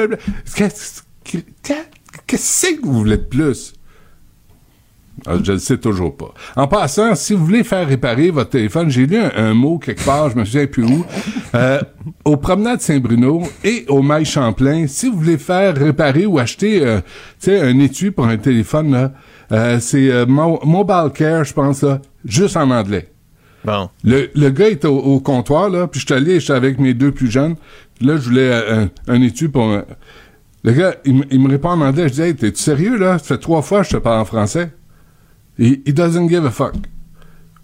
qu'est-ce 0.56 1.04
que 1.24 2.82
vous 2.86 2.94
voulez 2.94 3.18
de 3.18 3.24
plus? 3.24 3.74
Ah, 5.26 5.36
je 5.44 5.54
ne 5.54 5.58
sais 5.58 5.78
toujours 5.78 6.16
pas. 6.16 6.34
En 6.56 6.68
passant, 6.68 7.16
si 7.16 7.34
vous 7.34 7.46
voulez 7.46 7.64
faire 7.64 7.88
réparer 7.88 8.32
votre 8.32 8.52
téléphone, 8.52 8.90
j'ai 8.90 9.06
lu 9.06 9.18
un, 9.18 9.54
mot 9.54 9.78
quelque 9.78 10.04
part, 10.04 10.30
je 10.30 10.36
me 10.38 10.46
souviens 10.46 10.68
plus 10.68 10.86
où, 10.86 11.06
euh, 11.56 11.80
au 12.26 12.38
promenade 12.38 12.82
Saint-Bruno 12.82 13.44
et 13.64 13.86
au 13.88 14.02
Mail 14.02 14.26
Champlain, 14.26 14.88
si 14.88 15.10
vous 15.10 15.18
voulez 15.18 15.38
faire 15.38 15.76
réparer 15.76 16.26
ou 16.26 16.40
acheter, 16.40 16.82
euh, 16.84 17.02
un 17.48 17.80
étui 17.80 18.12
pour 18.12 18.26
un 18.26 18.38
téléphone, 18.38 18.92
là, 18.92 19.12
euh, 19.52 19.80
c'est 19.80 20.10
euh, 20.12 20.26
Mobile 20.28 21.12
Care, 21.14 21.44
je 21.44 21.54
pense, 21.54 21.82
là, 21.82 22.02
juste 22.26 22.58
en 22.58 22.70
anglais. 22.72 23.10
Bon. 23.66 23.90
Le, 24.04 24.30
le 24.36 24.50
gars 24.50 24.70
est 24.70 24.86
au, 24.86 25.20
comptoir, 25.20 25.70
là, 25.70 25.88
puis 25.88 26.00
je 26.00 26.06
suis 26.06 26.16
allé, 26.16 26.40
j'étais 26.40 26.54
avec 26.54 26.80
mes 26.80 26.94
deux 26.94 27.12
plus 27.12 27.30
jeunes. 27.30 27.56
Là, 28.02 28.16
je 28.16 28.30
voulais 28.30 28.54
un, 28.54 28.90
un 29.08 29.22
étui 29.22 29.50
pour... 29.50 29.68
le 30.64 30.72
gars, 30.72 30.96
il, 31.04 31.26
il, 31.32 31.42
me 31.42 31.50
répond 31.50 31.70
en 31.70 31.82
anglais. 31.82 32.08
Je 32.08 32.14
dis, 32.14 32.22
hey, 32.22 32.36
t'es 32.36 32.54
sérieux, 32.56 32.98
là? 32.98 33.18
Ça 33.18 33.26
fait 33.26 33.38
trois 33.38 33.62
fois 33.62 33.82
que 33.82 33.88
je 33.88 33.98
te 33.98 33.98
parle 33.98 34.22
en 34.22 34.26
français. 34.26 34.72
He, 35.60 35.82
he 35.86 35.94
doesn't 35.94 36.30
give 36.30 36.46
a 36.46 36.52
fuck. 36.52 36.76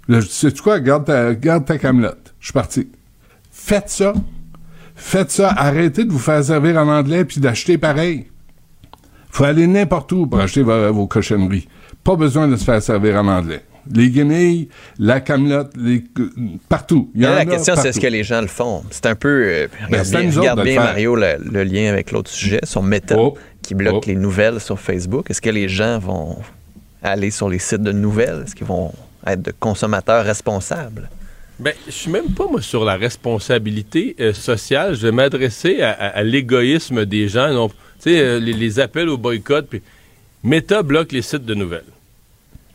Là, 0.08 0.20
je 0.20 0.28
dis, 0.28 0.34
sais-tu 0.34 0.62
quoi? 0.62 0.80
Garde 0.80 1.06
ta, 1.06 1.34
garde 1.34 1.66
ta 1.66 1.78
camelote. 1.78 2.34
Je 2.40 2.48
suis 2.48 2.54
parti. 2.54 2.90
Faites 3.52 3.90
ça. 3.90 4.14
Faites 4.96 5.32
ça. 5.32 5.50
Arrêtez 5.56 6.04
de 6.04 6.12
vous 6.12 6.20
faire 6.20 6.44
servir 6.44 6.78
en 6.78 6.88
anglais 6.88 7.26
puis 7.26 7.40
d'acheter 7.40 7.78
pareil. 7.78 8.28
Faut 9.32 9.46
aller 9.46 9.66
n'importe 9.66 10.12
où 10.12 10.28
pour 10.28 10.40
acheter 10.40 10.62
vos, 10.62 11.08
cochonneries. 11.08 11.68
Pas 12.04 12.16
besoin 12.16 12.48
de 12.48 12.56
se 12.56 12.64
faire 12.64 12.82
servir 12.82 13.16
en 13.16 13.28
anglais. 13.28 13.64
Les 13.94 14.10
guenilles, 14.10 14.70
la 14.98 15.22
camelote, 15.22 15.74
les, 15.78 16.04
partout. 16.70 17.12
Il 17.14 17.22
y 17.22 17.24
la 17.24 17.46
question, 17.46 17.76
c'est 17.78 17.90
est-ce 17.90 18.00
que 18.00 18.08
les 18.08 18.24
gens 18.24 18.42
le 18.42 18.48
font? 18.48 18.84
C'est 18.90 19.06
un 19.06 19.16
peu... 19.16 19.44
Euh, 19.46 19.68
ben, 19.90 20.02
regarde 20.02 20.64
bien, 20.64 20.82
Mario, 20.82 21.16
le, 21.16 21.64
lien 21.64 21.90
avec 21.90 22.12
l'autre 22.12 22.32
sujet 22.32 22.60
sur 22.64 22.82
Meta, 22.82 23.16
oh, 23.18 23.38
qui 23.62 23.76
bloque 23.76 24.04
oh. 24.06 24.10
les 24.10 24.16
nouvelles 24.16 24.60
sur 24.60 24.80
Facebook. 24.80 25.30
Est-ce 25.30 25.42
que 25.42 25.52
les 25.52 25.68
gens 25.68 26.00
vont 26.00 26.38
aller 27.10 27.32
sur 27.32 27.50
les 27.50 27.60
sites 27.60 27.84
de 27.84 27.92
nouvelles? 27.92 28.44
Est-ce 28.46 28.56
qu'ils 28.56 28.68
vont 28.68 28.94
être 29.26 29.42
de 29.42 29.54
consommateurs 29.60 30.24
responsables? 30.26 31.10
Ben, 31.58 31.74
je 31.86 31.92
suis 31.92 32.12
même 32.12 32.32
pas, 32.32 32.48
moi, 32.48 32.62
sur 32.62 32.84
la 32.84 32.98
responsabilité 32.98 34.16
euh, 34.20 34.34
sociale. 34.34 34.96
Je 34.96 35.08
vais 35.08 35.12
m'adresser 35.12 35.82
à, 35.82 36.22
l'égoïsme 36.24 37.06
des 37.06 37.30
gens. 37.30 37.70
Tu 37.70 37.76
sais, 38.00 38.20
euh, 38.20 38.40
les, 38.40 38.80
appels 38.80 39.08
au 39.08 39.18
boycott. 39.18 39.68
Puis 39.70 39.82
Meta 40.44 40.84
bloque 40.84 41.14
les 41.14 41.22
sites 41.22 41.46
de 41.46 41.54
nouvelles. 41.54 41.86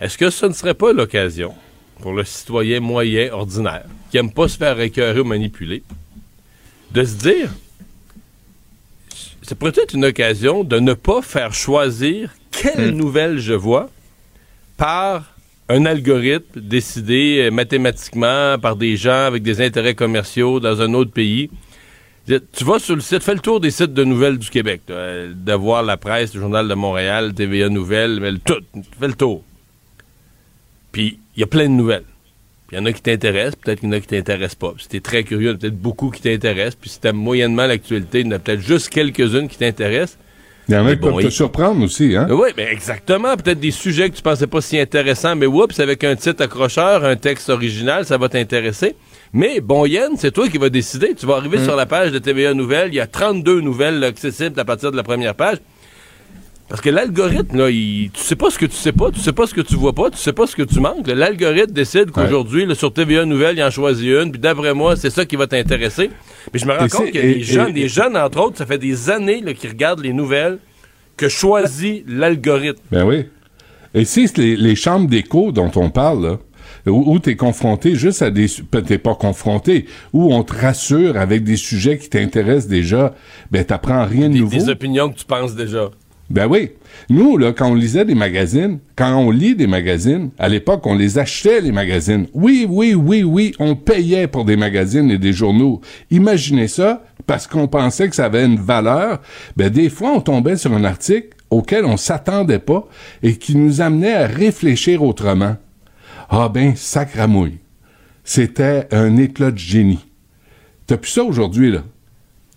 Est-ce 0.01 0.17
que 0.17 0.31
ce 0.31 0.47
ne 0.47 0.55
serait 0.55 0.75
pas 0.75 0.95
l'occasion 0.95 1.55
pour 2.01 2.13
le 2.15 2.25
citoyen 2.25 2.81
moyen, 2.81 3.31
ordinaire, 3.33 3.85
qui 4.11 4.17
aime 4.17 4.33
pas 4.33 4.49
se 4.49 4.57
faire 4.57 4.81
écœurer 4.81 5.21
ou 5.21 5.25
manipuler, 5.25 5.83
de 6.93 7.05
se 7.05 7.15
dire, 7.17 7.51
c'est 9.43 9.59
peut-être 9.59 9.95
une 9.95 10.07
occasion 10.07 10.65
de 10.65 10.79
ne 10.79 10.95
pas 10.95 11.21
faire 11.21 11.53
choisir 11.53 12.35
quelle 12.51 12.95
hmm. 12.95 12.97
nouvelle 12.97 13.39
je 13.39 13.53
vois 13.53 13.91
par 14.81 15.35
un 15.69 15.85
algorithme 15.85 16.59
décidé 16.59 17.43
euh, 17.43 17.51
mathématiquement 17.51 18.59
par 18.59 18.77
des 18.77 18.97
gens 18.97 19.27
avec 19.27 19.43
des 19.43 19.61
intérêts 19.61 19.95
commerciaux 19.95 20.59
dans 20.59 20.81
un 20.81 20.95
autre 20.95 21.13
pays. 21.13 21.51
Tu 22.27 22.65
vas 22.65 22.79
sur 22.79 22.95
le 22.95 23.03
site, 23.03 23.23
fais 23.23 23.35
le 23.35 23.41
tour 23.41 23.61
des 23.61 23.71
sites 23.71 23.93
de 23.93 24.05
nouvelles 24.05 24.39
du 24.39 24.49
Québec, 24.49 24.81
euh, 24.89 25.33
d'avoir 25.35 25.83
la 25.83 25.99
presse, 25.99 26.33
le 26.33 26.41
Journal 26.41 26.67
de 26.67 26.73
Montréal, 26.73 27.35
TVA 27.35 27.69
Nouvelles, 27.69 28.21
mais 28.21 28.33
tout, 28.43 28.63
fais 28.99 29.09
le 29.09 29.15
tour. 29.15 29.43
Puis, 30.93 31.19
il 31.37 31.41
y 31.41 31.43
a 31.43 31.47
plein 31.47 31.65
de 31.65 31.75
nouvelles. 31.75 32.05
Il 32.73 32.79
y 32.79 32.81
en 32.81 32.87
a 32.87 32.93
qui 32.93 33.03
t'intéressent, 33.03 33.57
peut-être 33.57 33.81
qu'il 33.81 33.89
y 33.91 33.93
en 33.93 33.97
a 33.97 34.01
qui 34.01 34.07
t'intéressent 34.07 34.55
pas. 34.55 34.75
Si 34.79 34.89
t'es 34.89 35.01
très 35.01 35.25
curieux, 35.25 35.49
il 35.49 35.51
y 35.51 35.53
en 35.53 35.57
a 35.57 35.59
peut-être 35.59 35.79
beaucoup 35.79 36.09
qui 36.11 36.23
t'intéressent. 36.23 36.77
Puis, 36.81 36.89
si 36.89 37.01
t'aimes 37.01 37.17
moyennement 37.17 37.67
l'actualité, 37.67 38.21
il 38.21 38.27
y 38.27 38.29
en 38.31 38.33
a 38.33 38.39
peut-être 38.39 38.61
juste 38.61 38.89
quelques-unes 38.89 39.49
qui 39.49 39.59
t'intéressent. 39.59 40.17
Il 40.71 40.75
y 40.75 40.79
en 40.79 40.87
a 40.87 40.91
qui 40.91 41.01
peuvent 41.01 41.21
te 41.21 41.31
surprendre 41.31 41.85
aussi, 41.85 42.15
hein? 42.17 42.29
Oui, 42.31 42.51
mais 42.57 42.69
exactement. 42.71 43.37
Peut-être 43.37 43.59
des 43.59 43.73
sujets 43.73 44.09
que 44.09 44.15
tu 44.15 44.23
pensais 44.23 44.47
pas 44.47 44.61
si 44.61 44.79
intéressants, 44.79 45.35
mais 45.35 45.47
oups, 45.47 45.81
avec 45.81 46.05
un 46.05 46.15
titre 46.15 46.45
accrocheur, 46.45 47.05
un 47.05 47.17
texte 47.17 47.51
original, 47.51 48.07
ça 48.07 48.19
va 48.19 48.29
t'intéresser. 48.29 48.95
Mais 49.33 49.61
bon, 49.61 49.85
Yann, 49.85 50.13
c'est 50.17 50.31
toi 50.31 50.49
qui 50.49 50.59
vas 50.59 50.69
décider. 50.69 51.17
Tu 51.17 51.27
vas 51.27 51.35
arriver 51.35 51.59
mm. 51.59 51.65
sur 51.65 51.75
la 51.75 51.87
page 51.87 52.13
de 52.13 52.21
TVA 52.21 52.55
Nouvelles. 52.55 52.91
Il 52.93 52.95
y 52.95 53.01
a 53.01 53.09
32 53.09 53.61
nouvelles 53.61 54.05
accessibles 54.05 54.61
à 54.61 54.65
partir 54.65 54.93
de 54.93 54.97
la 54.97 55.03
première 55.03 55.35
page. 55.35 55.59
Parce 56.71 56.81
que 56.81 56.89
l'algorithme, 56.89 57.59
là, 57.59 57.69
il, 57.69 58.11
tu 58.13 58.21
sais 58.23 58.37
pas 58.37 58.49
ce 58.49 58.57
que 58.59 58.65
tu 58.65 58.77
sais 58.77 58.93
pas, 58.93 59.11
tu 59.11 59.19
sais 59.21 59.33
pas 59.33 59.47
ce 59.47 59.53
que 59.53 59.61
tu 59.61 59.75
vois 59.75 59.93
pas, 59.93 60.09
tu 60.09 60.17
sais 60.19 60.33
pas 60.33 60.47
ce 60.47 60.55
que 60.55 60.63
tu 60.63 60.79
manques. 60.81 61.07
L'algorithme 61.09 61.73
décide 61.73 62.13
qu'aujourd'hui, 62.13 62.65
sur 62.77 62.93
TVA 62.93 63.25
Nouvelle, 63.25 63.59
il 63.59 63.63
en 63.65 63.71
choisit 63.71 64.07
une, 64.07 64.31
puis 64.31 64.41
d'après 64.41 64.73
moi, 64.73 64.95
c'est 64.95 65.11
ça 65.11 65.27
qui 65.27 65.35
va 65.35 65.49
t'intéresser. 65.49 66.11
Mais 66.53 66.59
je 66.61 66.67
me 66.67 66.73
rends 66.73 66.87
Et 66.87 66.89
compte 66.89 67.13
des 67.13 67.19
et- 67.19 67.43
jeunes, 67.43 67.73
des 67.73 67.89
jeunes, 67.89 68.17
entre 68.17 68.41
autres, 68.41 68.57
ça 68.57 68.67
fait 68.67 68.79
des 68.79 69.11
années 69.11 69.41
là, 69.41 69.53
qui 69.53 69.67
regardent 69.67 70.01
les 70.05 70.13
nouvelles, 70.13 70.59
que 71.17 71.29
choisit 71.29 72.05
l'algorithme. 72.09 72.81
Ben 72.93 73.05
oui. 73.05 73.25
Et 73.93 74.05
c'est 74.05 74.39
les, 74.39 74.55
les 74.57 74.77
chambres 74.77 75.09
d'écho 75.09 75.51
dont 75.51 75.73
on 75.75 75.91
parle, 75.91 76.23
là, 76.25 76.39
où, 76.87 77.19
tu 77.19 77.31
es 77.31 77.37
confronté 77.37 77.97
juste 77.97 78.23
à 78.23 78.31
des... 78.31 78.47
ben, 78.71 78.81
T'es 78.83 78.97
pas 78.99 79.17
confronté, 79.17 79.87
où 80.13 80.33
on 80.33 80.45
te 80.45 80.53
rassure 80.55 81.17
avec 81.17 81.43
des 81.43 81.57
sujets 81.57 81.99
qui 81.99 82.09
t'intéressent 82.09 82.69
déjà, 82.69 83.13
ben 83.51 83.65
t'apprends 83.65 84.07
rien 84.07 84.29
de 84.29 84.37
nouveau. 84.37 84.57
des 84.57 84.69
opinions 84.69 85.11
que 85.11 85.19
tu 85.19 85.25
penses 85.25 85.57
déjà. 85.57 85.91
Ben 86.31 86.47
oui. 86.47 86.71
Nous, 87.09 87.37
là, 87.37 87.53
quand 87.53 87.71
on 87.71 87.75
lisait 87.75 88.05
des 88.05 88.15
magazines, 88.15 88.79
quand 88.95 89.17
on 89.17 89.33
lit 89.33 89.57
des 89.57 89.67
magazines, 89.67 90.31
à 90.39 90.49
l'époque, 90.49 90.87
on 90.87 90.95
les 90.95 91.19
achetait, 91.19 91.61
les 91.61 91.73
magazines. 91.73 92.29
Oui, 92.35 92.67
oui, 92.69 92.95
oui, 92.95 93.25
oui, 93.25 93.53
on 93.59 93.75
payait 93.75 94.29
pour 94.29 94.45
des 94.45 94.57
magazines 94.57 95.11
et 95.11 95.19
des 95.19 95.33
journaux. 95.33 95.81
Imaginez 96.13 96.69
ça, 96.69 97.03
parce 97.27 97.49
qu'on 97.49 97.67
pensait 97.67 98.09
que 98.09 98.15
ça 98.15 98.27
avait 98.27 98.45
une 98.45 98.61
valeur. 98.61 99.21
Ben, 99.57 99.71
des 99.71 99.91
fois, 99.91 100.13
on 100.13 100.21
tombait 100.21 100.57
sur 100.57 100.73
un 100.73 100.85
article 100.85 101.37
auquel 101.51 101.85
on 101.85 101.97
s'attendait 101.97 102.61
pas 102.61 102.89
et 103.25 103.37
qui 103.37 103.57
nous 103.57 103.81
amenait 103.81 104.15
à 104.15 104.27
réfléchir 104.29 105.03
autrement. 105.03 105.57
Ah 106.29 106.49
ben, 106.49 106.77
sacramouille. 106.77 107.59
C'était 108.23 108.87
un 108.93 109.17
éclat 109.17 109.51
de 109.51 109.59
génie. 109.59 110.07
T'as 110.87 110.97
plus 110.97 111.11
ça 111.11 111.25
aujourd'hui, 111.25 111.73
là. 111.73 111.83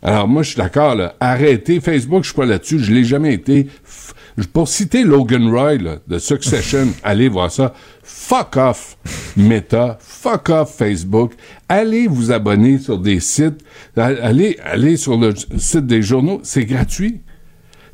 Alors, 0.04 0.28
moi, 0.28 0.44
je 0.44 0.50
suis 0.50 0.58
d'accord, 0.58 0.96
là. 0.96 1.16
Arrêtez. 1.20 1.80
Facebook, 1.80 2.24
je 2.24 2.30
suis 2.30 2.36
pas 2.36 2.46
là-dessus. 2.46 2.80
Je 2.80 2.94
l'ai 2.94 3.06
jamais 3.06 3.34
été. 3.34 3.68
F- 3.88 4.46
Pour 4.52 4.68
citer 4.68 5.04
Logan 5.06 5.48
Roy, 5.50 5.76
là, 5.78 5.96
de 6.08 6.20
Succession, 6.20 6.90
allez 7.04 7.30
voir 7.30 7.50
ça. 7.50 7.74
Fuck 8.04 8.58
off 8.58 8.98
Meta. 9.38 9.98
Fuck 10.02 10.50
off 10.50 10.76
Facebook. 10.78 11.32
Allez 11.70 12.08
vous 12.08 12.32
abonner 12.34 12.80
sur 12.80 13.00
des 13.00 13.22
sites. 13.22 13.64
Allez, 13.96 14.60
allez 14.66 14.98
sur 14.98 15.18
le 15.18 15.34
site 15.58 15.88
des 15.88 16.02
journaux. 16.02 16.42
C'est 16.44 16.66
gratuit. 16.66 17.22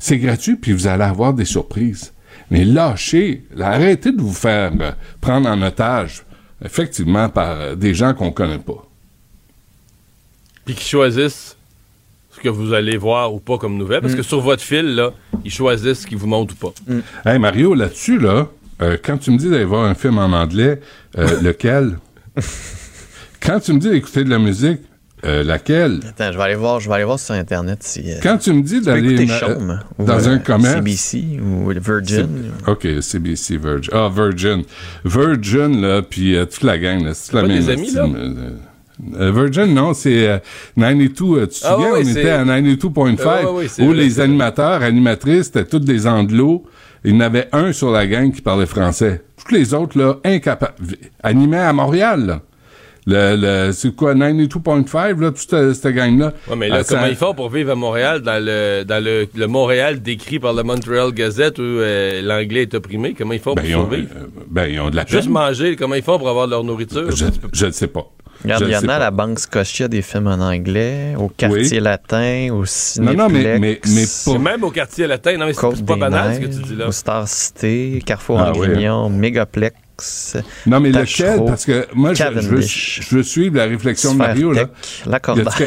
C'est 0.00 0.18
gratuit, 0.18 0.56
puis 0.56 0.72
vous 0.72 0.88
allez 0.88 1.04
avoir 1.04 1.32
des 1.32 1.44
surprises. 1.44 2.12
Mais 2.50 2.64
lâchez, 2.64 3.44
là, 3.54 3.68
arrêtez 3.68 4.10
de 4.10 4.20
vous 4.20 4.32
faire 4.32 4.72
euh, 4.80 4.90
prendre 5.20 5.48
en 5.48 5.62
otage, 5.62 6.24
effectivement, 6.64 7.28
par 7.28 7.60
euh, 7.60 7.74
des 7.76 7.94
gens 7.94 8.14
qu'on 8.14 8.32
connaît 8.32 8.58
pas. 8.58 8.84
Puis 10.64 10.74
qui 10.74 10.88
choisissent 10.88 11.56
que 12.42 12.48
vous 12.48 12.72
allez 12.72 12.96
voir 12.96 13.32
ou 13.34 13.40
pas 13.40 13.58
comme 13.58 13.76
nouvelle. 13.76 14.00
Parce 14.00 14.14
que 14.14 14.22
sur 14.22 14.40
votre 14.40 14.62
fil, 14.62 14.94
là, 14.94 15.12
ils 15.44 15.50
choisissent 15.52 16.00
ce 16.00 16.06
qu'ils 16.06 16.18
vous 16.18 16.26
montrent 16.26 16.54
ou 16.60 16.70
pas. 16.70 17.30
Hey 17.32 17.38
Mario, 17.38 17.74
là-dessus, 17.74 18.18
là, 18.18 18.48
euh, 18.82 18.96
quand 19.02 19.18
tu 19.18 19.30
me 19.30 19.36
dis 19.38 19.50
d'aller 19.50 19.64
voir 19.64 19.84
un 19.84 19.94
film 19.94 20.18
en 20.18 20.32
anglais, 20.32 20.80
euh, 21.18 21.26
lequel? 21.42 21.98
quand 23.40 23.60
tu 23.60 23.72
me 23.72 23.78
dis 23.78 23.90
d'écouter 23.90 24.24
de 24.24 24.30
la 24.30 24.38
musique, 24.38 24.80
euh, 25.24 25.44
laquelle? 25.44 26.00
Attends, 26.08 26.32
je 26.32 26.38
vais 26.38 26.44
aller 26.44 26.54
voir, 26.54 26.80
je 26.80 26.88
vais 26.88 26.94
aller 26.94 27.04
voir 27.04 27.18
sur 27.18 27.34
Internet 27.34 27.82
si. 27.82 28.00
euh, 28.10 28.16
Quand 28.22 28.38
tu 28.38 28.52
me 28.54 28.62
dis 28.62 28.80
d'aller 28.80 29.08
écouter 29.12 29.26
ma- 29.26 29.38
Chaume, 29.38 29.80
ou, 29.98 30.04
dans 30.06 30.26
euh, 30.26 30.34
un 30.34 30.38
commerce. 30.38 30.76
CBC 30.76 31.38
ou 31.42 31.68
Virgin. 31.78 32.52
C'est- 32.64 32.70
OK, 32.70 33.02
CBC 33.02 33.58
Virgin. 33.58 33.90
Ah, 33.94 34.08
Virgin. 34.14 34.62
Virgin, 35.04 35.80
là, 35.82 36.00
puis 36.00 36.36
euh, 36.36 36.46
toute 36.46 36.62
la 36.62 36.78
gang, 36.78 37.04
là, 37.04 37.12
c'est 37.12 37.32
toute 37.32 37.42
la 37.42 37.46
même. 37.46 37.58
des 37.58 37.68
amis, 37.70 37.90
là? 37.90 38.06
Euh, 39.18 39.32
Virgin, 39.32 39.74
non, 39.74 39.94
c'est 39.94 40.28
euh, 40.28 40.38
92. 40.76 41.38
euh, 41.38 41.46
tu 41.46 41.60
te 41.60 41.66
Ah, 41.66 41.74
souviens, 41.74 41.90
on 41.94 42.00
était 42.00 42.30
à 42.30 42.44
92.5, 42.44 43.18
Ah, 43.24 43.52
ouais, 43.52 43.68
c'est 43.68 43.82
où 43.82 43.92
les 43.92 44.20
animateurs, 44.20 44.82
animatrices, 44.82 45.46
c'était 45.46 45.64
tous 45.64 45.78
des 45.80 46.06
anglos. 46.06 46.64
Il 47.04 47.14
y 47.14 47.16
en 47.16 47.20
avait 47.20 47.48
un 47.52 47.72
sur 47.72 47.90
la 47.90 48.06
gang 48.06 48.30
qui 48.30 48.42
parlait 48.42 48.66
français. 48.66 49.22
Tous 49.42 49.54
les 49.54 49.72
autres, 49.72 49.98
là, 49.98 50.16
incapables. 50.24 50.74
Animés 51.22 51.56
à 51.58 51.72
Montréal, 51.72 52.26
là. 52.26 52.42
Le, 53.10 53.66
le, 53.66 53.72
c'est 53.72 53.94
quoi, 53.94 54.14
92.5, 54.14 55.20
là, 55.20 55.30
toute 55.30 55.38
cette, 55.50 55.74
cette 55.74 55.94
gang-là? 55.94 56.32
Ouais, 56.48 56.56
mais 56.56 56.68
là, 56.68 56.76
Ah, 56.80 56.84
ça- 56.84 56.94
comment 56.94 57.06
ils 57.08 57.16
font 57.16 57.34
pour 57.34 57.50
vivre 57.50 57.72
à 57.72 57.74
Montréal, 57.74 58.20
dans 58.20 58.42
le, 58.44 58.84
dans 58.84 59.02
le, 59.02 59.26
le 59.34 59.46
Montréal 59.46 60.00
décrit 60.00 60.38
par 60.38 60.52
le 60.52 60.62
Montreal 60.62 61.12
Gazette 61.12 61.58
où 61.58 61.62
euh, 61.62 62.22
l'anglais 62.22 62.62
est 62.62 62.74
opprimé? 62.74 63.14
Comment 63.16 63.32
ils 63.32 63.40
font 63.40 63.54
Ben, 63.54 63.62
pour 63.62 63.70
ils 63.70 63.76
ont, 63.76 63.80
survivre? 63.90 64.08
euh, 64.16 64.26
ben, 64.48 64.66
ils 64.66 64.80
ont 64.80 64.90
de 64.90 64.96
la 64.96 65.04
Juste 65.06 65.24
peine. 65.24 65.32
manger, 65.32 65.76
comment 65.76 65.94
ils 65.96 66.02
font 66.02 66.18
pour 66.18 66.28
avoir 66.28 66.46
leur 66.46 66.62
nourriture? 66.64 67.10
Je, 67.10 67.26
je 67.52 67.66
ne 67.66 67.70
sais 67.72 67.86
pas. 67.88 68.06
Regarde, 68.42 68.62
il 68.66 68.70
y 68.72 68.76
en 68.76 68.80
a 68.80 68.84
à 68.84 68.86
pas. 68.86 68.98
la 69.00 69.10
Banque 69.10 69.38
Scotia 69.38 69.86
des 69.88 70.00
films 70.00 70.26
en 70.28 70.40
anglais, 70.40 71.14
au 71.18 71.28
Quartier 71.28 71.78
Oui. 71.78 71.80
Latin, 71.80 72.48
au 72.52 72.60
Non, 72.60 72.64
Cinéplex. 72.64 73.18
non, 73.18 73.28
mais- 73.28 73.58
mais- 73.58 73.80
mais 73.86 74.04
C'est 74.06 74.38
même 74.38 74.64
au 74.64 74.70
quartier 74.70 75.06
latin. 75.06 75.36
Non, 75.36 75.44
mais 75.44 75.52
c'est 75.52 75.84
pas 75.84 75.96
banal 75.96 76.36
ce 76.36 76.40
que 76.40 76.46
tu 76.46 76.62
dis 76.62 76.76
là. 76.76 76.88
Au 76.88 76.92
Star 76.92 77.28
City, 77.28 78.02
Carrefour 78.06 78.40
Ah 78.40 78.52
en 78.52 78.58
oui, 78.58 78.68
Grignon, 78.68 79.10
Non, 80.66 80.80
mais 80.80 80.90
Tachereau, 80.92 81.32
lequel? 81.32 81.44
Parce 81.46 81.64
que 81.64 81.86
moi, 81.94 82.14
je, 82.14 82.18
je 82.22 82.28
veux, 82.28 82.34
Cavendish, 82.40 83.00
je 83.08 83.16
veux 83.16 83.22
suivre 83.22 83.56
la 83.56 83.64
réflexion 83.66 84.12
de 84.12 84.18
Mario. 84.18 84.52
Là. 84.52 84.66
Tech, 84.66 85.02
Lacordaire. 85.06 85.46
Y 85.58 85.62
a-tu 85.62 85.64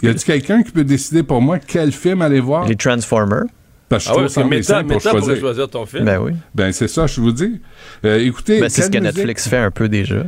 que- 0.00 0.06
y 0.06 0.08
a-tu 0.08 0.24
quelqu'un 0.24 0.62
qui 0.62 0.70
peut 0.72 0.84
décider 0.84 1.22
pour 1.22 1.40
moi 1.40 1.58
quel 1.58 1.92
film 1.92 2.22
aller 2.22 2.40
voir? 2.40 2.66
Les 2.68 2.76
Transformers. 2.76 3.44
Parce 3.88 4.06
que 4.06 4.10
Ah 4.10 4.14
ouais, 4.16 4.22
parce 4.22 4.34
que 4.36 4.82
pour 4.88 5.00
choisir. 5.02 5.36
choisir 5.40 5.68
ton 5.68 5.84
film. 5.84 6.04
Ben 6.06 6.18
oui. 6.18 6.32
Ben, 6.54 6.72
c'est 6.72 6.88
ça, 6.88 7.06
je 7.06 7.20
vous 7.20 7.32
dis. 7.32 7.60
Euh, 8.06 8.18
écoutez, 8.20 8.58
Ben, 8.60 8.68
c'est 8.70 8.82
ce 8.82 8.90
que 8.90 8.98
musique- 8.98 9.16
Netflix 9.16 9.48
fait 9.48 9.58
un 9.58 9.70
peu 9.70 9.88
déjà. 9.88 10.24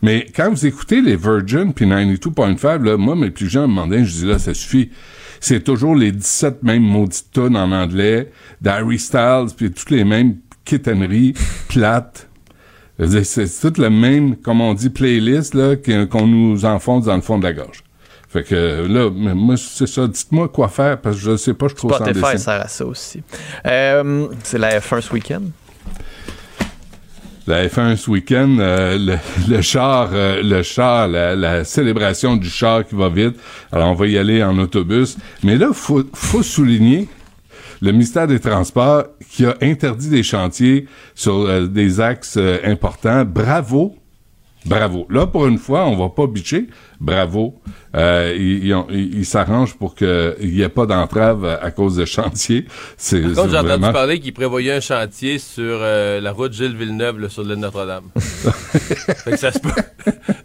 Mais 0.00 0.26
quand 0.34 0.50
vous 0.50 0.66
écoutez 0.66 1.00
les 1.02 1.16
Virgin 1.16 1.72
puis 1.74 1.86
92.5, 1.86 2.82
là, 2.84 2.96
moi, 2.96 3.14
mes 3.14 3.30
plus 3.30 3.48
jeunes 3.50 3.64
me 3.64 3.68
demandaient, 3.68 4.04
je 4.04 4.12
dis 4.12 4.26
là, 4.26 4.38
ça 4.38 4.54
suffit. 4.54 4.90
C'est 5.40 5.62
toujours 5.62 5.94
les 5.94 6.12
17 6.12 6.62
mêmes 6.62 6.82
maudites 6.82 7.26
tonnes 7.32 7.56
en 7.56 7.70
anglais, 7.72 8.30
d'Harry 8.62 8.98
Styles, 8.98 9.48
puis 9.56 9.70
toutes 9.70 9.90
les 9.90 10.04
mêmes 10.04 10.36
kitteneries 10.64 11.34
plates. 11.68 12.28
C'est 12.98 13.60
toute 13.60 13.78
la 13.78 13.90
même, 13.90 14.36
comme 14.36 14.60
on 14.60 14.72
dit, 14.74 14.88
playlist 14.90 15.54
là, 15.54 15.74
qu'on 15.76 16.26
nous 16.26 16.64
enfonce 16.64 17.06
dans 17.06 17.16
le 17.16 17.22
fond 17.22 17.38
de 17.38 17.44
la 17.44 17.52
gorge. 17.52 17.82
Fait 18.28 18.42
que 18.44 18.86
là, 18.88 19.10
moi, 19.10 19.56
c'est 19.56 19.86
ça. 19.86 20.06
Dites-moi 20.08 20.48
quoi 20.48 20.68
faire, 20.68 21.00
parce 21.00 21.16
que 21.16 21.22
je 21.22 21.36
sais 21.36 21.54
pas, 21.54 21.68
je 21.68 21.74
trouve 21.74 21.92
ça 21.92 21.98
Spotify 21.98 22.38
sert 22.38 22.60
à 22.60 22.68
ça 22.68 22.84
aussi. 22.84 23.22
Euh, 23.66 24.26
c'est 24.42 24.58
la 24.58 24.80
F1 24.80 25.00
ce 25.00 25.12
week-end? 25.12 25.42
La 27.46 27.66
F1 27.66 27.96
ce 27.96 28.10
week-end, 28.10 28.56
euh, 28.58 28.96
le, 28.98 29.18
le 29.54 29.60
char, 29.60 30.10
euh, 30.12 30.40
le 30.42 30.62
char, 30.62 31.08
la, 31.08 31.36
la 31.36 31.62
célébration 31.64 32.36
du 32.36 32.48
char 32.48 32.86
qui 32.86 32.94
va 32.94 33.08
vite. 33.08 33.36
Alors 33.70 33.90
on 33.90 33.94
va 33.94 34.06
y 34.06 34.16
aller 34.16 34.42
en 34.42 34.58
autobus. 34.58 35.16
Mais 35.42 35.56
là, 35.56 35.68
faut, 35.72 36.02
faut 36.14 36.42
souligner 36.42 37.06
le 37.80 37.92
ministère 37.92 38.26
des 38.26 38.40
Transports 38.40 39.04
qui 39.30 39.44
a 39.44 39.56
interdit 39.62 40.08
des 40.08 40.22
chantiers 40.22 40.86
sur 41.14 41.34
euh, 41.34 41.66
des 41.66 42.00
axes 42.00 42.36
euh, 42.36 42.58
importants. 42.64 43.24
Bravo. 43.24 43.96
Bravo. 44.66 45.06
Là, 45.10 45.26
pour 45.26 45.46
une 45.46 45.58
fois, 45.58 45.86
on 45.86 45.96
va 45.96 46.08
pas 46.08 46.26
bitcher. 46.26 46.68
Bravo. 47.04 47.60
Euh, 47.96 48.34
ils 48.90 49.24
s'arrangent 49.26 49.74
pour 49.76 49.94
qu'il 49.94 50.34
n'y 50.42 50.62
ait 50.62 50.68
pas 50.68 50.86
d'entrave 50.86 51.44
à, 51.44 51.62
à 51.62 51.70
cause 51.70 51.96
de 51.96 52.04
chantiers. 52.04 52.66
C'est 52.96 53.20
Par 53.20 53.34
contre, 53.44 53.50
j'ai 53.50 53.58
entendu 53.58 53.92
parler 53.92 54.18
qu'ils 54.20 54.32
prévoyaient 54.34 54.72
un 54.72 54.80
chantier 54.80 55.38
sur 55.38 55.62
euh, 55.80 56.20
la 56.20 56.32
route 56.32 56.52
Gilles 56.52 56.74
Villeneuve, 56.76 57.20
là, 57.20 57.28
sur 57.28 57.44
l'île 57.44 57.60
Notre-Dame? 57.60 58.04
ça 59.36 59.52
se 59.52 59.58
peut, 59.60 59.70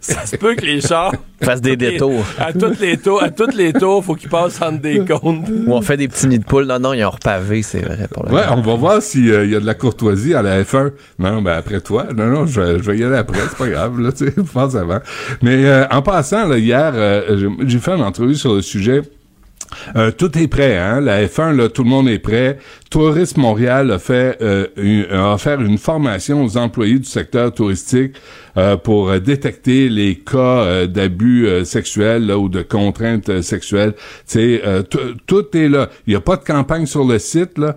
ça 0.00 0.26
se 0.26 0.36
peut 0.36 0.54
que 0.54 0.64
les 0.64 0.80
chars 0.80 1.12
Fassent 1.42 1.62
des 1.62 1.76
détours. 1.76 2.24
à 2.38 2.52
toutes 2.52 2.78
les 2.80 2.98
tours, 2.98 3.22
à 3.22 3.30
toutes 3.30 3.54
les 3.54 3.72
tours, 3.72 4.04
faut 4.04 4.14
qu'ils 4.14 4.28
passent 4.28 4.60
entre 4.60 4.80
des 4.80 4.98
comptes. 5.06 5.48
Où 5.48 5.72
on 5.72 5.80
fait 5.80 5.96
des 5.96 6.06
petits 6.06 6.26
nids 6.28 6.38
de 6.38 6.44
poules. 6.44 6.66
Non, 6.66 6.78
non, 6.78 6.92
ils 6.92 7.02
ont 7.04 7.10
repavé, 7.10 7.62
c'est 7.62 7.80
vrai. 7.80 8.06
Pour 8.12 8.26
le 8.26 8.32
Ouais, 8.32 8.42
on 8.50 8.60
va 8.60 8.74
voir 8.74 9.00
s'il 9.02 9.24
y 9.26 9.56
a 9.56 9.60
de 9.60 9.66
la 9.66 9.74
courtoisie 9.74 10.34
à 10.34 10.42
la 10.42 10.62
F1. 10.62 10.92
Non, 11.18 11.40
ben 11.40 11.52
après 11.56 11.80
toi. 11.80 12.06
Non, 12.14 12.26
non, 12.26 12.46
je, 12.46 12.60
vais- 12.60 12.78
je 12.82 12.90
vais 12.90 12.98
y 12.98 13.04
aller 13.04 13.16
après, 13.16 13.40
c'est 13.48 13.56
pas 13.56 13.68
grave, 13.68 13.98
là, 13.98 14.12
tu 14.12 14.26
sais, 14.26 14.34
pense 14.52 14.74
avant. 14.76 15.00
Mais 15.42 15.64
euh, 15.64 15.86
en 15.90 16.02
passant, 16.02 16.46
hier, 16.58 16.92
euh, 16.94 17.50
j'ai- 17.66 17.78
fait 17.78 17.92
une 17.92 18.02
entrevue 18.02 18.34
sur 18.34 18.54
le 18.54 18.62
sujet. 18.62 19.02
Euh, 19.94 20.10
tout 20.10 20.36
est 20.36 20.48
prêt, 20.48 20.76
hein? 20.76 21.00
La 21.00 21.24
F1, 21.26 21.52
là, 21.56 21.68
tout 21.68 21.84
le 21.84 21.88
monde 21.90 22.08
est 22.08 22.18
prêt. 22.18 22.58
Tourisme 22.90 23.40
Montréal 23.42 23.96
fait 24.00 24.36
euh, 24.42 24.66
a 25.12 25.34
offert 25.34 25.60
une 25.60 25.78
formation 25.78 26.42
aux 26.44 26.56
employés 26.56 26.98
du 26.98 27.04
secteur 27.04 27.52
touristique 27.54 28.16
euh, 28.56 28.76
pour 28.76 29.18
détecter 29.20 29.88
les 29.88 30.16
cas 30.16 30.38
euh, 30.38 30.86
d'abus 30.86 31.46
euh, 31.46 31.64
sexuels 31.64 32.30
ou 32.32 32.48
de 32.48 32.62
contraintes 32.62 33.28
euh, 33.28 33.42
sexuelles. 33.42 33.94
Tu 34.28 34.60
euh, 34.64 34.82
tout- 35.26 35.56
est 35.56 35.68
là. 35.68 35.88
Il 36.06 36.10
n'y 36.10 36.16
a 36.16 36.20
pas 36.20 36.36
de 36.36 36.44
campagne 36.44 36.86
sur 36.86 37.04
le 37.04 37.18
site. 37.18 37.58
Là. 37.58 37.76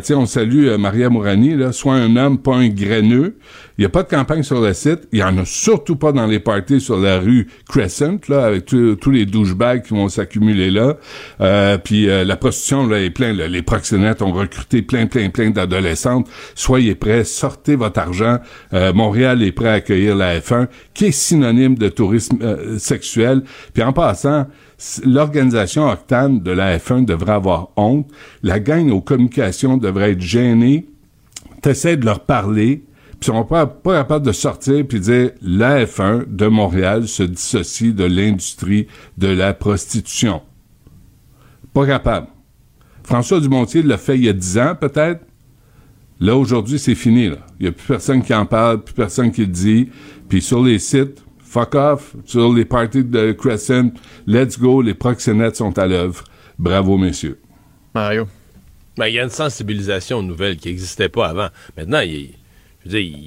Tu 0.00 0.14
on 0.14 0.26
salue 0.26 0.68
Maria 0.78 1.08
Mourani, 1.08 1.54
là, 1.54 1.72
soit 1.72 1.94
un 1.94 2.16
homme, 2.16 2.38
pas 2.38 2.56
un 2.56 2.68
graineux. 2.68 3.36
Il 3.78 3.82
n'y 3.82 3.86
a 3.86 3.88
pas 3.88 4.02
de 4.02 4.08
campagne 4.08 4.42
sur 4.42 4.60
le 4.60 4.72
site. 4.72 5.08
Il 5.12 5.18
y 5.18 5.22
en 5.22 5.36
a 5.38 5.44
surtout 5.44 5.96
pas 5.96 6.12
dans 6.12 6.26
les 6.26 6.38
parties 6.38 6.80
sur 6.80 6.96
la 6.98 7.18
rue 7.18 7.48
Crescent, 7.68 8.18
là, 8.28 8.44
avec 8.44 8.66
tous 8.66 8.96
tous 8.96 9.10
les 9.10 9.26
douchebags 9.26 9.82
qui 9.82 9.94
vont 9.94 10.08
s'accumuler 10.08 10.70
là. 10.70 10.96
Euh, 11.40 11.78
puis 11.78 12.08
euh, 12.08 12.24
la 12.24 12.36
prostitution 12.36 12.86
là, 12.86 13.00
est 13.00 13.10
plein. 13.10 13.32
là. 13.32 13.48
Les 13.48 13.62
proxénètes 13.62 14.22
ont 14.22 14.32
recruté 14.32 14.82
plein, 14.82 15.06
plein, 15.06 15.30
plein 15.30 15.50
d'adolescentes. 15.50 16.28
Soyez 16.54 16.94
prêts, 16.94 17.24
sortez 17.24 17.74
votre 17.76 17.98
argent. 18.00 18.38
Euh, 18.72 18.92
Montréal 18.92 19.42
est 19.42 19.52
prêt 19.52 19.68
à 19.68 19.72
accueillir 19.74 20.13
la 20.14 20.38
F1, 20.38 20.68
qui 20.92 21.06
est 21.06 21.12
synonyme 21.12 21.76
de 21.76 21.88
tourisme 21.88 22.38
euh, 22.42 22.78
sexuel. 22.78 23.42
Puis 23.72 23.82
en 23.82 23.92
passant, 23.92 24.46
l'organisation 25.04 25.88
Octane 25.88 26.40
de 26.40 26.50
la 26.50 26.78
F1 26.78 27.04
devrait 27.04 27.32
avoir 27.34 27.70
honte. 27.76 28.08
La 28.42 28.60
gang 28.60 28.90
aux 28.90 29.00
communications 29.00 29.76
devrait 29.76 30.12
être 30.12 30.20
gênée. 30.20 30.86
T'essaies 31.62 31.96
de 31.96 32.04
leur 32.04 32.20
parler, 32.20 32.84
puis 33.20 33.26
sont 33.26 33.44
pas, 33.44 33.66
pas 33.66 33.98
capables 34.02 34.26
de 34.26 34.32
sortir 34.32 34.84
puis 34.86 35.00
dire 35.00 35.30
la 35.40 35.84
F1 35.84 36.24
de 36.28 36.46
Montréal 36.46 37.08
se 37.08 37.22
dissocie 37.22 37.94
de 37.94 38.04
l'industrie 38.04 38.86
de 39.16 39.28
la 39.28 39.54
prostitution. 39.54 40.42
Pas 41.72 41.86
capable. 41.86 42.28
François 43.02 43.40
Dumontier 43.40 43.82
l'a 43.82 43.98
fait 43.98 44.16
il 44.16 44.24
y 44.24 44.28
a 44.28 44.32
dix 44.32 44.58
ans, 44.58 44.74
peut-être. 44.78 45.20
Là, 46.20 46.36
aujourd'hui, 46.36 46.78
c'est 46.78 46.94
fini. 46.94 47.28
Là. 47.28 47.38
Il 47.58 47.64
n'y 47.64 47.68
a 47.68 47.72
plus 47.72 47.86
personne 47.86 48.22
qui 48.22 48.34
en 48.34 48.46
parle, 48.46 48.82
plus 48.82 48.94
personne 48.94 49.32
qui 49.32 49.42
le 49.42 49.48
dit. 49.48 49.88
Puis 50.28 50.40
sur 50.42 50.62
les 50.62 50.78
sites, 50.78 51.22
fuck 51.42 51.74
off. 51.74 52.14
Sur 52.24 52.52
les 52.52 52.64
parties 52.64 53.04
de 53.04 53.32
Crescent, 53.32 53.90
let's 54.26 54.58
go, 54.58 54.80
les 54.80 54.94
proxénètes 54.94 55.56
sont 55.56 55.76
à 55.78 55.86
l'œuvre. 55.86 56.24
Bravo, 56.58 56.96
messieurs. 56.96 57.38
Mario. 57.94 58.26
Ben, 58.96 59.08
il 59.08 59.14
y 59.14 59.18
a 59.18 59.24
une 59.24 59.30
sensibilisation 59.30 60.22
nouvelle 60.22 60.56
qui 60.56 60.68
n'existait 60.68 61.08
pas 61.08 61.26
avant. 61.26 61.48
Maintenant, 61.76 62.00
il, 62.00 62.30
je 62.84 62.90
veux 62.90 63.00
dire, 63.00 63.18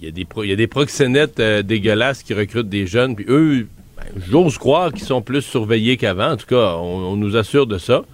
il, 0.00 0.04
y, 0.04 0.08
a 0.08 0.10
des 0.12 0.26
il 0.36 0.48
y 0.48 0.52
a 0.52 0.56
des 0.56 0.66
proxénètes 0.68 1.40
euh, 1.40 1.62
dégueulasses 1.62 2.22
qui 2.22 2.32
recrutent 2.32 2.68
des 2.68 2.86
jeunes, 2.86 3.16
puis 3.16 3.26
eux, 3.28 3.66
ben, 3.96 4.04
j'ose 4.30 4.56
croire 4.56 4.92
qu'ils 4.92 5.02
sont 5.04 5.22
plus 5.22 5.42
surveillés 5.42 5.96
qu'avant. 5.96 6.32
En 6.32 6.36
tout 6.36 6.46
cas, 6.46 6.76
on 6.76 7.16
nous 7.16 7.36
assure 7.36 7.66
de 7.66 7.78
ça. 7.78 8.04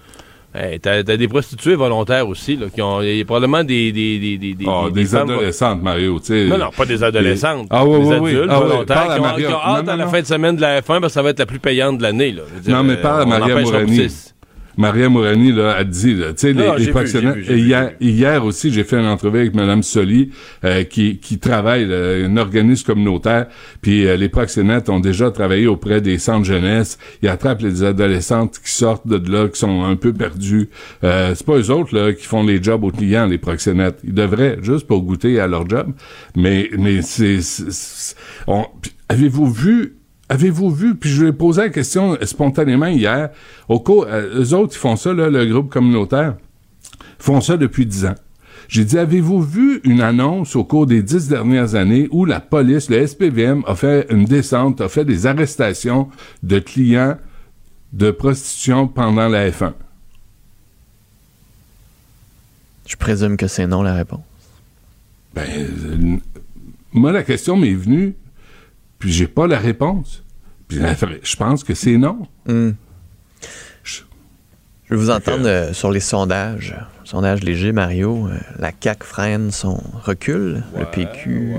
Hey, 0.55 0.79
t'as, 0.81 1.03
des 1.03 1.29
prostituées 1.29 1.77
volontaires 1.77 2.29
aussi, 2.29 2.57
là, 2.57 2.67
qui 2.73 2.83
ont 2.83 3.01
y 3.01 3.23
a 3.23 3.25
probablement 3.25 3.65
des 3.65 3.91
des 3.91 4.19
des 4.19 4.37
des, 4.37 4.55
des, 4.55 4.65
oh, 4.69 4.91
des, 4.91 5.17
adolescentes, 5.17 5.83
Mario, 5.83 6.19
tu 6.21 6.27
sais. 6.27 6.47
Non, 6.47 6.59
non, 6.59 6.71
pas 6.77 6.85
des 6.85 7.03
adolescentes. 7.03 7.69
Ah, 7.71 7.87
oui, 7.87 8.01
des 8.01 8.07
oui, 8.07 8.15
adultes 8.17 8.43
oui. 8.43 8.49
Ah, 8.51 8.61
volontaires 8.61 9.07
oui. 9.09 9.15
qui, 9.15 9.47
ont, 9.47 9.49
qui 9.49 9.55
ont 9.55 9.61
hâte 9.63 9.89
à 9.89 9.97
la 9.97 10.07
fin 10.09 10.21
de 10.21 10.27
semaine 10.27 10.57
de 10.57 10.61
la 10.61 10.81
F1 10.83 11.01
parce 11.01 11.05
que 11.05 11.09
ça 11.09 11.23
va 11.23 11.31
être 11.31 11.39
la 11.39 11.47
plus 11.47 11.59
payante 11.59 11.97
de 11.97 12.03
l'année. 12.03 12.33
Là. 12.33 12.43
Dire, 12.61 12.77
non, 12.77 12.83
mais 12.83 12.97
parle 12.97 13.23
à 13.23 13.25
Maria 13.25 13.61
Mourani. 13.61 14.09
Maria 14.77 15.09
Mourani 15.09 15.53
là, 15.53 15.73
a 15.73 15.85
dit, 15.85 16.15
tu 16.17 16.23
sais, 16.37 16.53
les, 16.53 16.71
les 16.79 17.51
et 17.51 17.59
hier, 17.59 17.93
hier 18.01 18.45
aussi, 18.45 18.73
j'ai 18.73 18.85
fait 18.85 18.99
une 18.99 19.07
entrevue 19.07 19.41
avec 19.41 19.55
Mme 19.55 19.83
Soli, 19.83 20.31
euh, 20.65 20.85
qui, 20.85 21.19
qui 21.19 21.39
travaille, 21.39 21.87
là, 21.87 22.27
un 22.27 22.37
organisme 22.37 22.87
communautaire, 22.87 23.47
puis 23.81 24.07
euh, 24.07 24.17
les 24.17 24.29
proxénètes 24.29 24.89
ont 24.89 25.01
déjà 25.01 25.31
travaillé 25.31 25.67
auprès 25.67 26.01
des 26.01 26.19
centres 26.19 26.45
jeunesse. 26.45 26.99
Ils 27.23 27.29
attrapent 27.29 27.63
les 27.63 27.83
adolescentes 27.83 28.59
qui 28.63 28.71
sortent 28.71 29.07
de 29.07 29.31
là, 29.31 29.49
qui 29.49 29.59
sont 29.59 29.85
un 29.85 29.97
peu 29.97 30.13
perdues. 30.13 30.69
Euh, 31.05 31.35
c'est 31.35 31.47
pas 31.47 31.59
eux 31.59 31.71
autres 31.71 31.95
là 31.95 32.13
qui 32.13 32.27
font 32.27 32.43
les 32.43 32.63
jobs 32.63 32.85
aux 32.85 32.91
clients, 32.91 33.27
les 33.27 33.39
proxénètes. 33.39 33.99
Ils 34.05 34.15
devraient 34.15 34.59
juste 34.63 34.87
pour 34.87 35.03
goûter 35.03 35.41
à 35.41 35.47
leur 35.47 35.69
job. 35.69 35.93
Mais 36.37 36.71
mais 36.79 37.03
c'est, 37.03 37.39
avez-vous 39.09 39.51
vu 39.51 39.97
Avez-vous 40.33 40.71
vu, 40.71 40.95
puis 40.95 41.11
je 41.11 41.21
lui 41.21 41.29
ai 41.29 41.33
posé 41.35 41.61
la 41.61 41.69
question 41.69 42.17
spontanément 42.23 42.87
hier, 42.87 43.29
au 43.69 43.81
cours, 43.81 44.07
euh, 44.09 44.41
eux 44.41 44.55
autres, 44.55 44.75
ils 44.75 44.79
font 44.79 44.97
ça, 44.97 45.13
là, 45.13 45.29
le 45.29 45.45
groupe 45.45 45.69
communautaire, 45.69 46.37
font 47.19 47.43
ça 47.43 47.59
depuis 47.59 47.85
dix 47.85 48.07
ans. 48.07 48.15
J'ai 48.67 48.87
dit, 48.87 48.97
avez-vous 48.97 49.43
vu 49.43 49.83
une 49.85 50.01
annonce 50.01 50.57
au 50.57 50.65
cours 50.65 50.87
des 50.87 51.03
dix 51.03 51.29
dernières 51.29 51.75
années 51.75 52.09
où 52.13 52.25
la 52.25 52.41
police, 52.41 52.89
le 52.89 53.07
SPVM, 53.07 53.63
a 53.67 53.75
fait 53.75 54.07
une 54.09 54.25
descente, 54.25 54.81
a 54.81 54.89
fait 54.89 55.05
des 55.05 55.27
arrestations 55.27 56.09
de 56.43 56.61
clients 56.61 57.19
de 57.93 58.11
prostitution 58.11 58.89
pendant 58.89 59.29
la 59.29 59.51
F1? 59.51 59.75
Je 62.87 62.97
présume 62.97 63.37
que 63.37 63.49
c'est 63.49 63.67
non 63.67 63.83
la 63.83 63.93
réponse. 63.93 64.23
Ben, 65.35 65.45
euh, 65.59 66.17
moi, 66.95 67.13
la 67.13 67.23
question 67.23 67.59
m'est 67.59 67.75
venue, 67.75 68.15
puis 69.03 69.11
j'ai 69.11 69.27
pas 69.27 69.49
la 69.49 69.59
réponse. 69.59 70.23
Puis 70.69 70.79
je 70.79 71.37
pense 71.37 71.65
que 71.65 71.75
c'est 71.75 71.97
non. 71.97 72.29
Mm. 72.47 72.71
Je, 73.83 74.01
je, 74.85 74.95
vais 74.95 74.97
vous 74.97 75.11
entendre 75.11 75.45
euh, 75.45 75.73
sur 75.73 75.91
les 75.91 75.99
sondages. 75.99 76.77
Sondage 77.03 77.43
léger, 77.43 77.73
Mario. 77.73 78.29
Euh, 78.29 78.39
la 78.61 78.71
CAQ 78.81 79.05
freine 79.05 79.51
son 79.51 79.83
recul, 80.05 80.63
ouais, 80.73 80.81
le 80.83 80.87
PQ. 80.87 81.55
Ouais. 81.55 81.59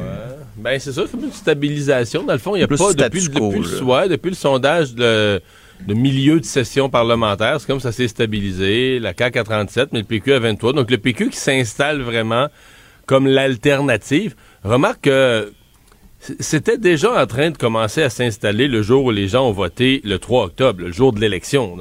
Ben, 0.55 0.79
c'est 0.79 0.93
ça, 0.93 1.01
c'est 1.05 1.17
une 1.17 1.33
stabilisation. 1.33 2.23
Dans 2.23 2.31
le 2.31 2.39
fond, 2.39 2.55
il 2.55 2.59
n'y 2.59 2.63
a 2.63 2.67
pas, 2.69 2.75
depuis, 2.93 3.27
depuis, 3.27 3.59
le, 3.59 3.83
ouais, 3.83 4.07
depuis 4.07 4.29
le 4.29 4.35
sondage 4.35 4.95
de, 4.95 5.41
de, 5.85 5.93
milieu 5.93 6.39
de 6.39 6.45
session 6.45 6.89
parlementaire, 6.89 7.59
c'est 7.59 7.67
comme 7.67 7.81
ça 7.81 7.91
s'est 7.91 8.07
stabilisé. 8.07 8.99
La 8.99 9.13
CAQ 9.13 9.39
à 9.39 9.43
37, 9.43 9.89
mais 9.91 9.99
le 9.99 10.05
PQ 10.05 10.31
à 10.31 10.39
23. 10.39 10.71
Donc, 10.71 10.89
le 10.89 10.97
PQ 10.97 11.29
qui 11.29 11.37
s'installe 11.37 12.01
vraiment 12.03 12.47
comme 13.05 13.27
l'alternative. 13.27 14.33
Remarque 14.63 15.01
que 15.01 15.51
c'était 16.39 16.77
déjà 16.77 17.21
en 17.21 17.27
train 17.27 17.51
de 17.51 17.57
commencer 17.57 18.01
à 18.01 18.09
s'installer 18.09 18.67
le 18.67 18.81
jour 18.81 19.05
où 19.05 19.11
les 19.11 19.27
gens 19.27 19.47
ont 19.47 19.51
voté 19.51 20.01
le 20.05 20.19
3 20.19 20.45
octobre, 20.45 20.81
le 20.81 20.91
jour 20.91 21.11
de 21.11 21.19
l'élection. 21.19 21.77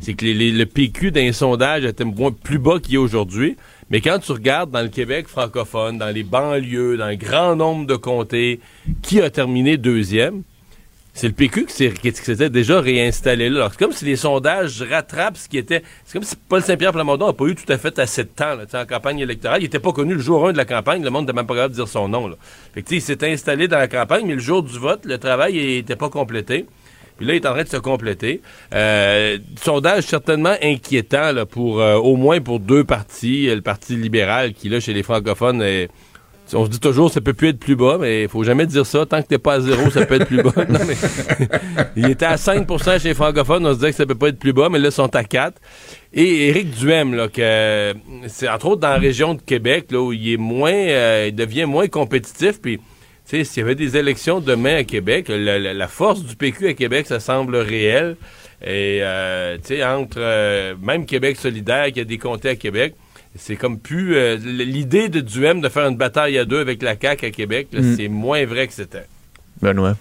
c'est 0.00 0.14
que 0.14 0.26
le 0.26 0.64
PQ 0.64 1.10
d'un 1.10 1.32
sondage 1.32 1.84
était 1.84 2.04
plus 2.42 2.58
bas 2.58 2.78
qu'il 2.80 2.94
est 2.94 2.98
aujourd'hui. 2.98 3.56
Mais 3.90 4.00
quand 4.00 4.18
tu 4.18 4.32
regardes 4.32 4.70
dans 4.70 4.82
le 4.82 4.88
Québec 4.88 5.26
francophone, 5.28 5.98
dans 5.98 6.14
les 6.14 6.22
banlieues, 6.22 6.96
dans 6.96 7.04
un 7.04 7.14
grand 7.14 7.56
nombre 7.56 7.86
de 7.86 7.96
comtés, 7.96 8.60
qui 9.02 9.20
a 9.20 9.30
terminé 9.30 9.76
deuxième, 9.76 10.42
c'est 11.14 11.26
le 11.26 11.34
PQ 11.34 11.66
qui 11.66 12.12
s'était 12.12 12.48
déjà 12.48 12.80
réinstallé 12.80 13.50
là. 13.50 13.68
C'est 13.70 13.78
comme 13.78 13.92
si 13.92 14.06
les 14.06 14.16
sondages 14.16 14.80
rattrapent 14.82 15.36
ce 15.36 15.46
qui 15.46 15.58
était. 15.58 15.82
C'est 16.04 16.14
comme 16.14 16.26
si 16.26 16.36
Paul 16.48 16.62
Saint-Pierre 16.62 16.92
Plamondon 16.92 17.26
n'a 17.26 17.32
pas 17.34 17.44
eu 17.44 17.54
tout 17.54 17.70
à 17.70 17.76
fait 17.76 17.98
assez 17.98 18.24
de 18.24 18.30
temps 18.30 18.54
là, 18.54 18.64
en 18.72 18.86
campagne 18.86 19.18
électorale. 19.18 19.60
Il 19.60 19.64
n'était 19.64 19.78
pas 19.78 19.92
connu 19.92 20.14
le 20.14 20.20
jour 20.20 20.48
1 20.48 20.52
de 20.52 20.56
la 20.56 20.64
campagne. 20.64 21.02
Le 21.04 21.10
monde 21.10 21.26
n'était 21.26 21.36
même 21.36 21.46
pas 21.46 21.54
capable 21.54 21.74
de 21.74 21.76
dire 21.76 21.88
son 21.88 22.08
nom. 22.08 22.28
Là. 22.28 22.36
Fait 22.74 22.82
que, 22.82 22.94
il 22.94 23.02
s'est 23.02 23.30
installé 23.30 23.68
dans 23.68 23.78
la 23.78 23.88
campagne, 23.88 24.24
mais 24.26 24.34
le 24.34 24.40
jour 24.40 24.62
du 24.62 24.78
vote, 24.78 25.04
le 25.04 25.18
travail 25.18 25.54
n'était 25.54 25.96
pas 25.96 26.08
complété. 26.08 26.64
Puis 27.18 27.26
là, 27.26 27.34
il 27.34 27.36
est 27.36 27.46
en 27.46 27.52
train 27.52 27.64
de 27.64 27.68
se 27.68 27.76
compléter. 27.76 28.40
Euh, 28.74 29.38
sondage 29.60 30.04
certainement 30.04 30.54
inquiétant 30.62 31.32
là, 31.32 31.44
pour 31.44 31.82
euh, 31.82 31.96
au 31.96 32.16
moins 32.16 32.40
pour 32.40 32.58
deux 32.58 32.84
partis. 32.84 33.46
Le 33.54 33.60
Parti 33.60 33.96
libéral 33.96 34.54
qui, 34.54 34.70
là, 34.70 34.80
chez 34.80 34.94
les 34.94 35.02
francophones, 35.02 35.60
est 35.60 35.90
on 36.54 36.64
se 36.64 36.70
dit 36.70 36.80
toujours 36.80 37.10
ça 37.10 37.20
peut 37.20 37.32
plus 37.32 37.48
être 37.48 37.58
plus 37.58 37.76
bas, 37.76 37.98
mais 38.00 38.22
il 38.22 38.28
faut 38.28 38.42
jamais 38.44 38.66
dire 38.66 38.86
ça. 38.86 39.06
Tant 39.06 39.22
que 39.22 39.28
t'es 39.28 39.38
pas 39.38 39.54
à 39.54 39.60
zéro, 39.60 39.90
ça 39.90 40.06
peut 40.06 40.14
être 40.14 40.26
plus 40.26 40.42
bas. 40.42 40.52
Il 41.96 42.10
était 42.10 42.26
à 42.26 42.36
5% 42.36 43.00
chez 43.00 43.08
les 43.08 43.14
francophones, 43.14 43.66
on 43.66 43.70
se 43.70 43.76
disait 43.76 43.90
que 43.90 43.96
ça 43.96 44.06
peut 44.06 44.14
pas 44.14 44.28
être 44.28 44.38
plus 44.38 44.52
bas, 44.52 44.68
mais 44.70 44.78
là, 44.78 44.88
ils 44.88 44.92
sont 44.92 45.14
à 45.14 45.24
4. 45.24 45.60
Et 46.14 46.48
Éric 46.48 46.70
Duhem, 46.70 47.28
que 47.30 47.94
c'est 48.26 48.48
entre 48.48 48.66
autres 48.66 48.80
dans 48.80 48.88
la 48.88 48.98
région 48.98 49.34
de 49.34 49.42
Québec, 49.42 49.86
là, 49.90 50.00
où 50.00 50.12
il 50.12 50.32
est 50.32 50.36
moins, 50.36 50.72
euh, 50.72 51.26
il 51.28 51.34
devient 51.34 51.64
moins 51.64 51.88
compétitif, 51.88 52.60
puis 52.60 52.80
s'il 53.24 53.46
y 53.56 53.60
avait 53.60 53.74
des 53.74 53.96
élections 53.96 54.40
demain 54.40 54.76
à 54.76 54.84
Québec, 54.84 55.26
la, 55.28 55.88
force 55.88 56.24
du 56.24 56.36
PQ 56.36 56.68
à 56.68 56.74
Québec, 56.74 57.06
ça 57.06 57.20
semble 57.20 57.56
réel. 57.56 58.16
Et, 58.62 59.00
euh, 59.02 59.56
tu 59.56 59.76
sais, 59.76 59.84
entre 59.84 60.18
euh, 60.18 60.74
même 60.80 61.06
Québec 61.06 61.36
solidaire, 61.36 61.90
qui 61.92 62.00
a 62.00 62.04
des 62.04 62.18
comtés 62.18 62.50
à 62.50 62.56
Québec, 62.56 62.94
c'est 63.36 63.56
comme 63.56 63.78
plus 63.78 64.16
euh, 64.16 64.36
l'idée 64.36 65.08
de 65.08 65.20
Duhem 65.20 65.60
de 65.60 65.68
faire 65.68 65.86
une 65.88 65.96
bataille 65.96 66.38
à 66.38 66.44
deux 66.44 66.60
avec 66.60 66.82
la 66.82 66.96
CAQ 67.00 67.26
à 67.26 67.30
Québec, 67.30 67.68
mm. 67.72 67.96
c'est 67.96 68.08
moins 68.08 68.44
vrai 68.44 68.66
que 68.66 68.72
c'était. 68.72 69.06
Benoît? 69.60 69.96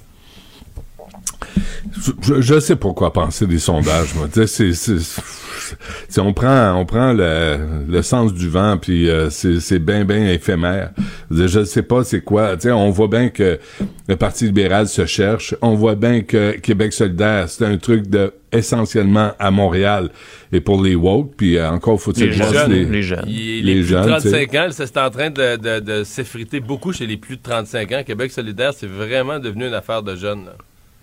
Je, 2.22 2.42
je, 2.42 2.60
sais 2.60 2.76
pourquoi 2.76 3.12
penser 3.12 3.48
des 3.48 3.60
sondages, 3.60 4.14
moi. 4.16 4.28
c'est, 4.46 4.74
c'est, 4.74 6.22
on 6.22 6.34
prend, 6.34 6.76
on 6.80 6.86
prend 6.86 7.14
le, 7.14 7.86
le 7.88 8.02
sens 8.02 8.34
du 8.34 8.50
vent, 8.50 8.78
puis 8.78 9.10
euh, 9.10 9.30
c'est 9.30 9.80
bien, 9.80 10.06
bien 10.06 10.28
éphémère. 10.28 10.92
Je 11.30 11.60
ne 11.60 11.66
sais 11.66 11.82
pas 11.82 12.04
c'est 12.04 12.22
quoi. 12.22 12.60
sais 12.60 12.72
on 12.72 12.90
voit 12.92 13.08
bien 13.08 13.30
que 13.30 13.60
le 14.08 14.16
Parti 14.16 14.46
libéral 14.46 14.88
se 14.88 15.06
cherche. 15.06 15.56
On 15.62 15.76
voit 15.76 15.96
bien 15.96 16.22
que 16.22 16.52
Québec 16.52 16.94
solidaire, 16.94 17.50
c'est 17.50 17.66
un 17.66 17.78
truc 17.78 18.08
de 18.08 18.34
essentiellement 18.52 19.32
à 19.40 19.50
Montréal 19.50 20.10
et 20.52 20.60
pour 20.60 20.84
les 20.84 20.96
woke, 20.96 21.36
puis 21.38 21.58
euh, 21.58 21.70
encore 21.70 22.02
faut-il 22.02 22.26
les, 22.26 22.34
jeunes, 22.34 22.72
les, 22.72 22.86
les 22.86 23.04
jeunes. 23.04 23.26
les, 23.26 23.62
les 23.62 23.84
jeunes, 23.84 24.06
35 24.06 24.56
ans, 24.56 24.68
c'est 24.72 24.98
en 24.98 25.10
train 25.10 25.30
de, 25.30 25.56
de, 25.56 25.80
de 25.80 26.04
s'effriter 26.04 26.60
beaucoup 26.60 26.92
chez 26.92 27.08
les 27.08 27.16
plus 27.18 27.38
de 27.38 27.42
35 27.42 27.92
ans. 27.94 28.04
Québec 28.06 28.32
solidaire, 28.32 28.74
c'est 28.76 28.90
vraiment 28.90 29.40
devenu 29.40 29.68
une 29.68 29.74
affaire 29.74 30.04
de 30.04 30.16
jeunes. 30.18 30.46
Là. 30.46 30.54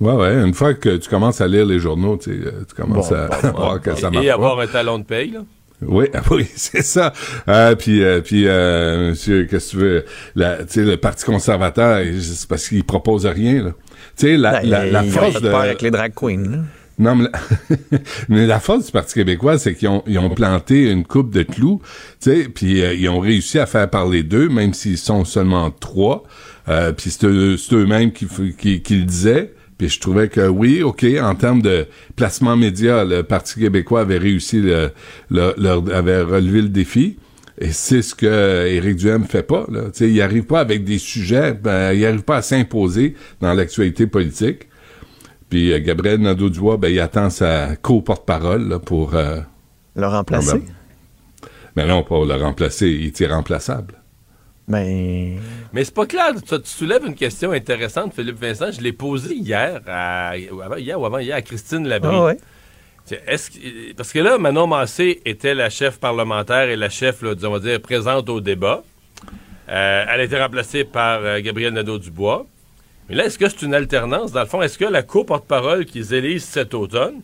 Ouais, 0.00 0.12
ouais. 0.14 0.34
Une 0.44 0.54
fois 0.54 0.74
que 0.74 0.96
tu 0.96 1.08
commences 1.08 1.40
à 1.40 1.48
lire 1.48 1.66
les 1.66 1.78
journaux, 1.80 2.16
tu, 2.16 2.30
sais, 2.30 2.50
tu 2.68 2.74
commences 2.74 3.10
bon, 3.10 3.16
à 3.16 3.28
bon, 3.28 3.58
voir 3.58 3.74
bon, 3.74 3.78
que 3.80 3.94
ça 3.96 4.10
marche 4.10 4.24
Et 4.24 4.30
avoir 4.30 4.56
pas. 4.56 4.62
un 4.64 4.66
talon 4.68 4.98
de 5.00 5.04
paye, 5.04 5.30
là? 5.32 5.40
Oui, 5.82 6.06
oui, 6.30 6.46
c'est 6.56 6.82
ça. 6.82 7.12
Euh, 7.48 7.74
puis, 7.76 8.02
euh, 8.02 8.20
puis, 8.20 8.44
euh, 8.48 9.10
monsieur, 9.10 9.44
qu'est-ce 9.44 9.66
que 9.72 9.76
tu 9.76 9.76
veux? 9.78 10.04
La, 10.34 10.56
Tu 10.58 10.64
sais, 10.68 10.82
le 10.84 10.96
Parti 10.96 11.24
conservateur, 11.24 12.02
c'est 12.20 12.48
parce 12.48 12.68
qu'il 12.68 12.84
propose 12.84 13.26
rien. 13.26 13.62
Là. 13.64 13.70
Tu 14.16 14.26
sais, 14.26 14.36
la, 14.36 14.60
Ben, 14.60 14.68
la, 14.70 14.86
la 14.86 15.02
force 15.04 15.40
de 15.40 15.50
part 15.50 15.60
avec 15.62 15.82
les 15.82 15.90
drag 15.92 16.12
queens. 16.14 16.42
là. 16.50 16.58
non, 16.98 17.14
mais 17.16 17.24
la, 17.30 17.98
mais 18.28 18.46
la 18.46 18.58
force 18.60 18.86
du 18.86 18.92
Parti 18.92 19.14
québécois, 19.14 19.58
c'est 19.58 19.74
qu'ils 19.74 19.88
ont, 19.88 20.02
ils 20.08 20.18
ont 20.18 20.30
planté 20.30 20.90
une 20.90 21.04
coupe 21.04 21.32
de 21.32 21.42
clous, 21.44 21.80
tu 22.20 22.30
sais, 22.32 22.48
puis 22.48 22.82
euh, 22.82 22.94
ils 22.94 23.08
ont 23.08 23.20
réussi 23.20 23.58
à 23.60 23.66
faire 23.66 23.88
parler 23.88 24.24
d'eux, 24.24 24.48
même 24.48 24.74
s'ils 24.74 24.98
sont 24.98 25.24
seulement 25.24 25.70
trois. 25.70 26.24
Euh, 26.68 26.92
puis 26.92 27.10
c'est 27.10 27.24
eux- 27.24 27.56
c'est 27.56 27.74
eux-mêmes 27.76 28.10
qui, 28.12 28.26
qui, 28.58 28.82
qui 28.82 28.94
le 28.96 29.04
disaient. 29.04 29.54
Puis 29.78 29.88
je 29.88 30.00
trouvais 30.00 30.28
que 30.28 30.46
oui, 30.48 30.82
OK, 30.82 31.06
en 31.22 31.34
termes 31.36 31.62
de 31.62 31.86
placement 32.16 32.56
média, 32.56 33.04
le 33.04 33.22
Parti 33.22 33.60
québécois 33.60 34.00
avait 34.00 34.18
réussi, 34.18 34.60
le, 34.60 34.90
le- 35.30 35.54
leur- 35.56 35.94
avait 35.94 36.20
relevé 36.22 36.62
le 36.62 36.68
défi. 36.68 37.16
Et 37.60 37.72
c'est 37.72 38.02
ce 38.02 38.14
que 38.14 38.66
Éric 38.66 38.96
Duhem 38.96 39.24
fait 39.24 39.42
pas. 39.42 39.66
Là. 39.70 39.82
sais, 39.92 40.10
il 40.10 40.20
arrive 40.20 40.44
pas 40.44 40.60
avec 40.60 40.84
des 40.84 40.98
sujets, 40.98 41.54
ben, 41.54 41.92
il 41.92 42.04
arrive 42.06 42.22
pas 42.22 42.36
à 42.36 42.42
s'imposer 42.42 43.14
dans 43.40 43.52
l'actualité 43.54 44.06
politique. 44.06 44.68
Puis 45.50 45.72
euh, 45.72 45.80
Gabriel 45.80 46.20
Nadeau-Dubois, 46.20 46.76
ben, 46.76 46.88
il 46.88 47.00
attend 47.00 47.30
sa 47.30 47.74
co-porte-parole 47.76 48.78
pour... 48.84 49.14
Euh, 49.14 49.40
le 49.96 50.06
remplacer? 50.06 50.62
Mais 51.76 51.84
ben 51.84 51.88
non, 51.88 52.02
pas 52.02 52.24
le 52.24 52.34
remplacer, 52.42 52.88
il 52.88 53.06
est 53.06 53.20
irremplaçable. 53.20 53.94
Mais... 54.68 55.34
Ben, 55.36 55.40
Mais 55.72 55.84
c'est 55.84 55.94
pas 55.94 56.06
clair. 56.06 56.32
Tu, 56.46 56.56
soulèves 56.64 57.04
une 57.06 57.14
question 57.14 57.52
intéressante, 57.52 58.14
Philippe 58.14 58.40
Vincent. 58.40 58.70
Je 58.70 58.80
l'ai 58.80 58.92
posée 58.92 59.34
hier, 59.34 59.80
à, 59.86 60.36
hier 60.36 61.00
ou 61.00 61.06
avant 61.06 61.18
hier 61.18 61.36
à 61.36 61.42
Christine 61.42 61.88
Labrie. 61.88 62.10
Ah 62.14 62.24
ouais. 62.24 62.36
Est-ce 63.26 63.94
parce 63.94 64.12
que 64.12 64.18
là, 64.18 64.36
Manon 64.36 64.66
Massé 64.66 65.22
était 65.24 65.54
la 65.54 65.70
chef 65.70 65.98
parlementaire 65.98 66.68
et 66.68 66.76
la 66.76 66.90
chef, 66.90 67.22
là, 67.22 67.32
on 67.42 67.50
va 67.50 67.58
dire, 67.58 67.80
présente 67.80 68.28
au 68.28 68.40
débat. 68.42 68.82
Euh, 69.70 70.04
elle 70.08 70.20
a 70.20 70.24
été 70.24 70.38
remplacée 70.38 70.84
par 70.84 71.20
euh, 71.22 71.40
Gabriel 71.40 71.72
Nadeau-Dubois. 71.72 72.46
Mais 73.08 73.14
là, 73.14 73.24
est-ce 73.24 73.38
que 73.38 73.48
c'est 73.48 73.62
une 73.62 73.74
alternance? 73.74 74.32
Dans 74.32 74.40
le 74.40 74.46
fond, 74.46 74.60
est-ce 74.60 74.78
que 74.78 74.84
la 74.84 75.02
co-porte-parole 75.02 75.86
qu'ils 75.86 76.12
élisent 76.12 76.44
cet 76.44 76.74
automne 76.74 77.22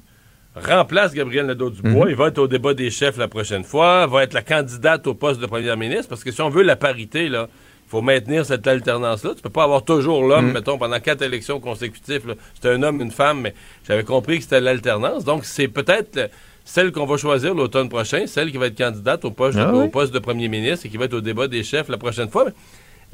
remplace 0.54 1.12
Gabriel 1.14 1.46
Nadeau-Dubois? 1.46 2.06
Mhm. 2.06 2.10
Il 2.10 2.16
va 2.16 2.28
être 2.28 2.38
au 2.38 2.48
débat 2.48 2.74
des 2.74 2.90
chefs 2.90 3.16
la 3.16 3.28
prochaine 3.28 3.64
fois, 3.64 4.06
va 4.06 4.22
être 4.22 4.34
la 4.34 4.42
candidate 4.42 5.06
au 5.06 5.14
poste 5.14 5.40
de 5.40 5.46
premier 5.46 5.74
ministre, 5.76 6.08
parce 6.08 6.24
que 6.24 6.30
si 6.30 6.40
on 6.40 6.50
veut 6.50 6.62
la 6.62 6.76
parité, 6.76 7.28
là, 7.28 7.48
il 7.86 7.90
faut 7.90 8.02
maintenir 8.02 8.46
cette 8.46 8.66
alternance-là. 8.66 9.34
Tu 9.36 9.42
peux 9.42 9.50
pas 9.50 9.64
avoir 9.64 9.84
toujours 9.84 10.26
l'homme, 10.26 10.46
mhm. 10.46 10.52
mettons, 10.52 10.78
pendant 10.78 10.98
quatre 11.00 11.22
élections 11.22 11.60
consécutives. 11.60 12.34
C'est 12.60 12.70
un 12.70 12.82
homme, 12.82 13.00
une 13.00 13.10
femme, 13.10 13.40
mais 13.42 13.54
j'avais 13.86 14.04
compris 14.04 14.38
que 14.38 14.44
c'était 14.44 14.60
l'alternance. 14.60 15.24
Donc, 15.24 15.44
c'est 15.44 15.68
peut-être 15.68 16.30
celle 16.64 16.92
qu'on 16.92 17.04
va 17.04 17.16
choisir 17.16 17.54
l'automne 17.54 17.88
prochain, 17.88 18.26
celle 18.26 18.50
qui 18.50 18.56
va 18.56 18.66
être 18.66 18.78
candidate 18.78 19.24
au 19.24 19.30
poste, 19.30 19.58
ah 19.58 19.72
au 19.74 19.88
poste 19.88 20.14
de 20.14 20.18
premier 20.18 20.48
ministre 20.48 20.86
et 20.86 20.88
qui 20.88 20.96
va 20.96 21.04
être 21.04 21.14
au 21.14 21.20
débat 21.20 21.46
des 21.46 21.62
chefs 21.62 21.88
la 21.88 21.98
prochaine 21.98 22.30
fois. 22.30 22.46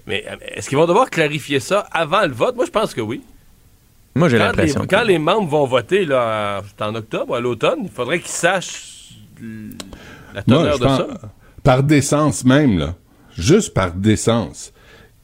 Mais 0.07 0.25
euh, 0.29 0.37
est-ce 0.55 0.69
qu'ils 0.69 0.79
vont 0.79 0.87
devoir 0.87 1.11
clarifier 1.11 1.61
ça 1.61 1.81
avant 1.91 2.23
le 2.23 2.33
vote? 2.33 2.57
Moi, 2.57 2.65
je 2.65 2.71
pense 2.71 2.95
que 2.95 3.01
oui. 3.01 3.23
Moi, 4.15 4.29
j'ai 4.29 4.39
l'impression. 4.39 4.87
Quand 4.89 5.03
les 5.03 5.19
membres 5.19 5.49
vont 5.49 5.67
voter 5.67 6.05
là, 6.05 6.63
en 6.81 6.95
octobre, 6.95 7.37
à 7.37 7.41
l'automne, 7.41 7.81
il 7.85 7.91
faudrait 7.91 8.19
qu'ils 8.19 8.31
sachent 8.31 9.15
la 10.35 10.43
teneur 10.43 10.79
de 10.79 10.85
ça. 10.85 11.07
Par 11.63 11.83
décence 11.83 12.45
même, 12.45 12.79
là. 12.79 12.95
Juste 13.37 13.75
par 13.75 13.93
décence. 13.93 14.73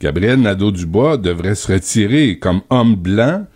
Gabriel 0.01 0.41
Nadeau-Dubois 0.41 1.17
devrait 1.17 1.55
se 1.55 1.73
retirer 1.73 2.39
comme 2.39 2.61
homme 2.71 2.95
blanc 2.95 3.47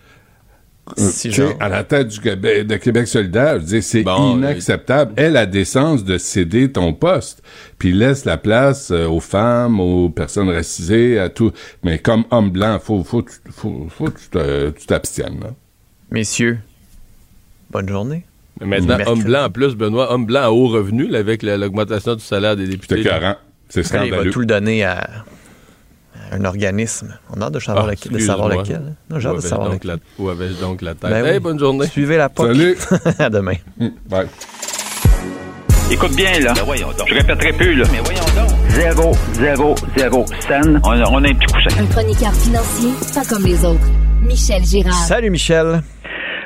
euh, 0.99 1.53
à 1.61 1.69
la 1.69 1.85
tête 1.85 2.09
du 2.09 2.21
Québec, 2.21 2.67
de 2.67 2.77
Québec 2.77 3.09
solidaire, 3.09 3.61
c'est 3.65 4.05
inacceptable. 4.05 5.13
Elle 5.17 5.37
a 5.37 5.47
décence 5.47 6.05
de 6.05 6.19
céder 6.19 6.71
ton 6.71 6.93
poste, 6.93 7.43
puis 7.79 7.93
laisse 7.93 8.25
la 8.25 8.37
place 8.37 8.91
euh, 8.91 9.07
aux 9.07 9.21
femmes, 9.21 9.81
aux 9.81 10.09
personnes 10.09 10.51
racisées, 10.51 11.19
à 11.19 11.29
tout. 11.29 11.53
Mais 11.83 11.99
comme 11.99 12.25
homme 12.31 12.51
blanc, 12.51 12.79
faut, 12.83 13.05
faut, 13.05 13.25
faut, 13.51 13.87
faut 13.89 14.07
que 14.07 14.71
tu 14.71 14.87
t'abstiennes. 14.87 15.41
Messieurs, 16.11 16.59
bonne 17.71 17.89
journée. 17.89 18.25
maintenant, 18.61 18.99
homme 19.07 19.23
blanc 19.23 19.45
en 19.45 19.51
plus, 19.51 19.75
Benoît, 19.75 20.13
homme 20.13 20.27
blanc 20.27 20.43
à 20.43 20.51
haut 20.51 20.69
revenu, 20.69 21.15
avec 21.15 21.43
l'augmentation 21.43 22.15
du 22.15 22.25
salaire 22.25 22.57
des 22.57 22.67
députés. 22.67 23.05
C'est 23.69 23.85
scandaleux. 23.85 24.09
Il 24.09 24.25
va 24.27 24.31
tout 24.31 24.41
le 24.41 24.47
donner 24.47 24.83
à 24.85 25.25
un 26.31 26.45
organisme. 26.45 27.19
On 27.35 27.41
a 27.41 27.47
hâte 27.47 27.55
de 27.55 27.59
savoir, 27.59 27.87
ah, 27.87 27.91
lequel, 27.91 28.13
de 28.13 28.19
savoir 28.19 28.49
lequel. 28.49 28.95
Non, 29.09 29.19
j'ai 29.19 29.29
hâte 29.29 29.37
de 29.37 29.41
savoir 29.41 29.71
lequel. 29.71 29.99
où 30.19 30.29
avais-je 30.29 30.61
donc 30.61 30.83
la 30.83 30.95
tête? 30.95 31.11
Ben 31.11 31.25
hey, 31.25 31.41
bonne 31.41 31.59
journée. 31.59 31.87
Suivez 31.87 32.17
la 32.17 32.29
POC. 32.29 32.47
Salut. 32.47 32.77
à 33.19 33.31
demain. 33.31 33.55
Mm, 33.79 33.89
bye. 34.09 34.27
Écoute 35.91 36.15
bien, 36.15 36.39
là. 36.39 36.53
Ben 36.55 36.63
voyons 36.65 36.89
donc. 36.97 37.09
Je 37.09 37.15
répéterai 37.15 37.53
plus, 37.53 37.75
là. 37.75 37.85
Mais 37.93 37.99
voyons 37.99 38.21
donc. 38.37 38.57
Zéro, 38.69 39.13
zéro, 39.33 39.75
zéro 39.97 40.25
scène. 40.47 40.81
On, 40.85 40.91
on 40.91 41.25
a 41.25 41.29
un 41.29 41.35
petit 41.35 41.53
coussin. 41.53 41.83
Un 41.83 41.87
chroniqueur 41.87 42.33
financier, 42.33 42.91
pas 43.15 43.25
comme 43.29 43.45
les 43.45 43.65
autres. 43.65 43.89
Michel 44.23 44.63
Girard. 44.65 44.93
Salut, 44.93 45.31
Michel. 45.31 45.83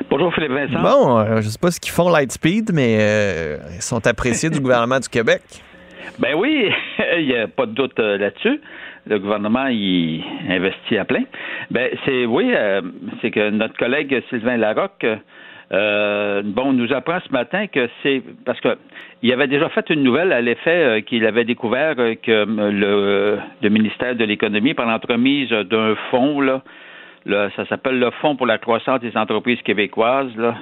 Bonjour 0.09 0.33
Philippe 0.33 0.51
Vincent. 0.51 0.81
Bon, 0.81 1.19
euh, 1.19 1.41
je 1.41 1.49
sais 1.49 1.59
pas 1.59 1.71
ce 1.71 1.79
qu'ils 1.79 1.91
font 1.91 2.09
Lightspeed, 2.09 2.71
mais 2.73 2.97
euh, 2.99 3.57
ils 3.75 3.81
sont 3.81 4.05
appréciés 4.07 4.49
du 4.49 4.59
gouvernement 4.59 4.99
du 4.99 5.09
Québec. 5.09 5.41
Ben 6.19 6.35
oui, 6.37 6.69
il 7.17 7.27
n'y 7.27 7.35
a 7.35 7.47
pas 7.47 7.65
de 7.65 7.73
doute 7.73 7.99
euh, 7.99 8.17
là-dessus 8.17 8.61
le 9.07 9.19
gouvernement 9.19 9.67
y 9.67 10.23
investit 10.49 10.97
à 10.97 11.05
plein. 11.05 11.23
Ben 11.71 11.89
c'est 12.05 12.25
oui, 12.25 12.51
euh, 12.53 12.81
c'est 13.21 13.31
que 13.31 13.49
notre 13.49 13.77
collègue 13.77 14.21
Sylvain 14.29 14.57
Larocque 14.57 15.05
euh, 15.71 16.41
bon, 16.43 16.73
nous 16.73 16.93
apprend 16.93 17.19
ce 17.25 17.31
matin 17.31 17.67
que 17.67 17.89
c'est 18.03 18.21
parce 18.45 18.59
que 18.61 18.77
il 19.23 19.31
avait 19.33 19.47
déjà 19.47 19.69
fait 19.69 19.89
une 19.89 20.03
nouvelle 20.03 20.31
à 20.31 20.41
l'effet 20.41 20.69
euh, 20.69 21.01
qu'il 21.01 21.25
avait 21.25 21.45
découvert 21.45 21.95
que 21.95 22.45
le, 22.45 23.39
le, 23.61 23.69
ministère 23.69 24.15
de 24.15 24.23
l'économie, 24.23 24.73
par 24.73 24.87
l'entremise 24.87 25.49
d'un 25.49 25.95
fonds 26.11 26.41
là, 26.41 26.61
ça 27.55 27.65
s'appelle 27.67 27.99
le 27.99 28.11
Fonds 28.21 28.35
pour 28.35 28.45
la 28.45 28.59
croissance 28.59 28.99
des 28.99 29.17
entreprises 29.17 29.61
québécoises, 29.63 30.35
là, 30.37 30.55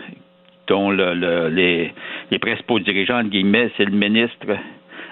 dont 0.67 0.91
le, 0.91 1.49
les, 1.49 1.93
les 2.31 2.39
principaux 2.39 2.79
dirigeants, 2.79 3.19
entre 3.19 3.29
guillemets, 3.29 3.69
c'est 3.75 3.85
le 3.85 3.91
ministre 3.91 4.47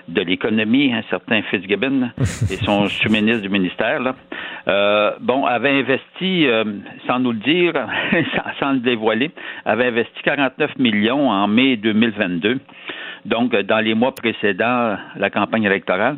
de 0.07 0.21
l'économie, 0.21 0.93
un 0.93 1.03
certain 1.09 1.41
Fitzgibbon, 1.43 2.11
et 2.49 2.57
son 2.63 2.87
sous-ministre 3.01 3.41
du 3.41 3.49
ministère, 3.49 3.99
là, 3.99 4.15
euh, 4.67 5.11
bon, 5.19 5.45
avait 5.45 5.79
investi, 5.79 6.47
euh, 6.47 6.63
sans 7.07 7.19
nous 7.19 7.31
le 7.31 7.39
dire, 7.39 7.73
sans, 8.59 8.73
le 8.73 8.79
dévoiler, 8.79 9.31
avait 9.65 9.87
investi 9.87 10.21
49 10.23 10.77
millions 10.77 11.29
en 11.29 11.47
mai 11.47 11.77
2022, 11.77 12.59
donc 13.25 13.55
dans 13.55 13.79
les 13.79 13.93
mois 13.93 14.13
précédents 14.13 14.97
la 15.15 15.29
campagne 15.29 15.63
électorale. 15.63 16.17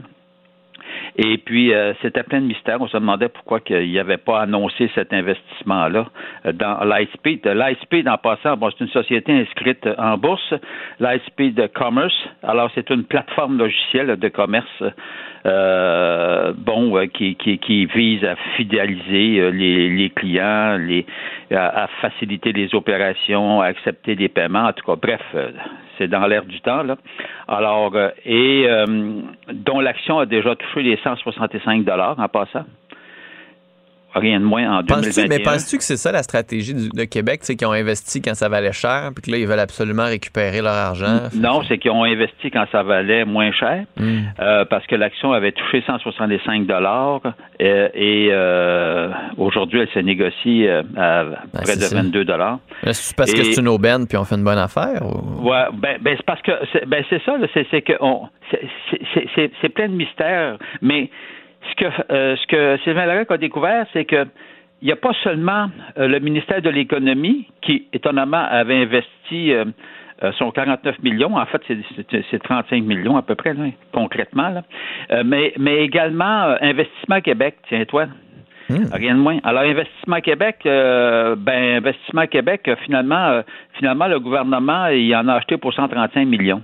Et 1.16 1.38
puis, 1.38 1.74
euh, 1.74 1.94
c'était 2.02 2.24
plein 2.24 2.42
de 2.42 2.48
mystères. 2.48 2.82
On 2.82 2.88
se 2.88 2.98
demandait 2.98 3.30
pourquoi 3.30 3.60
il 3.70 3.90
n'y 3.90 4.00
avait 4.00 4.18
pas 4.18 4.42
annoncé 4.42 4.90
cet 4.96 5.14
investissement-là 5.14 6.08
euh, 6.46 6.54
dans 6.54 6.84
Lightspeed. 6.84 7.46
Lightspeed, 7.46 8.08
en 8.08 8.18
passant, 8.18 8.58
bon, 8.58 8.72
c'est 8.72 8.84
une 8.84 8.92
société 8.92 9.32
inscrite 9.32 9.88
en 9.98 10.18
bourse. 10.18 10.54
Lightspeed 11.00 11.72
Commerce, 11.74 12.18
alors 12.42 12.72
c'est 12.74 12.90
une 12.90 13.04
plateforme 13.04 13.58
logicielle 13.58 14.18
de 14.18 14.28
commerce 14.30 14.84
euh, 15.46 16.54
bon, 16.56 16.98
euh, 16.98 17.08
qui, 17.08 17.36
qui, 17.36 17.58
qui, 17.58 17.86
vise 17.86 18.24
à 18.24 18.38
fidéliser 18.56 19.42
euh, 19.42 19.50
les, 19.50 19.90
les 19.90 20.10
clients, 20.10 20.78
les, 20.78 21.06
à, 21.52 21.88
faciliter 22.00 22.54
les 22.54 22.74
opérations, 22.74 23.60
à 23.60 23.66
accepter 23.66 24.16
des 24.16 24.30
paiements. 24.30 24.68
En 24.68 24.72
tout 24.72 24.86
cas, 24.86 24.96
bref, 24.96 25.22
c'est 25.98 26.08
dans 26.08 26.26
l'air 26.28 26.46
du 26.46 26.62
temps. 26.62 26.84
Là. 26.84 26.96
Alors, 27.50 27.94
et 28.26 28.68
dont 29.52 29.82
l'action 29.82 30.20
a 30.20 30.26
déjà 30.26 30.56
touché 30.56 30.82
les 30.82 30.98
165 31.04 31.86
dollars 31.86 32.20
en 32.20 32.28
passant 32.28 32.66
rien 34.16 34.40
de 34.40 34.46
moins 34.46 34.80
en 34.80 34.84
2021. 34.84 35.28
mais 35.28 35.40
penses-tu 35.40 35.78
que 35.78 35.84
c'est 35.84 35.98
ça 35.98 36.12
la 36.12 36.24
stratégie 36.24 36.74
du, 36.74 36.90
de 36.90 37.04
Québec, 37.06 37.40
c'est 37.44 37.56
qu'ils 37.56 37.68
ont 37.68 37.72
investi 37.72 38.22
quand 38.22 38.36
ça 38.36 38.50
valait 38.50 38.72
cher, 38.72 39.12
puis 39.16 39.24
que 39.24 39.32
là, 39.32 39.38
ils 39.38 39.48
veulent 39.48 39.60
absolument 39.60 40.06
récupérer 40.06 40.62
leur 40.62 40.74
argent? 40.74 41.30
Non, 41.36 41.62
c'est 41.68 41.78
qu'ils 41.78 41.92
ont 41.92 42.04
investi 42.04 42.52
quand 42.52 42.66
ça 42.72 42.84
valait 42.84 43.26
moins 43.26 43.52
cher, 43.52 43.86
hmm. 43.98 44.20
euh, 44.40 44.66
parce 44.66 44.86
que 44.88 44.96
l'action 44.96 45.32
avait 45.32 45.52
touché 45.52 45.84
165 45.86 46.66
dollars 46.68 47.22
euh, 47.62 47.90
et 47.94 48.30
euh, 48.32 49.10
aujourd'hui, 49.38 49.82
elle 49.82 49.90
se 49.90 50.00
négocie 50.00 50.68
à 50.68 51.24
ben, 51.24 51.62
près 51.64 51.76
de 51.76 51.94
22 51.94 52.26
dollars. 52.26 52.60
C'est 52.92 53.16
parce 53.16 53.34
que 53.34 53.44
c'est 53.44 53.62
une 53.62 53.68
aubaine 53.68 54.08
puis 54.08 54.18
on 54.18 54.26
fait 54.26 54.36
une 54.36 54.44
bonne 54.44 54.58
affaire? 54.58 55.02
Ouais, 55.42 55.66
ben, 55.74 55.98
ben 56.02 56.16
c'est 56.18 56.26
parce 56.26 56.42
que 56.42 56.52
ben, 56.86 57.04
c'est 57.10 57.22
ça, 57.24 57.36
c'est 57.54 57.82
que 57.82 57.94
c'est 59.62 59.70
plein 59.70 59.88
de 59.88 59.94
mystères, 59.94 60.58
mais 60.82 61.10
ce 61.70 61.76
que, 61.76 62.12
euh, 62.12 62.36
ce 62.36 62.48
que 62.48 62.78
Sylvain 62.84 63.06
Larocque 63.06 63.32
a 63.32 63.38
découvert, 63.38 63.86
c'est 63.94 64.06
que 64.06 64.26
il 64.82 64.88
n'y 64.88 64.92
a 64.92 64.98
pas 64.98 65.14
seulement 65.24 65.70
euh, 65.98 66.08
le 66.10 66.20
ministère 66.20 66.62
de 66.62 66.70
l'Économie 66.70 67.48
qui, 67.62 67.88
étonnamment, 67.94 68.46
avait 68.50 68.82
investi 68.82 69.54
euh, 69.54 69.64
son 70.38 70.52
49 70.52 71.02
millions. 71.02 71.38
En 71.38 71.46
fait, 71.46 71.62
c'est 72.30 72.44
35 72.44 72.84
millions 72.84 73.16
à 73.16 73.22
peu 73.22 73.36
près, 73.36 73.56
concrètement. 73.94 74.50
Là. 74.50 75.24
mais, 75.24 75.54
mais 75.58 75.84
également 75.84 76.56
Investissement 76.62 77.22
Québec, 77.22 77.56
tiens-toi. 77.70 78.08
Hmm. 78.70 78.86
Rien 78.94 79.16
de 79.16 79.20
moins. 79.20 79.40
Alors, 79.44 79.64
Investissement 79.64 80.22
Québec, 80.22 80.60
ben, 80.64 81.78
Investissement 81.78 82.28
Québec, 82.28 82.70
finalement, 82.86 83.42
finalement, 83.74 84.08
le 84.08 84.20
gouvernement, 84.20 84.88
il 84.88 85.14
en 85.16 85.28
a 85.28 85.34
acheté 85.36 85.58
pour 85.58 85.74
135 85.74 86.26
millions. 86.26 86.62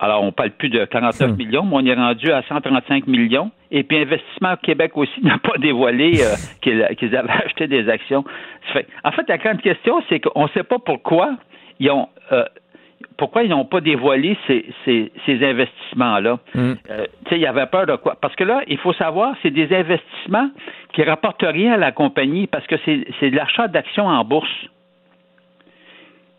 Alors, 0.00 0.22
on 0.22 0.32
parle 0.32 0.50
plus 0.50 0.68
de 0.68 0.84
49 0.84 1.30
hmm. 1.30 1.36
millions, 1.36 1.64
mais 1.64 1.74
on 1.74 1.86
est 1.86 1.94
rendu 1.94 2.30
à 2.30 2.42
135 2.42 3.06
millions. 3.06 3.50
Et 3.70 3.82
puis, 3.82 3.98
Investissement 3.98 4.56
Québec 4.62 4.92
aussi 4.94 5.20
n'a 5.22 5.38
pas 5.38 5.58
dévoilé 5.58 6.20
euh, 6.20 6.34
qu'ils 6.60 7.16
avaient 7.16 7.30
acheté 7.30 7.66
des 7.66 7.88
actions. 7.88 8.24
en 9.04 9.12
fait, 9.12 9.28
la 9.28 9.38
grande 9.38 9.60
question, 9.60 10.00
c'est 10.08 10.20
qu'on 10.20 10.44
ne 10.44 10.48
sait 10.48 10.62
pas 10.62 10.78
pourquoi 10.78 11.36
ils 11.80 11.90
ont. 11.90 12.08
Euh, 12.32 12.44
pourquoi 13.16 13.42
ils 13.42 13.50
n'ont 13.50 13.64
pas 13.64 13.80
dévoilé 13.80 14.36
ces, 14.46 14.64
investissements-là? 15.26 16.38
Hmm. 16.54 16.74
Euh, 16.88 17.06
il 17.32 17.38
y 17.38 17.46
avait 17.46 17.66
peur 17.66 17.86
de 17.86 17.96
quoi? 17.96 18.16
Parce 18.20 18.36
que 18.36 18.44
là, 18.44 18.62
il 18.68 18.78
faut 18.78 18.92
savoir, 18.92 19.34
c'est 19.42 19.50
des 19.50 19.74
investissements 19.74 20.50
qui 20.92 21.02
rapportent 21.02 21.42
rien 21.42 21.72
à 21.72 21.76
la 21.76 21.90
compagnie 21.90 22.46
parce 22.46 22.64
que 22.68 22.76
c'est 22.84 23.30
de 23.30 23.36
l'achat 23.36 23.66
d'actions 23.66 24.06
en 24.06 24.24
bourse 24.24 24.48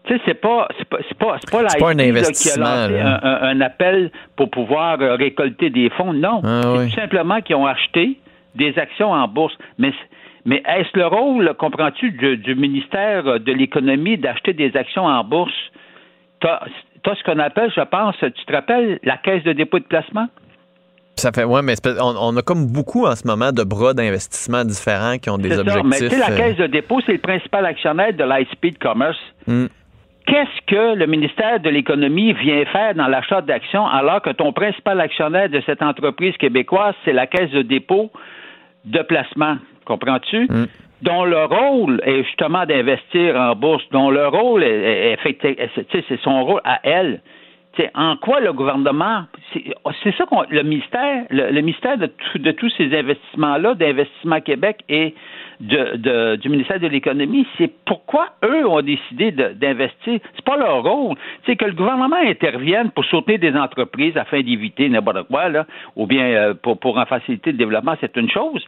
Tu 0.10 0.15
sais, 0.15 0.22
c'est 0.26 0.41
pas, 0.41 0.68
c'est 0.80 0.90
pas, 0.90 0.98
c'est 1.07 1.18
pas, 1.19 1.38
c'est 1.40 1.52
pas 1.52 1.61
la 1.61 1.69
C'est 1.69 1.77
pas 1.77 1.90
un 1.90 1.94
SQ, 1.94 1.98
là, 1.98 2.03
qui 2.03 2.10
a 2.10 2.10
investissement, 2.10 2.65
lancé 2.65 2.94
là. 2.94 3.44
un, 3.44 3.61
appel 3.61 4.11
pour 4.36 4.49
pouvoir 4.49 4.99
euh, 5.02 5.15
récolter 5.15 5.69
des 5.69 5.91
fonds. 5.91 6.14
Non. 6.14 6.41
Ah, 6.44 6.61
c'est 6.64 6.69
oui. 6.80 6.90
tout 6.90 6.95
simplement 6.95 7.41
qu'ils 7.41 7.56
ont 7.56 7.68
acheté 7.68 8.18
des 8.56 8.73
actions 8.80 9.11
en 9.11 9.27
bourse. 9.27 9.53
Mais, 9.77 9.94
mais 10.45 10.64
est-ce 10.65 10.98
le 10.98 11.06
rôle, 11.06 11.53
comprends-tu, 11.60 12.10
du, 12.10 12.38
du 12.38 12.56
ministère 12.56 13.40
de 13.40 13.52
l'Économie 13.52 14.18
d'acheter 14.18 14.53
des 14.53 14.76
actions 14.76 15.06
en 15.06 15.23
bourse? 15.23 15.53
T'as, 16.41 16.61
t'as 17.03 17.14
ce 17.14 17.23
qu'on 17.23 17.38
appelle, 17.38 17.72
je 17.76 17.81
pense, 17.81 18.15
tu 18.19 18.45
te 18.45 18.52
rappelles, 18.52 18.99
la 19.03 19.18
caisse 19.18 19.44
de 19.44 19.53
dépôt 19.53 19.77
de 19.77 19.84
placement? 19.84 20.27
Ça 21.18 21.31
fait, 21.31 21.44
ouais, 21.44 21.61
mais 21.61 21.76
on, 21.99 22.15
on 22.19 22.36
a 22.38 22.41
comme 22.41 22.65
beaucoup 22.65 23.06
en 23.06 23.15
ce 23.15 23.27
moment 23.27 23.52
de 23.52 23.64
bras 23.64 23.94
d'investissement 23.94 24.64
différents 24.65 25.18
qui 25.18 25.30
ont 25.30 25.38
des 25.38 25.49
C'est 25.49 25.56
ça. 25.56 25.61
objectifs. 25.61 25.86
Mais 25.86 25.98
tu 25.98 26.10
sais, 26.10 26.18
la 26.18 26.31
euh, 26.31 26.38
caisse 26.38 26.57
de 26.57 26.65
dépôt, 26.65 26.99
c'est 27.06 27.11
le 27.11 27.19
principal 27.19 27.65
actionnaire 27.68 28.14
de 28.14 28.23
l'High-Speed 28.23 28.80
Commerce. 28.80 29.19
hmm. 29.45 29.65
Qu'est-ce 30.30 30.61
que 30.68 30.95
le 30.95 31.07
ministère 31.07 31.60
de 31.60 31.69
l'Économie 31.72 32.34
vient 32.34 32.64
faire 32.65 32.93
dans 32.93 33.07
l'achat 33.07 33.41
d'actions 33.41 33.88
alors 33.88 34.22
que 34.22 34.30
ton 34.30 34.53
principal 34.53 35.01
actionnaire 35.01 35.49
de 35.49 35.60
cette 35.65 35.81
entreprise 35.81 36.38
québécoise, 36.38 36.93
c'est 37.03 37.14
la 37.14 37.26
caisse 37.26 37.49
de 37.49 37.64
dépôt 37.64 38.11
de 38.85 38.99
placement? 39.01 39.57
Comprends-tu? 39.85 40.47
Dont 41.01 41.23
le 41.26 41.45
rôle 41.45 41.99
est 42.06 42.23
justement 42.26 42.65
d'investir 42.68 43.35
en 43.35 43.56
bourse, 43.56 43.84
dont 43.91 44.11
le 44.11 44.27
rôle 44.27 44.64
est, 44.64 45.14
est- 45.26 45.45
est- 45.45 45.60
est- 45.60 45.91
c'est- 46.07 46.22
son 46.22 46.43
rôle 46.45 46.61
à 46.64 46.80
elle. 46.84 47.22
Tu 47.73 47.81
sais, 47.84 47.91
en 47.95 48.15
quoi 48.18 48.39
le 48.39 48.51
gouvernement, 48.53 49.23
c'est 49.53 49.64
c'est 50.03 50.15
ça 50.15 50.26
qu'on, 50.26 50.43
le 50.49 50.61
ministère, 50.64 51.23
le, 51.31 51.49
le 51.51 51.61
ministère 51.61 51.97
de, 51.97 52.07
tout- 52.07 52.38
de 52.39 52.51
tous 52.51 52.69
ces 52.77 52.95
investissements-là, 52.95 53.73
d'Investissement 53.76 54.41
Québec 54.41 54.81
et 54.89 55.15
de, 55.60 55.98
de- 55.98 56.36
du 56.38 56.49
ministère 56.49 56.80
de 56.80 56.88
l'Économie, 56.88 57.45
c'est 57.57 57.72
pourquoi 57.86 58.27
eux 58.45 58.65
ont 58.68 58.81
décidé 58.81 59.31
d'investir. 59.31 60.19
C'est 60.36 60.45
pas 60.45 60.57
leur 60.57 60.84
rôle. 60.84 61.18
C'est 61.45 61.56
que 61.57 61.65
le 61.65 61.73
gouvernement 61.73 62.15
intervienne 62.15 62.91
pour 62.91 63.03
soutenir 63.06 63.40
des 63.40 63.53
entreprises 63.56 64.15
afin 64.18 64.41
d'éviter 64.41 64.88
n'importe 64.90 65.23
quoi, 65.27 65.49
là, 65.49 65.65
ou 65.95 66.07
bien 66.07 66.23
euh, 66.23 66.53
pour, 66.53 66.80
pour 66.80 66.98
en 66.98 67.06
faciliter 67.06 67.52
le 67.52 67.57
développement, 67.57 67.95
c'est 67.99 68.15
une 68.15 68.30
chose. 68.30 68.65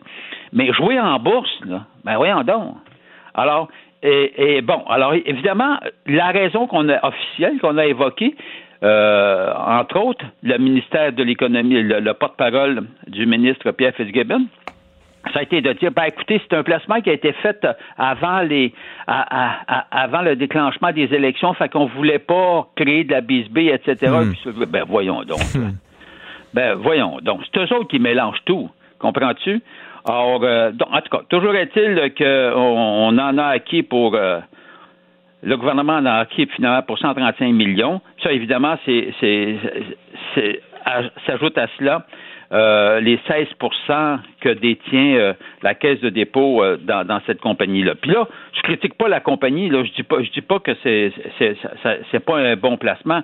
Mais 0.52 0.72
jouer 0.74 1.00
en 1.00 1.18
bourse, 1.20 1.52
là, 1.66 1.86
ben 2.04 2.18
voyons 2.18 2.44
donc. 2.44 2.76
Alors, 3.34 3.70
et, 4.04 4.58
et 4.58 4.62
bon, 4.62 4.84
alors 4.90 5.14
évidemment, 5.14 5.78
la 6.08 6.28
raison 6.32 6.68
qu'on 6.68 6.90
a 6.90 7.06
officielle, 7.08 7.60
qu'on 7.62 7.78
a 7.78 7.86
évoquée, 7.86 8.36
euh, 8.84 9.54
entre 9.56 10.00
autres, 10.04 10.26
le 10.44 10.58
ministère 10.58 11.14
de 11.14 11.24
l'Économie, 11.24 11.82
le, 11.84 12.00
le 12.00 12.14
porte-parole 12.16 12.82
du 13.08 13.26
ministre 13.28 13.72
Pierre 13.72 13.94
Fitzgibbon, 13.94 14.48
ça 15.34 15.40
a 15.40 15.44
été 15.44 15.62
de 15.62 15.74
dire, 15.74 15.92
ben 15.92 16.04
écoutez, 16.04 16.42
c'est 16.44 16.56
un 16.58 16.64
placement 16.64 17.00
qui 17.02 17.10
a 17.10 17.14
été 17.14 17.32
fait 17.34 17.66
avant 17.98 18.42
les, 18.42 18.74
à- 19.08 19.22
à- 19.46 19.58
à- 19.68 20.04
avant 20.04 20.22
le 20.22 20.36
déclenchement 20.36 20.92
des 20.92 21.14
élections, 21.14 21.54
fait 21.54 21.70
qu'on 21.70 21.86
voulait 21.86 22.20
pas 22.20 22.68
créer 22.76 23.04
de 23.04 23.12
la 23.12 23.22
bisbille, 23.22 23.70
etc. 23.70 24.12
Hmm. 24.12 24.32
Puis 24.34 24.66
ben 24.68 24.84
voyons 24.88 25.24
donc. 25.24 25.40
Ben 26.54 26.74
voyons 26.74 27.20
donc. 27.22 27.42
C'est 27.54 27.60
eux 27.62 27.74
autres 27.78 27.88
qui 27.88 28.00
mélangent 28.00 28.44
tout. 28.46 28.70
Comprends-tu? 29.00 29.62
Alors, 30.06 30.42
euh, 30.44 30.72
donc, 30.74 30.90
en 30.92 31.00
tout 31.00 31.10
cas, 31.18 31.24
toujours 31.30 31.56
est-il 31.56 32.12
qu'on 32.18 32.26
on 32.60 33.18
en 33.18 33.38
a 33.38 33.46
acquis 33.46 33.84
pour. 33.84 34.16
euh, 34.16 34.40
le 35.44 35.56
gouvernement 35.58 35.94
en 35.94 36.06
a 36.06 36.14
acquis 36.16 36.48
finalement 36.56 36.82
pour 36.82 37.00
135 37.00 37.54
millions. 37.54 38.02
Ça, 38.22 38.32
évidemment, 38.34 38.76
c'est, 38.86 39.14
s'ajoute 41.26 41.58
à 41.58 41.68
cela 41.78 42.06
euh, 42.52 43.00
les 43.00 43.18
16% 43.30 44.20
que 44.42 44.50
détient 44.50 45.16
euh, 45.16 45.34
la 45.64 45.74
caisse 45.74 46.02
de 46.02 46.10
dépôt 46.10 46.64
euh, 46.64 46.78
dans, 46.78 47.06
dans 47.06 47.22
cette 47.26 47.40
compagnie-là. 47.40 47.96
Puis 47.96 48.12
là, 48.12 48.28
je 48.54 48.62
critique 48.62 48.96
pas 48.96 49.08
la 49.08 49.22
compagnie. 49.22 49.70
Là, 49.70 49.84
je 49.84 49.92
dis 49.94 50.04
pas, 50.04 50.22
je 50.22 50.30
dis 50.32 50.42
pas 50.42 50.60
que 50.60 50.72
c'est, 50.84 51.14
c'est, 51.40 52.20
pas 52.20 52.38
un 52.38 52.56
bon 52.58 52.78
placement. 52.78 53.22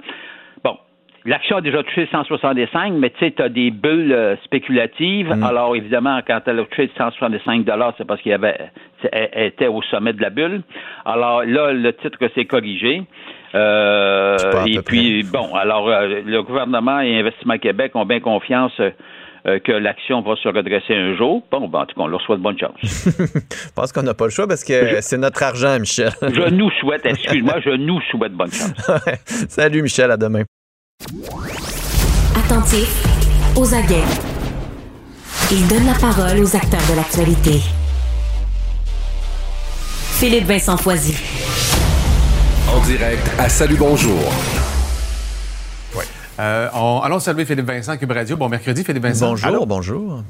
Bon, 0.64 0.78
L'action 1.26 1.58
a 1.58 1.62
déjà 1.62 1.84
touché 1.84 2.08
165, 2.10 2.94
mais 2.94 3.10
tu 3.10 3.20
sais, 3.20 3.32
tu 3.32 3.41
as 3.41 3.49
des 3.49 3.70
bulles 3.70 4.14
euh, 4.14 4.38
spéculatives. 4.45 5.30
Alors, 5.44 5.76
évidemment, 5.76 6.22
quand 6.26 6.40
elle 6.45 6.60
a 6.60 6.64
touché 6.64 6.90
165 6.98 7.66
c'est 7.98 8.08
parce 8.08 8.22
qu'il 8.22 8.32
y 8.32 8.36
avait, 8.36 8.58
c'est- 9.02 9.10
elle, 9.12 9.30
elle 9.34 9.48
était 9.48 9.68
au 9.68 9.82
sommet 9.82 10.14
de 10.14 10.22
la 10.22 10.30
bulle. 10.30 10.62
Alors 11.06 11.44
là, 11.44 11.74
le 11.74 11.91
titre 11.91 12.18
s'est 12.34 12.45
corrigé. 12.45 13.04
Euh, 13.56 14.38
et 14.68 14.80
puis, 14.82 15.24
bon, 15.24 15.54
alors, 15.56 15.90
euh, 15.90 16.22
le 16.26 16.44
gouvernement 16.44 16.99
et 17.02 17.20
Investissement 17.20 17.58
Québec 17.58 17.91
ont 17.95 18.06
bien 18.06 18.20
confiance 18.20 18.80
euh, 19.48 19.60
que 19.60 19.72
l'action 19.72 20.22
va 20.22 20.36
se 20.36 20.48
redresser 20.48 20.94
un 20.94 21.15
jour. 21.15 21.41
Bon, 21.52 21.68
ben, 21.68 21.80
en 21.80 21.86
tout 21.86 21.95
cas, 21.95 22.02
on 22.02 22.07
leur 22.07 22.22
souhaite 22.22 22.40
bonne 22.40 22.57
chance. 22.60 22.76
Je 22.84 23.72
pense 23.74 23.94
qu'on 23.94 24.03
n'a 24.03 24.14
pas 24.14 24.26
le 24.26 24.32
choix 24.32 24.48
parce 24.48 24.64
que 24.64 24.99
c'est 25.02 25.18
notre 25.18 25.41
argent, 25.41 25.80
Michel. 25.80 26.11
je 26.22 26.49
nous 26.49 26.69
souhaite, 26.82 27.06
excuse-moi, 27.06 27.60
je 27.64 27.69
nous 27.69 28.02
souhaite 28.11 28.34
bonne 28.34 28.52
chance. 28.52 28.74
Salut, 29.49 29.82
Michel, 29.82 30.11
à 30.11 30.18
demain. 30.18 30.44
Attentif, 32.36 33.03
aux 33.56 33.74
aguets. 33.74 34.03
Il 35.52 35.65
donne 35.69 35.86
la 35.86 35.94
parole 35.94 36.40
aux 36.40 36.56
acteurs 36.56 36.86
de 36.91 36.95
l'actualité. 36.98 37.61
Philippe 40.19 40.45
Vincent 40.45 40.76
Foisy. 40.76 41.15
En 42.69 42.82
direct 42.82 43.30
à 43.40 43.48
Salut 43.48 43.78
Bonjour. 43.78 44.19
Euh, 46.39 46.69
on- 46.73 46.99
allons 47.01 47.19
saluer 47.19 47.45
Philippe 47.45 47.65
Vincent, 47.68 47.97
Cube 47.97 48.11
Radio. 48.11 48.38
Bon 48.38 48.49
mercredi, 48.49 48.84
Philippe 48.84 49.03
Vincent. 49.03 49.30
Bonjour, 49.30 49.47
Allô? 49.47 49.65
bonjour. 49.65 50.23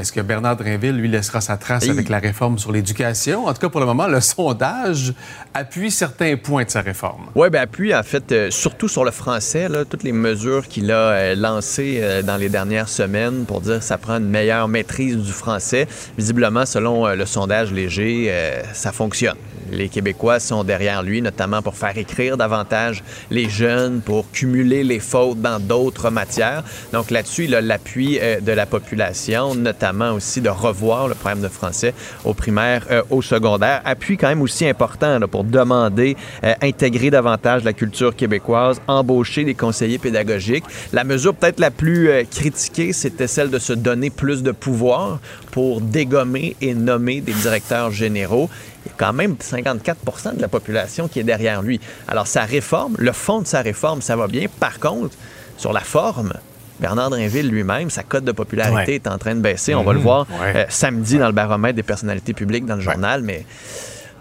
Est-ce 0.00 0.12
que 0.12 0.22
Bernard 0.22 0.56
Drinville, 0.56 0.96
lui, 0.96 1.08
laissera 1.08 1.42
sa 1.42 1.58
trace 1.58 1.84
Hey. 1.84 1.90
avec 1.90 2.08
la 2.08 2.20
réforme 2.20 2.56
sur 2.58 2.72
l'éducation? 2.72 3.46
En 3.46 3.52
tout 3.52 3.60
cas, 3.60 3.68
pour 3.68 3.80
le 3.80 3.86
moment, 3.86 4.06
le 4.06 4.20
sondage 4.22 5.12
appuie 5.52 5.90
certains 5.90 6.38
points 6.38 6.64
de 6.64 6.70
sa 6.70 6.80
réforme. 6.80 7.26
Oui, 7.34 7.50
ben 7.50 7.60
appuie 7.60 7.94
en 7.94 8.02
fait 8.02 8.32
euh, 8.32 8.50
surtout 8.50 8.88
sur 8.88 9.04
le 9.04 9.10
français, 9.10 9.68
là, 9.68 9.84
toutes 9.84 10.02
les 10.02 10.12
mesures 10.12 10.66
qu'il 10.68 10.90
a 10.90 10.94
euh, 10.94 11.34
lancées 11.34 11.98
euh, 12.00 12.22
dans 12.22 12.38
les 12.38 12.48
dernières 12.48 12.88
semaines 12.88 13.44
pour 13.44 13.60
dire 13.60 13.80
que 13.80 13.84
ça 13.84 13.98
prend 13.98 14.16
une 14.16 14.30
meilleure 14.30 14.68
maîtrise 14.68 15.18
du 15.18 15.32
français. 15.32 15.86
Visiblement, 16.16 16.64
selon 16.64 17.06
le 17.06 17.26
sondage 17.26 17.70
léger, 17.70 18.32
ça 18.72 18.92
fonctionne. 18.92 19.36
Les 19.70 19.88
Québécois 19.88 20.40
sont 20.40 20.64
derrière 20.64 21.02
lui, 21.02 21.20
notamment 21.20 21.62
pour 21.62 21.76
faire 21.76 21.96
écrire 21.96 22.36
davantage 22.36 23.04
les 23.30 23.48
jeunes, 23.48 24.00
pour 24.00 24.30
cumuler 24.30 24.82
les 24.82 24.98
fautes 24.98 25.40
dans 25.40 25.60
d'autres 25.60 26.10
matières. 26.10 26.64
Donc 26.92 27.10
là-dessus, 27.10 27.44
il 27.44 27.54
a 27.54 27.60
l'appui 27.60 28.18
de 28.18 28.52
la 28.52 28.66
population, 28.66 29.54
notamment 29.54 29.89
aussi 30.14 30.40
de 30.40 30.48
revoir 30.48 31.08
le 31.08 31.14
problème 31.14 31.42
de 31.42 31.48
français 31.48 31.94
au 32.24 32.34
primaire, 32.34 32.86
euh, 32.90 33.02
au 33.10 33.22
secondaire. 33.22 33.82
Appui 33.84 34.16
quand 34.16 34.28
même 34.28 34.42
aussi 34.42 34.66
important 34.66 35.18
pour 35.30 35.44
demander, 35.44 36.16
euh, 36.44 36.54
intégrer 36.62 37.10
davantage 37.10 37.64
la 37.64 37.72
culture 37.72 38.14
québécoise, 38.14 38.80
embaucher 38.86 39.44
des 39.44 39.54
conseillers 39.54 39.98
pédagogiques. 39.98 40.64
La 40.92 41.04
mesure 41.04 41.34
peut-être 41.34 41.60
la 41.60 41.70
plus 41.70 42.08
euh, 42.08 42.24
critiquée, 42.24 42.92
c'était 42.92 43.26
celle 43.26 43.50
de 43.50 43.58
se 43.58 43.72
donner 43.72 44.10
plus 44.10 44.42
de 44.42 44.52
pouvoir 44.52 45.18
pour 45.50 45.80
dégommer 45.80 46.56
et 46.60 46.74
nommer 46.74 47.20
des 47.20 47.32
directeurs 47.32 47.90
généraux. 47.90 48.48
Il 48.84 48.88
y 48.88 48.92
a 48.92 48.94
quand 48.96 49.12
même 49.12 49.36
54 49.38 50.36
de 50.36 50.40
la 50.40 50.48
population 50.48 51.08
qui 51.08 51.20
est 51.20 51.24
derrière 51.24 51.62
lui. 51.62 51.80
Alors, 52.08 52.26
sa 52.26 52.42
réforme, 52.42 52.94
le 52.98 53.12
fond 53.12 53.42
de 53.42 53.46
sa 53.46 53.60
réforme, 53.60 54.00
ça 54.00 54.16
va 54.16 54.26
bien. 54.26 54.46
Par 54.58 54.78
contre, 54.78 55.16
sur 55.58 55.72
la 55.72 55.80
forme, 55.80 56.32
Bernard 56.80 57.10
Drinville 57.10 57.48
lui-même, 57.48 57.90
sa 57.90 58.02
cote 58.02 58.24
de 58.24 58.32
popularité 58.32 58.92
Ouais. 58.92 58.94
est 58.96 59.06
en 59.06 59.18
train 59.18 59.34
de 59.34 59.40
baisser. 59.40 59.74
On 59.74 59.82
va 59.84 59.92
le 59.92 59.98
Mhm. 59.98 60.04
voir 60.04 60.26
Ouais. 60.40 60.52
euh, 60.56 60.64
samedi 60.68 61.18
dans 61.18 61.26
le 61.26 61.32
baromètre 61.32 61.76
des 61.76 61.82
personnalités 61.82 62.32
publiques 62.32 62.66
dans 62.66 62.76
le 62.76 62.80
journal, 62.80 63.22
mais 63.22 63.44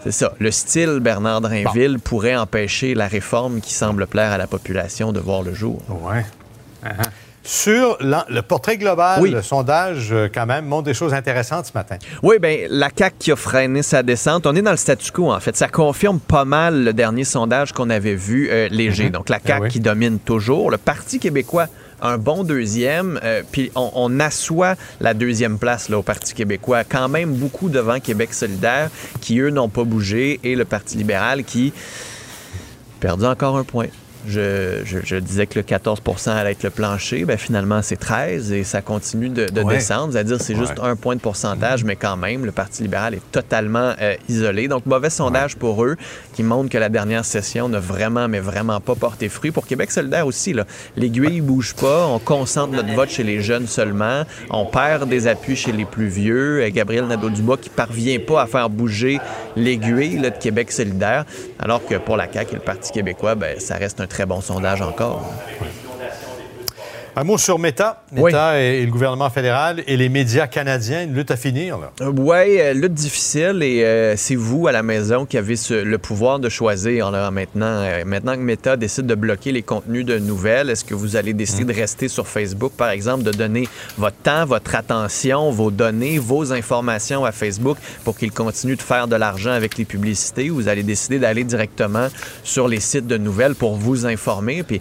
c'est 0.03 0.11
ça. 0.11 0.34
Le 0.40 0.52
style 0.52 0.99
Bernard 1.02 1.41
Drinville 1.41 1.99
pourrait 2.03 2.36
empêcher 2.36 2.94
la 2.95 3.07
réforme 3.07 3.61
qui 3.61 3.73
semble 3.73 4.07
plaire 4.07 4.31
à 4.31 4.38
la 4.38 4.48
population 4.48 5.11
de 5.11 5.19
voir 5.19 5.41
le 5.41 5.53
jour. 5.53 5.81
Ouais. 5.90 6.23
Sur 7.41 7.98
l'en- 8.02 8.26
le 8.30 8.41
portrait 8.41 8.77
global, 8.77 9.22
Oui. 9.22 9.31
le 9.31 9.41
sondage, 9.41 10.10
euh, 10.11 10.27
quand 10.31 10.45
même, 10.45 10.65
montre 10.65 10.84
des 10.84 10.94
choses 10.94 11.14
intéressantes 11.14 11.65
ce 11.65 11.72
matin. 11.73 11.95
Oui, 12.22 12.38
bien, 12.38 12.68
la 12.69 12.90
CAQ 12.95 13.15
qui 13.18 13.31
a 13.31 13.36
freiné 13.36 13.81
sa 13.81 14.03
descente, 14.03 14.45
on 14.45 14.56
est 14.56 14.61
dans 14.61 14.72
le 14.72 14.77
statu 14.77 15.11
quo, 15.11 15.31
en 15.31 15.40
fait. 15.40 15.56
Ça 15.56 15.68
confirme 15.69 16.19
pas 16.19 16.45
mal 16.45 16.84
le 16.84 16.94
dernier 16.94 17.23
sondage 17.23 17.72
qu'on 17.72 17.90
avait 17.90 18.14
vu 18.14 18.49
euh, 18.52 18.68
léger. 18.69 19.06
Mhm. 19.06 19.11
Donc, 19.11 19.30
la 19.30 19.38
Ah 19.38 19.48
CAQ 19.48 19.61
oui. 19.64 19.69
qui 19.69 19.80
domine 19.80 20.19
toujours. 20.19 20.69
Le 20.69 20.77
Parti 20.77 21.18
québécois, 21.18 21.68
un 22.01 22.17
bon 22.17 22.43
deuxième. 22.43 23.19
euh, 23.23 23.43
puis, 23.49 23.71
on, 23.76 24.19
assoit 24.19 24.76
la 24.99 25.13
deuxième 25.13 25.57
place 25.57 25.89
au 25.89 26.01
Parti 26.01 26.34
québécois, 26.34 26.84
quand 26.84 27.07
même 27.09 27.34
beaucoup 27.34 27.69
devant 27.69 27.99
Québec 27.99 28.34
solidaire, 28.34 28.89
qui, 29.21 29.39
eux, 29.39 29.49
n'ont 29.49 29.69
pas 29.69 29.84
bougé, 29.84 30.39
et 30.43 30.55
le 30.55 30.65
Parti 30.65 30.97
libéral 30.97 31.43
qui 31.43 31.73
perdu 32.99 33.26
encore 33.26 33.57
un 33.57 33.63
point. 33.63 33.88
Je, 34.28 34.82
je, 34.86 35.16
disais 35.16 35.48
que 35.48 35.58
le 35.60 35.64
14% 35.64 36.32
allait 36.32 36.52
être 36.52 36.64
le 36.64 36.70
plancher. 36.70 37.26
Ben, 37.26 37.38
finalement, 37.38 37.82
c'est 37.82 37.96
13 37.96 38.52
et 38.52 38.64
ça 38.64 38.82
continue 38.82 39.30
de, 39.30 39.46
descendre. 39.46 40.14
C'est-à-dire 40.14 40.41
c'est 40.41 40.56
juste 40.56 40.80
un 40.82 40.96
point 40.96 41.16
de 41.16 41.22
pourcentage, 41.22 41.84
mais 41.84 41.96
quand 41.96 42.18
même, 42.18 42.46
le 42.46 42.52
Parti 42.52 42.84
libéral 42.84 43.14
est 43.14 43.32
totalement 43.32 43.94
euh, 44.02 44.16
isolé. 44.28 44.68
Donc, 44.68 44.86
mauvais 44.86 45.10
sondage 45.10 45.56
pour 45.56 45.84
eux 45.84 45.96
qui 46.34 46.44
montre 46.44 46.70
que 46.70 46.78
la 46.78 46.90
dernière 46.90 47.26
session 47.26 47.70
n'a 47.70 47.80
vraiment, 47.80 48.28
mais 48.28 48.40
vraiment 48.40 48.80
pas 48.80 48.96
porté 48.96 49.30
fruit. 49.30 49.52
Pour 49.52 49.66
Québec 49.66 49.91
solidaire 49.91 50.28
aussi, 50.28 50.54
l'aiguille 50.98 51.41
bouge 51.41 51.74
pas. 51.76 52.08
On 52.08 52.20
concentre 52.20 52.74
notre 52.74 52.94
vote 52.94 53.10
chez 53.10 53.24
les 53.24 53.41
jeunes 53.41 53.68
seulement. 53.68 54.24
On 54.50 54.66
perd 54.66 55.08
des 55.08 55.28
appuis 55.28 55.56
chez 55.56 55.72
les 55.72 55.86
plus 55.86 56.08
vieux. 56.08 56.68
Gabriel 56.70 57.08
Nadeau-Dubois 57.08 57.58
qui 57.58 57.70
parvient 57.70 58.20
pas 58.20 58.41
à 58.41 58.48
faire 58.48 58.70
bouger 58.70 59.20
l'aiguille 59.56 60.20
de 60.20 60.30
Québec 60.30 60.72
solidaire, 60.72 61.26
alors 61.60 61.86
que 61.86 61.96
pour 61.96 62.18
la 62.18 62.32
CAQ 62.32 62.52
et 62.52 62.56
le 62.56 62.62
Parti 62.62 62.91
québécois, 62.91 63.36
ben, 63.36 63.60
ça 63.60 63.76
reste 63.76 64.02
un 64.02 64.08
très 64.10 64.26
bon 64.26 64.41
sondage 64.41 64.81
encore. 64.81 65.23
Un 67.20 67.26
mot 67.26 67.38
sur 67.38 67.60
Meta. 67.60 68.02
Meta 68.14 68.62
et, 68.62 68.86
le 68.86 68.90
gouvernement 68.90 69.30
fédéral 69.30 69.84
et 69.88 69.98
les 69.98 70.08
médias 70.08 70.48
canadiens, 70.48 71.04
une 71.04 71.14
lutte 71.14 71.32
à 71.32 71.36
finir. 71.36 71.78
Euh, 72.00 72.14
oui, 72.16 72.62
euh, 72.62 72.72
lutte 72.72 72.94
difficile 72.94 73.62
et 73.62 73.84
euh, 73.84 74.16
c'est 74.16 74.38
vous 74.38 74.70
à 74.70 74.72
la 74.72 74.84
maison 74.84 75.26
qui 75.26 75.38
avez 75.38 75.56
le 75.70 75.98
pouvoir 75.98 76.40
de 76.40 76.48
choisir 76.48 77.12
maintenant. 77.30 77.84
maintenant 78.06 78.36
que 78.36 78.40
Meta 78.40 78.78
décide 78.78 79.06
de 79.06 79.16
bloquer 79.16 79.52
les 79.52 79.64
contenus 79.64 80.06
de 80.06 80.18
nouvelles, 80.18 80.70
est-ce 80.70 80.86
que 80.86 80.94
vous 80.94 81.18
allez 81.18 81.34
décider 81.34 81.66
de 81.66 81.78
rester 81.78 82.08
sur 82.08 82.26
Facebook, 82.26 82.72
par 82.72 82.90
exemple, 82.90 83.24
de 83.24 83.32
donner 83.32 83.68
votre 83.98 84.16
temps, 84.16 84.46
votre 84.46 84.74
attention, 84.76 85.52
vos 85.52 85.72
données, 85.72 86.20
vos 86.20 86.54
informations 86.54 87.26
à 87.26 87.34
Facebook 87.34 87.78
pour 88.06 88.18
qu'il 88.18 88.32
continue 88.32 88.78
de 88.78 88.82
faire 88.82 89.10
de 89.10 89.18
l'argent 89.18 89.52
avec 89.52 89.78
les 89.78 89.84
publicités 89.84 90.50
ou 90.50 90.56
vous 90.56 90.70
allez 90.70 90.84
décider 90.84 91.20
d'aller 91.20 91.44
directement 91.44 92.08
sur 92.46 92.70
les 92.70 92.80
sites 92.80 93.08
de 93.08 93.18
nouvelles 93.18 93.56
pour 93.56 93.76
vous 93.76 94.06
informer? 94.06 94.64
Puis 94.64 94.80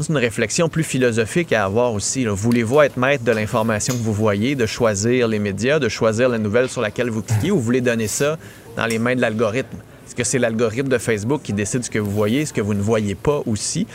c'est 0.00 0.08
une 0.08 0.16
réflexion 0.16 0.68
plus 0.68 0.84
philosophique 0.84 1.52
à 1.52 1.64
avoir 1.64 1.92
aussi. 1.92 2.24
Voulez-vous 2.24 2.80
être 2.80 2.96
maître 2.96 3.24
de 3.24 3.32
l'information 3.32 3.94
que 3.94 4.02
vous 4.02 4.12
voyez, 4.12 4.54
de 4.54 4.66
choisir 4.66 5.28
les 5.28 5.38
médias, 5.38 5.78
de 5.78 5.88
choisir 5.88 6.28
la 6.28 6.38
nouvelle 6.38 6.68
sur 6.68 6.80
laquelle 6.80 7.10
vous 7.10 7.22
cliquez, 7.22 7.50
ou 7.50 7.56
vous 7.56 7.62
voulez 7.62 7.82
donner 7.82 8.08
ça 8.08 8.38
dans 8.76 8.86
les 8.86 8.98
mains 8.98 9.14
de 9.14 9.20
l'algorithme? 9.20 9.76
Est-ce 10.06 10.14
que 10.14 10.24
c'est 10.24 10.38
l'algorithme 10.38 10.88
de 10.88 10.98
Facebook 10.98 11.42
qui 11.42 11.52
décide 11.52 11.84
ce 11.84 11.90
que 11.90 11.98
vous 11.98 12.10
voyez, 12.10 12.46
ce 12.46 12.52
que 12.52 12.60
vous 12.60 12.74
ne 12.74 12.82
voyez 12.82 13.14
pas 13.14 13.42
aussi? 13.46 13.86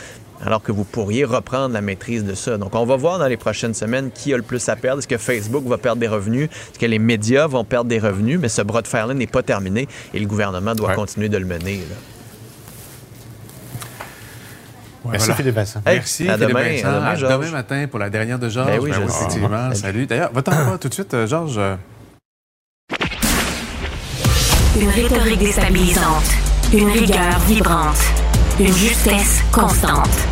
alors 0.44 0.62
que 0.62 0.70
vous 0.70 0.84
pourriez 0.84 1.24
reprendre 1.24 1.74
la 1.74 1.80
maîtrise 1.80 2.24
de 2.24 2.34
ça? 2.34 2.58
Donc, 2.58 2.74
on 2.74 2.84
va 2.84 2.96
voir 2.96 3.18
dans 3.18 3.26
les 3.26 3.36
prochaines 3.36 3.74
semaines 3.74 4.10
qui 4.12 4.32
a 4.32 4.36
le 4.36 4.42
plus 4.42 4.68
à 4.68 4.76
perdre. 4.76 5.00
Est-ce 5.00 5.08
que 5.08 5.18
Facebook 5.18 5.64
va 5.64 5.78
perdre 5.78 6.00
des 6.00 6.08
revenus? 6.08 6.44
Est-ce 6.44 6.78
que 6.78 6.86
les 6.86 6.98
médias 6.98 7.46
vont 7.46 7.64
perdre 7.64 7.88
des 7.88 7.98
revenus? 7.98 8.38
Mais 8.40 8.48
ce 8.48 8.62
bras 8.62 8.82
de 8.82 8.88
fer-là 8.88 9.14
n'est 9.14 9.26
pas 9.26 9.42
terminé 9.42 9.88
et 10.14 10.18
le 10.18 10.26
gouvernement 10.26 10.74
doit 10.74 10.94
continuer 10.94 11.28
de 11.28 11.38
le 11.38 11.44
mener. 11.44 11.80
Merci 15.10 15.32
Philippe 15.32 15.54
Vincent. 15.54 15.80
Merci 15.84 16.28
à 16.28 16.34
Philippe 16.34 16.48
demain, 16.48 16.62
Vincent. 16.62 16.88
À 16.88 17.38
demain, 17.38 17.50
matin 17.50 17.86
pour 17.88 17.98
la 17.98 18.10
dernière 18.10 18.38
de 18.38 18.48
Georges. 18.48 18.68
Ben 18.68 18.80
oui, 18.80 18.90
ben 18.90 19.06
effectivement. 19.06 19.74
Salut. 19.74 20.06
D'ailleurs, 20.06 20.32
va-t'en 20.32 20.52
pas 20.52 20.78
tout 20.78 20.88
de 20.88 20.94
suite, 20.94 21.26
Georges. 21.26 21.60
Une 24.80 24.90
rhétorique 24.90 25.38
déstabilisante, 25.38 26.30
une 26.72 26.88
rigueur 26.88 27.38
vibrante, 27.48 27.98
une 28.60 28.72
justesse 28.72 29.42
constante. 29.50 30.28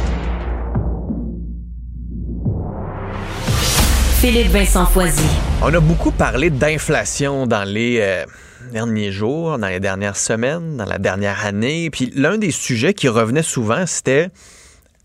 Philippe 4.20 4.48
Vincent 4.48 4.86
Foisy. 4.86 5.22
On 5.62 5.74
a 5.74 5.80
beaucoup 5.80 6.10
parlé 6.10 6.50
d'inflation 6.50 7.46
dans 7.46 7.64
les 7.64 7.98
euh, 8.00 8.24
derniers 8.72 9.12
jours, 9.12 9.58
dans 9.58 9.68
les 9.68 9.80
dernières 9.80 10.16
semaines, 10.16 10.76
dans 10.76 10.84
la 10.84 10.98
dernière 10.98 11.44
année. 11.44 11.90
Puis 11.90 12.12
l'un 12.14 12.38
des 12.38 12.50
sujets 12.50 12.94
qui 12.94 13.08
revenait 13.08 13.42
souvent, 13.42 13.84
c'était 13.86 14.30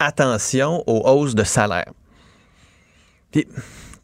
attention 0.02 0.84
aux 0.88 1.08
hausses 1.08 1.36
de 1.36 1.44
salaire. 1.44 1.92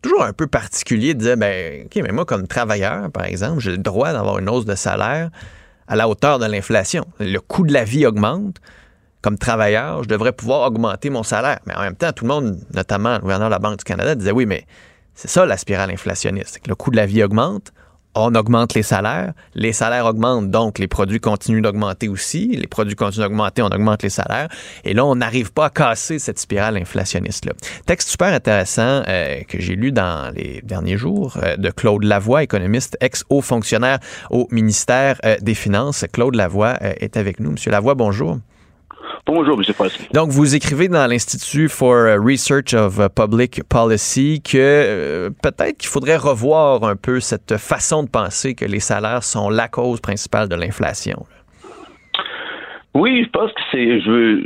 Toujours 0.01 0.23
un 0.23 0.33
peu 0.33 0.47
particulier 0.47 1.13
de 1.13 1.19
dire, 1.19 1.37
ben, 1.37 1.85
OK, 1.85 1.95
mais 1.95 2.11
moi, 2.11 2.25
comme 2.25 2.47
travailleur, 2.47 3.11
par 3.11 3.25
exemple, 3.25 3.59
j'ai 3.59 3.71
le 3.71 3.77
droit 3.77 4.13
d'avoir 4.13 4.39
une 4.39 4.49
hausse 4.49 4.65
de 4.65 4.75
salaire 4.75 5.29
à 5.87 5.95
la 5.95 6.07
hauteur 6.07 6.39
de 6.39 6.45
l'inflation. 6.45 7.05
Le 7.19 7.39
coût 7.39 7.65
de 7.65 7.73
la 7.73 7.83
vie 7.83 8.05
augmente. 8.05 8.57
Comme 9.21 9.37
travailleur, 9.37 10.03
je 10.03 10.07
devrais 10.07 10.31
pouvoir 10.31 10.61
augmenter 10.67 11.09
mon 11.09 11.23
salaire. 11.23 11.59
Mais 11.65 11.75
en 11.75 11.81
même 11.81 11.95
temps, 11.95 12.11
tout 12.13 12.23
le 12.23 12.29
monde, 12.29 12.59
notamment 12.73 13.15
le 13.15 13.19
gouverneur 13.19 13.49
de 13.49 13.53
la 13.53 13.59
Banque 13.59 13.79
du 13.79 13.83
Canada, 13.83 14.15
disait, 14.15 14.31
oui, 14.31 14.45
mais 14.45 14.65
c'est 15.15 15.27
ça 15.27 15.45
la 15.45 15.57
spirale 15.57 15.89
inflationniste. 15.89 16.59
Le 16.67 16.75
coût 16.75 16.91
de 16.91 16.95
la 16.95 17.07
vie 17.07 17.23
augmente, 17.23 17.73
on 18.17 18.35
augmente 18.35 18.73
les 18.73 18.83
salaires, 18.83 19.33
les 19.55 19.73
salaires 19.73 20.05
augmentent, 20.05 20.49
donc 20.49 20.79
les 20.79 20.87
produits 20.87 21.19
continuent 21.19 21.61
d'augmenter 21.61 22.07
aussi, 22.07 22.47
les 22.47 22.67
produits 22.67 22.95
continuent 22.95 23.23
d'augmenter, 23.23 23.61
on 23.61 23.67
augmente 23.67 24.03
les 24.03 24.09
salaires, 24.09 24.49
et 24.83 24.93
là, 24.93 25.05
on 25.05 25.15
n'arrive 25.15 25.53
pas 25.53 25.65
à 25.65 25.69
casser 25.69 26.19
cette 26.19 26.39
spirale 26.39 26.77
inflationniste-là. 26.77 27.53
Texte 27.85 28.09
super 28.09 28.33
intéressant 28.33 29.03
euh, 29.07 29.41
que 29.47 29.59
j'ai 29.61 29.75
lu 29.75 29.91
dans 29.91 30.33
les 30.35 30.61
derniers 30.63 30.97
jours 30.97 31.37
euh, 31.43 31.57
de 31.57 31.69
Claude 31.69 32.03
Lavoie, 32.03 32.43
économiste 32.43 32.97
ex-haut 33.01 33.41
fonctionnaire 33.41 33.99
au 34.31 34.47
ministère 34.51 35.19
euh, 35.25 35.37
des 35.41 35.53
Finances. 35.53 36.05
Claude 36.11 36.35
Lavoie 36.35 36.77
est 36.81 37.17
avec 37.17 37.39
nous. 37.39 37.51
Monsieur 37.51 37.71
Lavoie, 37.71 37.95
bonjour. 37.95 38.37
Bonjour, 39.25 39.57
M. 39.57 39.73
Fossey. 39.73 40.07
Donc, 40.13 40.29
vous 40.29 40.55
écrivez 40.55 40.87
dans 40.87 41.05
l'Institut 41.07 41.69
for 41.69 42.07
Research 42.17 42.73
of 42.73 42.99
Public 43.09 43.61
Policy 43.67 44.41
que 44.41 44.57
euh, 44.57 45.29
peut-être 45.41 45.77
qu'il 45.77 45.89
faudrait 45.89 46.17
revoir 46.17 46.83
un 46.83 46.95
peu 46.95 47.19
cette 47.19 47.57
façon 47.57 48.03
de 48.03 48.09
penser 48.09 48.55
que 48.55 48.65
les 48.65 48.79
salaires 48.79 49.23
sont 49.23 49.49
la 49.49 49.67
cause 49.67 49.99
principale 49.99 50.47
de 50.47 50.55
l'inflation. 50.55 51.25
Oui, 52.93 53.23
je 53.23 53.29
pense 53.29 53.51
que 53.51 53.61
c'est. 53.71 54.01
Je 54.01 54.09
veux 54.09 54.43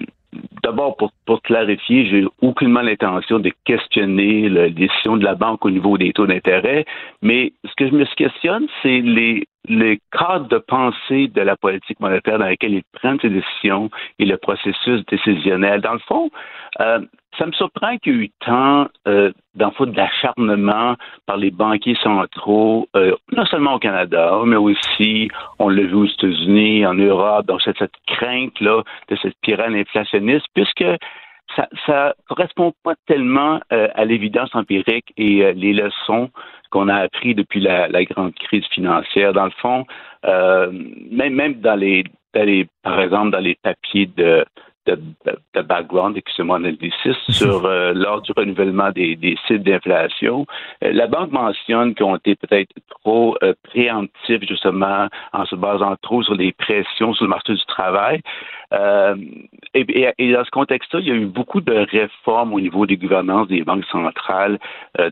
d'abord 0.64 0.96
pour, 0.98 1.12
pour 1.26 1.42
clarifier, 1.42 2.06
j'ai 2.06 2.26
aucunement 2.42 2.82
l'intention 2.82 3.40
de 3.40 3.52
questionner 3.66 4.50
la 4.50 4.70
décision 4.70 5.18
de 5.18 5.24
la 5.24 5.36
banque 5.36 5.66
au 5.66 5.70
niveau 5.70 5.98
des 5.98 6.14
taux 6.14 6.28
d'intérêt, 6.28 6.86
mais 7.22 7.54
ce 7.66 7.72
que 7.76 7.88
je 7.88 7.94
me 7.94 8.06
questionne, 8.16 8.68
c'est 8.82 9.02
les 9.02 9.44
le 9.68 9.98
cadre 10.12 10.48
de 10.48 10.58
pensée 10.58 11.28
de 11.28 11.42
la 11.42 11.56
politique 11.56 12.00
monétaire 12.00 12.40
dans 12.40 12.48
lequel 12.48 12.74
ils 12.74 12.84
prennent 12.94 13.20
ces 13.22 13.30
décisions 13.30 13.90
et 14.18 14.26
le 14.26 14.38
processus 14.38 15.06
décisionnel. 15.06 15.82
Dans 15.82 15.94
le 15.94 16.00
fond, 16.00 16.32
euh, 16.80 17.00
ça 17.38 17.46
me 17.46 17.52
surprend 17.54 17.98
qu'il 17.98 18.14
y 18.14 18.20
ait 18.20 18.26
eu 18.26 18.30
tant 18.46 18.88
euh, 19.08 19.32
d'acharnement 19.56 20.96
par 21.26 21.38
les 21.38 21.52
banquiers 21.52 21.98
centraux, 22.04 22.88
euh, 22.96 23.16
non 23.32 23.46
seulement 23.46 23.76
au 23.76 23.80
Canada, 23.80 24.40
mais 24.46 24.58
aussi, 24.58 25.30
on 25.60 25.70
l'a 25.70 25.84
vu 25.84 25.96
aux 25.96 26.06
États-Unis, 26.06 26.86
en 26.86 26.94
Europe, 26.94 27.46
dans 27.46 27.60
cette, 27.60 27.78
crainte-là 28.08 28.84
de 29.10 29.16
cette 29.22 29.34
spirale 29.34 29.76
inflationniste, 29.76 30.46
puisque 30.54 30.86
ça 31.56 31.68
ne 31.88 32.28
correspond 32.28 32.74
pas 32.84 32.96
tellement 33.08 33.60
euh, 33.74 33.88
à 33.96 34.06
l'évidence 34.06 34.54
empirique 34.56 35.12
et 35.18 35.54
les 35.54 35.74
leçons 35.74 36.30
qu'on 36.70 36.88
a 36.88 36.96
appris 36.96 37.36
depuis 37.36 37.60
la, 37.60 37.90
grande 38.06 38.34
crise 38.36 38.66
financière. 38.68 39.34
Dans 39.34 39.46
le 39.46 39.52
fond, 39.62 39.86
même, 40.24 41.56
dans 41.56 41.76
les, 41.76 42.06
par 42.84 43.02
exemple, 43.02 43.32
dans 43.32 43.40
les 43.40 43.56
papiers 43.56 44.10
de 44.16 44.46
de, 44.88 45.00
de, 45.54 45.62
background, 45.62 46.18
excusez-moi, 46.18 46.60
sur 47.30 47.66
euh, 47.66 47.94
lors 47.94 48.22
du 48.22 48.32
renouvellement 48.36 48.92
des, 48.92 49.16
des 49.16 49.38
sites 49.48 49.64
d'inflation. 49.64 50.46
Euh, 50.84 50.92
la 50.92 51.08
banque 51.08 51.32
mentionne 51.32 51.94
qu'on 51.96 52.16
été 52.16 52.36
peut-être 52.36 52.74
trop 52.90 53.38
euh, 53.44 53.54
préemptifs 53.64 54.42
justement 54.48 55.08
en 55.34 55.46
se 55.46 55.56
basant 55.56 55.96
trop 56.02 56.24
sur 56.24 56.36
les 56.36 56.52
pressions 56.52 57.14
sur 57.14 57.26
le 57.26 57.30
marché 57.30 57.54
du 57.54 57.66
travail. 57.66 58.22
Euh, 58.74 59.16
et, 59.74 59.86
et, 60.18 60.32
dans 60.32 60.46
ce 60.46 60.50
contexte-là, 60.52 61.02
il 61.02 61.08
y 61.08 61.12
a 61.12 61.16
eu 61.16 61.26
beaucoup 61.26 61.60
de 61.60 61.74
réformes 61.74 62.54
au 62.54 62.62
niveau 62.62 62.86
des 62.86 62.96
gouvernances 62.96 63.50
des 63.50 63.64
banques 63.64 63.86
centrales 63.92 64.60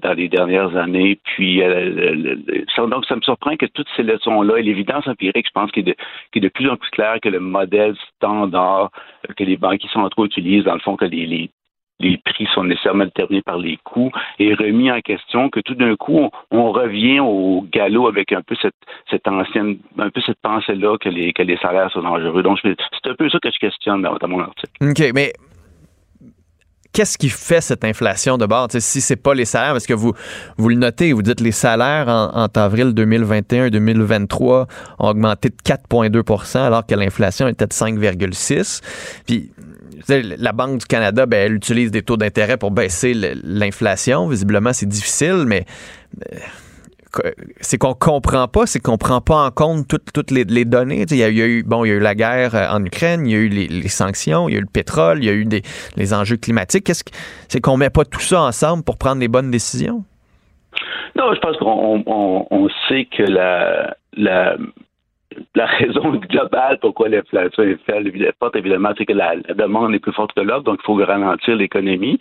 dans 0.01 0.13
les 0.13 0.29
dernières 0.29 0.77
années. 0.77 1.19
Puis, 1.25 1.61
donc, 2.77 3.05
ça 3.05 3.17
me 3.17 3.21
surprend 3.21 3.57
que 3.57 3.65
toutes 3.65 3.89
ces 3.97 4.03
leçons-là 4.03 4.59
et 4.59 4.63
l'évidence 4.63 5.05
empirique, 5.07 5.47
je 5.47 5.51
pense, 5.51 5.71
qui 5.71 5.81
est, 5.81 5.83
de, 5.83 5.95
qui 6.31 6.39
est 6.39 6.41
de 6.41 6.47
plus 6.47 6.69
en 6.69 6.77
plus 6.77 6.89
clair 6.91 7.17
que 7.21 7.27
le 7.27 7.41
modèle 7.41 7.95
standard 8.15 8.91
que 9.35 9.43
les 9.43 9.57
banquiers 9.59 9.89
centraux 9.93 10.25
utilisent, 10.25 10.63
dans 10.63 10.73
le 10.73 10.79
fond, 10.79 10.95
que 10.95 11.05
les, 11.05 11.49
les, 11.99 12.17
prix 12.23 12.47
sont 12.53 12.63
nécessairement 12.63 13.05
déterminés 13.05 13.41
par 13.41 13.57
les 13.57 13.77
coûts, 13.83 14.11
et 14.39 14.53
remis 14.53 14.91
en 14.91 15.01
question, 15.01 15.49
que 15.49 15.59
tout 15.59 15.75
d'un 15.75 15.95
coup, 15.95 16.29
on, 16.51 16.71
revient 16.71 17.19
au 17.19 17.65
galop 17.71 18.07
avec 18.07 18.31
un 18.31 18.41
peu 18.41 18.55
cette, 18.61 18.75
cette 19.09 19.27
ancienne, 19.27 19.77
un 19.97 20.09
peu 20.09 20.21
cette 20.21 20.39
pensée-là 20.41 20.97
que 20.97 21.09
les, 21.09 21.33
que 21.33 21.43
les 21.43 21.57
salaires 21.57 21.91
sont 21.91 22.01
dangereux. 22.01 22.43
Donc, 22.43 22.59
c'est 22.63 23.09
un 23.09 23.15
peu 23.15 23.29
ça 23.29 23.39
que 23.39 23.51
je 23.51 23.59
questionne 23.59 24.01
dans, 24.01 24.27
mon 24.27 24.41
article. 24.41 24.71
OK, 24.81 25.11
mais 25.13 25.33
qu'est-ce 26.93 27.17
qui 27.17 27.29
fait 27.29 27.61
cette 27.61 27.83
inflation 27.83 28.37
de 28.37 28.45
bord? 28.45 28.67
si 28.77 29.01
c'est 29.01 29.15
pas 29.15 29.33
les 29.33 29.45
salaires, 29.45 29.73
parce 29.73 29.85
que 29.85 29.93
vous, 29.93 30.13
vous 30.57 30.69
le 30.69 30.75
notez, 30.75 31.13
vous 31.13 31.21
dites 31.21 31.41
les 31.41 31.51
salaires 31.51 32.07
en, 32.07 32.47
avril 32.55 32.93
2021-2023 32.95 34.67
ont 34.99 35.07
augmenté 35.07 35.49
de 35.49 35.55
4,2% 35.55 36.57
alors 36.57 36.85
que 36.85 36.95
l'inflation 36.95 37.47
était 37.47 37.67
de 37.67 37.73
5,6% 37.73 38.81
Puis 39.25 39.51
la 40.07 40.51
Banque 40.53 40.79
du 40.79 40.85
Canada, 40.85 41.25
ben, 41.25 41.37
elle 41.37 41.55
utilise 41.55 41.91
des 41.91 42.01
taux 42.01 42.17
d'intérêt 42.17 42.57
pour 42.57 42.71
baisser 42.71 43.13
l'inflation. 43.43 44.27
Visiblement, 44.27 44.73
c'est 44.73 44.87
difficile, 44.87 45.43
mais 45.45 45.65
euh, 46.33 46.37
c'est 47.61 47.77
qu'on 47.77 47.93
comprend 47.93 48.47
pas, 48.47 48.65
c'est 48.65 48.79
qu'on 48.79 48.97
prend 48.97 49.21
pas 49.21 49.45
en 49.45 49.51
compte 49.51 49.87
toutes, 49.87 50.31
les, 50.31 50.65
données. 50.65 51.05
Il 51.09 51.17
y, 51.17 51.23
a, 51.23 51.29
eu 51.29 51.63
bon, 51.63 51.85
il 51.85 51.89
y 51.89 51.91
a 51.91 51.95
eu 51.95 51.99
la 51.99 52.15
guerre 52.15 52.55
euh, 52.55 52.67
en 52.69 52.83
Ukraine, 52.83 53.25
il 53.25 53.31
y 53.31 53.35
a 53.35 53.39
eu 53.39 53.49
les, 53.49 53.87
sanctions, 53.87 54.47
il 54.47 54.53
y 54.53 54.55
a 54.55 54.59
eu 54.59 54.61
le 54.61 54.67
pétrole, 54.71 55.19
il 55.19 55.25
y 55.25 55.29
a 55.29 55.33
eu 55.33 55.45
des, 55.45 55.61
les 55.97 56.13
enjeux 56.13 56.37
climatiques. 56.37 56.85
Qu'est-ce 56.85 57.03
que 57.03 57.11
c'est 57.47 57.61
qu'on 57.61 57.77
met 57.77 57.89
pas 57.89 58.05
tout 58.05 58.19
ça 58.19 58.41
ensemble 58.41 58.83
pour 58.83 58.97
prendre 58.97 59.19
les 59.19 59.27
bonnes 59.27 59.51
décisions? 59.51 60.03
Non, 61.15 61.33
je 61.33 61.39
pense 61.39 61.57
qu'on 61.57 62.69
sait 62.87 63.05
que 63.05 63.23
la, 63.23 63.95
la 64.15 64.55
la 65.55 65.65
raison 65.65 66.15
globale 66.15 66.79
pourquoi 66.79 67.09
l'inflation 67.09 67.63
est 67.63 67.77
forte, 68.39 68.55
évidemment, 68.55 68.89
c'est 68.97 69.05
que 69.05 69.13
la, 69.13 69.35
demande 69.55 69.93
est 69.93 69.99
plus 69.99 70.13
forte 70.13 70.33
que 70.33 70.41
l'offre, 70.41 70.63
donc 70.63 70.79
il 70.81 70.85
faut 70.85 70.95
ralentir 70.95 71.55
l'économie. 71.55 72.19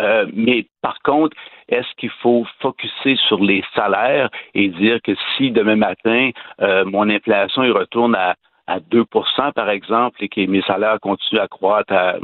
Euh, 0.00 0.26
mais 0.34 0.66
par 0.82 0.98
contre, 1.02 1.36
est-ce 1.68 1.88
qu'il 1.96 2.10
faut 2.22 2.46
focuser 2.60 3.16
sur 3.28 3.42
les 3.42 3.62
salaires 3.74 4.30
et 4.54 4.68
dire 4.68 5.00
que 5.02 5.12
si 5.36 5.50
demain 5.50 5.76
matin, 5.76 6.30
euh, 6.60 6.84
mon 6.84 7.08
inflation 7.08 7.62
il 7.62 7.72
retourne 7.72 8.14
à, 8.14 8.34
à 8.66 8.80
2% 8.80 9.52
par 9.52 9.70
exemple, 9.70 10.22
et 10.22 10.28
que 10.28 10.46
mes 10.46 10.62
salaires 10.62 10.98
continuent 11.00 11.40
à 11.40 11.48
croître 11.48 11.92
à 11.92 12.16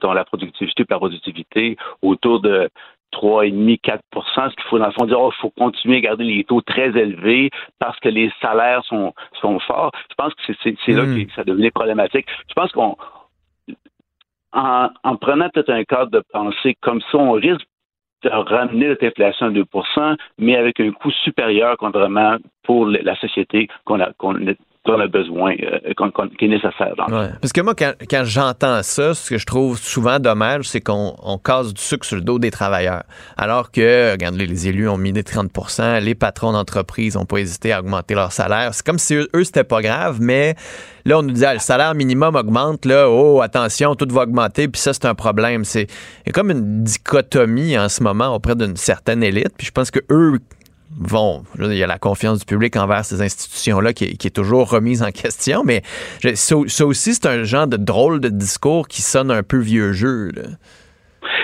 dans 0.00 0.12
la 0.12 0.24
productivité, 0.24 0.84
la 0.88 0.98
productivité 0.98 1.76
autour 2.02 2.40
de 2.40 2.70
3,5, 3.12 3.80
4% 3.80 4.50
ce 4.50 4.54
qu'il 4.54 4.64
faut 4.64 4.78
dans 4.78 4.86
le 4.86 4.92
fond 4.92 5.06
dire, 5.06 5.20
oh, 5.20 5.32
il 5.34 5.40
faut 5.40 5.50
continuer 5.50 5.96
à 5.98 6.00
garder 6.00 6.24
les 6.24 6.44
taux 6.44 6.60
très 6.60 6.88
élevés 6.88 7.50
parce 7.78 7.98
que 8.00 8.08
les 8.08 8.30
salaires 8.40 8.84
sont, 8.84 9.14
sont 9.40 9.58
forts. 9.60 9.92
Je 10.10 10.14
pense 10.16 10.34
que 10.34 10.52
c'est 10.62 10.92
là 10.92 11.04
hmm. 11.04 11.26
que 11.26 11.32
ça 11.32 11.44
devenait 11.44 11.70
problématique. 11.70 12.26
Je 12.48 12.54
pense 12.54 12.70
qu'on 12.72 12.96
en, 14.52 14.88
en, 15.04 15.16
prenant 15.16 15.48
peut-être 15.50 15.70
un 15.70 15.84
cadre 15.84 16.10
de 16.10 16.22
pensée 16.32 16.76
comme 16.80 17.00
ça, 17.10 17.18
on 17.18 17.32
risque 17.32 17.66
ramener 18.24 18.88
cette 18.88 19.04
inflation 19.04 19.46
à 19.46 19.50
2% 19.50 20.16
mais 20.38 20.56
avec 20.56 20.80
un 20.80 20.90
coût 20.92 21.10
supérieur 21.10 21.76
vraiment 21.80 22.36
pour 22.64 22.86
la 22.86 23.16
société 23.16 23.68
qu'on 23.84 24.00
a, 24.00 24.12
qu'on 24.14 24.34
qu'on 24.92 25.00
a 25.00 25.06
besoin, 25.06 25.54
euh, 25.62 26.28
qui 26.38 26.44
est 26.44 26.48
nécessaire. 26.48 26.94
Parce 26.96 27.52
que 27.52 27.60
moi, 27.60 27.74
quand, 27.74 28.24
j'entends 28.24 28.82
ça, 28.82 29.14
ce 29.14 29.30
que 29.30 29.38
je 29.38 29.46
trouve 29.46 29.78
souvent 29.78 30.18
dommage, 30.18 30.68
c'est 30.68 30.80
qu'on 30.80 31.14
casse 31.42 31.74
du 31.74 31.80
sucre 31.80 32.04
sur 32.04 32.16
le 32.16 32.22
dos 32.22 32.38
des 32.38 32.50
travailleurs. 32.50 33.04
Alors 33.36 33.70
que, 33.70 34.12
regarde, 34.12 34.36
les 34.36 34.68
élus 34.68 34.88
ont 34.88 34.98
mis 34.98 35.12
des 35.12 35.22
30% 35.22 35.48
les 36.00 36.14
patrons 36.14 36.52
d'entreprise 36.52 37.16
n'ont 37.16 37.24
pas 37.24 37.38
hésité 37.38 37.72
à 37.72 37.80
augmenter 37.80 38.14
leur 38.14 38.32
salaire. 38.32 38.74
C'est 38.74 38.84
comme 38.84 38.98
si 38.98 39.14
eux, 39.14 39.44
c'était 39.44 39.64
pas 39.64 39.80
grave, 39.82 40.18
mais 40.20 40.54
là, 41.04 41.18
on 41.18 41.22
nous 41.22 41.32
dit, 41.32 41.44
ah, 41.44 41.54
le 41.54 41.60
salaire 41.60 41.94
minimum 41.94 42.36
augmente, 42.36 42.84
là, 42.84 43.08
oh, 43.10 43.40
attention, 43.40 43.94
tout 43.94 44.08
va 44.10 44.22
augmenter, 44.22 44.68
puis 44.68 44.80
ça, 44.80 44.92
c'est 44.92 45.06
un 45.06 45.14
problème. 45.14 45.64
C'est 45.64 45.86
comme 46.32 46.50
une 46.50 46.82
dichotomie 46.82 47.78
en 47.78 47.88
ce 47.88 48.02
moment 48.02 48.34
auprès 48.34 48.56
d'une 48.56 48.76
certaine 48.76 49.22
élite, 49.22 49.52
puis 49.56 49.66
je 49.66 49.72
pense 49.72 49.90
que 49.90 50.00
eux 50.10 50.38
vont. 50.96 51.44
Il 51.58 51.74
y 51.74 51.82
a 51.82 51.86
la 51.86 51.98
confiance 51.98 52.40
du 52.40 52.44
public 52.44 52.76
envers 52.76 53.04
ces 53.04 53.22
institutions-là 53.22 53.92
qui, 53.92 54.04
est 54.04 54.34
toujours 54.34 54.70
remise 54.70 55.02
en 55.02 55.10
question, 55.12 55.62
mais 55.64 55.82
ça, 56.34 56.56
aussi, 56.56 57.14
c'est 57.14 57.26
un 57.26 57.44
genre 57.44 57.66
de 57.66 57.76
drôle 57.76 58.20
de 58.20 58.28
discours 58.28 58.88
qui 58.88 59.02
sonne 59.02 59.30
un 59.30 59.42
peu 59.42 59.58
vieux 59.58 59.92
jeu. 59.92 60.32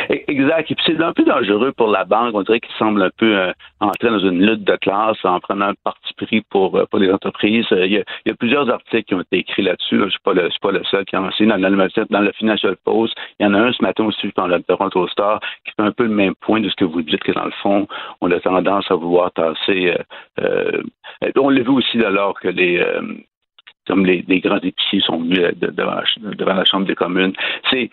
Exact. 0.08 0.70
Et 0.70 0.74
puis 0.74 0.84
c'est 0.86 1.02
un 1.02 1.12
peu 1.12 1.24
dangereux 1.24 1.72
pour 1.72 1.88
la 1.88 2.04
banque. 2.04 2.34
On 2.34 2.42
dirait 2.42 2.60
qu'il 2.60 2.74
semble 2.74 3.02
un 3.02 3.10
peu 3.16 3.36
euh, 3.36 3.52
entrer 3.80 4.08
dans 4.08 4.18
une 4.18 4.44
lutte 4.44 4.64
de 4.64 4.76
classe 4.76 5.16
en 5.24 5.40
prenant 5.40 5.68
un 5.68 5.74
parti 5.82 6.12
pris 6.14 6.40
pour, 6.42 6.76
euh, 6.76 6.86
pour 6.86 6.98
les 6.98 7.10
entreprises. 7.10 7.66
Euh, 7.72 7.86
il, 7.86 8.04
y 8.26 8.30
a, 8.30 8.34
plusieurs 8.34 8.68
articles 8.70 9.04
qui 9.04 9.14
ont 9.14 9.20
été 9.20 9.38
écrits 9.38 9.62
là-dessus. 9.62 9.98
Je 9.98 10.04
ne 10.04 10.10
suis, 10.10 10.20
pas 10.20 10.32
le, 10.34 10.48
le 10.72 10.84
seul 10.84 11.04
qui 11.04 11.16
en 11.16 11.26
a 11.26 11.30
dans, 11.38 11.58
dans, 11.58 12.06
dans 12.10 12.20
le 12.20 12.32
Financial 12.32 12.76
Post. 12.84 13.14
Il 13.38 13.44
y 13.44 13.46
en 13.46 13.54
a 13.54 13.60
un 13.60 13.72
ce 13.72 13.82
matin 13.82 14.04
aussi 14.04 14.30
dans 14.36 14.46
le 14.46 14.62
Toronto 14.62 15.06
Star 15.08 15.40
qui 15.64 15.72
fait 15.76 15.82
un 15.82 15.92
peu 15.92 16.04
le 16.04 16.10
même 16.10 16.34
point 16.34 16.60
de 16.60 16.68
ce 16.68 16.74
que 16.74 16.84
vous 16.84 17.02
dites, 17.02 17.22
que 17.22 17.32
dans 17.32 17.44
le 17.44 17.52
fond, 17.62 17.86
on 18.20 18.30
a 18.30 18.40
tendance 18.40 18.90
à 18.90 18.94
vouloir 18.94 19.32
tasser. 19.32 19.94
on 21.36 21.50
l'a 21.50 21.62
vu 21.62 21.70
aussi 21.70 22.04
alors 22.04 22.38
que 22.38 22.48
les 22.48 22.84
comme 23.86 24.06
les, 24.06 24.22
grands 24.40 24.60
épiciers 24.60 25.00
sont 25.00 25.18
venus 25.18 25.40
devant, 25.58 26.00
devant 26.20 26.54
la 26.54 26.64
Chambre 26.64 26.86
des 26.86 26.94
communes. 26.94 27.32
C'est 27.70 27.90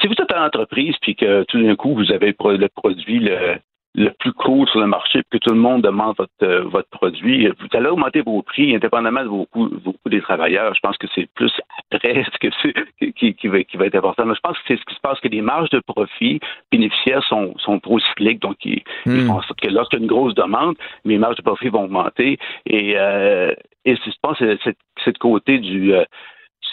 si 0.00 0.06
vous 0.06 0.14
êtes 0.14 0.30
une 0.30 0.42
entreprise 0.42 0.94
puis 1.00 1.16
que 1.16 1.44
tout 1.44 1.60
d'un 1.60 1.74
coup 1.74 1.94
vous 1.94 2.12
avez 2.12 2.34
le 2.38 2.68
produit 2.68 3.18
le, 3.18 3.56
le 3.94 4.10
plus 4.10 4.32
court 4.32 4.68
sur 4.68 4.80
le 4.80 4.86
marché, 4.86 5.22
puis 5.30 5.38
que 5.38 5.48
tout 5.48 5.54
le 5.54 5.60
monde 5.60 5.82
demande 5.82 6.16
votre, 6.18 6.32
euh, 6.42 6.64
votre 6.64 6.88
produit, 6.88 7.46
vous 7.46 7.68
allez 7.72 7.86
augmenter 7.86 8.22
vos 8.22 8.42
prix 8.42 8.74
indépendamment 8.74 9.22
de 9.22 9.28
vos 9.28 9.46
coûts, 9.46 9.70
vos 9.84 9.92
coûts 9.92 10.08
des 10.08 10.20
travailleurs. 10.20 10.74
Je 10.74 10.80
pense 10.80 10.98
que 10.98 11.06
c'est 11.14 11.28
plus 11.34 11.52
après 11.92 12.24
ce 12.32 12.38
que 12.38 12.48
c'est 12.60 13.12
qui, 13.12 13.34
qui, 13.34 13.48
va, 13.48 13.62
qui 13.62 13.76
va 13.76 13.86
être 13.86 13.94
important. 13.94 14.26
Mais 14.26 14.34
je 14.34 14.40
pense 14.40 14.58
que 14.58 14.64
c'est 14.66 14.76
ce 14.76 14.84
qui 14.84 14.94
se 14.94 15.00
passe, 15.00 15.20
que 15.20 15.28
les 15.28 15.42
marges 15.42 15.70
de 15.70 15.80
profit 15.80 16.40
bénéficiaires 16.72 17.22
sont, 17.24 17.56
sont 17.58 17.78
trop 17.78 18.00
cycliques, 18.00 18.40
donc 18.40 18.56
ils, 18.64 18.82
hmm. 19.06 19.26
font 19.26 19.34
en 19.34 19.42
sorte 19.42 19.60
que 19.60 19.68
lorsqu'il 19.68 20.00
y 20.00 20.02
a 20.02 20.04
une 20.04 20.10
grosse 20.10 20.34
demande, 20.34 20.76
mes 21.04 21.18
marges 21.18 21.36
de 21.36 21.42
profit 21.42 21.68
vont 21.68 21.84
augmenter. 21.84 22.38
Et, 22.66 22.94
euh, 22.96 23.54
et 23.84 23.94
je 23.94 24.10
pense 24.20 24.38
que 24.38 24.58
c'est 24.64 24.76
cette 25.04 25.18
côté 25.18 25.58
du, 25.58 25.94
euh, 25.94 26.04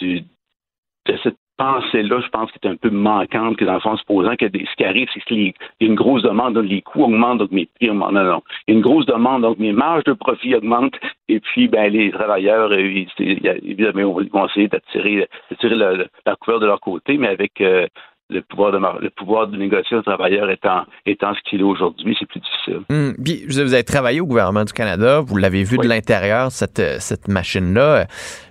du 0.00 0.24
de 1.06 1.18
cette 1.22 1.36
pensée-là, 1.56 2.20
je 2.20 2.28
pense, 2.28 2.50
qu'elle 2.52 2.70
est 2.70 2.74
un 2.74 2.76
peu 2.76 2.90
manquante, 2.90 3.56
que 3.56 3.64
dans 3.64 3.74
le 3.74 3.80
fond, 3.80 3.96
supposant 3.96 4.36
que 4.36 4.46
ce 4.46 4.76
qui 4.76 4.84
arrive, 4.84 5.08
c'est 5.12 5.22
qu'il 5.24 5.46
y 5.46 5.48
a 5.48 5.86
une 5.86 5.94
grosse 5.94 6.22
demande, 6.22 6.54
donc 6.54 6.66
les 6.66 6.82
coûts 6.82 7.04
augmentent, 7.04 7.38
donc 7.38 7.50
mes 7.52 7.68
prix 7.76 7.90
augmentent. 7.90 8.12
Non, 8.12 8.24
non. 8.24 8.42
Il 8.66 8.72
y 8.72 8.74
a 8.74 8.76
une 8.76 8.82
grosse 8.82 9.06
demande, 9.06 9.42
donc 9.42 9.58
mes 9.58 9.72
marges 9.72 10.04
de 10.04 10.12
profit 10.12 10.54
augmentent, 10.54 10.98
et 11.28 11.40
puis, 11.40 11.68
ben, 11.68 11.92
les 11.92 12.10
travailleurs, 12.10 12.70
euh, 12.72 13.04
évidemment, 13.18 14.20
ils 14.20 14.30
vont 14.30 14.46
essayer 14.46 14.68
d'attirer, 14.68 15.28
la 15.50 16.36
couverture 16.36 16.60
de 16.60 16.66
leur 16.66 16.80
côté, 16.80 17.16
mais 17.16 17.28
avec 17.28 17.60
euh, 17.60 17.86
le 18.32 18.42
pouvoir 18.42 18.72
de 18.72 18.78
le 18.78 19.10
pouvoir 19.10 19.46
de 19.46 19.56
négocier 19.56 19.96
un 19.96 20.02
travailleur 20.02 20.50
étant, 20.50 20.84
étant 21.06 21.34
ce 21.34 21.40
qu'il 21.48 21.60
est 21.60 21.64
aujourd'hui, 21.64 22.16
c'est 22.18 22.26
plus 22.26 22.40
difficile. 22.40 22.80
Hum, 22.90 23.14
puis 23.22 23.44
vous 23.46 23.58
avez 23.58 23.84
travaillé 23.84 24.20
au 24.20 24.26
gouvernement 24.26 24.64
du 24.64 24.72
Canada, 24.72 25.20
vous 25.20 25.36
l'avez 25.36 25.62
vu 25.62 25.78
de 25.78 25.86
l'intérieur, 25.86 26.50
cette, 26.50 26.82
cette 27.00 27.28
machine-là. 27.28 28.06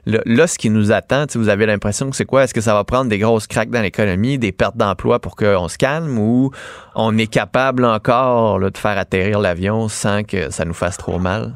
Là, 0.05 0.47
ce 0.47 0.57
qui 0.57 0.69
nous 0.69 0.91
attend, 0.91 1.25
vous 1.35 1.49
avez 1.49 1.65
l'impression 1.65 2.09
que 2.09 2.15
c'est 2.15 2.25
quoi? 2.25 2.43
Est-ce 2.43 2.53
que 2.53 2.61
ça 2.61 2.73
va 2.73 2.83
prendre 2.83 3.09
des 3.09 3.19
grosses 3.19 3.47
craques 3.47 3.69
dans 3.69 3.81
l'économie, 3.81 4.37
des 4.37 4.51
pertes 4.51 4.77
d'emploi 4.77 5.19
pour 5.19 5.35
qu'on 5.35 5.67
se 5.67 5.77
calme 5.77 6.17
ou 6.17 6.51
on 6.95 7.17
est 7.17 7.31
capable 7.31 7.85
encore 7.85 8.59
de 8.59 8.77
faire 8.77 8.97
atterrir 8.97 9.39
l'avion 9.39 9.87
sans 9.87 10.23
que 10.23 10.51
ça 10.51 10.65
nous 10.65 10.73
fasse 10.73 10.97
trop 10.97 11.19
mal? 11.19 11.53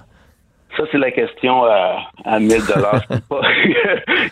Ça, 0.77 0.83
c'est 0.91 0.97
la 0.97 1.11
question 1.11 1.63
à, 1.63 2.09
à 2.25 2.39
1000 2.39 2.49
dollars 2.67 3.07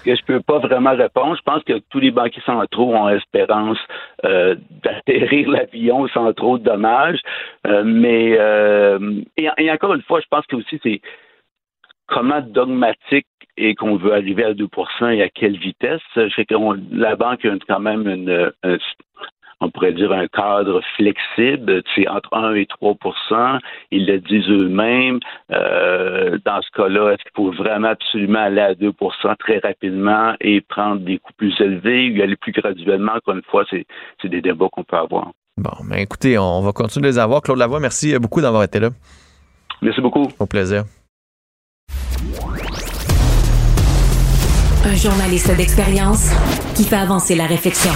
que 0.04 0.16
je 0.16 0.26
peux 0.26 0.42
pas 0.42 0.60
vraiment 0.60 0.96
répondre. 0.96 1.36
Je 1.38 1.42
pense 1.42 1.64
que 1.64 1.80
tous 1.90 2.00
les 2.00 2.12
banquiers 2.12 2.42
centraux 2.46 2.94
ont 2.94 3.10
espérance 3.10 3.78
euh, 4.26 4.56
d'atterrir 4.84 5.50
l'avion 5.50 6.08
sans 6.10 6.34
trop 6.34 6.58
de 6.58 6.64
dommages. 6.64 7.20
Euh, 7.68 7.84
mais 7.86 8.36
euh, 8.38 9.22
et, 9.38 9.72
encore 9.72 9.94
une 9.94 10.02
fois, 10.02 10.20
je 10.20 10.28
pense 10.30 10.46
que 10.48 10.58
aussi 10.58 10.80
c'est 10.84 11.02
comment 12.08 12.42
dogmatique 12.42 13.28
et 13.56 13.76
qu'on 13.76 13.96
veut 13.96 14.14
arriver 14.14 14.44
à 14.44 14.54
2% 14.54 15.14
et 15.14 15.22
à 15.22 15.30
quelle 15.30 15.58
vitesse? 15.58 16.02
Je 16.16 16.30
sais 16.36 16.46
que 16.46 16.56
la 16.92 17.16
banque 17.16 17.46
a 17.46 17.56
quand 17.68 17.80
même 17.80 18.08
une, 18.08 18.52
on 19.64 19.70
pourrait 19.70 19.94
dire, 19.94 20.12
un 20.12 20.28
cadre 20.28 20.82
flexible, 20.96 21.82
c'est 21.96 22.08
entre 22.08 22.30
1 22.34 22.56
et 22.56 22.66
3% 22.66 23.60
Ils 23.92 24.06
le 24.06 24.20
disent 24.20 24.50
eux-mêmes. 24.50 25.20
Euh, 25.52 26.38
dans 26.46 26.62
ce 26.62 26.70
cas-là, 26.76 27.12
est-ce 27.12 27.24
qu'il 27.24 27.32
faut 27.36 27.52
vraiment 27.52 27.90
absolument 27.90 28.40
aller 28.40 28.62
à 28.62 28.74
2% 28.74 28.92
très 29.38 29.60
rapidement 29.60 30.34
et 30.42 30.62
prendre 30.62 31.02
des 31.02 31.18
coûts 31.18 31.34
plus 31.38 31.56
élevés 31.60 32.12
ou 32.12 32.22
aller 32.22 32.36
plus 32.36 32.52
graduellement? 32.52 33.14
Encore 33.14 33.36
une 33.36 33.44
fois, 33.44 33.64
c'est 33.70 33.86
des 34.28 34.42
débats 34.42 34.68
qu'on 34.72 34.84
peut 34.84 34.98
avoir. 34.98 35.32
Bon, 35.58 35.72
mais 35.88 36.04
écoutez, 36.04 36.38
on 36.38 36.62
va 36.62 36.72
continuer 36.72 37.04
de 37.04 37.14
les 37.14 37.20
avoir. 37.20 37.42
Claude 37.42 37.60
Lavoie, 37.60 37.80
merci 37.80 38.18
beaucoup 38.20 38.42
d'avoir 38.42 38.64
été 38.64 38.80
là. 38.80 38.90
Merci 39.82 40.02
beaucoup. 40.02 40.28
Au 40.40 40.46
plaisir. 40.46 40.84
Un 44.86 44.96
journaliste 44.96 45.56
d'expérience 45.56 46.32
qui 46.76 46.84
fait 46.84 46.96
avancer 46.98 47.36
la 47.36 47.46
réflexion. 47.46 47.92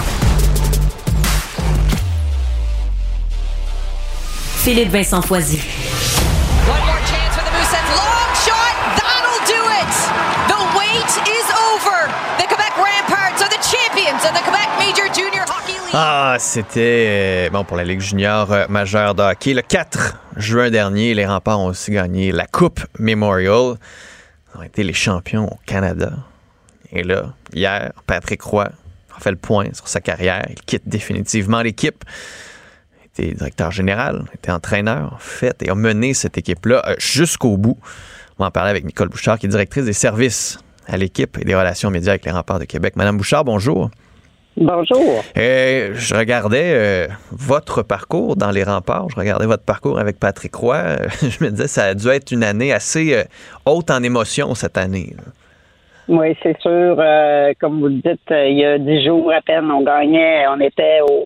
Junior 15.14 15.46
Hockey 15.48 15.72
League. 15.72 15.94
Ah, 15.94 16.36
c'était 16.38 17.48
euh, 17.48 17.50
bon 17.50 17.64
pour 17.64 17.78
la 17.78 17.86
Ligue 17.86 18.02
junior 18.02 18.52
euh, 18.52 18.66
majeure 18.68 19.16
de 19.16 19.24
hockey. 19.24 19.54
Le 19.54 19.62
4 19.62 20.18
juin 20.36 20.70
dernier, 20.70 21.14
les 21.14 21.26
Remparts 21.26 21.62
ont 21.62 21.68
aussi 21.68 21.92
gagné 21.92 22.34
la 22.34 22.46
Coupe 22.46 22.82
Memorial. 23.00 23.76
Ils 24.54 24.60
ont 24.60 24.64
été 24.64 24.84
les 24.84 24.92
champions 24.92 25.48
au 25.48 25.58
Canada. 25.66 26.12
Et 26.92 27.04
là, 27.04 27.34
hier, 27.54 27.94
Patrick 28.06 28.42
Roy 28.42 28.66
a 29.16 29.20
fait 29.22 29.32
le 29.32 29.38
point 29.38 29.68
sur 29.72 29.88
sa 29.88 30.02
carrière. 30.02 30.46
Il 30.50 30.60
quitte 30.60 30.90
définitivement 30.90 31.62
l'équipe 31.62 32.04
était 33.20 33.34
directeur 33.34 33.72
général, 33.72 34.26
était 34.34 34.52
entraîneur, 34.52 35.18
fait 35.20 35.62
et 35.64 35.70
a 35.70 35.76
mené 35.76 36.14
cette 36.14 36.38
équipe-là 36.38 36.84
euh, 36.88 36.96
jusqu'au 36.98 37.58
bout. 37.58 37.78
On 38.38 38.44
va 38.44 38.48
en 38.48 38.52
parler 38.52 38.70
avec 38.70 38.86
Nicole 38.86 39.10
Bouchard, 39.10 39.40
qui 39.40 39.48
est 39.48 39.50
directrice 39.50 39.86
des 39.86 39.94
services 39.94 40.60
à 40.88 40.98
l'équipe 40.98 41.38
et 41.40 41.44
des 41.44 41.56
relations 41.56 41.90
médias 41.90 42.12
avec 42.12 42.26
les 42.26 42.32
remparts 42.32 42.60
de 42.60 42.66
Québec. 42.66 42.96
Madame 42.96 43.18
Bouchard, 43.18 43.44
bonjour. 43.44 43.90
Bonjour. 44.60 45.24
Euh, 45.38 45.92
je 45.94 46.16
regardais 46.16 46.74
euh, 46.74 47.08
votre 47.32 47.84
parcours 47.84 48.36
dans 48.36 48.50
les 48.50 48.64
remparts. 48.64 49.08
Je 49.10 49.16
regardais 49.16 49.46
votre 49.46 49.64
parcours 49.64 50.00
avec 50.00 50.20
Patrick 50.20 50.56
Roy. 50.56 50.82
je 51.22 51.44
me 51.44 51.52
disais, 51.52 51.68
ça 51.68 51.84
a 51.84 51.94
dû 51.94 52.08
être 52.08 52.32
une 52.32 52.44
année 52.44 52.74
assez 52.74 53.14
euh, 53.14 53.24
haute 53.68 53.92
en 53.92 54.02
émotion 54.02 54.56
cette 54.56 54.78
année. 54.78 55.14
Oui, 56.08 56.36
c'est 56.42 56.60
sûr. 56.62 56.96
comme 57.60 57.82
vous 57.82 57.88
le 57.88 58.02
dites, 58.02 58.22
il 58.32 58.58
y 58.58 58.66
a 58.66 58.80
dix 58.80 59.06
jours 59.06 59.32
à 59.32 59.42
peine, 59.42 59.70
on 59.70 59.84
gagnait, 59.84 60.48
on 60.48 60.60
était 60.62 61.02
au, 61.08 61.26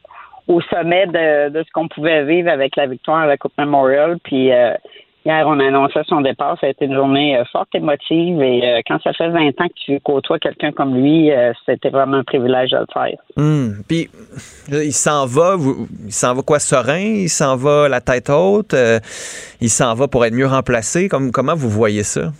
sommet 0.69 1.07
de, 1.07 1.49
de 1.49 1.63
ce 1.63 1.71
qu'on 1.71 1.87
pouvait 1.87 2.23
vivre 2.23 2.49
avec 2.49 2.75
la 2.75 2.87
victoire 2.87 3.19
à 3.19 3.27
la 3.27 3.37
Coupe 3.37 3.53
Memorial. 3.57 4.17
Puis 4.23 4.51
Hier, 5.23 5.45
on 5.45 5.59
a 5.59 5.67
annoncé 5.67 5.99
son 6.07 6.21
départ. 6.21 6.57
Ça 6.59 6.65
a 6.65 6.69
été 6.71 6.85
une 6.85 6.95
journée 6.95 7.37
euh, 7.37 7.43
forte, 7.51 7.69
émotive. 7.75 8.41
Et 8.41 8.63
euh, 8.63 8.81
quand 8.87 8.99
ça 9.03 9.13
fait 9.13 9.29
20 9.29 9.49
ans 9.49 9.67
que 9.67 9.73
tu 9.85 9.99
côtoies 9.99 10.39
quelqu'un 10.39 10.71
comme 10.71 10.95
lui, 10.95 11.31
euh, 11.31 11.53
c'était 11.63 11.89
vraiment 11.89 12.17
un 12.17 12.23
privilège 12.23 12.71
de 12.71 12.77
le 12.77 12.87
faire. 12.91 13.19
Hum. 13.37 13.83
Puis, 13.87 14.09
il 14.69 14.93
s'en 14.93 15.27
va, 15.27 15.57
il 16.05 16.11
s'en 16.11 16.33
va 16.33 16.41
quoi, 16.41 16.57
serein? 16.57 16.97
Il 16.97 17.29
s'en 17.29 17.55
va 17.55 17.87
la 17.87 18.01
tête 18.01 18.31
haute? 18.31 18.75
il 19.61 19.69
s'en 19.69 19.93
va 19.93 20.07
pour 20.07 20.25
être 20.25 20.33
mieux 20.33 20.47
remplacé? 20.47 21.07
Comme, 21.07 21.31
comment 21.31 21.55
vous 21.55 21.69
voyez 21.69 22.03
ça? 22.03 22.31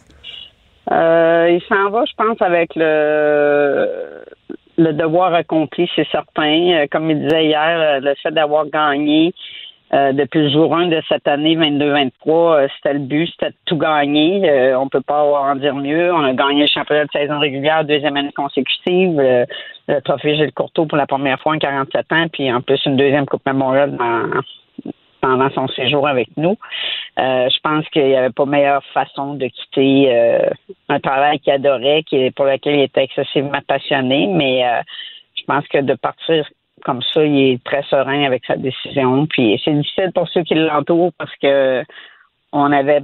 il 0.90 1.62
s'en 1.70 1.90
va, 1.90 2.04
je 2.06 2.14
pense, 2.18 2.42
avec 2.42 2.72
le 2.76 3.88
le 4.78 4.94
devoir 4.94 5.34
accompli, 5.34 5.90
c'est 5.96 6.08
certain. 6.10 6.86
Comme 6.92 7.10
il 7.12 7.22
disait 7.22 7.46
hier, 7.46 8.02
le 8.02 8.14
fait 8.16 8.32
d'avoir 8.32 8.66
gagné, 8.68 9.34
euh, 9.94 10.14
depuis 10.14 10.44
le 10.44 10.50
jour 10.50 10.74
1 10.74 10.88
de 10.88 11.02
cette 11.10 11.28
année 11.28 11.58
22-23, 11.58 12.10
euh, 12.30 12.68
c'était 12.78 12.94
le 12.94 13.00
but, 13.00 13.28
c'était 13.28 13.50
de 13.50 13.56
tout 13.66 13.78
gagner. 13.78 14.50
Euh, 14.50 14.80
on 14.80 14.88
peut 14.88 15.02
pas 15.02 15.22
en 15.22 15.56
dire 15.56 15.76
mieux. 15.76 16.14
On 16.14 16.24
a 16.24 16.34
gagné 16.34 16.62
le 16.62 16.68
championnat 16.68 17.04
de 17.04 17.12
saison 17.12 17.40
régulière 17.40 17.84
deuxième 17.84 18.16
année 18.16 18.32
consécutive, 18.32 19.20
le 19.88 20.00
trophée 20.02 20.36
Gilles 20.36 20.54
Courteau 20.54 20.86
pour 20.86 20.98
la 20.98 21.08
première 21.08 21.42
fois 21.42 21.56
en 21.56 21.58
47 21.58 22.06
ans, 22.14 22.28
puis 22.32 22.52
en 22.54 22.62
plus 22.62 22.80
une 22.86 22.96
deuxième 22.96 23.26
Coupe 23.26 23.46
Memorial 23.46 23.98
pendant 25.22 25.50
son 25.52 25.68
séjour 25.70 26.08
avec 26.08 26.30
nous. 26.38 26.58
je 27.18 27.60
pense 27.62 27.88
qu'il 27.90 28.06
n'y 28.06 28.16
avait 28.16 28.32
pas 28.32 28.46
meilleure 28.46 28.84
façon 28.94 29.36
de 29.36 29.48
quitter 29.48 30.12
un 30.90 31.00
travail 31.00 31.40
qu'il 31.40 31.54
adorait, 31.54 32.04
qui, 32.04 32.32
pour 32.32 32.46
lequel 32.46 32.76
il 32.76 32.82
était 32.82 33.04
excessivement 33.04 33.62
passionné, 33.68 34.28
mais 34.28 34.64
je 35.38 35.44
pense 35.46 35.68
que 35.68 35.80
de 35.80 35.94
partir 35.94 36.46
comme 36.84 37.02
ça, 37.14 37.24
il 37.24 37.54
est 37.54 37.64
très 37.64 37.84
serein 37.84 38.24
avec 38.24 38.46
sa 38.46 38.56
décision. 38.56 39.26
Puis 39.28 39.62
c'est 39.64 39.74
difficile 39.74 40.12
pour 40.14 40.28
ceux 40.30 40.44
qui 40.44 40.56
l'entourent 40.56 41.14
parce 41.18 41.36
que 41.38 41.84
on 42.52 42.72
avait 42.72 43.04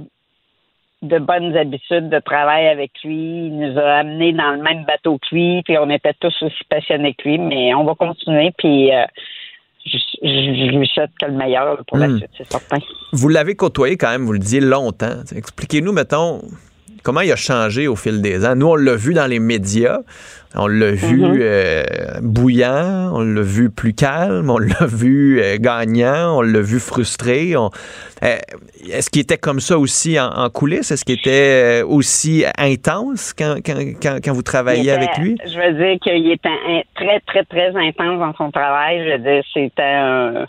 de 1.00 1.18
bonnes 1.18 1.56
habitudes 1.56 2.08
de 2.08 2.18
travail 2.18 2.66
avec 2.68 2.90
lui. 3.04 3.46
Il 3.46 3.58
nous 3.58 3.78
a 3.78 3.98
amenés 3.98 4.32
dans 4.32 4.50
le 4.52 4.62
même 4.62 4.84
bateau 4.84 5.18
que 5.18 5.34
lui, 5.34 5.62
puis 5.62 5.78
on 5.78 5.88
était 5.90 6.14
tous 6.14 6.42
aussi 6.42 6.64
passionnés 6.68 7.14
que 7.14 7.28
lui. 7.28 7.38
Mais 7.38 7.74
on 7.74 7.84
va 7.84 7.94
continuer, 7.94 8.52
puis 8.56 8.90
euh, 9.94 10.28
je, 10.28 10.76
lui 10.76 10.86
souhaite 10.88 11.10
que 11.20 11.26
le 11.26 11.32
meilleur 11.32 11.82
pour 11.86 11.98
la 11.98 12.08
hmm. 12.08 12.18
suite, 12.18 12.30
c'est 12.36 12.50
certain. 12.50 12.78
Vous 13.12 13.28
l'avez 13.28 13.54
côtoyé 13.54 13.96
quand 13.96 14.10
même, 14.10 14.24
vous 14.24 14.32
le 14.32 14.38
disiez 14.38 14.60
longtemps. 14.60 15.22
Expliquez-nous, 15.34 15.92
mettons, 15.92 16.42
comment 17.02 17.20
il 17.20 17.32
a 17.32 17.36
changé 17.36 17.88
au 17.88 17.96
fil 17.96 18.22
des 18.22 18.44
ans. 18.46 18.54
Nous, 18.54 18.66
on 18.66 18.76
l'a 18.76 18.96
vu 18.96 19.14
dans 19.14 19.26
les 19.26 19.38
médias. 19.38 20.00
On 20.56 20.66
l'a 20.66 20.92
vu 20.92 21.20
mm-hmm. 21.20 21.38
euh, 21.40 21.84
bouillant, 22.22 23.10
on 23.12 23.20
l'a 23.20 23.42
vu 23.42 23.68
plus 23.68 23.92
calme, 23.92 24.48
on 24.48 24.58
l'a 24.58 24.86
vu 24.86 25.42
euh, 25.42 25.58
gagnant, 25.60 26.38
on 26.38 26.40
l'a 26.40 26.62
vu 26.62 26.80
frustré. 26.80 27.54
Euh, 27.54 28.36
est-ce 28.90 29.10
qu'il 29.10 29.20
était 29.20 29.36
comme 29.36 29.60
ça 29.60 29.78
aussi 29.78 30.18
en, 30.18 30.48
coulisses? 30.48 30.90
Est-ce 30.90 31.04
qu'il 31.04 31.18
était 31.18 31.82
aussi 31.82 32.44
intense 32.56 33.34
quand, 33.34 33.56
quand, 33.62 34.32
vous 34.32 34.42
travailliez 34.42 34.90
avec 34.90 35.18
lui? 35.18 35.36
Je 35.44 35.58
veux 35.58 35.72
dire 35.74 35.98
qu'il 36.00 36.30
était 36.32 36.48
très, 36.94 37.20
très, 37.20 37.44
très 37.44 37.76
intense 37.76 38.18
dans 38.18 38.34
son 38.34 38.50
travail. 38.50 39.04
Je 39.04 39.12
veux 39.12 39.18
dire, 39.18 39.44
c'était 39.52 39.82
un 39.82 40.46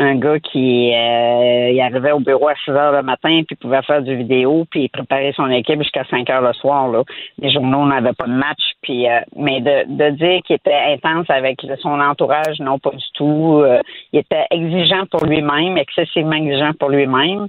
un 0.00 0.16
gars 0.16 0.40
qui 0.40 0.92
euh, 0.94 1.70
il 1.70 1.80
arrivait 1.80 2.12
au 2.12 2.20
bureau 2.20 2.48
à 2.48 2.54
6 2.64 2.70
heures 2.70 2.92
le 2.92 3.02
matin, 3.02 3.42
puis 3.46 3.54
pouvait 3.56 3.82
faire 3.82 4.02
du 4.02 4.16
vidéo, 4.16 4.66
puis 4.70 4.88
préparer 4.88 5.32
son 5.36 5.48
équipe 5.50 5.82
jusqu'à 5.82 6.04
5 6.04 6.28
heures 6.30 6.40
le 6.40 6.52
soir. 6.54 6.88
Là. 6.88 7.02
Les 7.38 7.52
journaux, 7.52 7.80
on 7.80 7.86
n'avait 7.86 8.14
pas 8.14 8.26
de 8.26 8.32
match. 8.32 8.60
Puis, 8.82 9.08
euh, 9.08 9.20
mais 9.36 9.60
de, 9.60 9.84
de 9.88 10.10
dire 10.16 10.40
qu'il 10.42 10.56
était 10.56 10.74
intense 10.74 11.28
avec 11.28 11.60
son 11.82 12.00
entourage, 12.00 12.58
non, 12.60 12.78
pas 12.78 12.90
du 12.90 13.04
tout. 13.14 13.60
Euh, 13.62 13.80
il 14.12 14.20
était 14.20 14.46
exigeant 14.50 15.04
pour 15.10 15.26
lui-même, 15.26 15.76
excessivement 15.76 16.32
exigeant 16.32 16.72
pour 16.78 16.88
lui-même. 16.88 17.48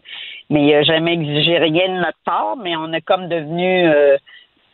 Mais 0.50 0.64
il 0.64 0.72
n'a 0.72 0.84
jamais 0.84 1.14
exigé 1.14 1.58
rien 1.58 1.88
de 1.88 2.00
notre 2.00 2.20
part, 2.26 2.58
mais 2.62 2.76
on 2.76 2.92
est 2.92 3.02
comme 3.02 3.30
devenu 3.30 3.90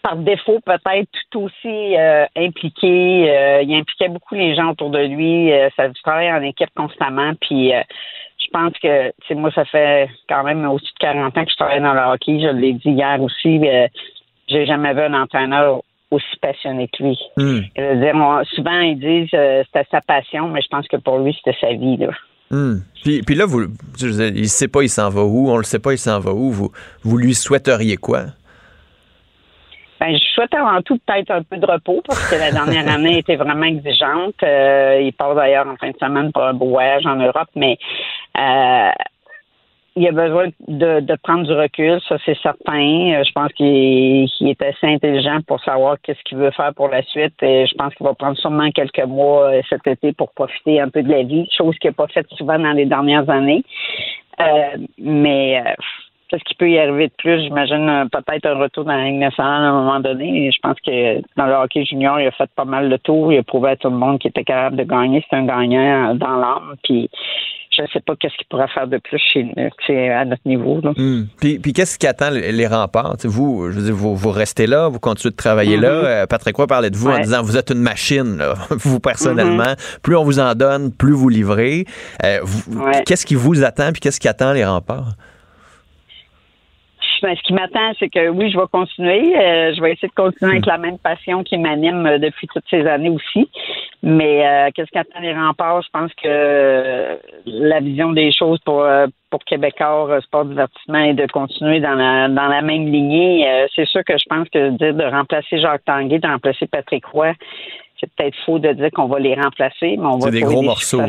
par 0.07 0.15
défaut 0.15 0.59
peut-être 0.65 1.09
tout 1.31 1.41
aussi 1.41 1.97
euh, 1.97 2.25
impliqué. 2.37 3.29
Euh, 3.29 3.61
il 3.61 3.75
impliquait 3.75 4.07
beaucoup 4.07 4.35
les 4.35 4.55
gens 4.55 4.71
autour 4.71 4.89
de 4.89 4.99
lui. 4.99 5.51
Euh, 5.51 5.69
ça 5.75 5.89
travaille 6.03 6.31
en 6.31 6.41
équipe 6.41 6.69
constamment. 6.75 7.33
Puis 7.41 7.71
je 7.71 8.47
pense 8.53 8.71
que 8.81 9.11
tu 9.27 9.35
moi, 9.35 9.51
ça 9.51 9.65
fait 9.65 10.09
quand 10.29 10.43
même 10.43 10.65
au-dessus 10.65 10.93
de 10.93 10.99
40 10.99 11.37
ans 11.37 11.43
que 11.43 11.51
je 11.51 11.57
travaille 11.57 11.81
dans 11.81 11.93
le 11.93 11.99
hockey. 11.99 12.39
Je 12.39 12.55
l'ai 12.55 12.73
dit 12.73 12.91
hier 12.91 13.21
aussi. 13.21 13.61
j'ai 14.47 14.65
jamais 14.65 14.93
vu 14.93 15.01
un 15.01 15.21
entraîneur 15.21 15.81
aussi 16.09 16.37
passionné 16.41 16.87
que 16.87 17.03
lui. 17.03 17.19
Hmm. 17.35 17.59
souvent 18.55 18.79
ils 18.79 18.97
disent 18.97 19.29
c'était 19.29 19.87
sa 19.91 19.99
passion, 19.99 20.47
mais 20.47 20.61
je 20.61 20.67
pense 20.69 20.87
que 20.87 20.97
pour 20.97 21.19
lui, 21.19 21.33
c'était 21.33 21.57
sa 21.59 21.73
vie. 21.73 21.97
Là. 21.97 22.11
Hmm. 22.49 22.77
Puis, 23.03 23.21
puis, 23.23 23.35
là, 23.35 23.45
vous, 23.45 23.63
il 23.99 24.41
ne 24.41 24.43
sait 24.45 24.69
pas, 24.69 24.81
il 24.81 24.89
s'en 24.89 25.09
va 25.09 25.23
où, 25.23 25.49
on 25.49 25.57
le 25.57 25.63
sait 25.63 25.79
pas, 25.79 25.91
il 25.91 25.97
s'en 25.97 26.19
va 26.19 26.31
où. 26.31 26.49
Vous, 26.51 26.71
vous 27.03 27.17
lui 27.17 27.35
souhaiteriez 27.35 27.97
quoi? 27.97 28.27
Ben, 29.99 30.15
je 30.15 30.23
souhaite 30.33 30.53
avant 30.53 30.81
tout 30.81 30.99
peut-être 31.05 31.31
un 31.31 31.43
peu 31.43 31.57
de 31.57 31.65
repos 31.65 32.01
parce 32.05 32.29
que 32.29 32.35
la 32.35 32.51
dernière 32.51 32.87
année 32.93 33.19
était 33.19 33.35
vraiment 33.35 33.65
exigeante. 33.65 34.35
Euh, 34.43 35.01
il 35.01 35.13
part 35.13 35.35
d'ailleurs 35.35 35.67
en 35.67 35.75
fin 35.77 35.89
de 35.89 35.97
semaine 35.97 36.31
pour 36.31 36.43
un 36.43 36.53
beau 36.53 36.69
voyage 36.69 37.05
en 37.05 37.15
Europe, 37.15 37.49
mais 37.55 37.77
euh, 38.37 38.91
il 39.97 40.07
a 40.07 40.11
besoin 40.11 40.49
de, 40.67 40.99
de, 40.99 41.15
prendre 41.15 41.43
du 41.43 41.53
recul, 41.53 41.99
ça 42.07 42.17
c'est 42.23 42.37
certain. 42.41 43.15
Euh, 43.15 43.23
je 43.23 43.31
pense 43.31 43.51
qu'il 43.53 44.47
est 44.47 44.61
assez 44.61 44.85
intelligent 44.85 45.39
pour 45.47 45.59
savoir 45.63 45.97
qu'est-ce 46.03 46.21
qu'il 46.23 46.37
veut 46.37 46.51
faire 46.51 46.71
pour 46.75 46.89
la 46.89 47.01
suite. 47.01 47.33
Et 47.41 47.65
je 47.65 47.73
pense 47.73 47.95
qu'il 47.95 48.05
va 48.05 48.13
prendre 48.13 48.37
sûrement 48.37 48.69
quelques 48.69 49.05
mois 49.05 49.49
euh, 49.49 49.61
cet 49.69 49.87
été 49.87 50.13
pour 50.13 50.31
profiter 50.33 50.79
un 50.79 50.89
peu 50.89 51.01
de 51.01 51.09
la 51.09 51.23
vie, 51.23 51.49
chose 51.57 51.75
qu'il 51.79 51.89
n'a 51.89 51.95
pas 51.95 52.07
faite 52.07 52.27
souvent 52.37 52.59
dans 52.59 52.73
les 52.73 52.85
dernières 52.85 53.27
années. 53.27 53.63
Euh, 54.39 54.77
mais 54.99 55.63
Qu'est-ce 56.29 56.43
qui 56.43 56.55
peut 56.55 56.69
y 56.69 56.77
arriver 56.77 57.07
de 57.07 57.13
plus? 57.17 57.41
J'imagine 57.43 57.89
euh, 57.89 58.05
peut-être 58.05 58.45
un 58.45 58.55
retour 58.55 58.83
dans 58.83 58.91
la 58.91 59.05
Ligue 59.05 59.19
nationale 59.19 59.63
à 59.63 59.67
un 59.67 59.71
moment 59.71 59.99
donné. 59.99 60.51
je 60.51 60.59
pense 60.61 60.75
que 60.85 61.21
dans 61.37 61.45
le 61.45 61.53
hockey 61.53 61.85
junior, 61.85 62.19
il 62.19 62.27
a 62.27 62.31
fait 62.31 62.49
pas 62.55 62.65
mal 62.65 62.89
de 62.89 62.97
tours. 62.97 63.31
Il 63.31 63.39
a 63.39 63.43
prouvé 63.43 63.71
à 63.71 63.75
tout 63.77 63.89
le 63.89 63.95
monde 63.95 64.19
qu'il 64.19 64.29
était 64.29 64.43
capable 64.43 64.75
de 64.75 64.83
gagner. 64.83 65.23
C'est 65.29 65.37
un 65.37 65.45
gagnant 65.45 66.11
euh, 66.11 66.13
dans 66.15 66.35
l'âme. 66.35 66.75
Puis 66.83 67.09
je 67.77 67.83
ne 67.83 67.87
sais 67.87 67.99
pas 67.99 68.15
qu'est-ce 68.15 68.35
qu'il 68.35 68.47
pourrait 68.47 68.67
faire 68.67 68.87
de 68.87 68.97
plus 68.97 69.19
chez 69.19 69.43
nous, 69.43 69.69
à 70.11 70.25
notre 70.25 70.41
niveau. 70.45 70.81
Hmm. 70.97 71.25
Puis, 71.39 71.73
qu'est-ce 71.73 71.99
qui 71.99 72.07
attend 72.07 72.31
les 72.31 72.67
remparts? 72.67 73.15
vous, 73.23 73.69
je 73.71 73.79
veux 73.79 73.85
dire, 73.85 73.95
vous, 73.95 74.31
restez 74.31 74.67
là, 74.67 74.87
vous 74.87 74.99
continuez 74.99 75.31
de 75.31 75.35
travailler 75.35 75.77
là. 75.77 75.89
Mm-hmm. 75.89 76.05
Euh, 76.05 76.25
Patrick 76.25 76.55
quoi 76.55 76.65
parlait 76.65 76.89
de 76.89 76.97
vous 76.97 77.09
en 77.09 77.19
disant 77.19 77.43
vous 77.43 77.55
êtes 77.55 77.69
une 77.69 77.81
machine, 77.81 78.41
vous 78.71 78.99
personnellement. 78.99 79.63
Mm-hmm. 79.63 79.99
Plus 80.01 80.15
on 80.15 80.23
vous 80.23 80.39
en 80.39 80.55
donne, 80.55 80.91
plus 80.91 81.13
vous 81.13 81.29
livrez. 81.29 81.85
Qu'est-ce 83.05 83.25
qui 83.25 83.35
vous 83.35 83.63
attend 83.63 83.91
puis 83.91 84.01
qu'est-ce 84.01 84.19
qui 84.19 84.27
attend 84.27 84.53
les 84.53 84.65
remparts? 84.65 85.13
Ce 87.19 87.41
qui 87.43 87.53
m'attend, 87.53 87.91
c'est 87.99 88.09
que 88.09 88.29
oui, 88.29 88.51
je 88.51 88.57
vais 88.57 88.65
continuer. 88.71 89.35
Euh, 89.35 89.73
je 89.75 89.81
vais 89.81 89.93
essayer 89.93 90.07
de 90.07 90.13
continuer 90.13 90.51
avec 90.51 90.65
hmm. 90.65 90.69
la 90.69 90.77
même 90.77 90.97
passion 90.97 91.43
qui 91.43 91.57
m'anime 91.57 92.05
euh, 92.05 92.17
depuis 92.17 92.47
toutes 92.47 92.65
ces 92.69 92.85
années 92.85 93.09
aussi. 93.09 93.49
Mais 94.03 94.45
euh, 94.45 94.69
qu'est-ce 94.73 94.91
qu'attend 94.91 95.19
les 95.21 95.33
remparts? 95.33 95.81
Je 95.81 95.89
pense 95.91 96.11
que 96.21 97.19
la 97.45 97.79
vision 97.79 98.11
des 98.11 98.31
choses 98.31 98.59
pour 98.59 98.85
pour 99.29 99.43
Québécois 99.43 100.21
sport 100.21 100.45
divertissement 100.45 100.99
est 100.99 101.13
de 101.13 101.25
continuer 101.27 101.79
dans 101.79 101.95
la 101.95 102.29
dans 102.29 102.47
la 102.47 102.61
même 102.61 102.85
lignée. 102.85 103.45
c'est 103.75 103.87
sûr 103.87 104.03
que 104.05 104.17
je 104.17 104.25
pense 104.29 104.47
que 104.49 104.69
dire 104.77 104.93
de 104.93 105.03
remplacer 105.03 105.59
Jacques 105.59 105.83
Tanguay, 105.85 106.19
de 106.19 106.27
remplacer 106.27 106.67
Patrick 106.67 107.05
Roy, 107.05 107.33
c'est 107.99 108.09
peut-être 108.15 108.35
faux 108.45 108.59
de 108.59 108.71
dire 108.73 108.89
qu'on 108.93 109.07
va 109.07 109.19
les 109.19 109.35
remplacer, 109.35 109.97
mais 109.97 110.05
on 110.05 110.19
va 110.19 110.31
des 110.31 110.41
gros 110.41 110.61
morceaux, 110.61 111.01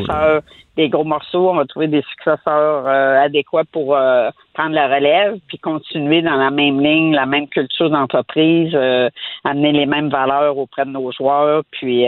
des 0.79 0.89
gros 0.89 1.03
morceaux. 1.03 1.49
On 1.49 1.55
va 1.55 1.65
trouver 1.65 1.87
des 1.87 2.03
successeurs 2.03 2.87
euh, 2.87 3.21
adéquats 3.21 3.65
pour 3.71 3.95
euh, 3.95 4.29
prendre 4.53 4.73
la 4.73 4.87
relève, 4.87 5.37
puis 5.47 5.57
continuer 5.57 6.21
dans 6.21 6.35
la 6.35 6.51
même 6.51 6.79
ligne, 6.79 7.13
la 7.13 7.25
même 7.25 7.47
culture 7.47 7.89
d'entreprise, 7.89 8.71
euh, 8.73 9.09
amener 9.43 9.73
les 9.73 9.85
mêmes 9.85 10.09
valeurs 10.09 10.57
auprès 10.57 10.85
de 10.85 10.91
nos 10.91 11.11
joueurs, 11.11 11.63
puis 11.71 12.03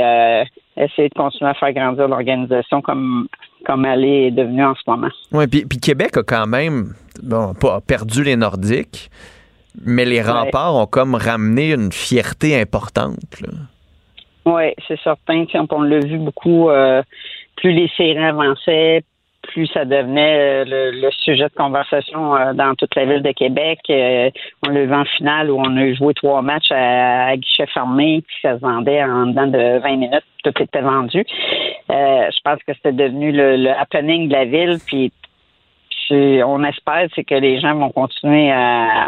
essayer 0.78 1.10
de 1.10 1.14
continuer 1.14 1.52
à 1.52 1.54
faire 1.54 1.74
grandir 1.74 2.08
l'organisation 2.08 2.82
comme 2.82 3.28
comme 3.66 3.86
elle 3.86 4.06
est 4.06 4.32
devenue 4.32 4.66
en 4.66 4.74
ce 4.74 4.82
moment. 4.88 5.10
Oui, 5.32 5.46
puis, 5.46 5.80
Québec 5.80 6.18
a 6.18 6.24
quand 6.24 6.48
même 6.48 6.94
bon, 7.22 7.54
pas 7.54 7.80
perdu 7.80 8.24
les 8.24 8.36
Nordiques, 8.36 9.12
mais 9.86 10.06
les 10.06 10.22
remparts 10.22 10.76
ont 10.76 10.88
comme 10.88 11.14
ramené 11.14 11.74
une 11.74 11.92
fierté 11.92 12.60
importante. 12.60 13.40
Là. 13.42 13.50
Oui, 14.46 14.74
c'est 14.88 15.00
certain. 15.02 15.46
On 15.70 15.82
l'a 15.84 16.00
vu 16.00 16.18
beaucoup. 16.18 16.70
Euh, 16.70 17.04
plus 17.62 17.72
les 17.72 17.88
séries 17.96 18.18
avançaient, 18.18 19.04
plus 19.44 19.68
ça 19.68 19.86
devenait 19.86 20.66
le, 20.66 21.10
sujet 21.24 21.46
de 21.46 21.56
conversation 21.56 22.54
dans 22.54 22.74
toute 22.76 22.94
la 22.96 23.06
ville 23.06 23.24
de 23.24 23.32
Québec. 23.32 23.80
on 23.88 24.70
l'a 24.70 24.86
vu 24.86 24.94
en 24.94 25.06
finale 25.06 25.50
où 25.50 25.60
on 25.60 25.78
a 25.78 25.94
joué 25.94 26.14
trois 26.14 26.42
matchs 26.42 26.72
à, 26.72 27.36
guichet 27.38 27.68
fermé, 27.68 28.24
puis 28.28 28.36
ça 28.42 28.56
se 28.56 28.62
vendait 28.62 29.04
en 29.04 29.28
dedans 29.28 29.48
de 29.48 29.80
20 29.80 29.96
minutes. 29.98 30.26
Tout 30.44 30.54
était 30.60 30.82
vendu. 30.82 31.24
je 31.90 32.42
pense 32.44 32.60
que 32.68 32.74
c'était 32.74 32.94
devenu 32.94 33.32
le, 33.32 33.58
le 33.58 33.70
happening 33.70 34.28
de 34.28 34.34
la 34.34 34.46
ville, 34.46 34.78
puis 34.86 35.12
on 36.12 36.64
espère 36.64 37.08
c'est 37.16 37.24
que 37.24 37.36
les 37.36 37.60
gens 37.60 37.76
vont 37.76 37.92
continuer 37.92 38.52
à, 38.52 39.08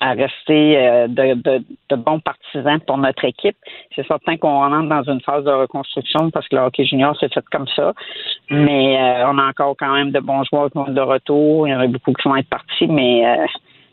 rester 0.00 0.78
euh, 0.78 1.08
de, 1.08 1.96
bons 1.96 2.20
partisans 2.20 2.80
pour 2.86 2.98
notre 2.98 3.24
équipe. 3.24 3.56
C'est 3.94 4.06
certain 4.06 4.36
qu'on 4.36 4.58
rentre 4.58 4.88
dans 4.88 5.02
une 5.12 5.20
phase 5.20 5.44
de 5.44 5.50
reconstruction 5.50 6.30
parce 6.30 6.48
que 6.48 6.56
le 6.56 6.62
hockey 6.62 6.84
junior 6.84 7.16
s'est 7.18 7.28
fait 7.28 7.44
comme 7.50 7.66
ça. 7.74 7.92
Mais 8.50 8.98
euh, 8.98 9.28
on 9.28 9.38
a 9.38 9.48
encore 9.48 9.76
quand 9.78 9.92
même 9.92 10.10
de 10.10 10.20
bons 10.20 10.44
joueurs 10.44 10.70
qui 10.70 10.78
vont 10.78 10.88
de 10.88 11.00
retour. 11.00 11.68
Il 11.68 11.70
y 11.70 11.74
en 11.74 11.80
a 11.80 11.86
beaucoup 11.86 12.12
qui 12.12 12.28
vont 12.28 12.36
être 12.36 12.48
partis, 12.48 12.86
mais 12.86 13.26
euh, 13.26 13.46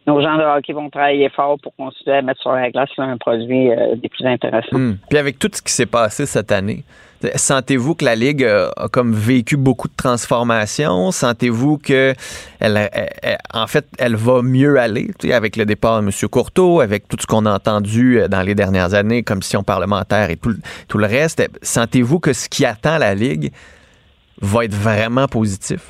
nos 0.07 0.22
gens 0.22 0.38
de 0.38 0.43
hockey 0.43 0.73
vont 0.73 0.89
travailler 0.89 1.30
fort 1.30 1.57
pour 1.61 1.76
continuer 1.76 2.18
à 2.18 2.22
mettre 2.22 2.41
sur 2.41 2.51
la 2.51 2.72
glace 2.72 2.89
un 2.97 3.18
produit 3.18 3.69
des 3.95 4.09
plus 4.09 4.26
intéressants. 4.26 4.77
Hmm. 4.77 4.97
Puis 5.09 5.19
avec 5.19 5.38
tout 5.39 5.49
ce 5.51 5.61
qui 5.61 5.73
s'est 5.73 5.85
passé 5.85 6.26
cette 6.26 6.51
année, 6.51 6.84
Sentez-vous 7.35 7.95
que 7.95 8.06
la 8.06 8.15
Ligue 8.15 8.44
a, 8.44 8.88
comme 8.91 9.14
vécu 9.14 9.57
beaucoup 9.57 9.88
de 9.88 9.95
transformations? 9.95 11.11
Sentez-vous 11.11 11.77
que 11.77 12.14
elle, 12.60 12.89
en 13.53 13.68
fait, 13.68 13.85
elle 13.98 14.15
va 14.15 14.41
mieux 14.41 14.77
aller 14.77 15.10
avec 15.31 15.56
le 15.56 15.65
départ 15.65 16.02
de 16.02 16.07
M. 16.07 16.11
Courteau, 16.30 16.80
avec 16.80 17.07
tout 17.07 17.18
ce 17.19 17.26
qu'on 17.26 17.45
a 17.45 17.53
entendu 17.53 18.19
euh, 18.19 18.27
dans 18.27 18.41
les 18.41 18.56
dernières 18.56 18.94
années, 18.94 19.23
commission 19.23 19.64
parlementaire 19.64 20.30
et 20.30 20.38
tout, 20.38 20.98
le 20.98 21.06
reste? 21.06 21.48
Sentez-vous 21.61 22.19
que 22.19 22.34
ce 22.34 22.49
qui 22.49 22.65
attend 22.65 22.98
la 22.98 23.15
Ligue 23.15 23.52
va 24.41 24.65
être 24.65 24.76
vraiment 24.76 25.27
positif? 25.27 25.89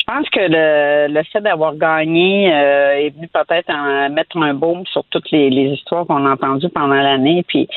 Je 0.00 0.14
pense 0.14 0.30
que 0.30 0.40
le, 0.40 1.12
le 1.12 1.22
fait 1.30 1.42
d'avoir 1.42 1.74
gagné 1.76 2.50
euh, 2.50 2.96
est 2.96 3.10
venu 3.10 3.28
peut-être 3.28 3.70
mettre 4.10 4.38
un 4.38 4.54
baume 4.54 4.86
sur 4.86 5.04
toutes 5.10 5.30
les, 5.30 5.50
les 5.50 5.74
histoires 5.74 6.06
qu'on 6.06 6.24
a 6.24 6.30
entendues 6.30 6.70
pendant 6.70 6.94
l'année. 6.94 7.44
Puis 7.46 7.68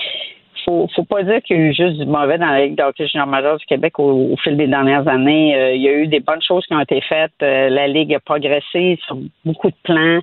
faut, 0.65 0.87
faut 0.95 1.03
pas 1.03 1.23
dire 1.23 1.41
qu'il 1.41 1.57
y 1.57 1.59
a 1.59 1.63
eu 1.63 1.73
juste 1.73 1.97
du 1.97 2.05
mauvais 2.05 2.37
dans 2.37 2.47
la 2.47 2.65
Ligue 2.65 2.75
d'hockey 2.75 3.07
junior 3.07 3.27
majeur 3.27 3.57
du 3.57 3.65
Québec 3.65 3.99
au, 3.99 4.35
fil 4.43 4.57
des 4.57 4.67
dernières 4.67 5.07
années. 5.07 5.55
Euh, 5.55 5.73
il 5.73 5.81
y 5.81 5.89
a 5.89 5.93
eu 5.93 6.07
des 6.07 6.19
bonnes 6.19 6.41
choses 6.41 6.65
qui 6.65 6.73
ont 6.73 6.79
été 6.79 7.01
faites. 7.01 7.31
Euh, 7.41 7.69
la 7.69 7.87
Ligue 7.87 8.13
a 8.13 8.19
progressé 8.19 8.99
sur 9.05 9.17
beaucoup 9.45 9.69
de 9.69 9.75
plans. 9.83 10.19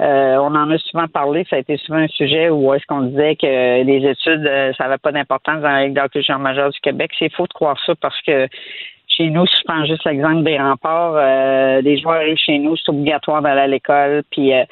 Euh, 0.00 0.36
on 0.36 0.54
en 0.54 0.70
a 0.70 0.78
souvent 0.78 1.08
parlé. 1.08 1.44
Ça 1.50 1.56
a 1.56 1.58
été 1.58 1.76
souvent 1.78 1.98
un 1.98 2.08
sujet 2.08 2.50
où 2.50 2.72
est-ce 2.74 2.86
qu'on 2.86 3.02
disait 3.02 3.36
que 3.36 3.82
les 3.82 4.08
études, 4.08 4.50
ça 4.76 4.84
n'avait 4.84 4.98
pas 4.98 5.12
d'importance 5.12 5.60
dans 5.60 5.70
la 5.70 5.86
Ligue 5.86 5.94
d'hockey 5.94 6.22
junior 6.22 6.40
majeur 6.40 6.70
du 6.70 6.80
Québec. 6.80 7.10
C'est 7.18 7.32
faux 7.32 7.46
de 7.46 7.52
croire 7.52 7.78
ça 7.84 7.94
parce 8.00 8.20
que 8.22 8.48
chez 9.18 9.30
nous, 9.30 9.46
si 9.46 9.56
je 9.58 9.64
prends 9.64 9.84
juste 9.84 10.04
l'exemple 10.04 10.44
des 10.44 10.56
remparts, 10.56 11.14
euh, 11.16 11.80
les 11.80 11.98
joueurs 11.98 12.16
arrivent 12.16 12.36
chez 12.36 12.58
nous, 12.58 12.76
c'est 12.76 12.90
obligatoire 12.90 13.42
d'aller 13.42 13.62
à 13.62 13.66
l'école. 13.66 14.22
Puis 14.30 14.54
euh, 14.54 14.64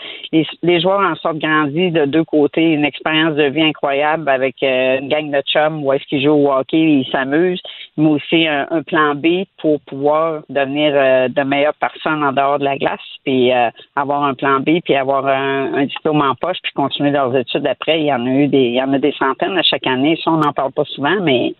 les, 0.62 0.80
joueurs 0.80 1.00
en 1.00 1.16
sortent 1.16 1.38
grandis 1.38 1.90
de 1.90 2.04
deux 2.04 2.22
côtés, 2.22 2.72
une 2.72 2.84
expérience 2.84 3.34
de 3.34 3.44
vie 3.44 3.62
incroyable 3.62 4.28
avec 4.28 4.62
euh, 4.62 5.00
une 5.00 5.08
gang 5.08 5.30
de 5.30 5.42
chums 5.42 5.84
où 5.84 5.92
est-ce 5.92 6.04
qu'ils 6.04 6.22
jouent 6.22 6.46
au 6.46 6.52
hockey, 6.52 6.78
ils 6.78 7.08
s'amusent, 7.10 7.62
mais 7.96 8.08
aussi 8.08 8.46
un, 8.46 8.66
plan 8.86 9.16
B 9.16 9.44
pour 9.58 9.80
pouvoir 9.80 10.42
devenir 10.48 10.92
de 11.28 11.42
meilleures 11.42 11.74
personnes 11.74 12.22
en 12.22 12.32
dehors 12.32 12.58
de 12.58 12.64
la 12.64 12.76
glace, 12.76 13.00
puis 13.24 13.50
avoir 13.96 14.22
un 14.22 14.34
plan 14.34 14.60
B, 14.60 14.80
puis 14.84 14.94
avoir 14.94 15.26
un, 15.26 15.86
diplôme 15.86 16.20
en 16.20 16.34
poche, 16.34 16.58
puis 16.62 16.72
continuer 16.72 17.10
leurs 17.10 17.34
études 17.34 17.66
après. 17.66 18.00
Il 18.00 18.06
y 18.06 18.12
en 18.12 18.24
a 18.26 18.30
eu 18.30 18.46
des, 18.46 18.58
il 18.58 18.74
y 18.74 18.82
en 18.82 18.92
a 18.92 18.98
des 18.98 19.12
centaines 19.12 19.58
à 19.58 19.62
chaque 19.62 19.86
année. 19.86 20.16
Ça, 20.22 20.30
on 20.30 20.36
n'en 20.36 20.52
parle 20.52 20.72
pas 20.72 20.84
souvent, 20.84 21.20
mais 21.22 21.54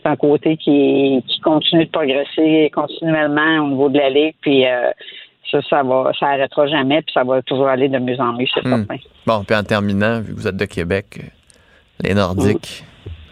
c'est 0.00 0.08
un 0.08 0.16
côté 0.16 0.56
qui, 0.56 1.22
qui 1.26 1.40
continue 1.40 1.84
de 1.84 1.90
progresser 1.90 2.29
continuellement 2.72 3.64
au 3.64 3.68
niveau 3.68 3.88
de 3.88 3.98
la 3.98 4.10
Ligue, 4.10 4.34
puis 4.40 4.66
euh, 4.66 4.90
ça, 5.50 5.60
ça 5.68 5.82
va, 5.82 6.12
ça 6.18 6.28
arrêtera 6.28 6.66
jamais, 6.66 7.02
puis 7.02 7.12
ça 7.12 7.24
va 7.24 7.42
toujours 7.42 7.68
aller 7.68 7.88
de 7.88 7.98
mieux 7.98 8.20
en 8.20 8.32
mieux, 8.32 8.46
c'est 8.52 8.64
hmm. 8.64 8.86
certain. 8.86 8.96
Bon, 9.26 9.44
puis 9.44 9.56
en 9.56 9.62
terminant, 9.62 10.20
vu 10.20 10.34
que 10.34 10.40
vous 10.40 10.48
êtes 10.48 10.56
de 10.56 10.64
Québec, 10.64 11.18
euh, 11.18 11.26
les 12.02 12.14
Nordiques, 12.14 12.84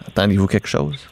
attendez-vous 0.07 0.47
quelque 0.47 0.69
chose? 0.69 1.09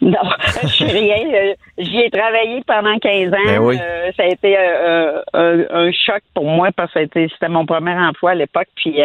Non, 0.00 0.18
je 0.62 0.68
suis 0.68 0.84
rien. 0.84 1.26
Euh, 1.34 1.54
j'y 1.78 1.98
ai 2.00 2.10
travaillé 2.10 2.62
pendant 2.66 2.98
15 2.98 3.32
ans. 3.32 3.66
Ben 3.68 4.12
ça 4.16 4.24
a 4.24 4.26
été 4.26 4.56
un, 4.58 5.90
choc 5.92 6.22
pour 6.34 6.44
moi 6.44 6.68
parce 6.76 6.92
que 6.92 7.00
c'était 7.14 7.48
mon 7.48 7.64
premier 7.64 7.94
emploi 7.94 8.32
à 8.32 8.34
l'époque. 8.34 8.68
Puis 8.76 8.96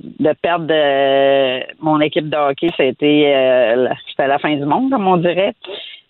de 0.00 0.32
perdre 0.40 0.72
mon 1.80 2.00
équipe 2.00 2.28
de 2.28 2.36
hockey, 2.36 2.68
ça 2.76 2.84
a 2.84 2.86
été 2.86 3.96
c'était 4.10 4.28
la 4.28 4.38
fin 4.38 4.54
du 4.54 4.64
monde, 4.64 4.90
comme 4.90 5.08
on 5.08 5.16
dirait 5.16 5.54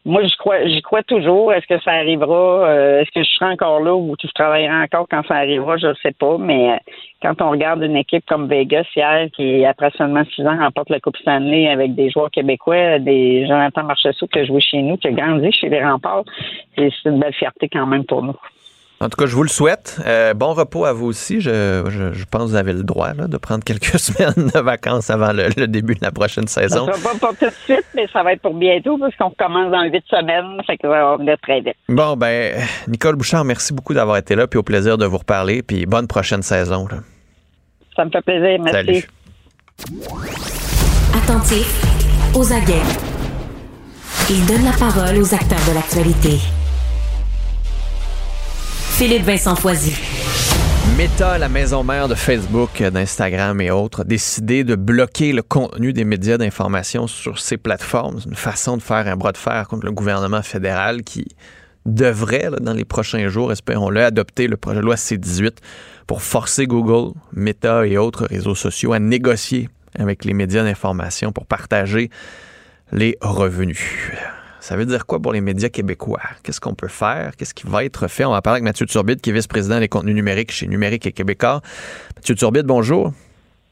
moi, 0.07 0.23
j'y 0.23 0.37
crois, 0.37 0.65
j'y 0.66 0.83
crois 0.83 1.03
toujours. 1.03 1.53
Est-ce 1.53 1.66
que 1.66 1.83
ça 1.83 1.91
arrivera? 1.91 2.69
Euh, 2.69 3.01
est-ce 3.01 3.11
que 3.11 3.24
je 3.24 3.28
serai 3.28 3.51
encore 3.51 3.81
là 3.81 3.93
ou 3.93 4.15
tu 4.16 4.28
travailleras 4.28 4.85
encore 4.85 5.09
quand 5.11 5.23
ça 5.27 5.35
arrivera? 5.35 5.77
Je 5.78 5.89
ne 5.89 5.95
sais 5.95 6.12
pas. 6.12 6.39
Mais 6.39 6.70
euh, 6.70 6.77
quand 7.20 7.43
on 7.43 7.51
regarde 7.51 7.83
une 7.83 7.97
équipe 7.97 8.24
comme 8.24 8.47
Vegas 8.47 8.87
hier, 8.95 9.28
qui, 9.35 9.65
après 9.65 9.91
seulement 9.99 10.23
six 10.33 10.47
ans, 10.47 10.57
remporte 10.57 10.91
la 10.91 11.01
Coupe 11.01 11.16
Stanley 11.16 11.69
avec 11.69 11.97
des 11.97 12.09
joueurs 12.11 12.31
québécois, 12.31 13.01
des 13.01 13.49
Jonathan 13.49 13.83
Marchessault 13.83 14.28
qui 14.28 14.39
a 14.39 14.45
joué 14.45 14.61
chez 14.61 14.81
nous, 14.81 14.97
qui 14.97 15.09
a 15.09 15.11
grandi 15.11 15.51
chez 15.51 15.69
les 15.69 15.85
remparts, 15.85 16.23
c'est 16.77 16.93
une 17.05 17.19
belle 17.19 17.35
fierté 17.35 17.69
quand 17.69 17.87
même 17.87 18.05
pour 18.05 18.23
nous. 18.23 18.37
En 18.98 19.10
tout 19.10 19.16
cas, 19.16 19.27
je 19.27 19.35
vous 19.35 19.43
le 19.43 19.48
souhaite. 19.48 20.01
Euh, 20.06 20.32
bon 20.32 20.55
repos 20.55 20.86
à 20.86 20.94
vous 20.94 21.06
aussi. 21.06 21.43
Je, 21.43 21.85
je, 22.14 22.24
pense 22.24 22.44
que 22.44 22.48
vous 22.48 22.55
avez 22.55 22.73
le 22.73 22.82
droit 22.82 23.12
de 23.12 23.36
prendre 23.36 23.62
quelques 23.62 23.85
semaines 23.98 24.51
de 24.55 24.59
vacances 24.59 25.10
avant 25.10 25.32
le, 25.32 25.66
début 25.66 25.94
de 25.94 26.01
la 26.02 26.10
prochaine 26.10 26.48
saison. 26.48 26.86
Ça 26.86 26.94
sera 26.94 27.12
pas 27.12 27.18
pour 27.18 27.36
tout 27.36 27.44
de 27.44 27.51
suite, 27.64 27.85
mais 27.94 28.06
ça 28.10 28.23
va 28.23 28.32
être 28.32 28.40
pour 28.40 28.55
bientôt 28.55 28.97
parce 28.97 29.14
qu'on 29.16 29.31
commence 29.31 29.70
dans 29.70 29.82
huit 29.85 30.05
semaines. 30.09 30.62
Fait 30.66 30.78
que 30.78 30.82
ça 30.82 30.89
va 30.89 31.16
venir 31.18 31.36
très 31.43 31.60
vite. 31.60 31.77
Bon, 31.90 32.16
ben, 32.16 32.55
Nicole 32.89 33.16
Bouchard, 33.16 33.44
merci 33.44 33.74
beaucoup 33.74 33.93
d'avoir 33.93 34.16
été 34.16 34.35
là. 34.35 34.47
Puis 34.47 34.59
au 34.59 34.62
plaisir 34.62 34.97
de 34.97 35.05
vous 35.05 35.18
reparler. 35.18 35.62
Puis 35.62 35.85
bonne 35.85 36.06
prochaine 36.06 36.43
saison. 36.43 36.89
Ça 37.94 38.05
me 38.05 38.10
fait 38.10 38.23
plaisir. 38.23 38.62
Merci. 38.62 38.73
Salut. 38.86 39.09
Attentif 41.14 41.82
aux 42.35 42.51
aguets. 42.51 42.82
Il 44.31 44.44
donne 44.47 44.64
la 44.64 44.73
parole 44.73 45.18
aux 45.18 45.35
acteurs 45.35 45.64
de 45.68 45.74
l'actualité. 45.74 46.56
Philippe 48.98 49.24
Vincent 49.24 49.56
Foisy. 49.56 49.93
Meta, 50.97 51.36
la 51.36 51.51
maison 51.51 51.85
mère 51.85 52.09
de 52.09 52.14
Facebook, 52.14 52.82
d'Instagram 52.82 53.60
et 53.60 53.70
autres, 53.70 54.01
a 54.01 54.05
décidé 54.05 54.64
de 54.64 54.74
bloquer 54.74 55.35
le 55.35 55.43
contenu 55.43 55.93
des 55.93 56.06
médias 56.06 56.39
d'information 56.39 57.06
sur 57.06 57.39
ces 57.39 57.59
plateformes. 57.59 58.20
C'est 58.20 58.31
une 58.31 58.36
façon 58.36 58.78
de 58.78 58.82
faire 58.82 59.06
un 59.06 59.14
bras 59.14 59.32
de 59.32 59.36
fer 59.36 59.68
contre 59.68 59.85
le 59.85 59.93
gouvernement 59.93 60.40
fédéral 60.40 61.02
qui 61.02 61.27
devrait, 61.85 62.48
dans 62.62 62.73
les 62.73 62.86
prochains 62.86 63.28
jours, 63.28 63.52
espérons-le, 63.52 64.02
adopter 64.02 64.48
le 64.48 64.56
projet 64.56 64.81
de 64.81 64.86
loi 64.86 64.97
C-18 64.97 65.59
pour 66.06 66.23
forcer 66.23 66.66
Google, 66.66 67.12
Meta 67.35 67.86
et 67.86 67.98
autres 67.98 68.24
réseaux 68.24 68.55
sociaux 68.55 68.94
à 68.94 68.98
négocier 68.98 69.68
avec 69.98 70.24
les 70.24 70.32
médias 70.32 70.64
d'information 70.64 71.32
pour 71.32 71.44
partager 71.44 72.09
les 72.93 73.18
revenus. 73.20 74.10
Ça 74.66 74.76
veut 74.76 74.84
dire 74.84 75.06
quoi 75.06 75.20
pour 75.20 75.32
les 75.32 75.40
médias 75.40 75.68
québécois? 75.68 76.18
Qu'est-ce 76.43 76.60
qu'on 76.60 76.74
peut 76.74 76.88
faire? 76.88 77.36
Qu'est-ce 77.38 77.55
qui 77.55 77.68
va 77.68 77.84
être 77.84 78.09
fait? 78.09 78.24
On 78.24 78.32
va 78.32 78.43
parler 78.43 78.56
avec 78.56 78.64
Mathieu 78.64 78.84
Turbide, 78.84 79.20
qui 79.20 79.30
est 79.30 79.32
vice-président 79.32 79.78
des 79.78 79.86
contenus 79.86 80.16
numériques 80.16 80.51
chez 80.51 80.66
Numérique 80.66 81.06
et 81.06 81.12
Québécois. 81.12 81.60
Mathieu 82.16 82.34
Turbide, 82.34 82.66
bonjour. 82.66 83.12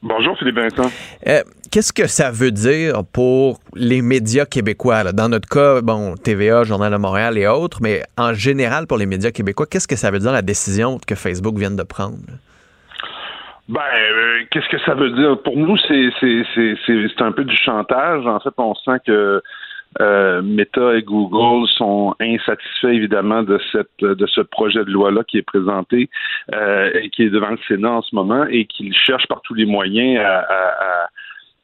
Bonjour 0.01 0.37
Philippe 0.37 0.55
Vincent. 0.55 0.89
Euh, 1.27 1.41
qu'est-ce 1.69 1.91
que 1.91 2.07
ça 2.07 2.31
veut 2.31 2.51
dire 2.51 3.03
pour 3.11 3.59
les 3.73 4.01
médias 4.01 4.45
québécois? 4.45 5.11
Dans 5.11 5.27
notre 5.27 5.49
cas, 5.49 5.81
bon, 5.81 6.15
TVA, 6.15 6.63
Journal 6.63 6.93
de 6.93 6.97
Montréal 6.97 7.37
et 7.37 7.45
autres, 7.45 7.79
mais 7.81 8.03
en 8.17 8.33
général 8.33 8.87
pour 8.87 8.97
les 8.97 9.05
médias 9.05 9.31
québécois, 9.31 9.65
qu'est-ce 9.69 9.89
que 9.89 9.97
ça 9.97 10.11
veut 10.11 10.19
dire 10.19 10.31
la 10.31 10.43
décision 10.43 10.97
que 11.05 11.15
Facebook 11.15 11.57
vient 11.57 11.71
de 11.71 11.83
prendre? 11.83 12.19
Ben, 13.67 13.81
euh, 13.81 14.43
qu'est-ce 14.49 14.69
que 14.69 14.79
ça 14.85 14.93
veut 14.93 15.09
dire? 15.09 15.41
Pour 15.43 15.57
nous, 15.57 15.75
c'est 15.75 17.21
un 17.21 17.31
peu 17.33 17.43
du 17.43 17.57
chantage. 17.57 18.25
En 18.25 18.39
fait, 18.39 18.53
on 18.57 18.75
sent 18.75 18.99
que 19.05 19.41
euh, 20.01 20.41
Meta 20.41 20.95
et 20.95 21.03
Google 21.03 21.67
sont 21.69 22.15
insatisfaits 22.19 22.87
évidemment 22.87 23.43
de 23.43 23.59
cette 23.71 24.01
de 24.01 24.27
ce 24.27 24.41
projet 24.41 24.83
de 24.83 24.91
loi 24.91 25.11
là 25.11 25.23
qui 25.23 25.37
est 25.37 25.41
présenté 25.41 26.09
euh, 26.53 26.91
et 26.93 27.09
qui 27.09 27.23
est 27.23 27.29
devant 27.29 27.51
le 27.51 27.59
Sénat 27.67 27.91
en 27.91 28.01
ce 28.01 28.13
moment 28.13 28.45
et 28.49 28.65
qu'ils 28.65 28.93
cherchent 28.93 29.27
par 29.27 29.41
tous 29.41 29.53
les 29.53 29.65
moyens 29.65 30.19
à 30.19 30.39
à 30.39 31.07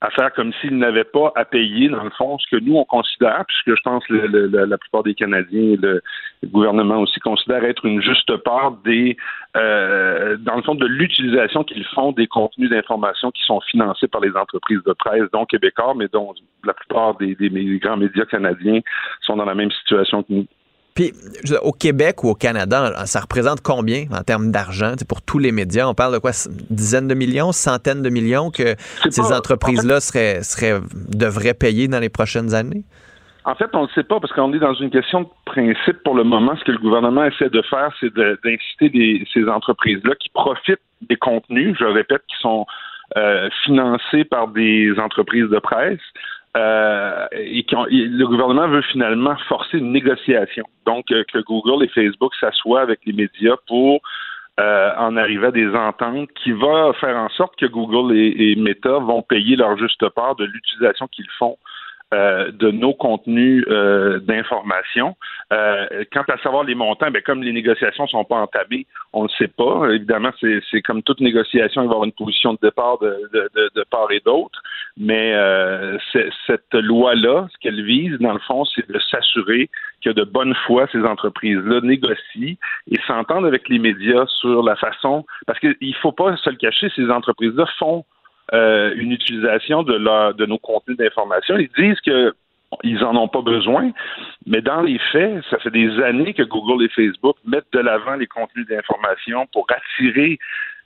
faire 0.09 0.33
comme 0.33 0.51
s'ils 0.53 0.77
n'avaient 0.77 1.03
pas 1.03 1.31
à 1.35 1.45
payer, 1.45 1.87
dans 1.89 2.03
le 2.03 2.09
fond, 2.09 2.39
ce 2.39 2.55
que 2.55 2.59
nous, 2.59 2.75
on 2.75 2.85
considère, 2.85 3.43
puisque 3.47 3.77
je 3.77 3.83
pense 3.83 4.03
que 4.07 4.13
la 4.13 4.77
plupart 4.77 5.03
des 5.03 5.13
Canadiens 5.13 5.73
et 5.73 5.77
le, 5.77 6.01
gouvernement 6.45 6.97
aussi 6.97 7.19
considèrent 7.19 7.63
être 7.65 7.85
une 7.85 8.01
juste 8.01 8.35
part 8.37 8.71
des, 8.83 9.15
euh, 9.55 10.37
dans 10.37 10.55
le 10.55 10.63
fond, 10.63 10.73
de 10.73 10.87
l'utilisation 10.87 11.63
qu'ils 11.63 11.85
font 11.85 12.13
des 12.13 12.25
contenus 12.25 12.71
d'information 12.71 13.29
qui 13.29 13.43
sont 13.43 13.61
financés 13.61 14.07
par 14.07 14.21
les 14.21 14.35
entreprises 14.35 14.81
de 14.83 14.93
presse, 14.93 15.29
dont 15.31 15.45
Québécois, 15.45 15.93
mais 15.95 16.07
dont 16.11 16.33
la 16.65 16.73
plupart 16.73 17.15
des 17.17 17.35
grands 17.79 17.97
médias 17.97 18.25
canadiens 18.25 18.79
sont 19.21 19.37
dans 19.37 19.45
la 19.45 19.55
même 19.55 19.71
situation 19.71 20.23
que 20.23 20.33
nous. 20.33 20.47
Puis 20.95 21.13
au 21.61 21.71
Québec 21.71 22.23
ou 22.23 22.29
au 22.29 22.35
Canada, 22.35 23.05
ça 23.05 23.21
représente 23.21 23.61
combien 23.61 24.05
en 24.11 24.23
termes 24.23 24.51
d'argent? 24.51 24.93
Pour 25.07 25.21
tous 25.21 25.39
les 25.39 25.51
médias? 25.51 25.87
On 25.87 25.93
parle 25.93 26.13
de 26.13 26.19
quoi? 26.19 26.31
Dizaines 26.69 27.07
de 27.07 27.15
millions, 27.15 27.51
centaines 27.51 28.01
de 28.01 28.09
millions 28.09 28.51
que 28.51 28.75
ces 29.09 29.33
entreprises-là 29.33 29.99
seraient, 29.99 30.43
seraient, 30.43 30.81
devraient 30.93 31.53
payer 31.53 31.87
dans 31.87 31.99
les 31.99 32.09
prochaines 32.09 32.53
années? 32.53 32.83
En 33.43 33.55
fait, 33.55 33.69
on 33.73 33.83
ne 33.83 33.87
sait 33.89 34.03
pas 34.03 34.19
parce 34.19 34.31
qu'on 34.33 34.53
est 34.53 34.59
dans 34.59 34.75
une 34.75 34.91
question 34.91 35.21
de 35.21 35.27
principe 35.45 36.03
pour 36.03 36.13
le 36.15 36.23
moment. 36.23 36.55
Ce 36.57 36.63
que 36.63 36.71
le 36.71 36.77
gouvernement 36.77 37.25
essaie 37.25 37.49
de 37.49 37.61
faire, 37.63 37.91
c'est 37.99 38.13
d'inciter 38.13 39.25
ces 39.33 39.47
entreprises-là 39.47 40.13
qui 40.19 40.29
profitent 40.29 40.79
des 41.09 41.15
contenus, 41.15 41.75
je 41.79 41.85
répète, 41.85 42.21
qui 42.27 42.37
sont 42.39 42.67
euh, 43.17 43.49
financés 43.65 44.25
par 44.25 44.47
des 44.49 44.93
entreprises 44.99 45.49
de 45.49 45.59
presse. 45.59 45.99
Euh, 46.57 47.27
et, 47.31 47.65
le 47.71 48.25
gouvernement 48.25 48.67
veut 48.67 48.81
finalement 48.81 49.35
forcer 49.47 49.77
une 49.77 49.91
négociation. 49.91 50.65
Donc, 50.85 51.11
euh, 51.11 51.23
que 51.31 51.39
Google 51.39 51.85
et 51.85 51.87
Facebook 51.87 52.33
s'assoient 52.39 52.81
avec 52.81 52.99
les 53.05 53.13
médias 53.13 53.55
pour 53.67 54.01
euh, 54.59 54.91
en 54.97 55.15
arriver 55.15 55.47
à 55.47 55.51
des 55.51 55.73
ententes 55.73 56.29
qui 56.43 56.51
va 56.51 56.91
faire 56.99 57.15
en 57.15 57.29
sorte 57.29 57.55
que 57.57 57.65
Google 57.65 58.15
et 58.17 58.55
Meta 58.57 58.99
vont 58.99 59.21
payer 59.21 59.55
leur 59.55 59.77
juste 59.77 60.07
part 60.09 60.35
de 60.35 60.43
l'utilisation 60.43 61.07
qu'ils 61.07 61.29
font 61.39 61.57
euh, 62.13 62.51
de 62.51 62.71
nos 62.71 62.93
contenus 62.93 63.63
euh, 63.69 64.19
d'information. 64.19 65.15
Euh, 65.53 66.03
quant 66.11 66.25
à 66.27 66.37
savoir 66.39 66.65
les 66.65 66.75
montants, 66.75 67.09
ben, 67.09 67.21
comme 67.21 67.41
les 67.41 67.53
négociations 67.53 68.05
sont 68.07 68.25
pas 68.25 68.35
entamées, 68.35 68.85
on 69.13 69.23
ne 69.23 69.29
sait 69.29 69.47
pas. 69.47 69.89
Évidemment, 69.91 70.31
c'est 70.39 70.81
comme 70.81 71.03
toute 71.03 71.21
négociation, 71.21 71.83
il 71.83 71.85
va 71.85 71.91
y 71.91 71.95
avoir 71.95 72.03
une 72.03 72.11
position 72.11 72.53
de 72.53 72.59
départ 72.61 72.99
de, 72.99 73.29
de, 73.33 73.83
part 73.89 74.11
et 74.11 74.21
d'autre. 74.25 74.61
Mais 74.97 75.33
euh, 75.35 75.97
cette 76.47 76.73
loi-là, 76.73 77.47
ce 77.53 77.57
qu'elle 77.59 77.81
vise, 77.83 78.17
dans 78.19 78.33
le 78.33 78.39
fond, 78.39 78.65
c'est 78.65 78.89
de 78.89 78.99
s'assurer 78.99 79.69
que 80.03 80.09
de 80.09 80.23
bonne 80.23 80.53
foi, 80.67 80.87
ces 80.91 81.03
entreprises-là 81.03 81.79
négocient 81.81 82.55
et 82.91 82.99
s'entendent 83.07 83.45
avec 83.45 83.69
les 83.69 83.79
médias 83.79 84.25
sur 84.27 84.63
la 84.63 84.75
façon. 84.75 85.25
Parce 85.47 85.59
qu'il 85.59 85.77
ne 85.79 85.93
faut 86.01 86.11
pas 86.11 86.35
se 86.35 86.49
le 86.49 86.57
cacher, 86.57 86.91
ces 86.95 87.09
entreprises-là 87.09 87.65
font 87.79 88.03
euh, 88.53 88.93
une 88.95 89.11
utilisation 89.11 89.83
de, 89.83 89.93
leur, 89.93 90.33
de 90.33 90.45
nos 90.45 90.57
contenus 90.57 90.97
d'information. 90.97 91.57
Ils 91.57 91.69
disent 91.77 91.99
que 92.01 92.33
ils 92.83 93.03
en 93.03 93.15
ont 93.17 93.27
pas 93.27 93.41
besoin, 93.41 93.91
mais 94.45 94.61
dans 94.61 94.81
les 94.81 94.97
faits, 95.11 95.43
ça 95.49 95.59
fait 95.59 95.71
des 95.71 96.01
années 96.01 96.33
que 96.33 96.43
Google 96.43 96.85
et 96.85 96.89
Facebook 96.89 97.35
mettent 97.45 97.71
de 97.73 97.79
l'avant 97.79 98.15
les 98.15 98.27
contenus 98.27 98.65
d'information 98.67 99.45
pour 99.51 99.65
attirer 99.69 100.39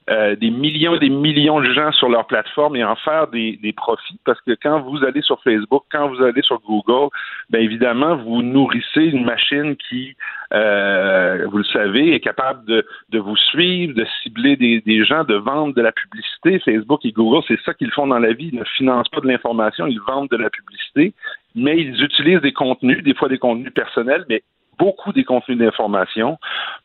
euh, 0.08 0.36
des 0.36 0.52
millions 0.52 0.96
et 0.96 1.00
des 1.00 1.10
millions 1.10 1.60
de 1.60 1.74
gens 1.74 1.92
sur 1.92 2.10
leur 2.10 2.28
plateforme 2.28 2.76
et 2.76 2.84
en 2.84 2.96
faire 2.96 3.28
des, 3.28 3.74
profits 3.76 4.20
parce 4.24 4.40
que 4.42 4.56
quand 4.62 4.82
vous 4.82 5.04
allez 5.04 5.22
sur 5.22 5.42
Facebook, 5.42 5.84
quand 5.92 6.10
vous 6.10 6.22
allez 6.22 6.44
sur 6.44 6.60
Google, 6.62 7.10
bien 7.50 7.62
évidemment, 7.62 8.16
vous 8.18 8.44
nourrissez 8.44 9.06
une 9.06 9.26
machine 9.26 9.76
qui, 9.76 10.16
euh, 10.54 11.48
vous 11.50 11.58
le 11.58 11.64
savez, 11.64 12.14
est 12.14 12.20
capable 12.20 12.66
de, 12.66 12.86
de 13.10 13.20
vous 13.20 13.36
suivre, 13.36 13.96
de 13.96 14.06
cibler 14.22 14.56
des, 14.56 14.82
des 14.82 15.04
gens, 15.04 15.24
de 15.24 15.36
vendre 15.36 15.74
de 15.74 15.82
la 15.82 15.92
publicité. 15.92 16.60
Facebook 16.60 17.04
et 17.04 17.12
Google, 17.12 17.44
c'est 17.48 17.60
ça 17.62 17.74
qu'ils 17.74 17.92
font 17.92 18.06
dans 18.06 18.20
la 18.20 18.34
vie. 18.34 18.50
Ils 18.54 18.60
ne 18.60 18.66
financent 18.78 19.10
pas 19.10 19.22
de 19.22 19.28
l'information, 19.28 19.88
ils 19.88 20.02
vendent 20.02 20.30
de 20.30 20.38
la 20.38 20.52
publicité, 20.52 21.14
mais 21.56 21.78
ils 21.80 22.04
utilisent 22.04 22.42
des 22.42 22.54
contenus, 22.54 23.04
des 23.04 23.16
fois 23.16 23.28
des 23.28 23.40
contenus 23.40 23.74
personnels, 23.74 24.26
mais 24.30 24.44
beaucoup 24.78 25.14
des 25.14 25.24
contenus 25.24 25.58
d'information 25.58 26.38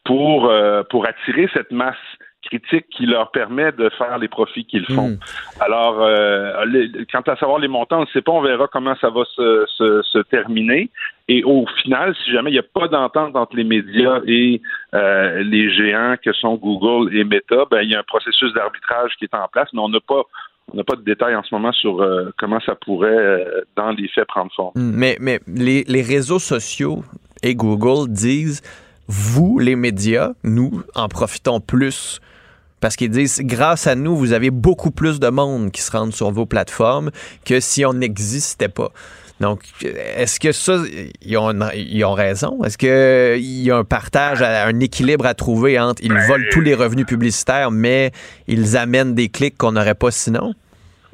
pour, 0.04 0.46
euh, 0.46 0.82
pour 0.88 1.06
attirer 1.06 1.48
cette 1.52 1.70
masse 1.70 1.96
critique 2.50 2.86
qui 2.90 3.06
leur 3.06 3.30
permet 3.30 3.70
de 3.72 3.88
faire 3.96 4.18
les 4.18 4.28
profits 4.28 4.64
qu'ils 4.64 4.84
font. 4.86 5.16
Alors, 5.60 5.96
euh, 6.02 6.64
les- 6.66 6.90
quant 7.10 7.22
à 7.32 7.36
savoir 7.36 7.58
les 7.60 7.68
montants, 7.68 7.98
on 7.98 8.02
ne 8.02 8.06
sait 8.12 8.22
pas, 8.22 8.32
on 8.32 8.42
verra 8.42 8.66
comment 8.66 8.96
ça 9.00 9.08
va 9.08 9.22
se, 9.36 9.64
se, 9.78 10.02
se 10.02 10.18
terminer. 10.18 10.90
Et 11.28 11.44
au 11.44 11.64
final, 11.82 12.14
si 12.24 12.32
jamais 12.32 12.50
il 12.50 12.54
n'y 12.54 12.58
a 12.58 12.62
pas 12.80 12.88
d'entente 12.88 13.36
entre 13.36 13.54
les 13.56 13.64
médias 13.64 14.20
et 14.26 14.60
euh, 14.94 15.42
les 15.44 15.70
géants 15.72 16.16
que 16.22 16.32
sont 16.32 16.56
Google 16.56 17.14
et 17.16 17.22
Meta, 17.24 17.64
ben, 17.70 17.82
il 17.82 17.90
y 17.90 17.94
a 17.94 18.00
un 18.00 18.08
processus 18.14 18.52
d'arbitrage 18.52 19.12
qui 19.18 19.24
est 19.26 19.34
en 19.34 19.46
place, 19.52 19.68
mais 19.72 19.80
on 19.80 19.88
n'a 19.88 20.00
pas 20.00 20.22
on 20.72 20.76
n'a 20.76 20.84
pas 20.84 20.94
de 20.94 21.02
détails 21.02 21.34
en 21.34 21.42
ce 21.42 21.52
moment 21.52 21.72
sur 21.72 22.00
euh, 22.00 22.30
comment 22.38 22.60
ça 22.60 22.76
pourrait, 22.76 23.08
euh, 23.10 23.62
dans 23.76 23.90
les 23.90 24.06
faits, 24.06 24.26
prendre 24.28 24.52
forme. 24.54 24.70
Mm, 24.76 24.92
Mais, 24.94 25.16
mais 25.18 25.40
les, 25.48 25.82
les 25.88 26.02
réseaux 26.02 26.38
sociaux 26.38 27.02
et 27.42 27.56
Google 27.56 28.08
disent, 28.08 28.62
vous, 29.08 29.58
les 29.58 29.74
médias, 29.74 30.30
nous, 30.44 30.82
en 30.94 31.08
profitons 31.08 31.58
plus. 31.58 32.20
Parce 32.80 32.96
qu'ils 32.96 33.10
disent, 33.10 33.40
grâce 33.44 33.86
à 33.86 33.94
nous, 33.94 34.16
vous 34.16 34.32
avez 34.32 34.50
beaucoup 34.50 34.90
plus 34.90 35.20
de 35.20 35.28
monde 35.28 35.70
qui 35.70 35.82
se 35.82 35.92
rendent 35.92 36.14
sur 36.14 36.30
vos 36.30 36.46
plateformes 36.46 37.10
que 37.44 37.60
si 37.60 37.84
on 37.84 37.92
n'existait 37.92 38.68
pas. 38.68 38.90
Donc, 39.40 39.60
est-ce 39.82 40.38
que 40.38 40.52
ça, 40.52 40.76
ils 41.22 41.38
ont, 41.38 41.52
ils 41.74 42.04
ont 42.04 42.12
raison? 42.12 42.62
Est-ce 42.62 42.76
qu'il 42.76 43.62
y 43.62 43.70
a 43.70 43.76
un 43.76 43.84
partage, 43.84 44.42
un 44.42 44.80
équilibre 44.80 45.24
à 45.24 45.32
trouver 45.32 45.80
entre 45.80 46.02
ils 46.04 46.12
volent 46.12 46.44
tous 46.50 46.60
les 46.60 46.74
revenus 46.74 47.06
publicitaires, 47.06 47.70
mais 47.70 48.12
ils 48.48 48.76
amènent 48.76 49.14
des 49.14 49.30
clics 49.30 49.56
qu'on 49.56 49.72
n'aurait 49.72 49.94
pas 49.94 50.10
sinon? 50.10 50.52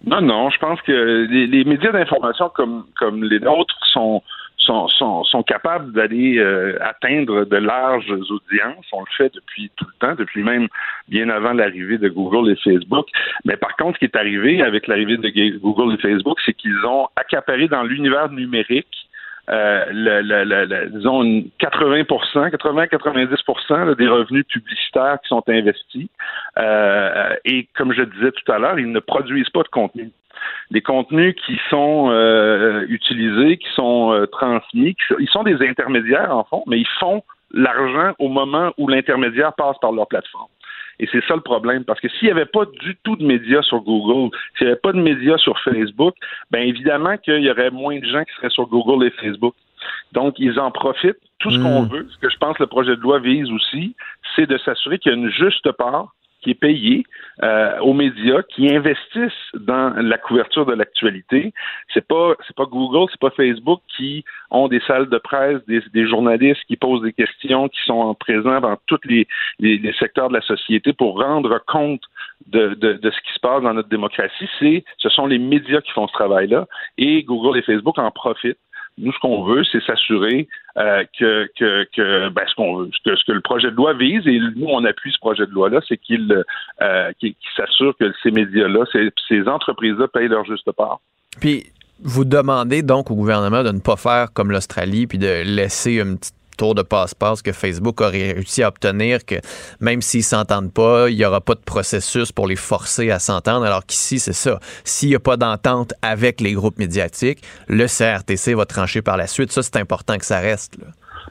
Non, 0.04 0.20
non, 0.20 0.50
je 0.50 0.58
pense 0.58 0.80
que 0.82 1.26
les, 1.28 1.64
médias 1.64 1.92
d'information 1.92 2.50
comme, 2.54 2.84
comme 2.98 3.22
les 3.22 3.38
nôtres 3.38 3.78
sont, 3.92 4.22
sont, 4.66 5.24
sont, 5.24 5.42
capables 5.42 5.92
d'aller 5.92 6.38
euh, 6.38 6.76
atteindre 6.80 7.44
de 7.44 7.56
larges 7.56 8.10
audiences. 8.10 8.86
On 8.92 9.00
le 9.00 9.06
fait 9.16 9.32
depuis 9.34 9.70
tout 9.76 9.86
le 9.86 10.06
temps, 10.06 10.14
depuis 10.14 10.42
même 10.42 10.68
bien 11.08 11.28
avant 11.28 11.52
l'arrivée 11.52 11.98
de 11.98 12.08
Google 12.08 12.50
et 12.50 12.56
Facebook. 12.56 13.06
Mais 13.44 13.56
par 13.56 13.76
contre, 13.76 13.94
ce 13.94 13.98
qui 14.00 14.04
est 14.06 14.16
arrivé 14.16 14.62
avec 14.62 14.86
l'arrivée 14.86 15.16
de 15.16 15.58
Google 15.58 15.94
et 15.94 15.98
Facebook, 15.98 16.38
c'est 16.44 16.54
qu'ils 16.54 16.84
ont 16.84 17.08
accaparé 17.16 17.68
dans 17.68 17.82
l'univers 17.82 18.30
numérique 18.30 19.06
euh, 19.48 20.88
disons 20.90 21.22
une 21.22 21.50
80% 21.60 22.50
80-90% 22.50 23.94
des 23.94 24.08
revenus 24.08 24.44
publicitaires 24.48 25.18
qui 25.22 25.28
sont 25.28 25.42
investis. 25.48 26.08
Euh, 26.58 27.34
et 27.44 27.68
comme 27.76 27.92
je 27.92 28.02
disais 28.02 28.32
tout 28.32 28.52
à 28.52 28.58
l'heure, 28.58 28.78
ils 28.78 28.90
ne 28.90 28.98
produisent 28.98 29.50
pas 29.50 29.62
de 29.62 29.68
contenu. 29.68 30.10
Les 30.70 30.82
contenus 30.82 31.34
qui 31.46 31.58
sont 31.70 32.08
euh, 32.10 32.84
utilisés, 32.88 33.56
qui 33.58 33.68
sont 33.74 34.12
euh, 34.12 34.26
transmis, 34.26 34.94
qui 34.94 35.14
ils 35.20 35.28
sont 35.28 35.42
des 35.42 35.66
intermédiaires 35.66 36.34
en 36.34 36.44
fond, 36.44 36.62
mais 36.66 36.78
ils 36.78 36.88
font 37.00 37.22
l'argent 37.52 38.12
au 38.18 38.28
moment 38.28 38.72
où 38.78 38.88
l'intermédiaire 38.88 39.52
passe 39.54 39.76
par 39.80 39.92
leur 39.92 40.06
plateforme. 40.08 40.48
Et 40.98 41.06
c'est 41.12 41.24
ça 41.26 41.34
le 41.34 41.42
problème, 41.42 41.84
parce 41.84 42.00
que 42.00 42.08
s'il 42.08 42.26
n'y 42.26 42.32
avait 42.32 42.46
pas 42.46 42.64
du 42.80 42.96
tout 43.04 43.16
de 43.16 43.24
médias 43.24 43.62
sur 43.62 43.80
Google, 43.80 44.34
s'il 44.56 44.66
n'y 44.66 44.72
avait 44.72 44.80
pas 44.80 44.92
de 44.92 45.00
médias 45.00 45.36
sur 45.36 45.58
Facebook, 45.60 46.14
bien 46.50 46.62
évidemment 46.62 47.16
qu'il 47.18 47.42
y 47.42 47.50
aurait 47.50 47.70
moins 47.70 47.98
de 47.98 48.06
gens 48.06 48.24
qui 48.24 48.34
seraient 48.36 48.50
sur 48.50 48.66
Google 48.66 49.06
et 49.06 49.10
Facebook. 49.10 49.54
Donc, 50.12 50.34
ils 50.38 50.58
en 50.58 50.70
profitent. 50.70 51.18
Tout 51.38 51.50
ce 51.50 51.58
qu'on 51.62 51.82
veut, 51.82 52.08
ce 52.10 52.16
que 52.18 52.30
je 52.30 52.38
pense 52.38 52.56
que 52.56 52.62
le 52.62 52.66
projet 52.66 52.96
de 52.96 53.00
loi 53.00 53.18
vise 53.18 53.50
aussi, 53.52 53.94
c'est 54.34 54.46
de 54.46 54.56
s'assurer 54.58 54.98
qu'il 54.98 55.12
y 55.12 55.14
a 55.14 55.18
une 55.18 55.30
juste 55.30 55.70
part 55.72 56.14
qui 56.46 56.52
est 56.52 56.54
payée 56.54 57.02
euh, 57.42 57.76
aux 57.80 57.92
médias 57.92 58.42
qui 58.42 58.72
investissent 58.72 59.50
dans 59.54 59.92
la 59.96 60.16
couverture 60.16 60.64
de 60.64 60.74
l'actualité. 60.74 61.52
C'est 61.92 62.06
pas 62.06 62.34
c'est 62.46 62.54
pas 62.54 62.66
Google, 62.66 63.10
c'est 63.10 63.20
pas 63.20 63.30
Facebook 63.30 63.80
qui 63.96 64.24
ont 64.52 64.68
des 64.68 64.80
salles 64.86 65.08
de 65.08 65.18
presse, 65.18 65.60
des, 65.66 66.06
journalistes 66.06 66.62
qui 66.68 66.76
posent 66.76 67.02
des 67.02 67.12
questions, 67.12 67.68
qui 67.68 67.80
sont 67.84 68.14
présents 68.14 68.60
dans 68.60 68.76
tous 68.86 69.00
les 69.08 69.26
secteurs 69.98 70.28
de 70.28 70.34
la 70.34 70.40
société 70.42 70.92
pour 70.92 71.20
rendre 71.20 71.60
compte 71.66 72.02
de, 72.46 72.74
de, 72.74 72.92
de 72.92 73.10
ce 73.10 73.20
qui 73.22 73.34
se 73.34 73.40
passe 73.40 73.62
dans 73.62 73.74
notre 73.74 73.88
démocratie. 73.88 74.48
C'est 74.60 74.84
ce 74.98 75.08
sont 75.08 75.26
les 75.26 75.38
médias 75.38 75.80
qui 75.80 75.90
font 75.90 76.06
ce 76.06 76.12
travail-là 76.12 76.66
et 76.96 77.24
Google 77.24 77.58
et 77.58 77.62
Facebook 77.62 77.98
en 77.98 78.10
profitent. 78.12 78.58
Nous, 78.98 79.12
ce 79.12 79.18
qu'on 79.18 79.44
veut, 79.44 79.62
c'est 79.70 79.82
s'assurer 79.84 80.48
euh, 80.78 81.04
que, 81.18 82.28
ben, 82.30 82.42
ce 82.48 82.54
qu'on 82.54 82.76
veut, 82.76 82.90
que, 83.04 83.14
ce 83.14 83.24
que 83.26 83.32
le 83.32 83.40
projet 83.42 83.70
de 83.70 83.76
loi 83.76 83.92
vise, 83.92 84.26
et 84.26 84.38
nous, 84.56 84.66
on 84.66 84.84
appuie 84.84 85.12
ce 85.12 85.18
projet 85.18 85.46
de 85.46 85.50
loi-là, 85.50 85.80
c'est 85.86 85.98
qu'il 85.98 86.42
euh, 86.80 87.12
qu'il 87.18 87.34
s'assure 87.56 87.94
que 87.98 88.12
ces 88.22 88.30
médias-là, 88.30 88.84
ces, 88.92 89.10
ces 89.28 89.46
entreprises-là 89.46 90.08
payent 90.08 90.28
leur 90.28 90.44
juste 90.44 90.70
part. 90.72 91.00
Puis, 91.40 91.64
vous 92.02 92.24
demandez 92.24 92.82
donc 92.82 93.10
au 93.10 93.14
gouvernement 93.14 93.62
de 93.62 93.70
ne 93.70 93.80
pas 93.80 93.96
faire 93.96 94.32
comme 94.32 94.50
l'Australie, 94.50 95.06
puis 95.06 95.18
de 95.18 95.42
laisser 95.44 96.00
un 96.00 96.16
petit 96.16 96.32
tour 96.56 96.74
de 96.74 96.82
passe-passe 96.82 97.42
que 97.42 97.52
Facebook 97.52 98.00
aurait 98.00 98.32
réussi 98.32 98.62
à 98.62 98.68
obtenir, 98.68 99.24
que 99.24 99.36
même 99.80 100.00
s'ils 100.02 100.22
s'entendent 100.24 100.72
pas, 100.72 101.08
il 101.10 101.16
n'y 101.16 101.24
aura 101.24 101.40
pas 101.40 101.54
de 101.54 101.60
processus 101.60 102.32
pour 102.32 102.46
les 102.46 102.56
forcer 102.56 103.10
à 103.10 103.18
s'entendre, 103.18 103.64
alors 103.66 103.84
qu'ici, 103.84 104.18
c'est 104.18 104.32
ça. 104.32 104.58
S'il 104.84 105.10
n'y 105.10 105.14
a 105.14 105.20
pas 105.20 105.36
d'entente 105.36 105.92
avec 106.02 106.40
les 106.40 106.52
groupes 106.54 106.78
médiatiques, 106.78 107.40
le 107.68 107.86
CRTC 107.86 108.54
va 108.54 108.64
trancher 108.64 109.02
par 109.02 109.16
la 109.16 109.26
suite. 109.26 109.52
Ça, 109.52 109.62
c'est 109.62 109.76
important 109.76 110.16
que 110.18 110.24
ça 110.24 110.40
reste. 110.40 110.76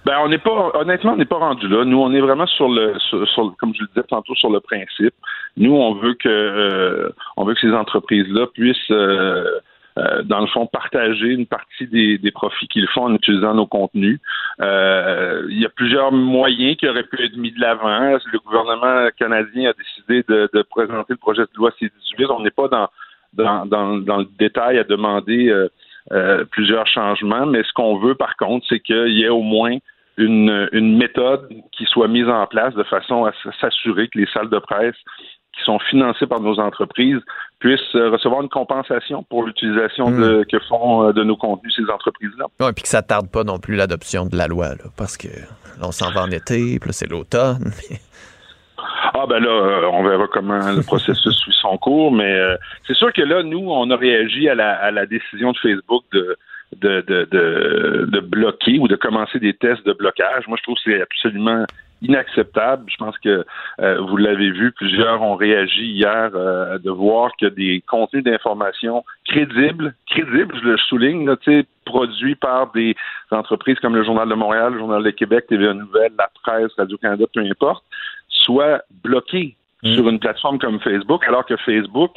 Ben, 0.06 0.18
on 0.24 0.30
n'est 0.30 0.38
pas, 0.38 0.72
honnêtement, 0.76 1.14
on 1.14 1.18
n'est 1.18 1.26
pas 1.26 1.38
rendu 1.38 1.68
là. 1.68 1.84
Nous, 1.84 1.98
on 1.98 2.14
est 2.14 2.22
vraiment 2.22 2.46
sur 2.46 2.70
le, 2.70 2.94
sur- 3.00 3.56
comme 3.58 3.74
je 3.74 3.82
le 3.82 3.88
disais 3.88 4.06
tantôt, 4.08 4.36
sur 4.36 4.52
le 4.52 4.60
principe. 4.60 5.16
Nous, 5.58 5.74
on 5.74 5.96
veut 5.96 6.14
que, 6.14 6.30
euh, 6.30 7.10
on 7.38 7.46
veut 7.46 7.56
que 7.56 7.62
ces 7.62 7.72
entreprises-là 7.74 8.46
puissent, 8.54 8.92
euh, 8.92 9.44
euh, 9.98 10.24
dans 10.24 10.42
le 10.42 10.48
fond, 10.48 10.68
partager 10.68 11.28
une 11.28 11.46
partie 11.46 11.88
des, 11.88 12.18
des 12.18 12.32
profits 12.32 12.68
qu'ils 12.68 12.88
font 12.90 13.04
en 13.04 13.16
utilisant 13.16 13.54
nos 13.54 13.66
contenus. 13.66 14.20
Euh, 14.62 15.46
il 15.50 15.60
y 15.60 15.66
a 15.66 15.70
plusieurs 15.70 16.12
moyens 16.12 16.76
qui 16.78 16.88
auraient 16.88 17.04
pu 17.04 17.24
être 17.24 17.38
mis 17.38 17.52
de 17.52 17.62
l'avant. 17.62 18.18
Le 18.32 18.40
gouvernement 18.40 19.10
canadien 19.18 19.70
a 19.70 19.74
décidé 19.74 20.24
de, 20.28 20.50
de 20.54 20.62
présenter 20.64 21.14
le 21.14 21.18
projet 21.18 21.44
de 21.44 21.50
loi 21.56 21.72
C-18. 21.80 22.26
On 22.30 22.42
n'est 22.42 22.52
pas 22.52 22.68
dans, 22.68 22.90
dans, 23.34 23.66
dans, 23.66 24.18
le 24.18 24.28
détail 24.38 24.80
à 24.80 24.84
demander 24.84 25.48
euh, 25.50 25.70
euh, 26.12 26.46
plusieurs 26.52 26.88
changements, 26.88 27.46
mais 27.46 27.64
ce 27.64 27.74
qu'on 27.74 27.98
veut, 27.98 28.16
par 28.16 28.36
contre, 28.36 28.66
c'est 28.70 28.80
qu'il 28.80 29.14
y 29.14 29.24
ait 29.24 29.30
au 29.30 29.42
moins 29.42 29.78
une, 30.18 30.70
une 30.72 30.98
méthode 30.98 31.50
qui 31.72 31.86
soit 31.86 32.08
mise 32.08 32.30
en 32.30 32.46
place 32.48 32.74
de 32.76 32.84
façon 32.84 33.26
à 33.26 33.32
s'assurer 33.60 34.08
que 34.08 34.20
les 34.20 34.28
salles 34.28 34.50
de 34.50 34.60
presse 34.60 34.96
qui 35.58 35.64
sont 35.64 35.80
financés 35.80 36.28
par 36.28 36.42
nos 36.42 36.60
entreprises 36.60 37.20
puissent 37.60 37.96
euh, 37.96 38.10
recevoir 38.10 38.42
une 38.42 38.50
compensation 38.50 39.24
pour 39.24 39.44
l'utilisation 39.44 40.12
de, 40.12 40.46
que 40.52 40.60
font 40.68 41.08
euh, 41.08 41.14
de 41.14 41.24
nos 41.24 41.38
contenus 41.38 41.74
ces 41.76 41.90
entreprises-là. 41.90 42.46
Ouais, 42.60 42.74
puis 42.74 42.84
que 42.84 42.90
ça 42.90 43.02
tarde 43.02 43.30
pas 43.32 43.44
non 43.44 43.60
plus 43.60 43.76
l'adoption 43.76 44.26
de 44.26 44.36
la 44.36 44.48
loi, 44.48 44.70
là, 44.70 44.86
parce 44.98 45.18
que 45.18 45.28
là, 45.28 45.84
on 45.84 45.92
s'en 45.92 46.12
va 46.12 46.24
en 46.24 46.32
été, 46.32 46.80
puis 46.80 46.90
là, 46.90 46.94
c'est 46.94 47.10
l'automne. 47.10 47.72
Ah 49.14 49.26
ben 49.28 49.40
là, 49.40 49.50
euh, 49.50 49.90
on 49.92 50.04
verra 50.04 50.28
comment 50.28 50.72
le 50.72 50.84
processus 50.84 51.34
suit 51.38 51.56
son 51.62 51.78
cours, 51.78 52.12
mais 52.12 52.34
euh, 52.34 52.56
c'est 52.86 52.96
sûr 52.96 53.12
que 53.14 53.22
là, 53.22 53.44
nous, 53.44 53.72
on 53.72 53.90
a 53.90 53.96
réagi 53.96 54.50
à 54.50 54.56
la, 54.56 54.74
à 54.74 54.92
la 54.92 55.06
décision 55.06 55.52
de 55.54 55.58
Facebook 55.58 56.04
de, 56.12 56.38
de, 56.76 57.02
de, 57.02 57.28
de, 57.32 58.06
de 58.10 58.20
bloquer 58.20 58.78
ou 58.80 58.88
de 58.88 58.96
commencer 58.96 59.40
des 59.40 59.54
tests 59.54 59.86
de 59.86 59.94
blocage. 59.94 60.48
Moi, 60.48 60.58
je 60.58 60.64
trouve 60.64 60.76
que 60.76 60.82
c'est 60.86 61.02
absolument 61.02 61.66
inacceptable. 62.02 62.86
Je 62.90 62.98
pense 62.98 63.18
que 63.20 63.46
euh, 63.80 64.02
vous 64.02 64.18
l'avez 64.18 64.52
vu, 64.52 64.72
plusieurs 64.72 65.22
ont 65.22 65.36
réagi 65.36 65.86
hier 65.86 66.32
euh, 66.34 66.78
de 66.78 66.90
voir 66.90 67.32
que 67.40 67.46
des 67.46 67.82
contenus 67.88 68.24
d'information 68.24 69.04
crédibles, 69.26 69.94
crédibles, 70.10 70.56
je 70.62 70.70
le 70.70 70.78
souligne, 70.78 71.26
là, 71.26 71.36
produits 71.86 72.36
par 72.36 72.72
des 72.72 72.96
entreprises 73.32 73.80
comme 73.80 73.96
le 73.96 74.04
Journal 74.04 74.28
de 74.28 74.36
Montréal, 74.36 74.74
le 74.74 74.80
Journal 74.80 75.04
de 75.04 75.12
Québec, 75.12 75.46
TVA 75.48 75.74
Nouvelle, 75.74 76.14
la 76.18 76.30
presse, 76.44 76.72
Radio-Canada, 76.78 77.26
peu 77.34 77.42
importe, 77.42 77.84
soient 78.30 78.82
bloqués 79.04 79.56
sur 79.84 80.10
une 80.10 80.20
plateforme 80.20 80.58
comme 80.58 80.80
Facebook, 80.80 81.24
alors 81.28 81.46
que 81.46 81.56
Facebook 81.58 82.12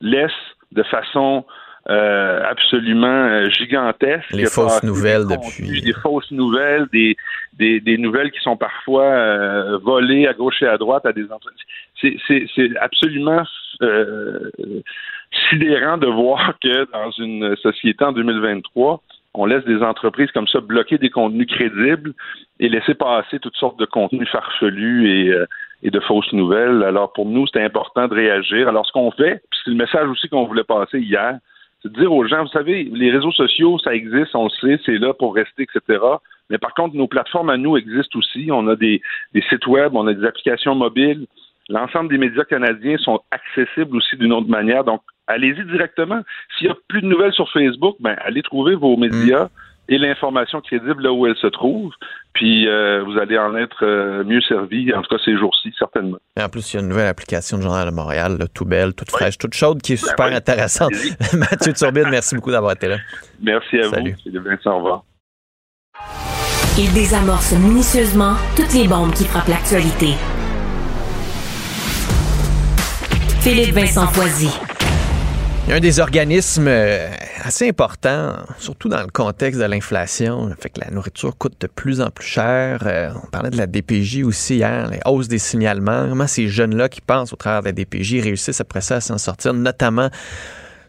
laisse 0.00 0.30
de 0.70 0.82
façon 0.84 1.44
euh, 1.90 2.42
absolument 2.44 3.06
euh, 3.06 3.48
gigantesque. 3.50 4.30
Les 4.32 4.46
fausses 4.46 4.82
nouvelles 4.82 5.26
depuis. 5.26 5.80
Des 5.80 5.92
fausses 5.94 6.30
nouvelles, 6.30 6.86
des, 6.92 7.16
des, 7.54 7.80
des 7.80 7.96
nouvelles 7.98 8.30
qui 8.30 8.40
sont 8.40 8.56
parfois 8.56 9.04
euh, 9.04 9.78
volées 9.78 10.26
à 10.26 10.34
gauche 10.34 10.62
et 10.62 10.66
à 10.66 10.76
droite 10.76 11.06
à 11.06 11.12
des 11.12 11.24
entreprises. 11.24 11.64
C'est, 12.00 12.16
c'est, 12.26 12.46
c'est 12.54 12.76
absolument 12.78 13.42
euh, 13.82 14.50
sidérant 15.50 15.98
de 15.98 16.06
voir 16.06 16.54
que 16.62 16.90
dans 16.92 17.10
une 17.12 17.56
société 17.56 18.04
en 18.04 18.12
2023, 18.12 19.02
on 19.34 19.46
laisse 19.46 19.64
des 19.64 19.82
entreprises 19.82 20.30
comme 20.32 20.48
ça 20.48 20.60
bloquer 20.60 20.98
des 20.98 21.10
contenus 21.10 21.46
crédibles 21.46 22.12
et 22.60 22.68
laisser 22.68 22.94
passer 22.94 23.38
toutes 23.38 23.56
sortes 23.56 23.78
de 23.78 23.86
contenus 23.86 24.28
farfelus 24.28 25.08
et, 25.08 25.28
euh, 25.28 25.46
et 25.82 25.90
de 25.90 26.00
fausses 26.00 26.32
nouvelles. 26.32 26.82
Alors 26.82 27.12
pour 27.12 27.26
nous, 27.26 27.46
c'était 27.46 27.62
important 27.62 28.08
de 28.08 28.14
réagir. 28.14 28.68
Alors 28.68 28.86
ce 28.86 28.92
qu'on 28.92 29.10
fait, 29.10 29.42
puis 29.50 29.60
c'est 29.64 29.70
le 29.70 29.76
message 29.76 30.08
aussi 30.08 30.28
qu'on 30.28 30.44
voulait 30.44 30.64
passer 30.64 30.98
hier, 30.98 31.38
c'est 31.82 31.92
de 31.92 31.98
dire 31.98 32.12
aux 32.12 32.26
gens, 32.26 32.42
vous 32.42 32.50
savez, 32.50 32.84
les 32.84 33.10
réseaux 33.10 33.32
sociaux, 33.32 33.78
ça 33.78 33.94
existe, 33.94 34.34
on 34.34 34.44
le 34.44 34.50
sait, 34.50 34.82
c'est 34.84 34.98
là 34.98 35.14
pour 35.14 35.34
rester, 35.34 35.62
etc. 35.62 36.00
Mais 36.50 36.58
par 36.58 36.74
contre, 36.74 36.96
nos 36.96 37.06
plateformes 37.06 37.50
à 37.50 37.56
nous 37.56 37.76
existent 37.76 38.18
aussi. 38.18 38.48
On 38.50 38.66
a 38.68 38.76
des, 38.76 39.00
sites 39.48 39.66
web, 39.66 39.94
on 39.94 40.06
a 40.06 40.14
des 40.14 40.24
applications 40.24 40.74
mobiles. 40.74 41.26
L'ensemble 41.68 42.08
des 42.08 42.18
médias 42.18 42.44
canadiens 42.44 42.96
sont 42.98 43.20
accessibles 43.30 43.96
aussi 43.96 44.16
d'une 44.16 44.32
autre 44.32 44.48
manière. 44.48 44.84
Donc, 44.84 45.02
allez-y 45.26 45.64
directement. 45.66 46.22
S'il 46.56 46.68
n'y 46.68 46.72
a 46.72 46.76
plus 46.88 47.02
de 47.02 47.06
nouvelles 47.06 47.34
sur 47.34 47.50
Facebook, 47.52 47.96
ben, 48.00 48.16
allez 48.24 48.42
trouver 48.42 48.74
vos 48.74 48.96
médias 48.96 49.48
et 49.88 49.98
l'information 49.98 50.60
crédible 50.60 51.02
là 51.02 51.12
où 51.12 51.26
elle 51.26 51.36
se 51.36 51.46
trouve. 51.46 51.92
Puis, 52.34 52.68
euh, 52.68 53.02
vous 53.04 53.18
allez 53.18 53.38
en 53.38 53.56
être 53.56 53.84
euh, 53.84 54.22
mieux 54.22 54.40
servi, 54.42 54.92
en 54.94 55.02
tout 55.02 55.16
cas 55.16 55.20
ces 55.24 55.36
jours-ci, 55.36 55.72
certainement. 55.78 56.18
Et 56.36 56.42
en 56.42 56.48
plus, 56.48 56.72
il 56.72 56.76
y 56.76 56.78
a 56.78 56.82
une 56.82 56.88
nouvelle 56.88 57.08
application 57.08 57.56
du 57.56 57.64
Journal 57.64 57.88
de 57.88 57.94
Montréal, 57.94 58.36
là, 58.38 58.46
tout 58.46 58.64
belle, 58.64 58.94
toute 58.94 59.10
fraîche, 59.10 59.38
toute 59.38 59.54
chaude, 59.54 59.82
qui 59.82 59.94
est 59.94 59.96
super 59.96 60.28
oui. 60.28 60.34
intéressante. 60.34 60.92
Mathieu 61.32 61.72
Turbine, 61.72 62.08
merci 62.10 62.34
beaucoup 62.34 62.50
d'avoir 62.50 62.72
été 62.72 62.88
là. 62.88 62.96
Merci 63.42 63.78
à 63.78 63.84
Salut. 63.84 64.12
vous. 64.24 64.30
C'est 64.32 64.38
Vincent, 64.38 64.72
au 64.72 64.76
revoir. 64.76 65.04
Il 66.78 66.92
désamorce 66.92 67.52
minutieusement 67.54 68.34
toutes 68.54 68.72
les 68.74 68.86
bombes 68.86 69.12
qui 69.12 69.24
frappent 69.24 69.48
l'actualité. 69.48 70.14
Philippe 73.40 73.74
Vincent 73.74 74.06
Foisy. 74.08 74.77
Un 75.70 75.80
des 75.80 76.00
organismes 76.00 76.66
euh, 76.66 77.10
assez 77.42 77.68
importants, 77.68 78.36
surtout 78.58 78.88
dans 78.88 79.02
le 79.02 79.08
contexte 79.08 79.60
de 79.60 79.66
l'inflation, 79.66 80.50
fait 80.58 80.70
que 80.70 80.80
la 80.80 80.90
nourriture 80.90 81.36
coûte 81.36 81.60
de 81.60 81.66
plus 81.66 82.00
en 82.00 82.10
plus 82.10 82.26
cher. 82.26 82.84
Euh, 82.86 83.10
on 83.22 83.26
parlait 83.26 83.50
de 83.50 83.58
la 83.58 83.66
DPJ 83.66 84.22
aussi 84.24 84.56
hier, 84.56 84.88
les 84.90 85.00
hausses 85.04 85.28
des 85.28 85.38
signalements. 85.38 86.08
Comment 86.08 86.26
ces 86.26 86.48
jeunes-là 86.48 86.88
qui 86.88 87.02
pensent 87.02 87.34
au 87.34 87.36
travers 87.36 87.60
de 87.60 87.66
la 87.66 87.72
DPJ 87.72 88.22
réussissent 88.22 88.62
après 88.62 88.80
ça 88.80 88.96
à 88.96 89.00
s'en 89.02 89.18
sortir, 89.18 89.52
notamment 89.52 90.08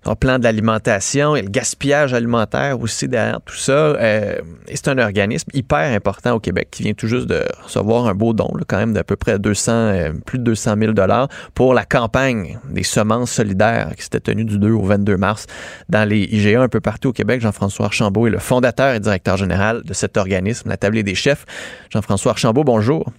au 0.06 0.16
plan 0.16 0.40
de 0.40 0.44
l'alimentation 0.44 1.36
et 1.36 1.42
le 1.42 1.50
gaspillage 1.50 2.14
alimentaire 2.14 2.80
aussi 2.80 3.08
derrière 3.08 3.42
tout 3.42 3.56
ça. 3.56 3.72
Euh, 3.72 4.36
et 4.68 4.76
c'est 4.76 4.88
un 4.90 4.98
organisme 4.98 5.50
hyper 5.54 5.94
important 5.94 6.34
au 6.36 6.40
Québec 6.40 6.70
qui 6.72 6.84
vient 6.84 6.94
tout 6.94 7.08
juste 7.08 7.28
de 7.28 7.44
recevoir 7.64 8.08
un 8.08 8.14
beau 8.14 8.34
don, 8.34 8.50
là, 8.56 8.64
quand 8.68 8.78
même 8.78 8.94
d'à 8.94 9.04
peu 9.04 9.16
près 9.16 9.40
200, 9.40 9.72
euh, 9.72 10.12
plus 10.26 10.40
de 10.40 10.44
200 10.44 10.76
000 10.80 10.94
dollars 10.94 11.28
pour 11.54 11.74
la 11.74 11.86
campagne 11.86 12.60
des 12.70 12.84
semences 12.84 13.32
solidaires 13.32 13.92
qui 13.96 14.04
s'était 14.04 14.20
tenue 14.20 14.46
du 14.46 14.58
2 14.60 14.72
au 14.72 14.84
22 14.84 15.18
mars 15.18 15.48
dans 15.90 16.08
les 16.08 16.22
IGA 16.24 16.62
un 16.62 16.70
peu 16.70 16.80
partout 16.80 17.10
au 17.10 17.14
Québec. 17.14 17.42
Jean-François 17.42 17.88
Archambault 17.88 18.28
est 18.28 18.32
le 18.32 18.40
fondateur 18.40 18.94
et 18.94 19.00
directeur 19.00 19.38
général 19.38 19.84
de 19.84 19.94
cet 19.94 20.18
organisme, 20.18 20.70
la 20.70 20.78
Tablée 20.78 21.04
des 21.04 21.16
chefs. 21.16 21.46
Jean-François 21.92 22.32
Archambault, 22.32 22.64
bonjour. 22.64 23.12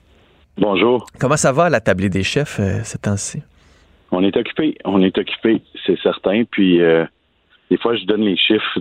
Bonjour. 0.59 1.07
Comment 1.19 1.37
ça 1.37 1.53
va, 1.53 1.71
la 1.71 1.81
Tablée 1.81 2.11
des 2.11 2.23
chefs, 2.23 2.59
euh, 2.61 2.81
ces 2.85 2.99
temps-ci? 2.99 3.43
On 4.13 4.23
est 4.25 4.37
occupé, 4.37 4.77
on 4.85 5.01
est 5.01 5.17
occupé, 5.17 5.63
c'est 5.87 5.99
certain. 6.01 6.45
Puis 6.51 6.81
euh, 6.81 7.05
des 7.71 7.77
fois, 7.77 7.97
je 7.97 8.05
donne 8.05 8.23
les 8.23 8.37
chiffres 8.37 8.79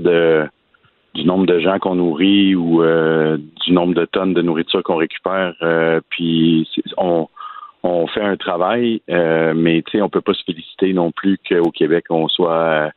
du 1.14 1.26
nombre 1.26 1.46
de 1.46 1.60
gens 1.60 1.80
qu'on 1.80 1.96
nourrit 1.96 2.56
ou 2.56 2.84
euh, 2.84 3.38
du 3.66 3.72
nombre 3.72 3.94
de 3.94 4.06
tonnes 4.06 4.34
de 4.34 4.42
nourriture 4.42 4.84
qu'on 4.84 4.98
récupère. 4.98 5.54
Euh, 5.62 6.02
puis 6.10 6.68
on, 6.98 7.28
fait 8.08 8.22
un 8.22 8.38
travail, 8.38 9.02
mais 9.08 9.84
tu 9.84 9.92
sais, 9.92 10.02
on 10.02 10.10
peut 10.10 10.22
pas 10.22 10.34
se 10.34 10.44
féliciter 10.44 10.94
non 10.94 11.12
plus 11.12 11.38
qu'au 11.48 11.70
Québec 11.70 12.06
on 12.10 12.28
soit 12.28 12.92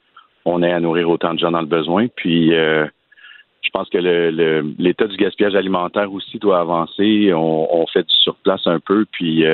on 0.45 0.63
ait 0.63 0.73
à 0.73 0.81
nourrir 0.81 1.11
autant 1.11 1.35
de 1.35 1.39
gens 1.39 1.51
dans 1.51 1.61
le 1.61 1.67
besoin. 1.67 2.07
Puis 2.17 2.51
je 2.51 3.71
pense 3.73 3.89
que 3.91 3.99
l'état 4.79 5.07
du 5.07 5.17
gaspillage 5.17 5.55
alimentaire 5.55 6.13
aussi 6.13 6.39
doit 6.39 6.61
avancer. 6.61 7.33
On, 7.35 7.69
on 7.75 7.87
fait 7.87 8.03
du 8.03 8.15
surplace 8.15 8.67
un 8.67 8.81
peu, 8.81 9.05
puis 9.13 9.45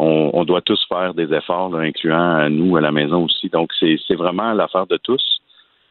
on, 0.00 0.30
on 0.32 0.44
doit 0.44 0.62
tous 0.62 0.82
faire 0.88 1.12
des 1.14 1.32
efforts, 1.32 1.70
là, 1.70 1.80
incluant 1.80 2.38
euh, 2.38 2.48
nous 2.48 2.76
à 2.76 2.80
la 2.80 2.90
maison 2.90 3.24
aussi. 3.26 3.48
Donc, 3.50 3.70
c'est 3.78 4.14
vraiment 4.14 4.52
l'affaire 4.54 4.86
de 4.86 4.96
tous. 4.96 5.22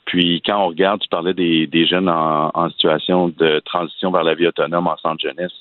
Puis, 0.06 0.41
quand 0.44 0.64
on 0.64 0.69
regarde, 0.69 0.99
tu 1.02 1.07
parlais 1.10 1.36
des, 1.36 1.68
des 1.68 1.86
jeunes 1.86 2.10
en, 2.10 2.49
en 2.53 2.69
situation 2.72 3.30
de 3.30 3.60
transition 3.60 4.11
vers 4.11 4.23
la 4.23 4.34
vie 4.34 4.48
autonome 4.48 4.88
en 4.88 4.98
centre 4.98 5.22
jeunesse, 5.22 5.53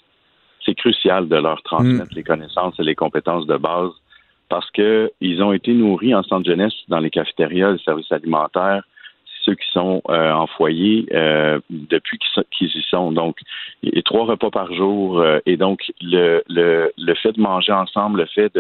c'est 0.65 0.75
crucial 0.75 1.29
de 1.29 1.37
leur 1.37 1.62
transmettre 1.62 2.15
les 2.15 2.25
connaissances 2.25 2.79
et 2.81 2.83
les 2.83 2.95
compétences 2.95 3.47
de 3.47 3.57
base 3.57 3.93
parce 4.49 4.70
que 4.70 5.11
ils 5.20 5.43
ont 5.43 5.53
été 5.53 5.73
nourris 5.75 6.15
en 6.15 6.23
centre 6.23 6.49
jeunesse 6.49 6.73
dans 6.89 7.01
les 7.01 7.11
cafétérias, 7.11 7.73
les 7.73 7.79
services 7.79 8.11
alimentaires, 8.11 8.83
ceux 9.49 9.55
qui 9.55 9.69
sont 9.73 10.03
euh, 10.11 10.31
en 10.33 10.47
foyer 10.47 11.07
euh, 11.12 11.59
depuis 11.70 12.19
qu'ils 12.51 12.69
y 12.69 12.83
sont. 12.91 13.12
Donc, 13.12 13.39
et 13.83 14.03
trois 14.03 14.27
repas 14.27 14.51
par 14.51 14.73
jour. 14.75 15.20
euh, 15.20 15.39
et 15.47 15.57
donc, 15.57 15.81
le, 16.03 16.43
le, 16.49 17.15
fait 17.15 17.33
de 17.33 17.41
manger 17.41 17.73
ensemble, 17.73 18.20
le 18.20 18.27
fait 18.27 18.53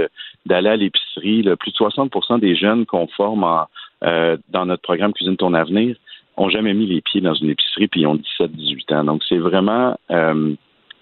d'aller 0.46 0.70
à 0.70 0.76
l'épicerie, 0.76 1.42
plus 1.60 1.72
de 1.72 1.76
60% 1.76 2.40
des 2.40 2.56
jeunes 2.56 2.86
qu'on 2.86 3.06
forme 3.08 3.44
en, 3.44 3.66
dans 4.02 4.66
notre 4.66 4.82
programme 4.82 5.12
Cuisine 5.12 5.36
ton 5.36 5.54
avenir 5.54 5.96
ont 6.36 6.48
jamais 6.48 6.72
mis 6.72 6.86
les 6.86 7.00
pieds 7.00 7.20
dans 7.20 7.34
une 7.34 7.50
épicerie 7.50 7.88
puis 7.88 8.02
ils 8.02 8.06
ont 8.06 8.20
17-18 8.40 8.94
ans. 8.94 9.04
Donc, 9.04 9.22
c'est 9.28 9.38
vraiment 9.38 9.96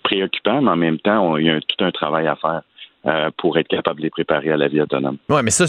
préoccupant, 0.02 0.62
mais 0.62 0.70
en 0.70 0.76
même 0.76 0.98
temps, 0.98 1.36
il 1.36 1.46
y 1.46 1.50
a 1.50 1.60
tout 1.60 1.84
un 1.84 1.90
travail 1.90 2.26
à 2.26 2.36
faire 2.36 2.62
euh, 3.06 3.30
pour 3.38 3.56
être 3.58 3.68
capable 3.68 3.98
de 4.00 4.04
les 4.04 4.10
préparer 4.10 4.50
à 4.50 4.56
la 4.56 4.68
vie 4.68 4.80
autonome. 4.80 5.16
Oui, 5.28 5.40
mais 5.44 5.50
ça, 5.50 5.66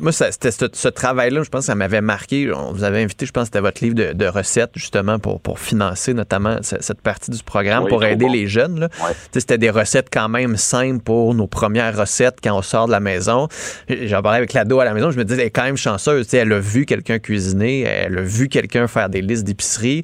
moi, 0.00 0.10
ça- 0.12 0.32
c'était 0.32 0.50
ce, 0.50 0.64
ce 0.72 0.88
travail-là, 0.88 1.42
je 1.44 1.48
pense 1.48 1.60
que 1.60 1.66
ça 1.66 1.74
m'avait 1.74 2.00
marqué. 2.00 2.52
On 2.52 2.72
vous 2.72 2.82
avait 2.84 3.02
invité, 3.02 3.24
je 3.26 3.30
pense 3.32 3.42
que 3.42 3.46
c'était 3.46 3.60
votre 3.60 3.82
livre 3.84 3.94
de, 3.94 4.12
de 4.12 4.26
recettes, 4.26 4.72
justement, 4.74 5.18
pour, 5.18 5.40
pour 5.40 5.58
financer 5.60 6.12
notamment 6.14 6.56
ce- 6.62 6.80
cette 6.80 7.00
partie 7.00 7.30
du 7.30 7.42
programme, 7.42 7.84
Oui, 7.84 7.88
pour 7.88 8.04
aider 8.04 8.26
bon. 8.26 8.32
les 8.32 8.46
jeunes. 8.48 8.80
là. 8.80 8.88
Tu 8.88 8.96
sais, 9.32 9.40
C'était 9.40 9.58
des 9.58 9.70
recettes 9.70 10.08
quand 10.12 10.28
même 10.28 10.56
simples 10.56 11.02
pour 11.02 11.34
nos 11.34 11.46
premières 11.46 11.96
recettes 11.96 12.38
quand 12.42 12.56
on 12.56 12.62
sort 12.62 12.86
de 12.86 12.92
la 12.92 13.00
maison. 13.00 13.48
J'en 13.88 14.22
parlais 14.22 14.38
avec 14.38 14.52
l'ado 14.52 14.80
à 14.80 14.84
la 14.84 14.94
maison, 14.94 15.10
je 15.10 15.18
me 15.18 15.24
disais, 15.24 15.40
elle 15.40 15.46
est 15.46 15.50
quand 15.50 15.64
même 15.64 15.76
chanceuse. 15.76 16.24
Tu 16.26 16.30
sais, 16.30 16.38
Elle 16.38 16.52
a 16.52 16.58
vu 16.60 16.84
quelqu'un 16.86 17.18
cuisiner, 17.18 17.82
elle 17.82 18.18
a 18.18 18.22
vu 18.22 18.48
quelqu'un 18.48 18.88
faire 18.88 19.08
des 19.08 19.22
listes 19.22 19.44
d'épicerie. 19.44 20.02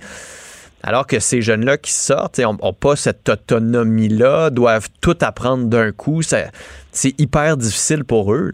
Alors 0.83 1.07
que 1.07 1.19
ces 1.19 1.43
jeunes-là 1.43 1.77
qui 1.77 1.93
sortent 1.93 2.39
n'ont 2.39 2.73
pas 2.73 2.97
cette 2.97 3.29
autonomie-là, 3.29 4.51
doivent 4.51 4.89
tout 5.01 5.17
apprendre 5.21 5.67
d'un 5.69 5.93
coup. 5.93 6.23
C'est 6.23 7.21
hyper 7.21 7.57
difficile 7.57 8.05
pour 8.05 8.33
eux. 8.33 8.53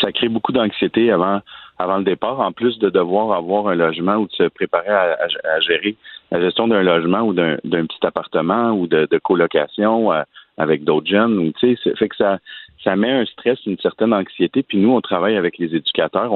ça 0.00 0.12
crée 0.12 0.28
beaucoup 0.28 0.52
d'anxiété 0.52 1.10
avant 1.10 1.40
avant 1.78 1.98
le 1.98 2.04
départ, 2.04 2.40
en 2.40 2.52
plus 2.52 2.78
de 2.78 2.90
devoir 2.90 3.36
avoir 3.36 3.68
un 3.68 3.74
logement 3.74 4.16
ou 4.16 4.26
de 4.26 4.32
se 4.32 4.44
préparer 4.44 4.90
à, 4.90 5.60
gérer 5.60 5.96
la 6.30 6.40
gestion 6.40 6.68
d'un 6.68 6.82
logement 6.82 7.22
ou 7.22 7.34
d'un 7.34 7.56
petit 7.64 8.06
appartement 8.06 8.70
ou 8.70 8.86
de, 8.86 9.18
colocation 9.18 10.12
euh, 10.12 10.22
avec 10.58 10.84
d'autres 10.84 11.08
jeunes. 11.08 11.52
Tu 11.58 11.76
fait 11.76 12.08
que 12.08 12.16
ça 12.16 12.38
ça 12.84 12.96
met 12.96 13.10
un 13.10 13.24
stress, 13.26 13.58
une 13.66 13.78
certaine 13.78 14.12
anxiété. 14.12 14.62
Puis 14.62 14.78
nous, 14.78 14.90
on 14.90 15.00
travaille 15.00 15.36
avec 15.36 15.58
les 15.58 15.74
éducateurs. 15.74 16.32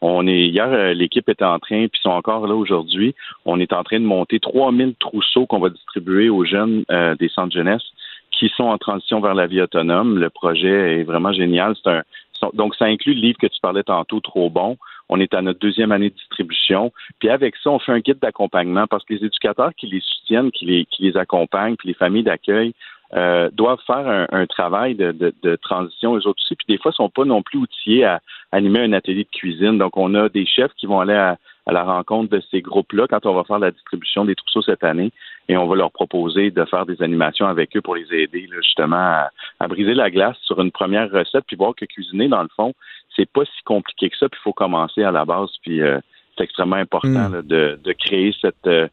On 0.00 0.26
est 0.26 0.46
hier, 0.48 0.68
euh, 0.70 0.92
l'équipe 0.92 1.28
était 1.28 1.44
en 1.44 1.58
train, 1.58 1.86
puis 1.88 2.00
sont 2.02 2.10
encore 2.10 2.46
là 2.46 2.54
aujourd'hui. 2.54 3.14
On 3.44 3.58
est 3.60 3.72
en 3.72 3.82
train 3.82 3.98
de 3.98 4.04
monter 4.04 4.40
3000 4.40 4.94
trousseaux 5.00 5.46
qu'on 5.46 5.58
va 5.58 5.70
distribuer 5.70 6.28
aux 6.28 6.44
jeunes 6.44 6.84
euh, 6.90 7.14
des 7.16 7.28
centres 7.28 7.54
jeunesse 7.54 7.82
qui 8.30 8.50
sont 8.56 8.64
en 8.64 8.76
transition 8.76 9.20
vers 9.20 9.34
la 9.34 9.46
vie 9.46 9.62
autonome. 9.62 10.18
Le 10.18 10.28
projet 10.28 11.00
est 11.00 11.04
vraiment 11.04 11.32
génial. 11.32 11.74
C'est 11.82 11.90
un, 11.90 12.02
Donc, 12.52 12.74
ça 12.74 12.84
inclut 12.84 13.14
le 13.14 13.20
livre 13.20 13.38
que 13.38 13.46
tu 13.46 13.58
parlais 13.60 13.82
tantôt, 13.82 14.20
Trop 14.20 14.50
bon. 14.50 14.76
On 15.08 15.20
est 15.20 15.32
à 15.34 15.40
notre 15.40 15.60
deuxième 15.60 15.92
année 15.92 16.10
de 16.10 16.14
distribution. 16.14 16.92
Puis 17.20 17.28
avec 17.30 17.54
ça, 17.62 17.70
on 17.70 17.78
fait 17.78 17.92
un 17.92 18.00
guide 18.00 18.18
d'accompagnement 18.18 18.86
parce 18.88 19.04
que 19.04 19.14
les 19.14 19.24
éducateurs 19.24 19.72
qui 19.76 19.86
les 19.86 20.00
soutiennent, 20.00 20.50
qui 20.50 20.66
les, 20.66 20.84
qui 20.84 21.04
les 21.04 21.16
accompagnent, 21.16 21.76
puis 21.76 21.88
les 21.88 21.94
familles 21.94 22.24
d'accueil, 22.24 22.74
euh, 23.14 23.50
doivent 23.52 23.80
faire 23.86 24.26
un, 24.32 24.46
travail 24.46 24.96
de, 24.96 25.12
de, 25.12 25.56
transition 25.56 26.16
eux 26.16 26.26
autres 26.26 26.42
aussi. 26.44 26.56
Puis 26.56 26.66
des 26.68 26.78
fois, 26.78 26.90
ils 26.92 26.96
sont 26.96 27.08
pas 27.08 27.24
non 27.24 27.40
plus 27.40 27.58
outillés 27.58 28.04
à 28.04 28.20
animer 28.50 28.80
un 28.80 28.92
atelier 28.92 29.24
de 29.24 29.38
cuisine. 29.38 29.78
Donc, 29.78 29.96
on 29.96 30.14
a 30.14 30.28
des 30.28 30.44
chefs 30.44 30.72
qui 30.76 30.86
vont 30.86 31.00
aller 31.00 31.14
à, 31.14 31.38
la 31.68 31.82
rencontre 31.82 32.30
de 32.30 32.40
ces 32.50 32.62
groupes-là 32.62 33.06
quand 33.08 33.26
on 33.26 33.34
va 33.34 33.42
faire 33.42 33.58
la 33.58 33.72
distribution 33.72 34.24
des 34.24 34.36
trousseaux 34.36 34.62
cette 34.62 34.84
année 34.84 35.10
et 35.48 35.56
on 35.56 35.66
va 35.66 35.74
leur 35.74 35.90
proposer 35.90 36.52
de 36.52 36.64
faire 36.64 36.86
des 36.86 37.02
animations 37.02 37.46
avec 37.46 37.76
eux 37.76 37.80
pour 37.80 37.96
les 37.96 38.06
aider 38.12 38.48
justement 38.62 39.26
à, 39.58 39.68
briser 39.68 39.94
la 39.94 40.10
glace 40.10 40.36
sur 40.42 40.60
une 40.60 40.70
première 40.70 41.10
recette 41.10 41.44
puis 41.44 41.56
voir 41.56 41.74
que 41.74 41.84
cuisiner 41.84 42.28
dans 42.28 42.42
le 42.42 42.48
fond 42.54 42.72
c'est 43.16 43.28
pas 43.28 43.44
si 43.44 43.62
compliqué 43.64 44.10
que 44.10 44.16
ça 44.16 44.28
puis 44.28 44.38
il 44.40 44.44
faut 44.44 44.52
commencer 44.52 45.02
à 45.02 45.10
la 45.10 45.24
base 45.24 45.50
puis 45.62 45.82
euh, 45.82 45.98
c'est 46.36 46.44
extrêmement 46.44 46.76
important 46.76 47.30
mm. 47.30 47.42
de, 47.42 47.80
de, 47.82 47.92
créer 47.94 48.32
euh, 48.44 48.86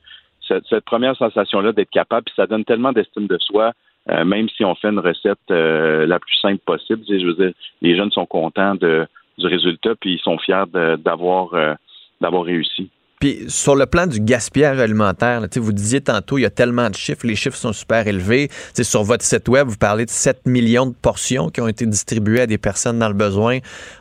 cette, 0.47 0.65
cette, 0.67 0.85
première 0.85 1.15
sensation 1.15 1.61
là 1.61 1.73
d'être 1.73 1.91
capable 1.91 2.23
puis 2.23 2.33
ça 2.35 2.47
donne 2.47 2.65
tellement 2.65 2.91
d'estime 2.91 3.27
de 3.27 3.37
soi 3.37 3.73
euh, 4.09 4.25
même 4.25 4.49
si 4.49 4.65
on 4.65 4.75
fait 4.75 4.89
une 4.89 4.99
recette 4.99 5.39
la 5.49 6.19
plus 6.19 6.35
simple 6.41 6.61
possible 6.65 7.03
je 7.07 7.25
veux 7.25 7.33
dire 7.35 7.53
les 7.81 7.95
jeunes 7.95 8.11
sont 8.11 8.25
contents 8.25 8.75
de 8.75 9.07
du 9.37 9.47
résultat 9.47 9.95
puis 9.99 10.13
ils 10.13 10.19
sont 10.19 10.37
fiers 10.37 10.65
d'avoir 10.97 11.77
d'avoir 12.21 12.43
réussi. 12.43 12.89
Puis 13.23 13.45
sur 13.47 13.77
le 13.77 13.85
plan 13.85 14.05
du 14.05 14.19
gaspillage 14.19 14.81
alimentaire, 14.81 15.47
vous 15.55 15.71
disiez 15.71 16.01
tantôt, 16.01 16.37
il 16.37 16.41
y 16.41 16.45
a 16.45 16.49
tellement 16.49 16.89
de 16.89 16.95
chiffres, 16.95 17.25
les 17.25 17.37
chiffres 17.37 17.55
sont 17.55 17.71
super 17.71 18.05
élevés. 18.05 18.49
sur 18.81 19.03
votre 19.03 19.23
site 19.23 19.47
web, 19.47 19.65
vous 19.65 19.77
parlez 19.77 20.03
de 20.03 20.09
7 20.09 20.45
millions 20.45 20.87
de 20.87 20.93
portions 20.93 21.49
qui 21.49 21.61
ont 21.61 21.69
été 21.69 21.85
distribuées 21.85 22.41
à 22.41 22.47
des 22.47 22.57
personnes 22.57 22.99
dans 22.99 23.07
le 23.07 23.13
besoin 23.13 23.59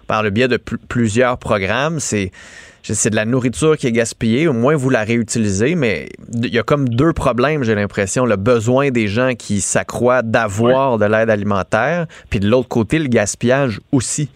par 0.09 0.25
le 0.25 0.31
biais 0.31 0.49
de 0.49 0.57
plusieurs 0.57 1.39
programmes. 1.39 2.01
C'est 2.83 3.11
de 3.11 3.17
la 3.17 3.25
nourriture 3.25 3.77
qui 3.77 3.87
est 3.87 3.93
gaspillée, 3.93 4.49
au 4.49 4.53
moins 4.53 4.75
vous 4.75 4.91
la 4.91 5.05
réutilisez, 5.05 5.75
mais 5.75 6.09
il 6.33 6.53
y 6.53 6.59
a 6.59 6.63
comme 6.63 6.89
deux 6.89 7.13
problèmes, 7.13 7.63
j'ai 7.63 7.75
l'impression. 7.75 8.27
Le 8.27 8.37
besoin 8.37 8.91
des 8.91 9.07
gens 9.07 9.35
qui 9.35 9.61
s'accroît 9.61 10.23
d'avoir 10.23 10.99
de 10.99 11.05
l'aide 11.05 11.31
alimentaire, 11.31 12.07
puis 12.31 12.41
de 12.41 12.49
l'autre 12.49 12.69
côté, 12.69 12.99
le 12.99 13.09
gaspillage 13.09 13.81
aussi. 13.93 14.31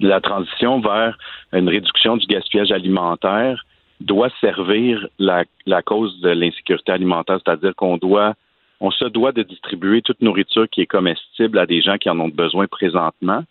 La 0.00 0.20
transition 0.20 0.80
vers 0.80 1.16
une 1.52 1.68
réduction 1.68 2.16
du 2.16 2.26
gaspillage 2.26 2.72
alimentaire 2.72 3.64
doit 4.00 4.30
servir 4.40 5.06
la, 5.18 5.44
cause 5.82 6.20
de 6.20 6.30
l'insécurité 6.30 6.92
alimentaire, 6.92 7.38
c'est-à-dire 7.44 7.74
qu'on 7.76 7.98
doit, 7.98 8.34
on 8.80 8.90
se 8.90 9.04
doit 9.04 9.32
de 9.32 9.42
distribuer 9.42 10.00
toute 10.02 10.22
nourriture 10.22 10.68
qui 10.70 10.80
est 10.80 10.86
comestible 10.86 11.58
à 11.58 11.66
des 11.66 11.82
gens 11.82 11.98
qui 11.98 12.08
en 12.08 12.18
ont 12.18 12.28
besoin 12.28 12.66
présentement, 12.66 13.44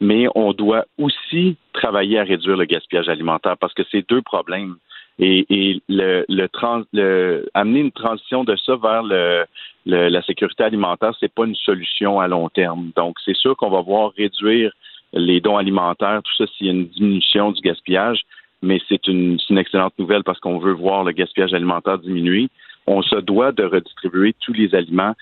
mais 0.00 0.26
on 0.34 0.52
doit 0.52 0.84
aussi 0.98 1.56
travailler 1.72 2.18
à 2.18 2.24
réduire 2.24 2.56
le 2.56 2.64
gaspillage 2.64 3.08
alimentaire 3.08 3.56
parce 3.58 3.74
que 3.74 3.82
c'est 3.90 4.08
deux 4.08 4.22
problèmes. 4.22 4.76
Et, 5.18 5.80
le, 5.88 6.24
le, 6.28 7.48
amener 7.54 7.80
une 7.80 7.92
transition 7.92 8.42
de 8.42 8.56
ça 8.56 8.74
vers 8.76 9.02
le, 9.04 9.44
la 9.86 10.22
sécurité 10.22 10.64
alimentaire, 10.64 11.12
c'est 11.20 11.32
pas 11.32 11.44
une 11.44 11.54
solution 11.54 12.18
à 12.18 12.26
long 12.26 12.48
terme. 12.48 12.90
Donc, 12.96 13.16
c'est 13.24 13.36
sûr 13.36 13.56
qu'on 13.56 13.70
va 13.70 13.80
voir 13.80 14.12
réduire 14.16 14.72
les 15.12 15.40
dons 15.40 15.56
alimentaires, 15.56 16.20
tout 16.24 16.34
ça, 16.36 16.50
s'il 16.52 16.66
y 16.66 16.70
a 16.70 16.72
une 16.72 16.88
diminution 16.88 17.52
du 17.52 17.60
gaspillage, 17.60 18.22
mais 18.62 18.80
c'est 18.88 19.06
une, 19.06 19.38
excellente 19.56 19.94
nouvelle 19.98 20.24
parce 20.24 20.40
qu'on 20.40 20.58
veut 20.58 20.72
voir 20.72 21.04
le 21.04 21.12
gaspillage 21.12 21.54
alimentaire 21.54 21.98
diminuer. 21.98 22.48
On 22.86 23.02
se 23.02 23.16
doit 23.16 23.52
de 23.52 23.64
redistribuer 23.64 24.34
tous 24.40 24.52
les 24.52 24.74
aliments 24.74 25.14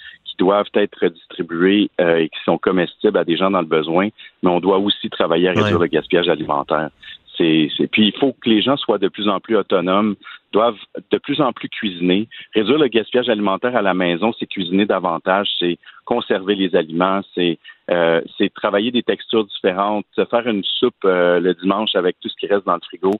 doivent 0.42 0.74
être 0.74 0.98
redistribués 1.00 1.88
euh, 2.00 2.16
et 2.16 2.28
qui 2.28 2.40
sont 2.44 2.58
comestibles 2.58 3.16
à 3.16 3.24
des 3.24 3.36
gens 3.36 3.52
dans 3.52 3.60
le 3.60 3.66
besoin, 3.78 4.08
mais 4.42 4.50
on 4.50 4.58
doit 4.58 4.78
aussi 4.78 5.08
travailler 5.08 5.48
à 5.48 5.52
réduire 5.52 5.78
le 5.78 5.86
gaspillage 5.86 6.28
alimentaire. 6.28 6.90
C'est, 7.38 7.70
puis 7.92 8.08
il 8.08 8.18
faut 8.18 8.32
que 8.32 8.50
les 8.50 8.60
gens 8.60 8.76
soient 8.76 8.98
de 8.98 9.08
plus 9.08 9.28
en 9.28 9.38
plus 9.40 9.56
autonomes, 9.56 10.16
doivent 10.52 10.84
de 11.10 11.18
plus 11.18 11.40
en 11.40 11.52
plus 11.52 11.68
cuisiner. 11.68 12.28
Réduire 12.54 12.78
le 12.78 12.88
gaspillage 12.88 13.28
alimentaire 13.28 13.74
à 13.76 13.82
la 13.82 13.94
maison, 13.94 14.32
c'est 14.38 14.46
cuisiner 14.46 14.84
davantage, 14.84 15.48
c'est 15.60 15.78
conserver 16.04 16.56
les 16.56 16.74
aliments, 16.74 17.22
c'est 17.34 17.58
euh, 17.90 18.20
c'est 18.36 18.52
travailler 18.52 18.90
des 18.90 19.02
textures 19.02 19.44
différentes, 19.44 20.06
se 20.14 20.24
faire 20.26 20.46
une 20.46 20.64
soupe 20.64 21.04
euh, 21.04 21.40
le 21.40 21.54
dimanche 21.54 21.94
avec 21.94 22.16
tout 22.20 22.28
ce 22.28 22.36
qui 22.36 22.46
reste 22.46 22.64
dans 22.64 22.74
le 22.74 22.80
frigo. 22.80 23.12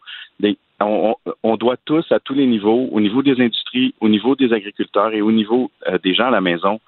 on, 1.43 1.57
doit 1.57 1.77
tous, 1.85 2.11
à 2.13 2.21
tous 2.21 2.35
les 2.35 2.47
niveaux, 2.47 2.89
au 2.93 3.01
niveau 3.01 3.23
des 3.23 3.41
industries, 3.41 3.95
au 4.01 4.09
niveau 4.09 4.37
des 4.37 4.53
agriculteurs 4.53 5.13
et 5.15 5.21
au 5.21 5.33
niveau 5.33 5.71
euh, 5.89 5.99
des 5.99 6.15
gens 6.15 6.27
à 6.27 6.31
la 6.31 6.41
maison, 6.41 6.81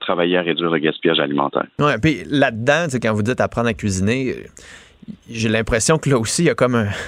travailler 0.00 0.36
à 0.38 0.42
réduire 0.42 0.70
le 0.70 0.78
gaspillage 0.78 1.20
alimentaire. 1.20 1.66
Oui, 1.78 1.92
puis 2.00 2.22
là-dedans, 2.30 2.86
quand 3.00 3.12
vous 3.14 3.22
dites 3.22 3.40
apprendre 3.40 3.68
à 3.68 3.74
cuisiner, 3.74 4.36
j'ai 5.30 5.48
l'impression 5.48 5.98
que 5.98 6.10
là 6.10 6.18
aussi, 6.18 6.42
il 6.42 6.46
y 6.46 6.50
a 6.50 6.54
comme 6.54 6.74
un 6.74 6.88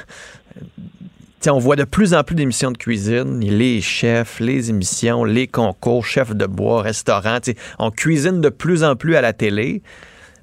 on 1.51 1.59
voit 1.59 1.77
de 1.77 1.85
plus 1.85 2.15
en 2.15 2.23
plus 2.23 2.35
d'émissions 2.35 2.71
de 2.71 2.79
cuisine, 2.79 3.41
les 3.41 3.81
chefs, 3.81 4.41
les 4.41 4.71
émissions, 4.71 5.25
les 5.25 5.47
concours, 5.47 6.05
chefs 6.05 6.35
de 6.35 6.47
bois, 6.47 6.83
restaurants. 6.83 7.39
On 7.79 7.91
cuisine 7.91 8.41
de 8.41 8.49
plus 8.49 8.85
en 8.85 8.97
plus 8.97 9.17
à 9.17 9.21
la 9.21 9.33
télé. 9.33 9.83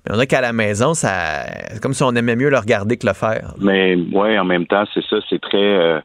Mais 0.06 0.16
on 0.16 0.20
a 0.20 0.26
qu'à 0.26 0.42
la 0.42 0.54
maison, 0.54 0.94
ça, 0.94 1.46
c'est 1.72 1.82
comme 1.82 1.94
si 1.94 2.04
on 2.04 2.12
aimait 2.12 2.36
mieux 2.36 2.50
le 2.50 2.58
regarder 2.58 2.98
que 2.98 3.06
le 3.06 3.14
faire. 3.14 3.54
Mais 3.60 3.96
ouais, 3.96 4.38
en 4.38 4.46
même 4.46 4.66
temps, 4.66 4.84
c'est 4.94 5.04
ça, 5.06 5.18
c'est 5.30 5.40
très, 5.40 5.58
euh, 5.58 6.00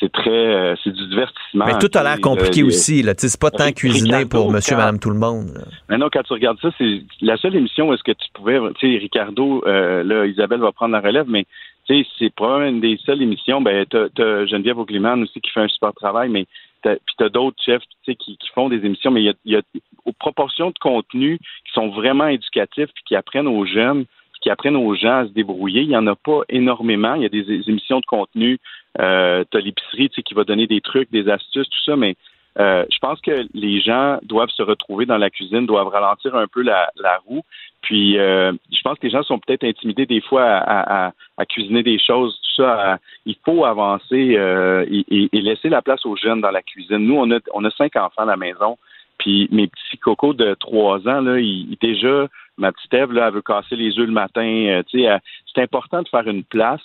c'est 0.00 0.12
très, 0.12 0.30
euh, 0.30 0.74
c'est 0.82 0.92
du 0.92 1.06
divertissement. 1.08 1.66
Mais 1.66 1.78
tout 1.78 1.90
a 1.94 2.02
l'air 2.02 2.20
compliqué 2.20 2.62
aussi. 2.62 3.02
Là, 3.02 3.14
c'est 3.16 3.40
pas 3.40 3.50
tant 3.50 3.72
cuisiner 3.72 4.26
pour 4.26 4.50
Monsieur, 4.50 4.76
Madame, 4.76 4.98
tout 4.98 5.10
le 5.10 5.18
monde. 5.18 5.58
Mais 5.88 5.98
non, 5.98 6.08
quand 6.12 6.22
tu 6.22 6.32
regardes 6.32 6.60
ça, 6.60 6.70
c'est 6.78 7.02
la 7.20 7.36
seule 7.36 7.56
émission 7.56 7.88
où 7.88 7.94
est-ce 7.94 8.02
que 8.02 8.12
tu 8.12 8.26
pouvais, 8.34 8.58
tu 8.78 8.92
sais, 8.92 8.98
Ricardo, 8.98 9.62
euh, 9.66 10.02
là, 10.02 10.26
Isabelle 10.26 10.60
va 10.60 10.72
prendre 10.72 10.92
la 10.92 11.00
relève, 11.00 11.26
mais 11.28 11.44
tu 11.86 12.02
sais, 12.02 12.08
c'est 12.18 12.34
probablement 12.34 12.70
une 12.70 12.80
des 12.80 12.98
seules 13.04 13.22
émissions. 13.22 13.60
Ben, 13.60 13.86
t'as, 13.86 14.06
as 14.18 14.46
Geneviève 14.46 14.78
Aucliman 14.78 15.22
aussi 15.22 15.40
qui 15.40 15.50
fait 15.50 15.60
un 15.60 15.68
super 15.68 15.92
travail, 15.94 16.28
mais 16.28 16.46
puis 16.82 17.16
t'as 17.18 17.28
d'autres 17.28 17.60
chefs, 17.64 17.82
tu 18.04 18.12
sais, 18.12 18.14
qui, 18.14 18.38
font 18.54 18.68
des 18.68 18.84
émissions, 18.84 19.10
mais 19.10 19.22
il 19.22 19.26
y 19.26 19.30
a, 19.30 19.34
y 19.44 19.56
a 19.56 19.62
aux 20.04 20.12
proportions 20.12 20.68
de 20.68 20.78
contenu 20.80 21.38
qui 21.38 21.72
sont 21.72 21.88
vraiment 21.88 22.28
éducatifs 22.28 22.90
puis 22.94 23.04
qui 23.06 23.16
apprennent 23.16 23.48
aux 23.48 23.66
jeunes 23.66 24.04
qui 24.46 24.50
apprennent 24.50 24.76
aux 24.76 24.94
gens 24.94 25.22
à 25.22 25.24
se 25.24 25.32
débrouiller. 25.32 25.82
Il 25.82 25.88
n'y 25.88 25.96
en 25.96 26.06
a 26.06 26.14
pas 26.14 26.42
énormément. 26.48 27.14
Il 27.14 27.22
y 27.22 27.26
a 27.26 27.28
des, 27.28 27.68
émissions 27.68 27.98
de 27.98 28.06
contenu. 28.06 28.60
Euh, 29.00 29.42
tu 29.50 29.58
as 29.58 29.60
l'épicerie 29.60 30.08
tu 30.08 30.14
sais, 30.14 30.22
qui 30.22 30.34
va 30.34 30.44
donner 30.44 30.68
des 30.68 30.80
trucs, 30.80 31.10
des 31.10 31.28
astuces, 31.28 31.68
tout 31.68 31.84
ça, 31.84 31.96
mais 31.96 32.14
euh, 32.60 32.84
je 32.88 32.98
pense 33.00 33.20
que 33.20 33.44
les 33.54 33.80
gens 33.80 34.18
doivent 34.22 34.50
se 34.50 34.62
retrouver 34.62 35.04
dans 35.04 35.18
la 35.18 35.30
cuisine, 35.30 35.66
doivent 35.66 35.88
ralentir 35.88 36.36
un 36.36 36.46
peu 36.46 36.62
la, 36.62 36.88
roue. 37.26 37.42
Puis, 37.82 38.18
euh, 38.18 38.52
je 38.70 38.80
pense 38.84 38.96
que 39.00 39.08
les 39.08 39.10
gens 39.10 39.24
sont 39.24 39.40
peut-être 39.40 39.64
intimidés 39.64 40.06
des 40.06 40.20
fois 40.20 40.44
à, 40.44 41.12
cuisiner 41.48 41.82
des 41.82 41.98
choses, 41.98 42.40
tout 42.40 42.62
ça. 42.62 42.98
il 43.24 43.34
faut 43.44 43.64
avancer 43.64 44.36
euh, 44.36 44.86
et, 44.88 45.28
laisser 45.32 45.70
la 45.70 45.82
place 45.82 46.06
aux 46.06 46.14
jeunes 46.14 46.40
dans 46.40 46.52
la 46.52 46.62
cuisine. 46.62 46.98
Nous, 46.98 47.16
on 47.16 47.32
a, 47.32 47.40
on 47.52 47.64
a 47.64 47.70
cinq 47.72 47.96
enfants 47.96 48.22
à 48.22 48.26
la 48.26 48.36
maison. 48.36 48.78
Puis 49.18 49.48
mes 49.50 49.66
petits 49.66 49.98
cocos 49.98 50.34
de 50.34 50.54
trois 50.54 50.98
ans, 51.08 51.20
là, 51.20 51.40
ils, 51.40 51.76
déjà, 51.80 52.28
ma 52.58 52.72
petite 52.72 52.94
Ève, 52.94 53.12
là, 53.12 53.28
elle 53.28 53.34
veut 53.34 53.42
casser 53.42 53.76
les 53.76 53.98
œufs 53.98 54.06
le 54.06 54.12
matin. 54.12 54.82
c'est 54.92 55.62
important 55.62 56.02
de 56.02 56.08
faire 56.08 56.26
une 56.26 56.44
place 56.44 56.80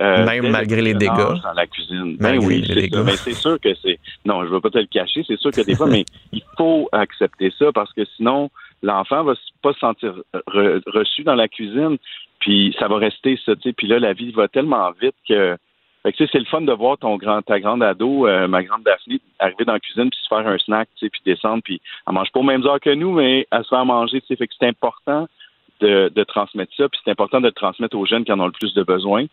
euh, 0.00 0.24
Même 0.24 0.50
malgré 0.50 0.80
les 0.80 0.94
dégâts. 0.94 1.40
Dans 1.42 1.52
la 1.54 1.66
cuisine. 1.66 2.16
Ben 2.18 2.38
oui, 2.42 2.64
c'est 3.16 3.34
sûr 3.34 3.60
que 3.60 3.74
c'est. 3.82 3.98
Non, 4.24 4.42
je 4.42 4.48
ne 4.48 4.54
veux 4.54 4.60
pas 4.60 4.70
te 4.70 4.78
le 4.78 4.86
cacher. 4.86 5.22
C'est 5.26 5.38
sûr 5.38 5.50
que 5.50 5.60
des 5.60 5.74
fois, 5.74 5.86
mais 5.90 6.04
il 6.32 6.42
faut 6.56 6.88
accepter 6.92 7.52
ça 7.58 7.66
parce 7.72 7.92
que 7.92 8.04
sinon, 8.16 8.50
l'enfant 8.82 9.24
va 9.24 9.34
pas 9.62 9.74
se 9.74 9.78
sentir 9.78 10.14
reçu 10.86 11.22
dans 11.22 11.34
la 11.34 11.48
cuisine. 11.48 11.98
Puis 12.38 12.74
ça 12.78 12.88
va 12.88 12.96
rester 12.96 13.38
ça. 13.44 13.52
Puis 13.56 13.86
là, 13.86 13.98
la 13.98 14.14
vie 14.14 14.32
va 14.32 14.48
tellement 14.48 14.90
vite 15.00 15.16
que. 15.28 15.56
Fait 16.02 16.12
que 16.12 16.26
c'est 16.26 16.38
le 16.38 16.46
fun 16.46 16.62
de 16.62 16.72
voir 16.72 16.96
ton 16.96 17.16
grand, 17.16 17.42
ta 17.42 17.60
grande 17.60 17.82
ado, 17.82 18.26
euh, 18.26 18.48
ma 18.48 18.62
grande 18.62 18.82
Daphné, 18.84 19.20
arriver 19.38 19.64
dans 19.64 19.74
la 19.74 19.80
cuisine 19.80 20.08
puis 20.08 20.18
se 20.22 20.28
faire 20.28 20.46
un 20.46 20.58
snack, 20.58 20.88
tu 20.96 21.06
sais, 21.06 21.10
puis 21.10 21.20
descendre, 21.26 21.62
puis 21.62 21.80
elle 22.06 22.14
mange 22.14 22.30
pas 22.32 22.40
aux 22.40 22.44
mêmes 22.44 22.64
heures 22.66 22.80
que 22.80 22.94
nous, 22.94 23.12
mais 23.12 23.46
elle 23.50 23.64
se 23.64 23.68
fait 23.68 23.84
manger, 23.84 24.20
tu 24.22 24.28
sais. 24.28 24.36
Fait 24.36 24.46
que 24.46 24.54
c'est 24.58 24.66
important 24.66 25.28
de, 25.80 26.10
de 26.14 26.24
transmettre 26.24 26.72
ça, 26.74 26.88
puis 26.88 27.00
c'est 27.04 27.10
important 27.10 27.40
de 27.40 27.46
le 27.46 27.52
transmettre 27.52 27.96
aux 27.96 28.06
jeunes 28.06 28.24
qui 28.24 28.32
en 28.32 28.40
ont 28.40 28.46
le 28.46 28.52
plus 28.52 28.72
de 28.72 28.82
besoin. 28.82 29.26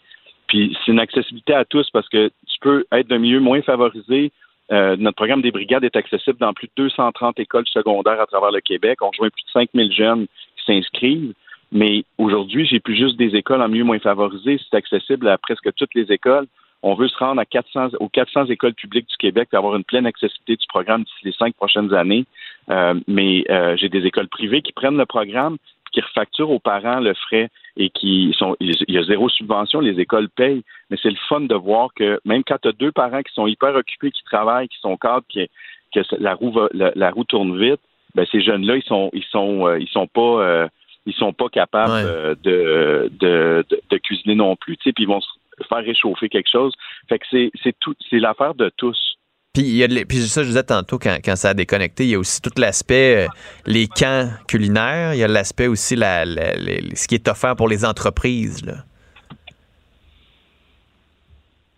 Puis 0.47 0.77
c'est 0.85 0.91
une 0.91 0.99
accessibilité 0.99 1.53
à 1.53 1.65
tous 1.65 1.89
parce 1.91 2.07
que 2.09 2.27
tu 2.27 2.59
peux 2.61 2.85
être 2.91 3.07
d'un 3.07 3.19
milieu 3.19 3.39
moins 3.39 3.61
favorisé. 3.61 4.31
Euh, 4.71 4.97
notre 4.97 5.15
programme 5.15 5.41
des 5.41 5.51
brigades 5.51 5.83
est 5.83 5.95
accessible 5.95 6.37
dans 6.39 6.53
plus 6.53 6.67
de 6.67 6.73
230 6.83 7.39
écoles 7.39 7.67
secondaires 7.67 8.19
à 8.19 8.25
travers 8.25 8.51
le 8.51 8.61
Québec. 8.61 9.01
On 9.01 9.09
rejoint 9.09 9.29
plus 9.29 9.43
de 9.43 9.51
5000 9.51 9.91
jeunes 9.91 10.27
qui 10.57 10.65
s'inscrivent. 10.65 11.33
Mais 11.71 12.03
aujourd'hui, 12.17 12.65
j'ai 12.65 12.79
plus 12.79 12.95
juste 12.95 13.17
des 13.17 13.35
écoles 13.35 13.61
en 13.61 13.67
milieu 13.67 13.83
moins 13.83 13.99
favorisé. 13.99 14.59
C'est 14.69 14.77
accessible 14.77 15.27
à 15.27 15.37
presque 15.37 15.73
toutes 15.75 15.93
les 15.95 16.11
écoles. 16.11 16.47
On 16.83 16.93
veut 16.93 17.07
se 17.07 17.17
rendre 17.17 17.41
à 17.41 17.45
400, 17.45 17.89
aux 17.99 18.07
400 18.07 18.45
écoles 18.45 18.73
publiques 18.73 19.09
du 19.09 19.17
Québec 19.17 19.49
pour 19.49 19.59
avoir 19.59 19.75
une 19.75 19.83
pleine 19.83 20.05
accessibilité 20.05 20.55
du 20.55 20.67
programme 20.67 21.03
d'ici 21.03 21.17
les 21.23 21.31
cinq 21.33 21.55
prochaines 21.55 21.93
années. 21.93 22.25
Euh, 22.69 22.93
mais 23.07 23.43
euh, 23.49 23.75
j'ai 23.77 23.89
des 23.89 24.05
écoles 24.05 24.27
privées 24.27 24.61
qui 24.61 24.73
prennent 24.73 24.97
le 24.97 25.05
programme, 25.05 25.57
qui 25.91 26.01
refacturent 26.01 26.51
aux 26.51 26.59
parents 26.59 26.99
le 26.99 27.13
frais 27.13 27.49
et 27.77 27.89
qui 27.89 28.33
sont 28.37 28.55
il 28.59 28.75
y 28.87 28.97
a 28.97 29.03
zéro 29.03 29.29
subvention, 29.29 29.79
les 29.79 29.99
écoles 29.99 30.29
payent, 30.29 30.63
mais 30.89 30.97
c'est 31.01 31.09
le 31.09 31.17
fun 31.27 31.41
de 31.41 31.55
voir 31.55 31.89
que 31.95 32.19
même 32.25 32.43
quand 32.43 32.57
tu 32.61 32.67
as 32.67 32.73
deux 32.73 32.91
parents 32.91 33.21
qui 33.21 33.33
sont 33.33 33.47
hyper 33.47 33.75
occupés, 33.75 34.11
qui 34.11 34.23
travaillent, 34.23 34.67
qui 34.67 34.79
sont 34.79 34.97
cadres, 34.97 35.25
que 35.33 36.01
la 36.19 36.35
roue 36.35 36.51
va, 36.51 36.69
la, 36.73 37.11
roue 37.11 37.23
tourne 37.23 37.57
vite, 37.59 37.79
ben 38.15 38.25
ces 38.31 38.41
jeunes-là, 38.41 38.77
ils 38.77 38.83
sont 38.83 39.09
ils 39.13 39.23
sont 39.23 39.67
euh, 39.67 39.79
ils 39.79 39.87
sont 39.87 40.07
pas 40.07 40.21
euh, 40.21 40.67
ils 41.07 41.13
sont 41.15 41.33
pas 41.33 41.49
capables 41.49 41.89
euh, 41.91 42.35
de, 42.43 43.09
de, 43.19 43.65
de, 43.69 43.81
de 43.89 43.97
cuisiner 43.97 44.35
non 44.35 44.55
plus, 44.55 44.77
puis 44.77 44.93
ils 44.99 45.07
vont 45.07 45.21
se 45.21 45.27
faire 45.67 45.79
réchauffer 45.79 46.29
quelque 46.29 46.51
chose. 46.51 46.73
Fait 47.09 47.17
que 47.17 47.25
c'est 47.31 47.49
c'est 47.63 47.75
tout, 47.79 47.95
c'est 48.09 48.19
l'affaire 48.19 48.53
de 48.53 48.69
tous. 48.77 49.15
Puis, 49.53 49.63
il 49.63 49.75
y 49.77 49.83
a 49.83 49.87
de- 49.87 50.03
puis 50.03 50.17
ça, 50.19 50.43
je 50.43 50.49
disais 50.49 50.61
tantôt, 50.61 50.99
quand, 50.99 51.17
quand 51.25 51.35
ça 51.35 51.49
a 51.49 51.53
déconnecté, 51.55 52.03
il 52.03 52.09
y 52.11 52.15
a 52.15 52.19
aussi 52.19 52.39
tout 52.43 52.51
l'aspect, 52.57 53.25
euh, 53.25 53.27
les 53.65 53.87
camps 53.87 54.29
culinaires, 54.47 55.15
il 55.15 55.19
y 55.19 55.23
a 55.23 55.27
l'aspect 55.27 55.65
aussi, 55.65 55.95
la, 55.95 56.25
la- 56.25 56.53
ce 56.93 57.07
qui 57.07 57.15
est 57.15 57.27
offert 57.27 57.55
pour 57.55 57.67
les 57.67 57.83
entreprises. 57.83 58.63
Là. 58.63 58.73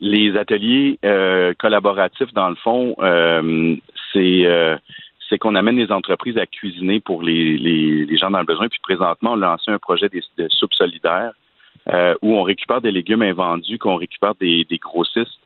les 0.01 0.35
ateliers 0.37 0.97
euh, 1.05 1.53
collaboratifs, 1.59 2.33
dans 2.33 2.49
le 2.49 2.55
fond, 2.55 2.95
euh, 2.99 3.75
c'est 4.13 4.45
c'est 5.29 5.37
qu'on 5.37 5.55
amène 5.55 5.77
les 5.77 5.91
entreprises 5.91 6.37
à 6.37 6.45
cuisiner 6.47 6.99
pour 6.99 7.21
les, 7.23 7.57
les, 7.57 8.05
les 8.05 8.17
gens 8.17 8.31
dans 8.31 8.39
le 8.39 8.45
besoin. 8.45 8.67
Puis 8.67 8.79
présentement, 8.81 9.33
on 9.33 9.41
a 9.43 9.51
lancé 9.51 9.69
un 9.71 9.77
projet 9.79 10.09
des- 10.09 10.23
de 10.37 10.47
soupe 10.49 10.73
solidaire 10.73 11.31
euh, 11.93 12.15
où 12.21 12.35
on 12.35 12.41
récupère 12.43 12.81
des 12.81 12.91
légumes 12.91 13.21
invendus, 13.21 13.77
qu'on 13.77 13.95
récupère 13.95 14.33
des, 14.35 14.65
des 14.65 14.77
grossistes 14.77 15.39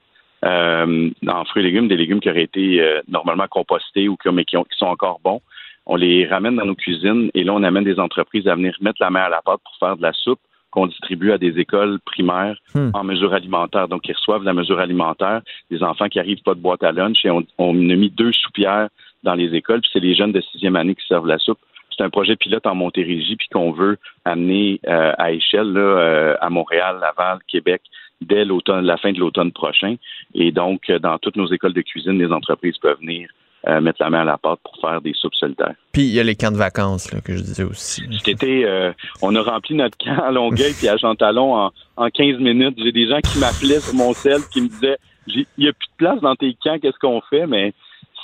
euh, 0.45 1.09
en 1.27 1.45
fruits 1.45 1.61
et 1.63 1.65
légumes, 1.65 1.87
des 1.87 1.97
légumes 1.97 2.19
qui 2.19 2.29
auraient 2.29 2.43
été 2.43 2.81
euh, 2.81 3.01
normalement 3.07 3.47
compostés 3.47 4.09
ou 4.09 4.17
qui, 4.17 4.29
mais 4.29 4.45
qui, 4.45 4.57
ont- 4.57 4.63
qui 4.63 4.77
sont 4.77 4.87
encore 4.87 5.19
bons. 5.23 5.41
On 5.85 5.95
les 5.95 6.25
ramène 6.25 6.55
dans 6.55 6.65
nos 6.65 6.75
cuisines 6.75 7.29
et 7.33 7.43
là, 7.43 7.53
on 7.53 7.63
amène 7.63 7.83
des 7.83 7.99
entreprises 7.99 8.47
à 8.47 8.55
venir 8.55 8.75
mettre 8.81 8.97
la 9.01 9.09
main 9.09 9.21
à 9.21 9.29
la 9.29 9.41
pâte 9.41 9.59
pour 9.63 9.75
faire 9.79 9.97
de 9.97 10.01
la 10.01 10.13
soupe 10.13 10.39
qu'on 10.71 10.87
distribue 10.87 11.31
à 11.31 11.37
des 11.37 11.59
écoles 11.59 11.99
primaires 12.03 12.57
Hmm. 12.73 12.89
en 12.95 13.03
mesure 13.03 13.33
alimentaire. 13.33 13.87
Donc, 13.87 14.07
ils 14.07 14.13
reçoivent 14.15 14.43
la 14.43 14.53
mesure 14.53 14.79
alimentaire, 14.79 15.41
des 15.69 15.83
enfants 15.83 16.07
qui 16.09 16.19
arrivent 16.19 16.41
pas 16.41 16.55
de 16.55 16.59
boîte 16.59 16.83
à 16.83 16.91
lunch 16.91 17.23
et 17.23 17.29
on, 17.29 17.43
on 17.59 17.75
a 17.89 17.95
mis 17.95 18.09
deux 18.09 18.31
soupières 18.31 18.87
dans 19.23 19.35
les 19.35 19.55
écoles, 19.55 19.81
puis 19.81 19.89
c'est 19.93 19.99
les 19.99 20.15
jeunes 20.15 20.31
de 20.31 20.41
sixième 20.41 20.75
année 20.75 20.95
qui 20.95 21.05
servent 21.07 21.27
la 21.27 21.39
soupe. 21.39 21.59
C'est 21.95 22.03
un 22.03 22.09
projet 22.09 22.35
pilote 22.35 22.65
en 22.65 22.75
Montérégie, 22.75 23.35
puis 23.35 23.47
qu'on 23.49 23.71
veut 23.71 23.97
amener 24.25 24.79
euh, 24.87 25.13
à 25.17 25.31
échelle 25.31 25.71
là, 25.71 25.79
euh, 25.79 26.35
à 26.41 26.49
Montréal, 26.49 26.97
Laval, 26.99 27.39
Québec, 27.47 27.81
dès 28.21 28.45
l'automne, 28.45 28.85
la 28.85 28.97
fin 28.97 29.11
de 29.11 29.19
l'automne 29.19 29.51
prochain. 29.51 29.95
Et 30.33 30.51
donc, 30.51 30.89
euh, 30.89 30.99
dans 30.99 31.17
toutes 31.19 31.35
nos 31.35 31.47
écoles 31.47 31.73
de 31.73 31.81
cuisine, 31.81 32.17
les 32.17 32.31
entreprises 32.31 32.77
peuvent 32.77 32.99
venir 32.99 33.29
euh, 33.67 33.79
mettre 33.79 34.01
la 34.01 34.09
main 34.09 34.21
à 34.21 34.25
la 34.25 34.37
pâte 34.37 34.59
pour 34.63 34.77
faire 34.81 35.01
des 35.01 35.13
soupes 35.13 35.35
solidaires. 35.35 35.75
Puis 35.91 36.03
il 36.03 36.13
y 36.13 36.19
a 36.19 36.23
les 36.23 36.35
camps 36.35 36.51
de 36.51 36.57
vacances 36.57 37.13
là, 37.13 37.21
que 37.21 37.35
je 37.35 37.41
disais 37.41 37.63
aussi. 37.63 38.03
Cet 38.11 38.27
été, 38.27 38.65
euh, 38.65 38.91
on 39.21 39.35
a 39.35 39.41
rempli 39.41 39.75
notre 39.75 39.97
camp 39.97 40.21
à 40.21 40.31
Longueuil 40.31 40.73
puis 40.77 40.89
à 40.89 40.97
Jean 40.97 41.15
Talon 41.15 41.55
en, 41.55 41.71
en 41.95 42.09
15 42.09 42.39
minutes. 42.39 42.75
J'ai 42.77 42.91
des 42.91 43.07
gens 43.07 43.19
qui 43.21 43.39
m'appelaient 43.39 43.79
sur 43.79 43.95
mon 43.95 44.13
sel 44.13 44.41
qui 44.51 44.61
me 44.61 44.67
disaient 44.67 44.97
il 45.27 45.45
n'y 45.57 45.69
a 45.69 45.73
plus 45.73 45.87
de 45.87 45.95
place 45.97 46.19
dans 46.19 46.35
tes 46.35 46.55
camps, 46.61 46.77
qu'est-ce 46.79 46.99
qu'on 46.99 47.21
fait? 47.21 47.47
Mais 47.47 47.73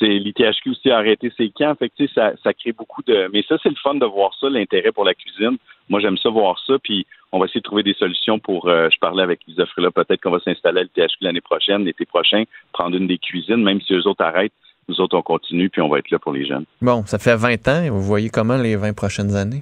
l'ITHQ 0.08 0.70
aussi 0.72 0.92
a 0.92 0.98
arrêté 0.98 1.32
ses 1.36 1.50
camps. 1.50 1.76
Fait 1.76 1.90
que, 1.90 2.08
ça, 2.08 2.34
ça 2.44 2.54
crée 2.54 2.72
beaucoup 2.72 3.02
de. 3.04 3.30
Mais 3.34 3.44
ça, 3.48 3.58
c'est 3.62 3.70
le 3.70 3.76
fun 3.76 3.96
de 3.96 4.06
voir 4.06 4.34
ça, 4.40 4.50
l'intérêt 4.50 4.92
pour 4.92 5.06
la 5.06 5.14
cuisine. 5.14 5.58
Moi, 5.90 6.00
j'aime 6.00 6.18
ça 6.18 6.30
voir 6.30 6.60
ça. 6.66 6.76
Puis 6.84 7.06
on 7.32 7.40
va 7.40 7.46
essayer 7.46 7.62
de 7.62 7.66
trouver 7.66 7.84
des 7.84 7.94
solutions 7.94 8.40
pour. 8.40 8.68
euh, 8.68 8.90
je 8.92 9.00
parlais 9.00 9.24
avec 9.24 9.42
Lisa 9.48 9.66
Frela, 9.66 9.92
peut-être 9.92 10.22
qu'on 10.22 10.32
va 10.32 10.40
s'installer 10.40 10.82
à 10.82 10.84
l'ITHQ 10.84 11.18
l'année 11.22 11.42
prochaine, 11.42 11.86
l'été 11.86 12.06
prochain, 12.06 12.44
prendre 12.72 12.96
une 12.96 13.08
des 13.08 13.18
cuisines, 13.18 13.64
même 13.64 13.82
si 13.82 13.94
eux 13.94 14.08
autres 14.08 14.24
arrêtent. 14.24 14.54
Nous 14.88 15.00
autres, 15.02 15.16
on 15.16 15.22
continue, 15.22 15.70
puis 15.70 15.82
on 15.82 15.88
va 15.88 16.00
être 16.00 16.10
là 16.10 16.18
pour 16.18 16.32
les 16.34 16.48
jeunes. 16.48 16.66
Bon, 16.82 17.06
ça 17.06 17.20
fait 17.20 17.36
20 17.36 17.68
ans, 17.68 17.84
et 17.84 17.90
vous 17.92 18.02
voyez 18.02 18.30
comment 18.30 18.58
les 18.58 18.76
20 18.76 18.94
prochaines 18.94 19.36
années? 19.36 19.62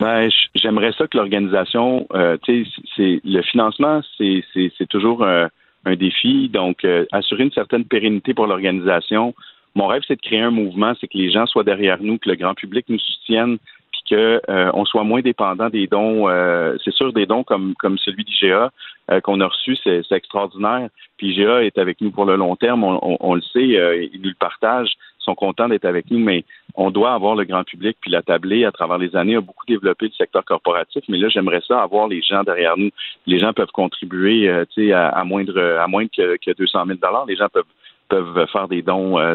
Ben, 0.00 0.28
j'aimerais 0.54 0.92
ça 0.98 1.06
que 1.06 1.16
l'organisation, 1.16 2.06
euh, 2.12 2.36
tu 2.42 2.64
sais, 2.64 2.70
c'est 2.96 3.20
le 3.24 3.42
financement, 3.42 4.02
c'est 4.18 4.88
toujours 4.90 5.22
euh, 5.22 5.46
un 5.84 5.96
défi. 5.96 6.48
Donc, 6.48 6.84
euh, 6.84 7.04
assurer 7.12 7.44
une 7.44 7.52
certaine 7.52 7.84
pérennité 7.84 8.34
pour 8.34 8.46
l'organisation. 8.46 9.34
Mon 9.74 9.86
rêve, 9.86 10.02
c'est 10.06 10.16
de 10.16 10.20
créer 10.22 10.40
un 10.40 10.50
mouvement, 10.50 10.92
c'est 11.00 11.08
que 11.08 11.18
les 11.18 11.30
gens 11.30 11.46
soient 11.46 11.64
derrière 11.64 11.98
nous, 12.00 12.18
que 12.18 12.28
le 12.28 12.36
grand 12.36 12.54
public 12.54 12.86
nous 12.88 12.98
soutienne, 12.98 13.58
puis 13.92 14.02
que 14.10 14.40
euh, 14.48 14.70
on 14.74 14.84
soit 14.84 15.04
moins 15.04 15.20
dépendant 15.20 15.68
des 15.68 15.86
dons. 15.86 16.28
euh, 16.28 16.76
c'est 16.84 16.92
sûr 16.94 17.12
des 17.12 17.26
dons 17.26 17.42
comme 17.44 17.74
comme 17.78 17.98
celui 17.98 18.24
d'IGA 18.24 18.70
euh, 19.10 19.20
qu'on 19.20 19.40
a 19.40 19.46
reçu, 19.46 19.76
c'est 19.82 20.02
c'est 20.08 20.16
extraordinaire. 20.16 20.88
Puis 21.16 21.28
IGA 21.32 21.64
est 21.64 21.78
avec 21.78 22.00
nous 22.00 22.10
pour 22.10 22.24
le 22.24 22.36
long 22.36 22.56
terme, 22.56 22.84
on, 22.84 22.98
on- 23.02 23.16
on 23.20 23.34
le 23.34 23.42
sait, 23.42 23.76
euh, 23.76 24.02
ils 24.12 24.20
nous 24.22 24.30
le 24.30 24.34
partagent, 24.38 24.92
ils 25.13 25.13
sont 25.24 25.34
contents 25.34 25.68
d'être 25.68 25.84
avec 25.84 26.10
nous, 26.10 26.18
mais 26.18 26.44
on 26.74 26.90
doit 26.90 27.14
avoir 27.14 27.34
le 27.34 27.44
grand 27.44 27.64
public, 27.64 27.96
puis 28.00 28.10
la 28.10 28.22
tablée 28.22 28.64
à 28.64 28.72
travers 28.72 28.98
les 28.98 29.14
années 29.16 29.36
a 29.36 29.40
beaucoup 29.40 29.66
développé 29.66 30.06
le 30.06 30.12
secteur 30.12 30.44
corporatif, 30.44 31.04
mais 31.08 31.18
là, 31.18 31.28
j'aimerais 31.28 31.62
ça 31.66 31.82
avoir 31.82 32.08
les 32.08 32.22
gens 32.22 32.42
derrière 32.42 32.76
nous. 32.76 32.90
Les 33.26 33.38
gens 33.38 33.52
peuvent 33.52 33.72
contribuer, 33.72 34.48
euh, 34.48 34.64
à, 34.92 35.08
à 35.08 35.24
moindre, 35.24 35.60
à 35.80 35.86
moins 35.86 36.06
que, 36.06 36.36
que 36.36 36.52
200 36.56 36.86
000 36.86 36.98
dollars. 37.00 37.26
Les 37.26 37.36
gens 37.36 37.48
peuvent 37.52 37.64
peuvent 38.08 38.46
faire 38.52 38.68
des 38.68 38.82
dons 38.82 39.18
euh, 39.18 39.34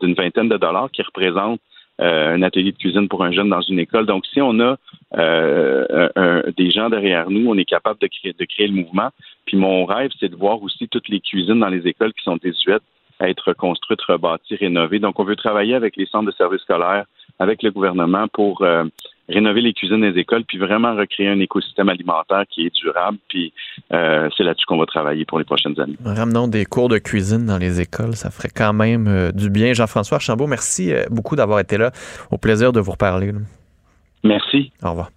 d'une 0.00 0.12
vingtaine 0.12 0.48
de 0.50 0.58
dollars 0.58 0.90
qui 0.90 1.00
représentent 1.00 1.60
euh, 2.02 2.34
un 2.34 2.42
atelier 2.42 2.70
de 2.72 2.76
cuisine 2.76 3.08
pour 3.08 3.24
un 3.24 3.32
jeune 3.32 3.48
dans 3.48 3.62
une 3.62 3.78
école. 3.78 4.04
Donc, 4.04 4.26
si 4.26 4.42
on 4.42 4.60
a 4.60 4.76
des 6.58 6.70
gens 6.70 6.90
derrière 6.90 7.30
nous, 7.30 7.48
on 7.48 7.56
est 7.56 7.64
capable 7.64 7.98
de 8.00 8.08
créer, 8.08 8.34
de 8.38 8.44
créer 8.44 8.66
le 8.66 8.74
mouvement. 8.74 9.08
Puis 9.46 9.56
mon 9.56 9.86
rêve, 9.86 10.10
c'est 10.20 10.28
de 10.28 10.36
voir 10.36 10.62
aussi 10.62 10.86
toutes 10.88 11.08
les 11.08 11.20
cuisines 11.20 11.60
dans 11.60 11.68
les 11.68 11.86
écoles 11.86 12.12
qui 12.12 12.24
sont 12.24 12.36
désuètes 12.36 12.82
être 13.28 13.52
construites, 13.52 14.00
rebâties, 14.02 14.56
rénovées. 14.56 14.98
Donc, 14.98 15.18
on 15.18 15.24
veut 15.24 15.36
travailler 15.36 15.74
avec 15.74 15.96
les 15.96 16.06
centres 16.06 16.26
de 16.26 16.36
services 16.36 16.62
scolaires, 16.62 17.04
avec 17.38 17.62
le 17.62 17.70
gouvernement 17.70 18.26
pour 18.28 18.62
euh, 18.62 18.84
rénover 19.28 19.60
les 19.60 19.72
cuisines 19.72 20.00
des 20.00 20.18
écoles, 20.18 20.44
puis 20.44 20.58
vraiment 20.58 20.94
recréer 20.94 21.28
un 21.28 21.40
écosystème 21.40 21.88
alimentaire 21.88 22.44
qui 22.50 22.66
est 22.66 22.74
durable. 22.74 23.18
Puis 23.28 23.52
euh, 23.92 24.28
c'est 24.36 24.44
là-dessus 24.44 24.66
qu'on 24.66 24.78
va 24.78 24.86
travailler 24.86 25.24
pour 25.24 25.38
les 25.38 25.44
prochaines 25.44 25.78
années. 25.80 25.96
Ramenons 26.04 26.48
des 26.48 26.64
cours 26.64 26.88
de 26.88 26.98
cuisine 26.98 27.46
dans 27.46 27.58
les 27.58 27.80
écoles, 27.80 28.14
ça 28.14 28.30
ferait 28.30 28.50
quand 28.54 28.72
même 28.72 29.06
euh, 29.08 29.32
du 29.32 29.50
bien. 29.50 29.72
Jean-François 29.72 30.16
Archambault, 30.16 30.46
merci 30.46 30.92
beaucoup 31.10 31.36
d'avoir 31.36 31.60
été 31.60 31.78
là. 31.78 31.90
Au 32.30 32.38
plaisir 32.38 32.72
de 32.72 32.80
vous 32.80 32.92
reparler. 32.92 33.32
là. 33.32 33.40
Merci. 34.22 34.72
Au 34.82 34.90
revoir. 34.90 35.10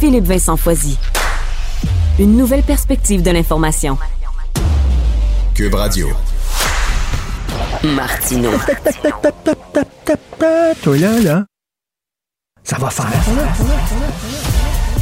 Philippe 0.00 0.24
Vincent 0.24 0.56
Foisy. 0.56 0.96
Une 2.20 2.36
nouvelle 2.36 2.62
perspective 2.62 3.22
de 3.22 3.30
l'information. 3.30 3.96
Cube 5.58 5.74
Radio. 5.74 6.06
Martino. 7.82 8.52
Toi 10.84 10.96
là, 10.98 11.18
là, 11.18 11.44
ça 12.62 12.78
va 12.78 12.88
faire. 12.90 13.10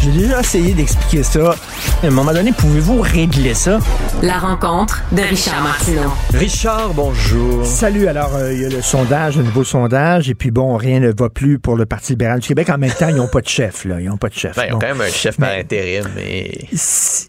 J'ai 0.00 0.12
déjà 0.12 0.40
essayé 0.40 0.72
d'expliquer 0.72 1.22
ça. 1.24 1.54
À 2.02 2.06
un 2.06 2.10
moment 2.10 2.32
donné, 2.32 2.52
pouvez-vous 2.52 3.02
régler 3.02 3.52
ça? 3.52 3.80
La 4.22 4.38
rencontre 4.38 5.02
de 5.12 5.20
Richard 5.20 5.62
Martineau. 5.62 6.10
Richard, 6.32 6.94
bonjour. 6.94 7.66
Salut. 7.66 8.08
Alors, 8.08 8.34
euh, 8.36 8.54
il 8.54 8.62
y 8.62 8.64
a 8.64 8.70
le 8.70 8.80
sondage, 8.80 9.36
le 9.36 9.42
nouveau 9.42 9.62
sondage, 9.62 10.30
et 10.30 10.34
puis 10.34 10.50
bon, 10.50 10.78
rien 10.78 11.00
ne 11.00 11.12
va 11.12 11.28
plus 11.28 11.58
pour 11.58 11.76
le 11.76 11.84
Parti 11.84 12.12
libéral 12.12 12.40
du 12.40 12.48
Québec. 12.48 12.70
En 12.70 12.78
même 12.78 12.92
temps, 12.92 13.08
ils 13.08 13.16
n'ont 13.16 13.28
pas 13.28 13.42
de 13.42 13.48
chef, 13.48 13.84
là. 13.84 14.00
Ils 14.00 14.08
n'ont 14.08 14.16
pas 14.16 14.30
de 14.30 14.34
chef. 14.34 14.56
Ben, 14.56 14.64
ils 14.68 14.72
ont 14.72 14.78
Bon. 14.78 14.86
quand 14.86 14.94
même 14.94 15.02
un 15.02 15.10
chef 15.10 15.36
par 15.36 15.50
intérim, 15.50 16.06
mais. 16.16 16.50
Si, 16.72 17.28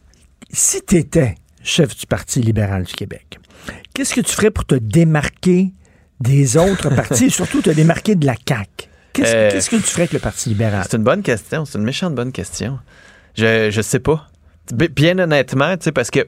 si 0.49 0.81
tu 0.87 0.95
étais 0.95 1.35
chef 1.67 1.95
du 1.95 2.05
Parti 2.05 2.39
libéral 2.41 2.83
du 2.83 2.93
Québec, 2.93 3.39
qu'est-ce 3.93 4.13
que 4.13 4.21
tu 4.21 4.31
ferais 4.31 4.51
pour 4.51 4.65
te 4.65 4.75
démarquer 4.75 5.73
des 6.19 6.57
autres 6.57 6.89
partis 6.89 7.25
et 7.25 7.29
surtout 7.29 7.61
te 7.61 7.69
démarquer 7.69 8.15
de 8.15 8.25
la 8.25 8.35
CAQ? 8.47 8.69
Qu'est-ce 9.13 9.35
Euh, 9.35 9.51
qu'est-ce 9.51 9.69
que 9.69 9.75
tu 9.77 9.81
ferais 9.83 10.03
avec 10.03 10.13
le 10.13 10.19
Parti 10.19 10.49
libéral? 10.49 10.85
C'est 10.89 10.97
une 10.97 11.03
bonne 11.03 11.21
question. 11.23 11.65
C'est 11.65 11.77
une 11.77 11.83
méchante 11.83 12.15
bonne 12.15 12.31
question. 12.31 12.79
Je, 13.35 13.69
je 13.71 13.81
sais 13.81 13.99
pas. 13.99 14.27
Bi- 14.73 14.89
Bien 14.89 15.17
honnêtement, 15.19 15.75
tu 15.77 15.85
sais, 15.85 15.91
parce 15.91 16.11
que 16.11 16.27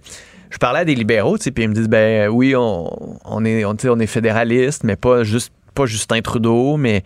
je 0.49 0.57
parlais 0.57 0.79
à 0.79 0.85
des 0.85 0.95
libéraux, 0.95 1.37
tu 1.37 1.45
sais, 1.45 1.51
puis 1.51 1.63
ils 1.65 1.69
me 1.69 1.73
disent, 1.75 1.87
ben 1.89 2.27
oui, 2.29 2.55
on, 2.55 3.19
on 3.25 3.45
est, 3.45 3.63
on, 3.65 3.75
on 3.83 3.99
est 3.99 4.07
fédéraliste, 4.07 4.83
mais 4.83 4.95
pas 4.95 5.23
juste 5.23 5.51
pas 5.73 5.85
Justin 5.85 6.21
Trudeau, 6.21 6.77
mais 6.77 7.03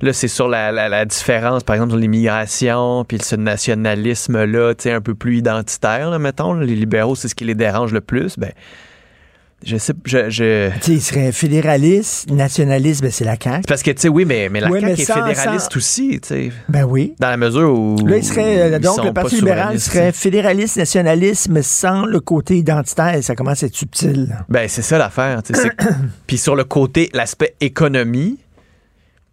là, 0.00 0.12
c'est 0.12 0.28
sur 0.28 0.48
la, 0.48 1.04
différence, 1.04 1.62
par 1.62 1.74
exemple, 1.76 1.92
sur 1.92 1.98
l'immigration, 1.98 3.04
puis 3.04 3.18
ce 3.22 3.36
nationalisme-là, 3.36 4.74
tu 4.74 4.90
un 4.90 5.00
peu 5.00 5.14
plus 5.14 5.38
identitaire, 5.38 6.10
là, 6.10 6.18
mettons. 6.18 6.54
Les 6.54 6.74
libéraux, 6.74 7.14
c'est 7.14 7.28
ce 7.28 7.34
qui 7.34 7.44
les 7.44 7.54
dérange 7.54 7.92
le 7.92 8.00
plus. 8.00 8.38
Ben, 8.38 8.52
je 9.64 9.76
sais, 9.78 9.92
je... 10.04 10.30
je... 10.30 10.70
Tu 10.76 10.80
sais, 10.82 10.92
il 10.92 11.00
serait 11.00 11.32
fédéraliste, 11.32 12.30
nationaliste, 12.30 13.02
ben 13.02 13.10
c'est 13.10 13.24
la 13.24 13.36
CAQ. 13.42 13.62
Parce 13.66 13.82
que, 13.82 13.90
tu 13.90 14.02
sais, 14.02 14.08
oui, 14.08 14.24
mais, 14.24 14.48
mais 14.48 14.60
la 14.60 14.68
CAQ 14.68 14.84
mais 14.84 14.92
est 14.92 14.96
fédéraliste 15.04 15.72
sans- 15.72 15.76
aussi, 15.76 16.20
tu 16.20 16.28
sais. 16.28 16.52
Ben 16.68 16.84
oui. 16.84 17.14
Dans 17.18 17.30
la 17.30 17.36
mesure 17.36 17.72
où. 17.72 17.96
Là, 18.06 18.18
il 18.18 18.24
serait, 18.24 18.74
euh, 18.74 18.78
donc, 18.78 19.04
le 19.04 19.12
Parti 19.12 19.36
libéral 19.36 19.80
serait 19.80 20.12
fédéraliste, 20.12 20.76
nationalisme 20.76 21.62
sans 21.62 22.04
le 22.04 22.20
côté 22.20 22.56
identitaire. 22.58 23.18
Ça 23.22 23.34
commence 23.34 23.62
à 23.62 23.66
être 23.66 23.74
subtil. 23.76 24.36
Ben, 24.48 24.68
c'est 24.68 24.82
ça 24.82 24.98
l'affaire. 24.98 25.42
tu 25.42 25.54
sais, 25.54 25.70
Puis 26.26 26.38
sur 26.38 26.54
le 26.54 26.64
côté, 26.64 27.10
l'aspect 27.14 27.54
économie, 27.60 28.38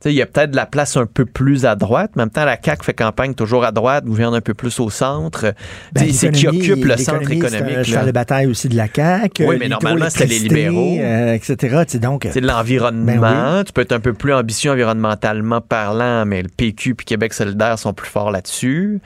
il 0.06 0.14
y 0.16 0.22
a 0.22 0.26
peut-être 0.26 0.52
de 0.52 0.56
la 0.56 0.66
place 0.66 0.98
un 0.98 1.06
peu 1.06 1.26
plus 1.26 1.66
à 1.66 1.76
droite, 1.76 2.12
mais 2.16 2.24
en 2.24 2.26
même 2.26 2.32
temps, 2.32 2.46
la 2.46 2.58
CAQ 2.62 2.84
fait 2.84 2.94
campagne 2.94 3.34
toujours 3.34 3.64
à 3.64 3.72
droite, 3.72 4.06
gouverne 4.06 4.36
un 4.36 4.42
peu 4.42 4.54
plus 4.54 4.80
au 4.80 4.90
centre. 4.90 5.54
Ben, 5.94 6.12
c'est 6.12 6.32
qui 6.32 6.48
occupe 6.48 6.86
le 6.86 6.98
centre 6.98 7.20
l'économie, 7.20 7.50
c'est 7.50 7.58
un 7.58 7.82
économique. 7.82 8.06
de 8.08 8.12
bataille 8.12 8.48
aussi 8.48 8.70
de 8.70 8.76
la 8.76 8.88
CAQ. 8.94 9.46
Oui, 9.46 9.56
euh, 9.56 9.58
mais 9.60 9.70
normalement, 9.70 10.10
c'était 10.10 10.26
les 10.26 10.40
libéraux. 10.40 10.98
euh, 11.00 11.34
etc. 11.34 11.84
Donc, 12.00 12.28
C'est 12.32 12.42
de 12.42 12.48
l'environnement. 12.48 13.16
Ben 13.20 13.64
Tu 13.66 13.74
peux 13.74 13.82
être 13.82 13.92
un 13.92 14.00
peu 14.00 14.14
plus 14.14 14.34
ambitieux 14.34 14.72
environnementalement 14.72 15.62
parlant, 15.62 16.26
mais 16.26 16.42
le 16.42 16.50
PQ 16.50 16.96
puis 16.96 17.06
Québec 17.06 17.34
solidaire 17.34 17.78
sont 17.80 17.94
plus 17.94 18.10
forts 18.10 18.32
là-dessus. 18.32 19.00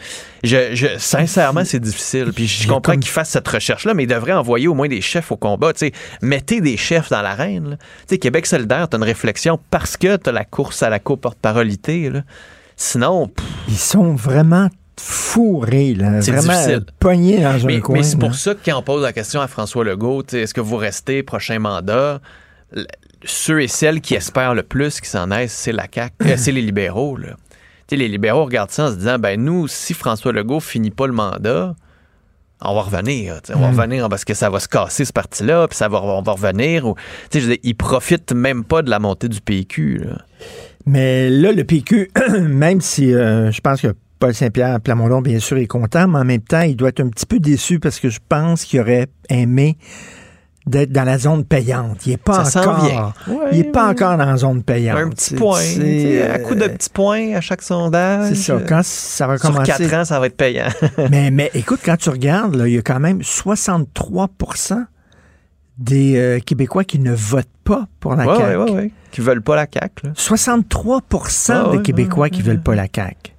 Je, 0.44 0.74
je- 0.74 0.98
sincèrement, 0.98 1.64
c'est 1.66 1.80
difficile. 1.80 2.32
Puis 2.34 2.48
je 2.48 2.68
comprends 2.68 2.94
qu'ils 2.94 3.06
fassent 3.12 3.30
cette 3.32 3.48
recherche-là, 3.48 3.94
mais 3.94 4.04
ils 4.04 4.08
devraient 4.08 4.34
envoyer 4.34 4.68
au 4.68 4.74
moins 4.74 4.88
des 4.88 5.02
chefs 5.02 5.32
au 5.32 5.38
combat. 5.38 5.72
Mettez 6.22 6.62
des 6.62 6.78
chefs 6.78 7.10
dans 7.10 7.22
l'arène. 7.22 7.78
Québec 8.20 8.46
solidaire, 8.46 8.90
tu 8.90 8.96
as 8.96 8.98
une 8.98 9.04
réflexion 9.06 9.60
parce 9.70 9.96
que 9.98 10.18
tu 10.18 10.30
as 10.30 10.34
la 10.34 10.44
course 10.44 10.84
à 10.84 10.87
la 10.90 11.00
coporte-parolité. 11.00 12.12
Sinon, 12.76 13.28
pff, 13.28 13.46
Ils 13.68 13.78
sont 13.78 14.14
vraiment 14.14 14.70
fourrés, 15.00 15.94
là. 15.94 16.22
C'est 16.22 16.32
Vraiment 16.32 16.54
difficile. 16.54 16.86
pognés 17.00 17.40
dans 17.42 17.64
un 17.64 17.68
mais, 17.68 17.80
coin. 17.80 17.98
mais 17.98 18.04
c'est 18.04 18.18
pour 18.18 18.34
ça 18.36 18.56
que 18.56 18.60
quand 18.66 18.78
on 18.78 18.82
pose 18.84 19.04
la 19.04 19.14
question 19.14 19.42
à 19.42 19.48
François 19.48 19.84
Legault, 19.84 20.24
est-ce 20.34 20.54
que 20.54 20.62
vous 20.62 20.78
restez 20.78 21.22
prochain 21.24 21.60
mandat? 21.60 22.20
Ceux 23.24 23.62
et 23.62 23.68
celles 23.68 24.02
qui 24.02 24.16
espèrent 24.16 24.54
le 24.56 24.64
plus 24.64 25.00
qui 25.02 25.10
s'en 25.10 25.32
aissent, 25.32 25.54
c'est 25.54 25.72
la 25.72 25.86
CAQ, 25.94 26.14
euh, 26.24 26.34
c'est 26.38 26.52
les 26.52 26.62
libéraux. 26.62 27.16
Là. 27.18 27.30
Les 27.92 28.08
libéraux 28.08 28.46
regardent 28.46 28.72
ça 28.72 28.86
en 28.88 28.92
se 28.92 28.96
disant, 28.96 29.18
ben 29.18 29.42
nous, 29.42 29.68
si 29.68 29.94
François 29.94 30.34
Legault 30.34 30.60
finit 30.60 30.92
pas 30.92 31.08
le 31.08 31.14
mandat, 31.14 31.74
on 32.62 32.74
va 32.76 32.82
revenir. 32.82 33.40
On 33.56 33.60
va 33.60 33.68
Mm. 33.72 33.76
revenir 33.80 34.10
parce 34.10 34.26
que 34.26 34.34
ça 34.34 34.50
va 34.50 34.60
se 34.60 34.68
casser 34.68 35.06
ce 35.06 35.14
parti-là, 35.14 35.68
puis 35.68 35.78
ça 35.78 35.88
va, 35.88 36.02
on 36.02 36.22
va 36.22 36.32
revenir. 36.34 36.86
Ou, 36.88 36.96
tu 36.96 37.02
sais, 37.32 37.40
je 37.40 37.46
veux 37.46 37.52
dire, 37.54 37.60
ils 37.64 37.76
profitent 37.76 38.34
même 38.34 38.64
pas 38.64 38.82
de 38.82 38.90
la 38.90 39.00
montée 39.00 39.30
du 39.30 39.42
PQ. 39.42 40.00
là. 40.00 40.18
Mais 40.88 41.30
là, 41.30 41.52
le 41.52 41.64
PQ, 41.66 42.12
même 42.40 42.80
si 42.80 43.14
euh, 43.14 43.52
je 43.52 43.60
pense 43.60 43.82
que 43.82 43.94
Paul 44.20 44.34
Saint-Pierre 44.34 44.80
Plamondon, 44.80 45.22
bien 45.22 45.40
sûr, 45.40 45.58
est 45.58 45.68
content, 45.68 46.08
mais 46.08 46.20
en 46.20 46.26
même 46.26 46.42
temps, 46.42 46.62
il 46.62 46.76
doit 46.78 46.90
être 46.90 47.02
un 47.02 47.10
petit 47.10 47.26
peu 47.26 47.40
déçu 47.40 47.80
parce 47.80 48.00
que 48.00 48.10
je 48.10 48.20
pense 48.28 48.64
qu'il 48.64 48.80
aurait 48.80 49.08
aimé 49.30 49.78
d'être 50.66 50.92
dans 50.92 51.04
la 51.04 51.18
zone 51.18 51.44
payante. 51.44 52.06
Il 52.06 52.12
n'est 52.12 52.18
pas 52.18 52.46
Ça 52.46 52.62
encore. 52.62 53.14
Ouais, 53.28 53.36
il 53.52 53.58
n'est 53.58 53.64
pas 53.66 53.90
encore 53.90 54.18
dans 54.18 54.26
la 54.26 54.38
zone 54.38 54.64
payante. 54.64 54.98
Un 54.98 55.10
petit 55.10 55.34
point. 55.36 55.60
sais, 55.60 56.30
à 56.30 56.40
coup 56.40 56.56
de 56.56 56.64
euh, 56.64 56.70
petits 56.70 56.90
points 56.90 57.36
à 57.36 57.42
chaque 57.42 57.62
sondage. 57.62 58.30
C'est 58.30 58.36
ça. 58.36 58.60
Quand 58.68 58.82
ça 58.84 59.28
va 59.28 59.38
Sur 59.38 59.52
commencer. 59.52 59.72
4 59.88 59.94
ans, 59.94 60.06
ça 60.06 60.20
va 60.20 60.28
être 60.28 60.38
payant. 60.38 60.68
mais, 61.12 61.32
mais 61.32 61.52
écoute, 61.54 61.82
quand 61.84 61.98
tu 61.98 62.10
regardes, 62.10 62.56
là, 62.56 62.68
il 62.68 62.74
y 62.74 62.78
a 62.78 62.82
quand 62.82 63.00
même 63.00 63.22
63 63.24 64.30
des 65.78 66.18
euh, 66.18 66.40
Québécois 66.40 66.84
qui 66.84 67.00
ne 67.00 67.14
votent 67.14 67.48
pas 67.64 67.88
pour 68.00 68.16
la 68.16 68.26
Ouais, 68.26 68.38
CAQ. 68.38 68.58
ouais, 68.58 68.64
ouais, 68.64 68.72
ouais. 68.72 68.92
Qui 69.12 69.22
veulent 69.22 69.42
pas 69.42 69.56
la 69.56 69.68
CAQ. 69.72 70.08
là. 70.08 70.12
63 70.16 71.02
Ah, 71.50 71.70
des 71.72 71.82
Québécois 71.82 72.30
qui 72.30 72.42
veulent 72.42 72.62
pas 72.62 72.76
la 72.76 72.88
CAQ. 72.94 73.34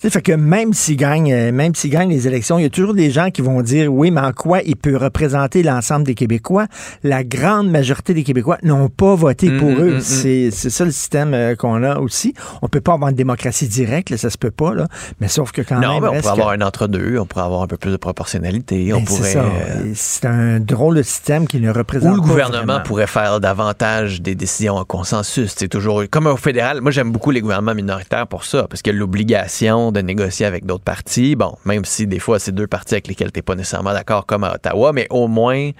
Tu 0.00 0.06
sais, 0.06 0.10
fait 0.14 0.22
que 0.22 0.32
même 0.32 0.72
s'ils 0.72 0.96
gagnent, 0.96 1.30
euh, 1.30 1.52
même 1.52 1.74
s'ils 1.74 1.90
gagnent 1.90 2.08
les 2.08 2.26
élections, 2.26 2.58
il 2.58 2.62
y 2.62 2.64
a 2.64 2.70
toujours 2.70 2.94
des 2.94 3.10
gens 3.10 3.30
qui 3.30 3.42
vont 3.42 3.60
dire 3.60 3.92
oui, 3.92 4.10
mais 4.10 4.22
en 4.22 4.32
quoi 4.32 4.62
il 4.62 4.74
peut 4.74 4.96
représenter 4.96 5.62
l'ensemble 5.62 6.04
des 6.06 6.14
Québécois? 6.14 6.68
La 7.02 7.22
grande 7.22 7.70
majorité 7.70 8.14
des 8.14 8.22
Québécois 8.22 8.56
n'ont 8.62 8.88
pas 8.88 9.14
voté 9.14 9.50
Mm, 9.50 9.58
pour 9.58 9.68
mm, 9.68 9.78
eux. 9.78 9.92
mm, 9.92 9.96
mm. 9.96 10.00
C'est 10.00 10.50
c'est 10.52 10.70
ça 10.70 10.86
le 10.86 10.90
système 10.90 11.34
euh, 11.34 11.54
qu'on 11.54 11.82
a 11.82 11.98
aussi. 11.98 12.32
On 12.62 12.68
peut 12.68 12.80
pas 12.80 12.94
avoir 12.94 13.10
une 13.10 13.16
démocratie 13.16 13.68
directe, 13.68 14.08
là, 14.08 14.16
ça 14.16 14.30
se 14.30 14.38
peut 14.38 14.50
pas, 14.50 14.72
là. 14.72 14.86
Mais 15.20 15.28
sauf 15.28 15.52
que 15.52 15.60
quand 15.60 15.78
non, 15.78 16.00
même. 16.00 16.02
mais 16.02 16.08
on 16.08 16.12
reste 16.12 16.22
pourrait 16.22 16.34
que- 16.36 16.40
avoir 16.40 16.54
un 16.54 16.60
entre-deux, 16.66 17.18
on 17.18 17.26
pourrait 17.26 17.44
avoir 17.44 17.60
un 17.60 17.66
peu 17.66 17.76
plus 17.76 17.90
de 17.92 17.98
proportionnalité. 17.98 18.94
on 18.94 19.00
Ben, 19.00 19.04
c'est 19.06 19.16
pourrait. 19.34 19.36
euh, 19.36 19.92
C'est 19.94 20.24
un 20.24 20.60
drôle 20.60 20.96
de 20.96 21.02
système 21.02 21.46
qui 21.46 21.60
ne 21.60 21.70
représente 21.70 22.12
Ou 22.12 22.16
le 22.16 22.22
pas 22.22 22.26
gouvernement 22.28 22.64
vraiment. 22.64 22.82
pourrait 22.84 23.06
faire 23.06 23.38
davantage 23.38 24.22
des 24.22 24.34
décisions 24.34 24.76
en 24.76 24.84
consensus. 24.86 25.52
C'est 25.54 25.68
toujours 25.68 26.02
comme 26.10 26.26
au 26.26 26.38
fédéral. 26.38 26.80
Moi, 26.80 26.90
j'aime 26.90 27.12
beaucoup 27.12 27.32
les 27.32 27.42
gouvernements 27.42 27.74
minoritaires 27.74 28.26
pour 28.26 28.46
ça, 28.46 28.66
parce 28.66 28.80
qu'il 28.80 28.94
y 28.94 28.96
a 28.96 28.98
l'obligation 28.98 29.89
de 29.92 30.00
négocier 30.00 30.46
avec 30.46 30.64
d'autres 30.66 30.84
partis. 30.84 31.36
Bon, 31.36 31.56
même 31.64 31.84
si 31.84 32.06
des 32.06 32.18
fois 32.18 32.38
c'est 32.38 32.52
deux 32.52 32.66
partis 32.66 32.94
avec 32.94 33.08
lesquels 33.08 33.32
t'es 33.32 33.42
pas 33.42 33.54
nécessairement 33.54 33.92
d'accord, 33.92 34.26
comme 34.26 34.44
à 34.44 34.54
Ottawa, 34.54 34.92
mais 34.92 35.06
au 35.10 35.28
moins 35.28 35.70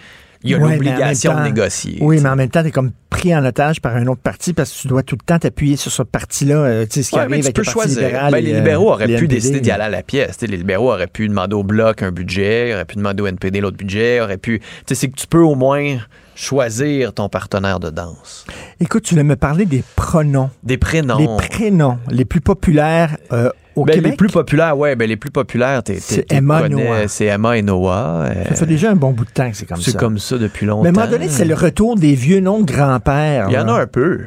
il 0.42 0.50
y 0.52 0.54
a 0.54 0.58
Ouais, 0.58 0.72
l'obligation 0.72 1.34
de 1.38 1.42
négocier. 1.42 1.98
Oui, 2.00 2.18
mais 2.22 2.28
en 2.30 2.34
même 2.36 2.48
temps, 2.48 2.62
tu 2.62 2.68
es 2.68 2.70
comme 2.70 2.92
pris 3.10 3.36
en 3.36 3.44
otage 3.44 3.82
par 3.82 3.94
un 3.96 4.06
autre 4.06 4.22
parti 4.22 4.54
parce 4.54 4.72
que 4.72 4.78
tu 4.80 4.88
dois 4.88 5.02
tout 5.02 5.14
le 5.20 5.26
temps 5.26 5.38
t'appuyer 5.38 5.76
sur 5.76 5.92
ce 5.92 6.02
parti-là. 6.02 6.54
euh, 6.54 6.86
tu 6.86 6.92
sais, 6.94 7.02
ce 7.02 7.10
qui 7.10 7.16
Ouais, 7.16 7.26
mais 7.28 7.32
arrive 7.34 7.44
tu 7.44 7.46
avec 7.48 7.56
peux 7.56 7.60
le 7.60 7.64
Parti 7.66 7.72
choisir. 7.90 8.06
libéral. 8.06 8.32
Ben, 8.32 8.38
et, 8.38 8.42
les 8.42 8.52
euh, 8.54 8.56
libéraux 8.60 8.90
auraient 8.90 9.06
les 9.06 9.16
pu 9.16 9.24
NPD. 9.24 9.34
décider 9.34 9.60
d'y 9.60 9.70
aller 9.70 9.84
à 9.84 9.88
la 9.90 10.02
pièce. 10.02 10.38
Tu 10.38 10.46
les 10.46 10.56
libéraux 10.56 10.92
auraient 10.92 11.08
pu 11.08 11.28
demander 11.28 11.54
au 11.56 11.62
bloc 11.62 12.02
un 12.02 12.10
budget, 12.10 12.72
auraient 12.72 12.86
pu 12.86 12.96
demander 12.96 13.22
au 13.22 13.26
NPD 13.26 13.60
l'autre 13.60 13.76
budget, 13.76 14.22
auraient 14.22 14.38
pu. 14.38 14.60
Tu 14.60 14.66
sais, 14.86 14.94
c'est 14.94 15.08
que 15.08 15.16
tu 15.16 15.26
peux 15.26 15.42
au 15.42 15.56
moins 15.56 15.98
choisir 16.34 17.12
ton 17.12 17.28
partenaire 17.28 17.78
de 17.80 17.90
danse. 17.90 18.46
Écoute, 18.80 19.02
tu 19.04 19.10
voulais 19.14 19.24
me 19.24 19.36
parler 19.36 19.66
des 19.66 19.84
pronoms. 19.94 20.48
Des 20.62 20.78
prénoms. 20.78 21.18
Les 21.18 21.48
prénoms 21.48 21.98
les 22.10 22.24
plus 22.24 22.40
populaires 22.40 23.18
euh, 23.32 23.50
au 23.76 23.84
Ben, 23.84 23.94
Québec? 23.94 24.10
les 24.12 24.16
plus 24.16 24.28
populaires, 24.28 24.76
ouais, 24.76 24.96
ben 24.96 25.08
les 25.08 25.16
plus 25.16 25.30
populaires, 25.30 25.82
t'es, 25.82 25.98
C'est 26.00 26.30
Emma 26.32 26.62
connais, 26.62 26.84
Noah. 26.84 27.08
C'est 27.08 27.26
Emma 27.26 27.56
et 27.56 27.62
Noah. 27.62 28.26
euh, 28.30 28.44
Ça 28.50 28.54
fait 28.56 28.66
déjà 28.66 28.90
un 28.90 28.96
bon 28.96 29.12
bout 29.12 29.24
de 29.24 29.30
temps 29.30 29.50
que 29.50 29.56
c'est 29.56 29.66
comme 29.66 29.80
c'est 29.80 29.92
ça. 29.92 29.98
comme 29.98 30.18
ça 30.18 30.38
depuis 30.38 30.66
longtemps. 30.66 30.82
Mais 30.82 30.88
à 30.88 30.90
un 30.90 31.06
moment 31.06 31.10
donné, 31.18 31.28
c'est 31.28 31.44
le 31.44 31.54
retour 31.54 31.96
des 31.96 32.14
vieux 32.14 32.40
noms 32.40 32.60
de 32.60 32.70
grand-père. 32.70 33.46
Il 33.48 33.54
y 33.54 33.58
en 33.58 33.68
a 33.68 33.72
un 33.80 33.86
peu. 33.86 34.20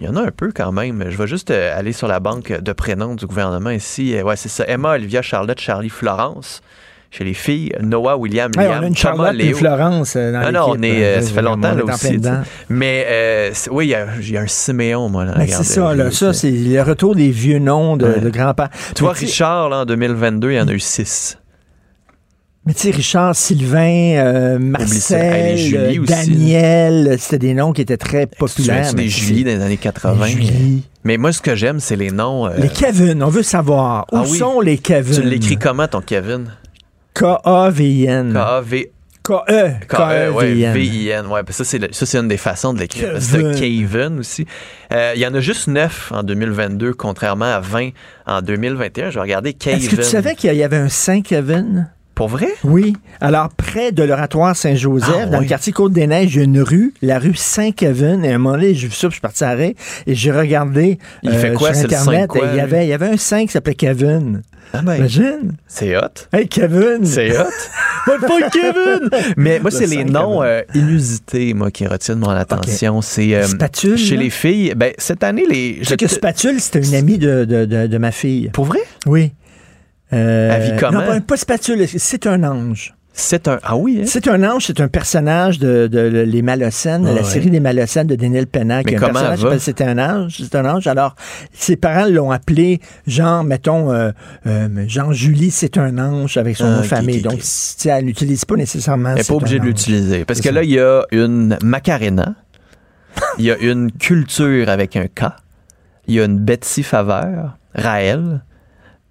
Il 0.00 0.06
y 0.06 0.08
en 0.10 0.16
a 0.16 0.22
un 0.22 0.30
peu 0.30 0.52
quand 0.54 0.72
même. 0.72 1.06
Je 1.08 1.16
vais 1.16 1.26
juste 1.26 1.50
euh, 1.50 1.78
aller 1.78 1.92
sur 1.92 2.06
la 2.06 2.20
banque 2.20 2.52
de 2.52 2.72
prénoms 2.72 3.14
du 3.14 3.26
gouvernement 3.26 3.70
ici. 3.70 4.14
Ouais, 4.22 4.36
c'est 4.36 4.50
ça. 4.50 4.64
Emma, 4.68 4.90
Olivia, 4.94 5.22
Charlotte, 5.22 5.58
Charlie, 5.60 5.88
Florence. 5.88 6.60
Chez 7.10 7.24
les 7.24 7.34
filles, 7.34 7.72
Noah, 7.80 8.16
William, 8.16 8.50
Hey, 8.58 8.66
Liam, 8.66 8.78
on 8.80 8.82
a 8.82 8.86
une 8.88 8.94
Thomas, 8.94 9.16
Charlotte 9.16 9.34
et 9.34 9.42
une 9.42 9.46
Léo. 9.48 9.56
Florence 9.58 10.14
euh, 10.16 10.32
dans 10.32 10.40
Non, 10.52 10.52
non, 10.52 10.66
on 10.76 10.82
est, 10.82 11.02
euh, 11.04 11.18
euh, 11.18 11.20
ça 11.22 11.32
fait 11.32 11.42
longtemps 11.42 11.74
là 11.74 11.84
aussi. 11.84 12.20
Mais 12.68 13.06
euh, 13.08 13.50
oui, 13.70 13.86
il 13.86 13.90
y, 13.90 13.94
a- 13.94 14.06
il 14.20 14.30
y 14.32 14.36
a 14.36 14.40
un 14.42 14.46
Siméon, 14.46 15.08
moi. 15.08 15.24
Dans 15.24 15.32
la 15.32 15.38
Ben, 15.38 15.48
c'est 15.48 15.64
ça, 15.64 15.94
là, 15.94 16.10
ça, 16.10 16.32
c'est 16.32 16.50
le 16.50 16.82
retour 16.82 17.14
des 17.14 17.30
vieux 17.30 17.58
noms 17.60 17.96
de, 17.96 18.06
Ouais. 18.06 18.20
de 18.20 18.28
grand-père. 18.28 18.68
Tu 18.94 19.02
vois, 19.04 19.12
Richard, 19.12 19.68
là, 19.70 19.78
en 19.78 19.84
2022, 19.86 20.50
il 20.50 20.56
y 20.56 20.60
en 20.60 20.68
a 20.68 20.72
eu 20.72 20.80
six. 20.80 21.38
Mais 22.66 22.74
tu 22.74 22.80
sais, 22.80 22.90
Richard, 22.90 23.36
Sylvain, 23.36 24.16
euh, 24.16 24.58
Marcel, 24.58 25.56
Julie 25.56 26.00
Daniel, 26.00 27.16
c'était 27.20 27.38
des 27.38 27.54
noms 27.54 27.72
qui 27.72 27.82
étaient 27.82 27.96
très 27.96 28.26
populaires. 28.26 28.92
des 28.92 29.02
mais 29.04 29.08
Julie 29.08 29.44
dans 29.44 29.52
les 29.52 29.62
années 29.62 29.76
80. 29.76 30.26
Les 30.26 30.32
Julie. 30.32 30.82
Mais 31.04 31.16
moi, 31.16 31.30
ce 31.30 31.40
que 31.40 31.54
j'aime, 31.54 31.78
c'est 31.78 31.94
les 31.94 32.10
noms. 32.10 32.46
euh, 32.48 32.50
Les 32.58 32.68
Kevin, 32.68 33.22
on 33.22 33.28
veut 33.28 33.44
savoir. 33.44 34.06
Où 34.10 34.16
Ah 34.16 34.24
oui. 34.28 34.36
sont 34.38 34.60
les 34.60 34.78
Kevin? 34.78 35.14
Tu 35.14 35.22
l'écris 35.22 35.56
comment, 35.56 35.86
ton 35.86 36.00
Kevin? 36.00 36.46
K-A-V-I-N. 37.16 38.32
K-A-V. 38.32 38.90
K-E. 39.22 39.70
K-E-V-I-N. 39.88 40.72
V-I-N. 40.72 41.26
Ouais, 41.26 41.40
ça, 41.50 41.64
c'est 41.64 41.78
le- 41.78 41.88
ça, 41.92 42.06
c'est 42.06 42.18
une 42.18 42.28
des 42.28 42.36
façons 42.36 42.72
de 42.72 42.78
l'écrire. 42.78 43.10
C'est 43.18 43.58
Kevin 43.58 44.20
aussi. 44.20 44.46
Euh, 44.92 45.12
Il 45.16 45.20
y 45.20 45.26
en 45.26 45.34
a 45.34 45.40
juste 45.40 45.66
9 45.66 46.12
en 46.14 46.22
2022, 46.22 46.92
contrairement 46.94 47.46
à 47.46 47.58
20 47.60 47.90
en 48.26 48.40
2021. 48.42 49.10
Je 49.10 49.14
vais 49.16 49.20
regarder 49.20 49.52
Kevin. 49.54 49.78
Est-ce 49.80 49.90
que 49.90 49.96
tu 49.96 50.02
savais 50.04 50.34
qu'il 50.36 50.54
y 50.54 50.62
avait 50.62 50.76
un 50.76 50.88
Saint-Kevin? 50.88 51.90
Pour 52.16 52.26
vrai? 52.28 52.48
Oui. 52.64 52.96
Alors, 53.20 53.50
près 53.50 53.92
de 53.92 54.02
l'oratoire 54.02 54.56
Saint-Joseph, 54.56 55.08
Ah, 55.22 55.26
dans 55.26 55.38
oui. 55.38 55.44
le 55.44 55.48
quartier 55.48 55.72
Côte-des-Neiges, 55.72 56.34
il 56.34 56.38
y 56.38 56.40
a 56.40 56.44
une 56.44 56.60
rue, 56.62 56.94
la 57.02 57.18
rue 57.20 57.34
Saint-Kevin. 57.34 58.24
Et 58.24 58.32
à 58.32 58.34
un 58.34 58.38
moment 58.38 58.56
donné, 58.56 58.74
j'ai 58.74 58.88
vu 58.88 58.92
ça, 58.94 59.06
puis 59.06 59.10
je 59.10 59.14
suis 59.16 59.20
parti 59.20 59.44
à 59.44 59.50
l'arrêt, 59.50 59.76
et 60.06 60.14
j'ai 60.14 60.32
regardé 60.32 60.98
Il 61.22 61.30
fait 61.32 61.52
quoi, 61.52 61.72
sur 61.74 61.84
Internet. 61.84 62.28
Quoi, 62.28 62.48
il, 62.50 62.56
y 62.56 62.60
avait, 62.60 62.86
il 62.86 62.88
y 62.88 62.92
avait 62.94 63.08
un 63.10 63.16
Saint 63.18 63.44
qui 63.46 63.52
s'appelait 63.52 63.74
Kevin. 63.74 64.42
Ah 64.72 64.80
ben, 64.82 64.96
Imagine. 64.96 65.52
c'est 65.68 65.96
hot. 65.96 66.00
Hey, 66.32 66.48
Kevin! 66.48 67.04
C'est 67.04 67.30
hot. 67.38 67.44
The 68.06 68.20
fuck, 68.26 68.50
Kevin? 68.50 69.10
Mais 69.36 69.60
moi, 69.60 69.70
Le 69.70 69.76
c'est 69.76 69.86
les 69.86 70.04
noms 70.04 70.42
euh, 70.42 70.62
inusités, 70.74 71.54
moi, 71.54 71.70
qui 71.70 71.86
retiennent 71.86 72.18
mon 72.18 72.30
attention. 72.30 73.00
C'est 73.02 73.34
euh, 73.34 73.44
Spatule, 73.44 73.96
Chez 73.98 74.16
là? 74.16 74.22
les 74.22 74.30
filles, 74.30 74.72
ben, 74.76 74.92
cette 74.98 75.22
année, 75.22 75.44
les. 75.48 75.76
Tu 75.80 75.84
sais 75.84 75.96
que 75.96 76.08
Spatule, 76.08 76.60
c'était 76.60 76.80
une 76.80 76.94
amie 76.94 77.18
de, 77.18 77.44
de, 77.44 77.64
de, 77.64 77.86
de 77.86 77.98
ma 77.98 78.10
fille. 78.10 78.48
Pour 78.52 78.64
vrai? 78.64 78.80
Oui. 79.06 79.32
Euh, 80.12 80.76
comment? 80.78 81.00
Non, 81.00 81.06
pas, 81.06 81.20
pas 81.20 81.36
Spatule, 81.36 81.86
c'est 81.88 82.26
un 82.26 82.44
ange. 82.44 82.94
C'est 83.18 83.48
un. 83.48 83.58
Ah 83.62 83.76
oui, 83.76 84.00
hein? 84.02 84.04
C'est 84.06 84.28
un 84.28 84.44
ange, 84.44 84.66
c'est 84.66 84.78
un 84.78 84.88
personnage 84.88 85.58
de, 85.58 85.86
de, 85.86 86.10
de 86.10 86.20
Les 86.20 86.42
Malocènes, 86.42 87.06
la 87.06 87.14
ouais. 87.14 87.24
série 87.24 87.50
des 87.50 87.60
Malocènes 87.60 88.06
de 88.06 88.14
Daniel 88.14 88.46
Pennac. 88.46 88.84
Mais 88.84 88.92
Il 88.92 89.00
y 89.00 89.02
a 89.02 89.08
un 89.08 89.10
personnage 89.10 89.38
qui 89.38 89.82
un 89.82 89.98
ange, 89.98 90.36
c'est 90.38 90.54
un 90.54 90.66
ange. 90.66 90.86
Alors, 90.86 91.16
ses 91.50 91.76
parents 91.76 92.04
l'ont 92.10 92.30
appelé, 92.30 92.78
genre, 93.06 93.42
mettons, 93.42 93.90
euh, 93.90 94.10
euh, 94.46 94.68
Jean-Julie, 94.86 95.50
c'est 95.50 95.78
un 95.78 95.96
ange 95.96 96.36
avec 96.36 96.58
son 96.58 96.66
Ah, 96.66 96.68
nom 96.68 96.76
de 96.76 96.82
ok, 96.82 96.88
famille. 96.88 97.22
Donc, 97.22 97.40
elle 97.86 98.04
n'utilise 98.04 98.44
pas 98.44 98.56
nécessairement. 98.56 99.12
Elle 99.12 99.16
n'est 99.16 99.24
pas 99.24 99.34
obligée 99.34 99.60
de 99.60 99.64
l'utiliser. 99.64 100.26
Parce 100.26 100.40
que 100.40 100.48
ça. 100.50 100.52
là, 100.52 100.62
il 100.62 100.70
y 100.72 100.78
a 100.78 101.04
une 101.10 101.56
Macarena, 101.64 102.34
il 103.38 103.46
y 103.46 103.50
a 103.50 103.56
une 103.56 103.92
culture 103.92 104.68
avec 104.68 104.94
un 104.94 105.06
K, 105.06 105.32
il 106.06 106.16
y 106.16 106.20
a 106.20 106.24
une 106.26 106.38
Betsy 106.38 106.82
Faveur, 106.82 107.56
Raël, 107.74 108.42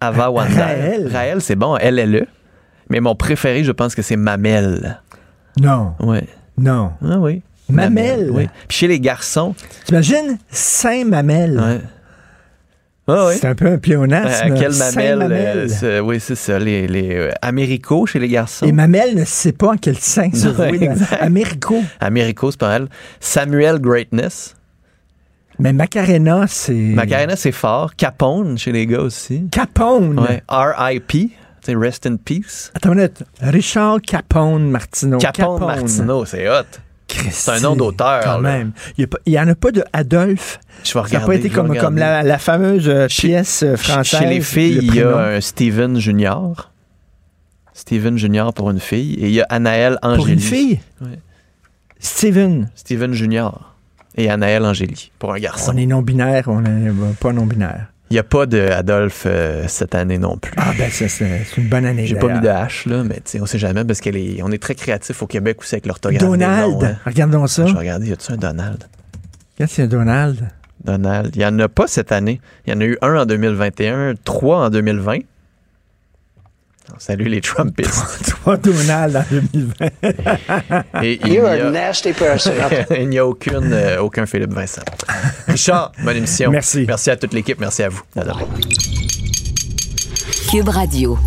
Ava 0.02 0.30
Wanda. 0.30 0.66
Raël? 0.66 1.10
Raël, 1.12 1.42
c'est 1.42 1.56
bon, 1.56 1.76
LLE. 1.78 2.28
Mais 2.90 3.00
mon 3.00 3.16
préféré, 3.16 3.64
je 3.64 3.72
pense 3.72 3.96
que 3.96 4.02
c'est 4.02 4.16
Mamel. 4.18 5.00
Non, 5.60 5.94
Ouais. 6.02 6.28
non. 6.58 6.92
Ah 7.04 7.18
oui. 7.20 7.42
Mamel? 7.70 8.30
Oui. 8.32 8.48
Puis 8.68 8.78
chez 8.78 8.88
les 8.88 9.00
garçons, 9.00 9.56
T'imagines 9.86 10.38
Saint-Mamel? 10.52 11.60
ouais. 11.60 11.82
Ah 13.08 13.28
oui. 13.28 13.34
C'est 13.40 13.48
un 13.48 13.54
peu 13.56 13.68
un 13.68 13.78
pléonasme. 13.78 14.52
Euh, 14.52 14.56
quel 14.58 14.72
mamel? 14.72 14.94
Saint-Mamel. 14.94 15.32
euh, 15.32 15.68
c'est- 15.68 16.00
oui, 16.00 16.20
c'est 16.20 16.34
ça. 16.36 16.58
Les, 16.58 16.88
les 16.88 17.16
euh, 17.16 17.32
Américo 17.42 18.06
chez 18.08 18.18
les 18.20 18.28
garçons. 18.28 18.66
Et 18.66 18.72
Mamel 18.72 19.16
ne 19.16 19.24
sait 19.26 19.52
pas 19.52 19.74
en 19.74 19.78
quel 19.78 19.98
sein 19.98 20.32
se 20.34 20.48
exact. 20.74 21.22
Américo. 21.22 21.76
Américo, 22.00 22.50
c'est 22.50 22.60
pas 22.60 22.70
mal. 22.70 22.88
Samuel 23.20 23.78
Greatness. 23.80 24.56
Mais 25.60 25.74
Macarena, 25.74 26.46
c'est. 26.48 26.74
Macarena, 26.74 27.36
c'est 27.36 27.52
fort. 27.52 27.96
Capone 27.96 28.58
chez 28.58 28.72
les 28.72 28.86
gars 28.86 29.02
aussi. 29.02 29.48
Capone? 29.52 30.20
Ouais. 30.20 30.44
R.I.P. 30.50 31.30
Rest 31.68 32.06
in 32.06 32.18
Peace. 32.18 32.72
Attends 32.76 32.92
une 32.92 32.98
minute. 33.00 33.24
Richard 33.42 34.00
Capone 34.02 34.70
Martineau. 34.70 35.18
Capone, 35.18 35.66
Martineau, 35.66 36.24
c'est 36.26 36.48
hot. 36.48 36.64
C'est 37.32 37.52
un 37.52 37.60
nom 37.60 37.76
d'auteur. 37.76 38.22
Quand 38.24 38.40
là. 38.40 38.58
même. 38.58 38.72
Il 38.98 39.08
n'y 39.28 39.40
en 39.40 39.48
a 39.48 39.56
pas 39.56 39.72
de 39.72 39.84
Adolphe. 39.94 40.60
Je 40.84 40.90
vais 40.90 40.94
Ça 40.94 41.00
n'a 41.00 41.04
regarder. 41.06 41.26
pas 41.28 41.36
été 41.36 41.50
comme, 41.50 41.70
regarder. 41.70 41.86
comme 41.88 41.98
la, 41.98 42.22
la 42.24 42.38
fameuse 42.38 42.88
euh, 42.88 43.08
pièce 43.08 43.64
euh, 43.64 43.78
française. 43.78 44.20
Chez 44.20 44.26
les 44.28 44.42
filles, 44.42 44.76
le 44.76 44.82
il 44.84 44.96
y 44.96 45.02
a 45.02 45.18
un 45.18 45.42
Steven 45.42 45.98
Junior. 46.00 46.72
Steven 47.74 48.18
Junior 48.18 48.54
pour 48.54 48.70
une 48.70 48.80
fille. 48.80 49.14
Et 49.16 49.28
il 49.28 49.34
y 49.34 49.42
a 49.42 49.46
Anaël 49.50 49.98
Angéli. 50.02 50.18
Pour 50.18 50.28
une 50.28 50.40
fille? 50.40 50.80
Ouais. 51.02 51.20
Steven. 52.00 52.70
Steven 52.76 53.14
Junior. 53.14 53.75
Et 54.16 54.30
Anaël 54.30 54.64
Angéli 54.64 55.12
pour 55.20 55.34
un 55.34 55.40
garçon. 55.40 55.72
On 55.74 55.78
est 55.78 55.86
non-binaire, 55.86 56.48
on 56.48 56.62
n'est 56.62 56.92
pas 57.20 57.34
non-binaire. 57.34 57.88
Il 58.12 58.14
n'y 58.14 58.20
a 58.20 58.24
pas 58.24 58.46
de 58.46 58.60
Adolphe 58.60 59.24
euh, 59.26 59.66
cette 59.68 59.96
année 59.96 60.20
non 60.20 60.38
plus. 60.38 60.54
Ah 60.58 60.74
ben 60.78 60.90
c'est 60.92 61.08
une 61.58 61.68
bonne 61.68 61.86
année. 61.86 62.06
J'ai 62.06 62.16
pas 62.16 62.28
mis 62.28 62.40
de. 62.40 62.48
H, 62.48 62.88
là, 62.88 63.04
mais 63.04 63.16
tu 63.16 63.22
sais, 63.26 63.42
on 63.42 63.48
sait 63.48 63.58
jamais 63.58 63.84
parce 63.84 64.00
qu'on 64.00 64.12
est, 64.12 64.42
on 64.44 64.52
est 64.52 64.62
très 64.62 64.76
créatif 64.76 65.24
au 65.24 65.28
Québec 65.28 65.58
aussi 65.60 65.74
avec 65.74 65.88
l'orthographe. 65.88 66.22
Donald, 66.22 66.72
noms, 66.72 66.84
hein. 66.84 66.98
regardons 67.04 67.48
ça. 67.48 67.66
Je 67.66 67.74
vais 67.74 67.80
regarder, 67.80 68.10
y 68.10 68.14
a-tu 68.14 68.32
un 68.32 68.38
Donald? 68.38 68.84
Qu'est-ce 69.58 69.70
que 69.70 69.76
c'est 69.76 69.88
Donald? 69.88 70.48
Donald. 70.84 71.32
Il 71.36 71.40
n'y 71.40 71.46
en 71.46 71.58
a 71.58 71.68
pas 71.68 71.88
cette 71.88 72.12
année. 72.12 72.40
Il 72.68 72.74
y 72.74 72.78
en 72.78 72.82
a 72.82 72.86
eu 72.86 72.98
un 73.02 73.22
en 73.22 73.26
2021, 73.26 74.14
trois 74.24 74.66
en 74.66 74.70
2020. 74.70 75.20
On 76.94 77.00
salue 77.00 77.28
les 77.28 77.42
Trumpistes. 77.42 78.24
Trois 78.28 78.58
Donald 78.58 79.16
en 79.18 79.24
2020. 79.32 79.86
Et 81.04 81.20
il 81.26 81.34
You're 81.34 81.54
n'y 81.54 81.62
a 81.62 81.68
a- 81.68 81.72
nasty 81.72 82.14
person. 82.14 82.54
il 82.98 83.10
n'y 83.10 83.18
a 83.18 83.26
aucune, 83.26 83.74
euh, 83.74 84.00
aucun 84.02 84.26
Philippe 84.26 84.54
Vincent. 84.54 84.82
Richard, 85.48 85.92
bonne 86.04 86.18
émission. 86.18 86.52
Merci. 86.52 86.86
Merci 86.88 87.10
à 87.12 87.16
toute 87.18 87.34
l'équipe. 87.34 87.60
Merci 87.60 87.84
à 87.84 87.90
vous. 87.90 88.02
À. 88.16 88.24
Cube 90.52 90.70
Radio. 90.70 91.18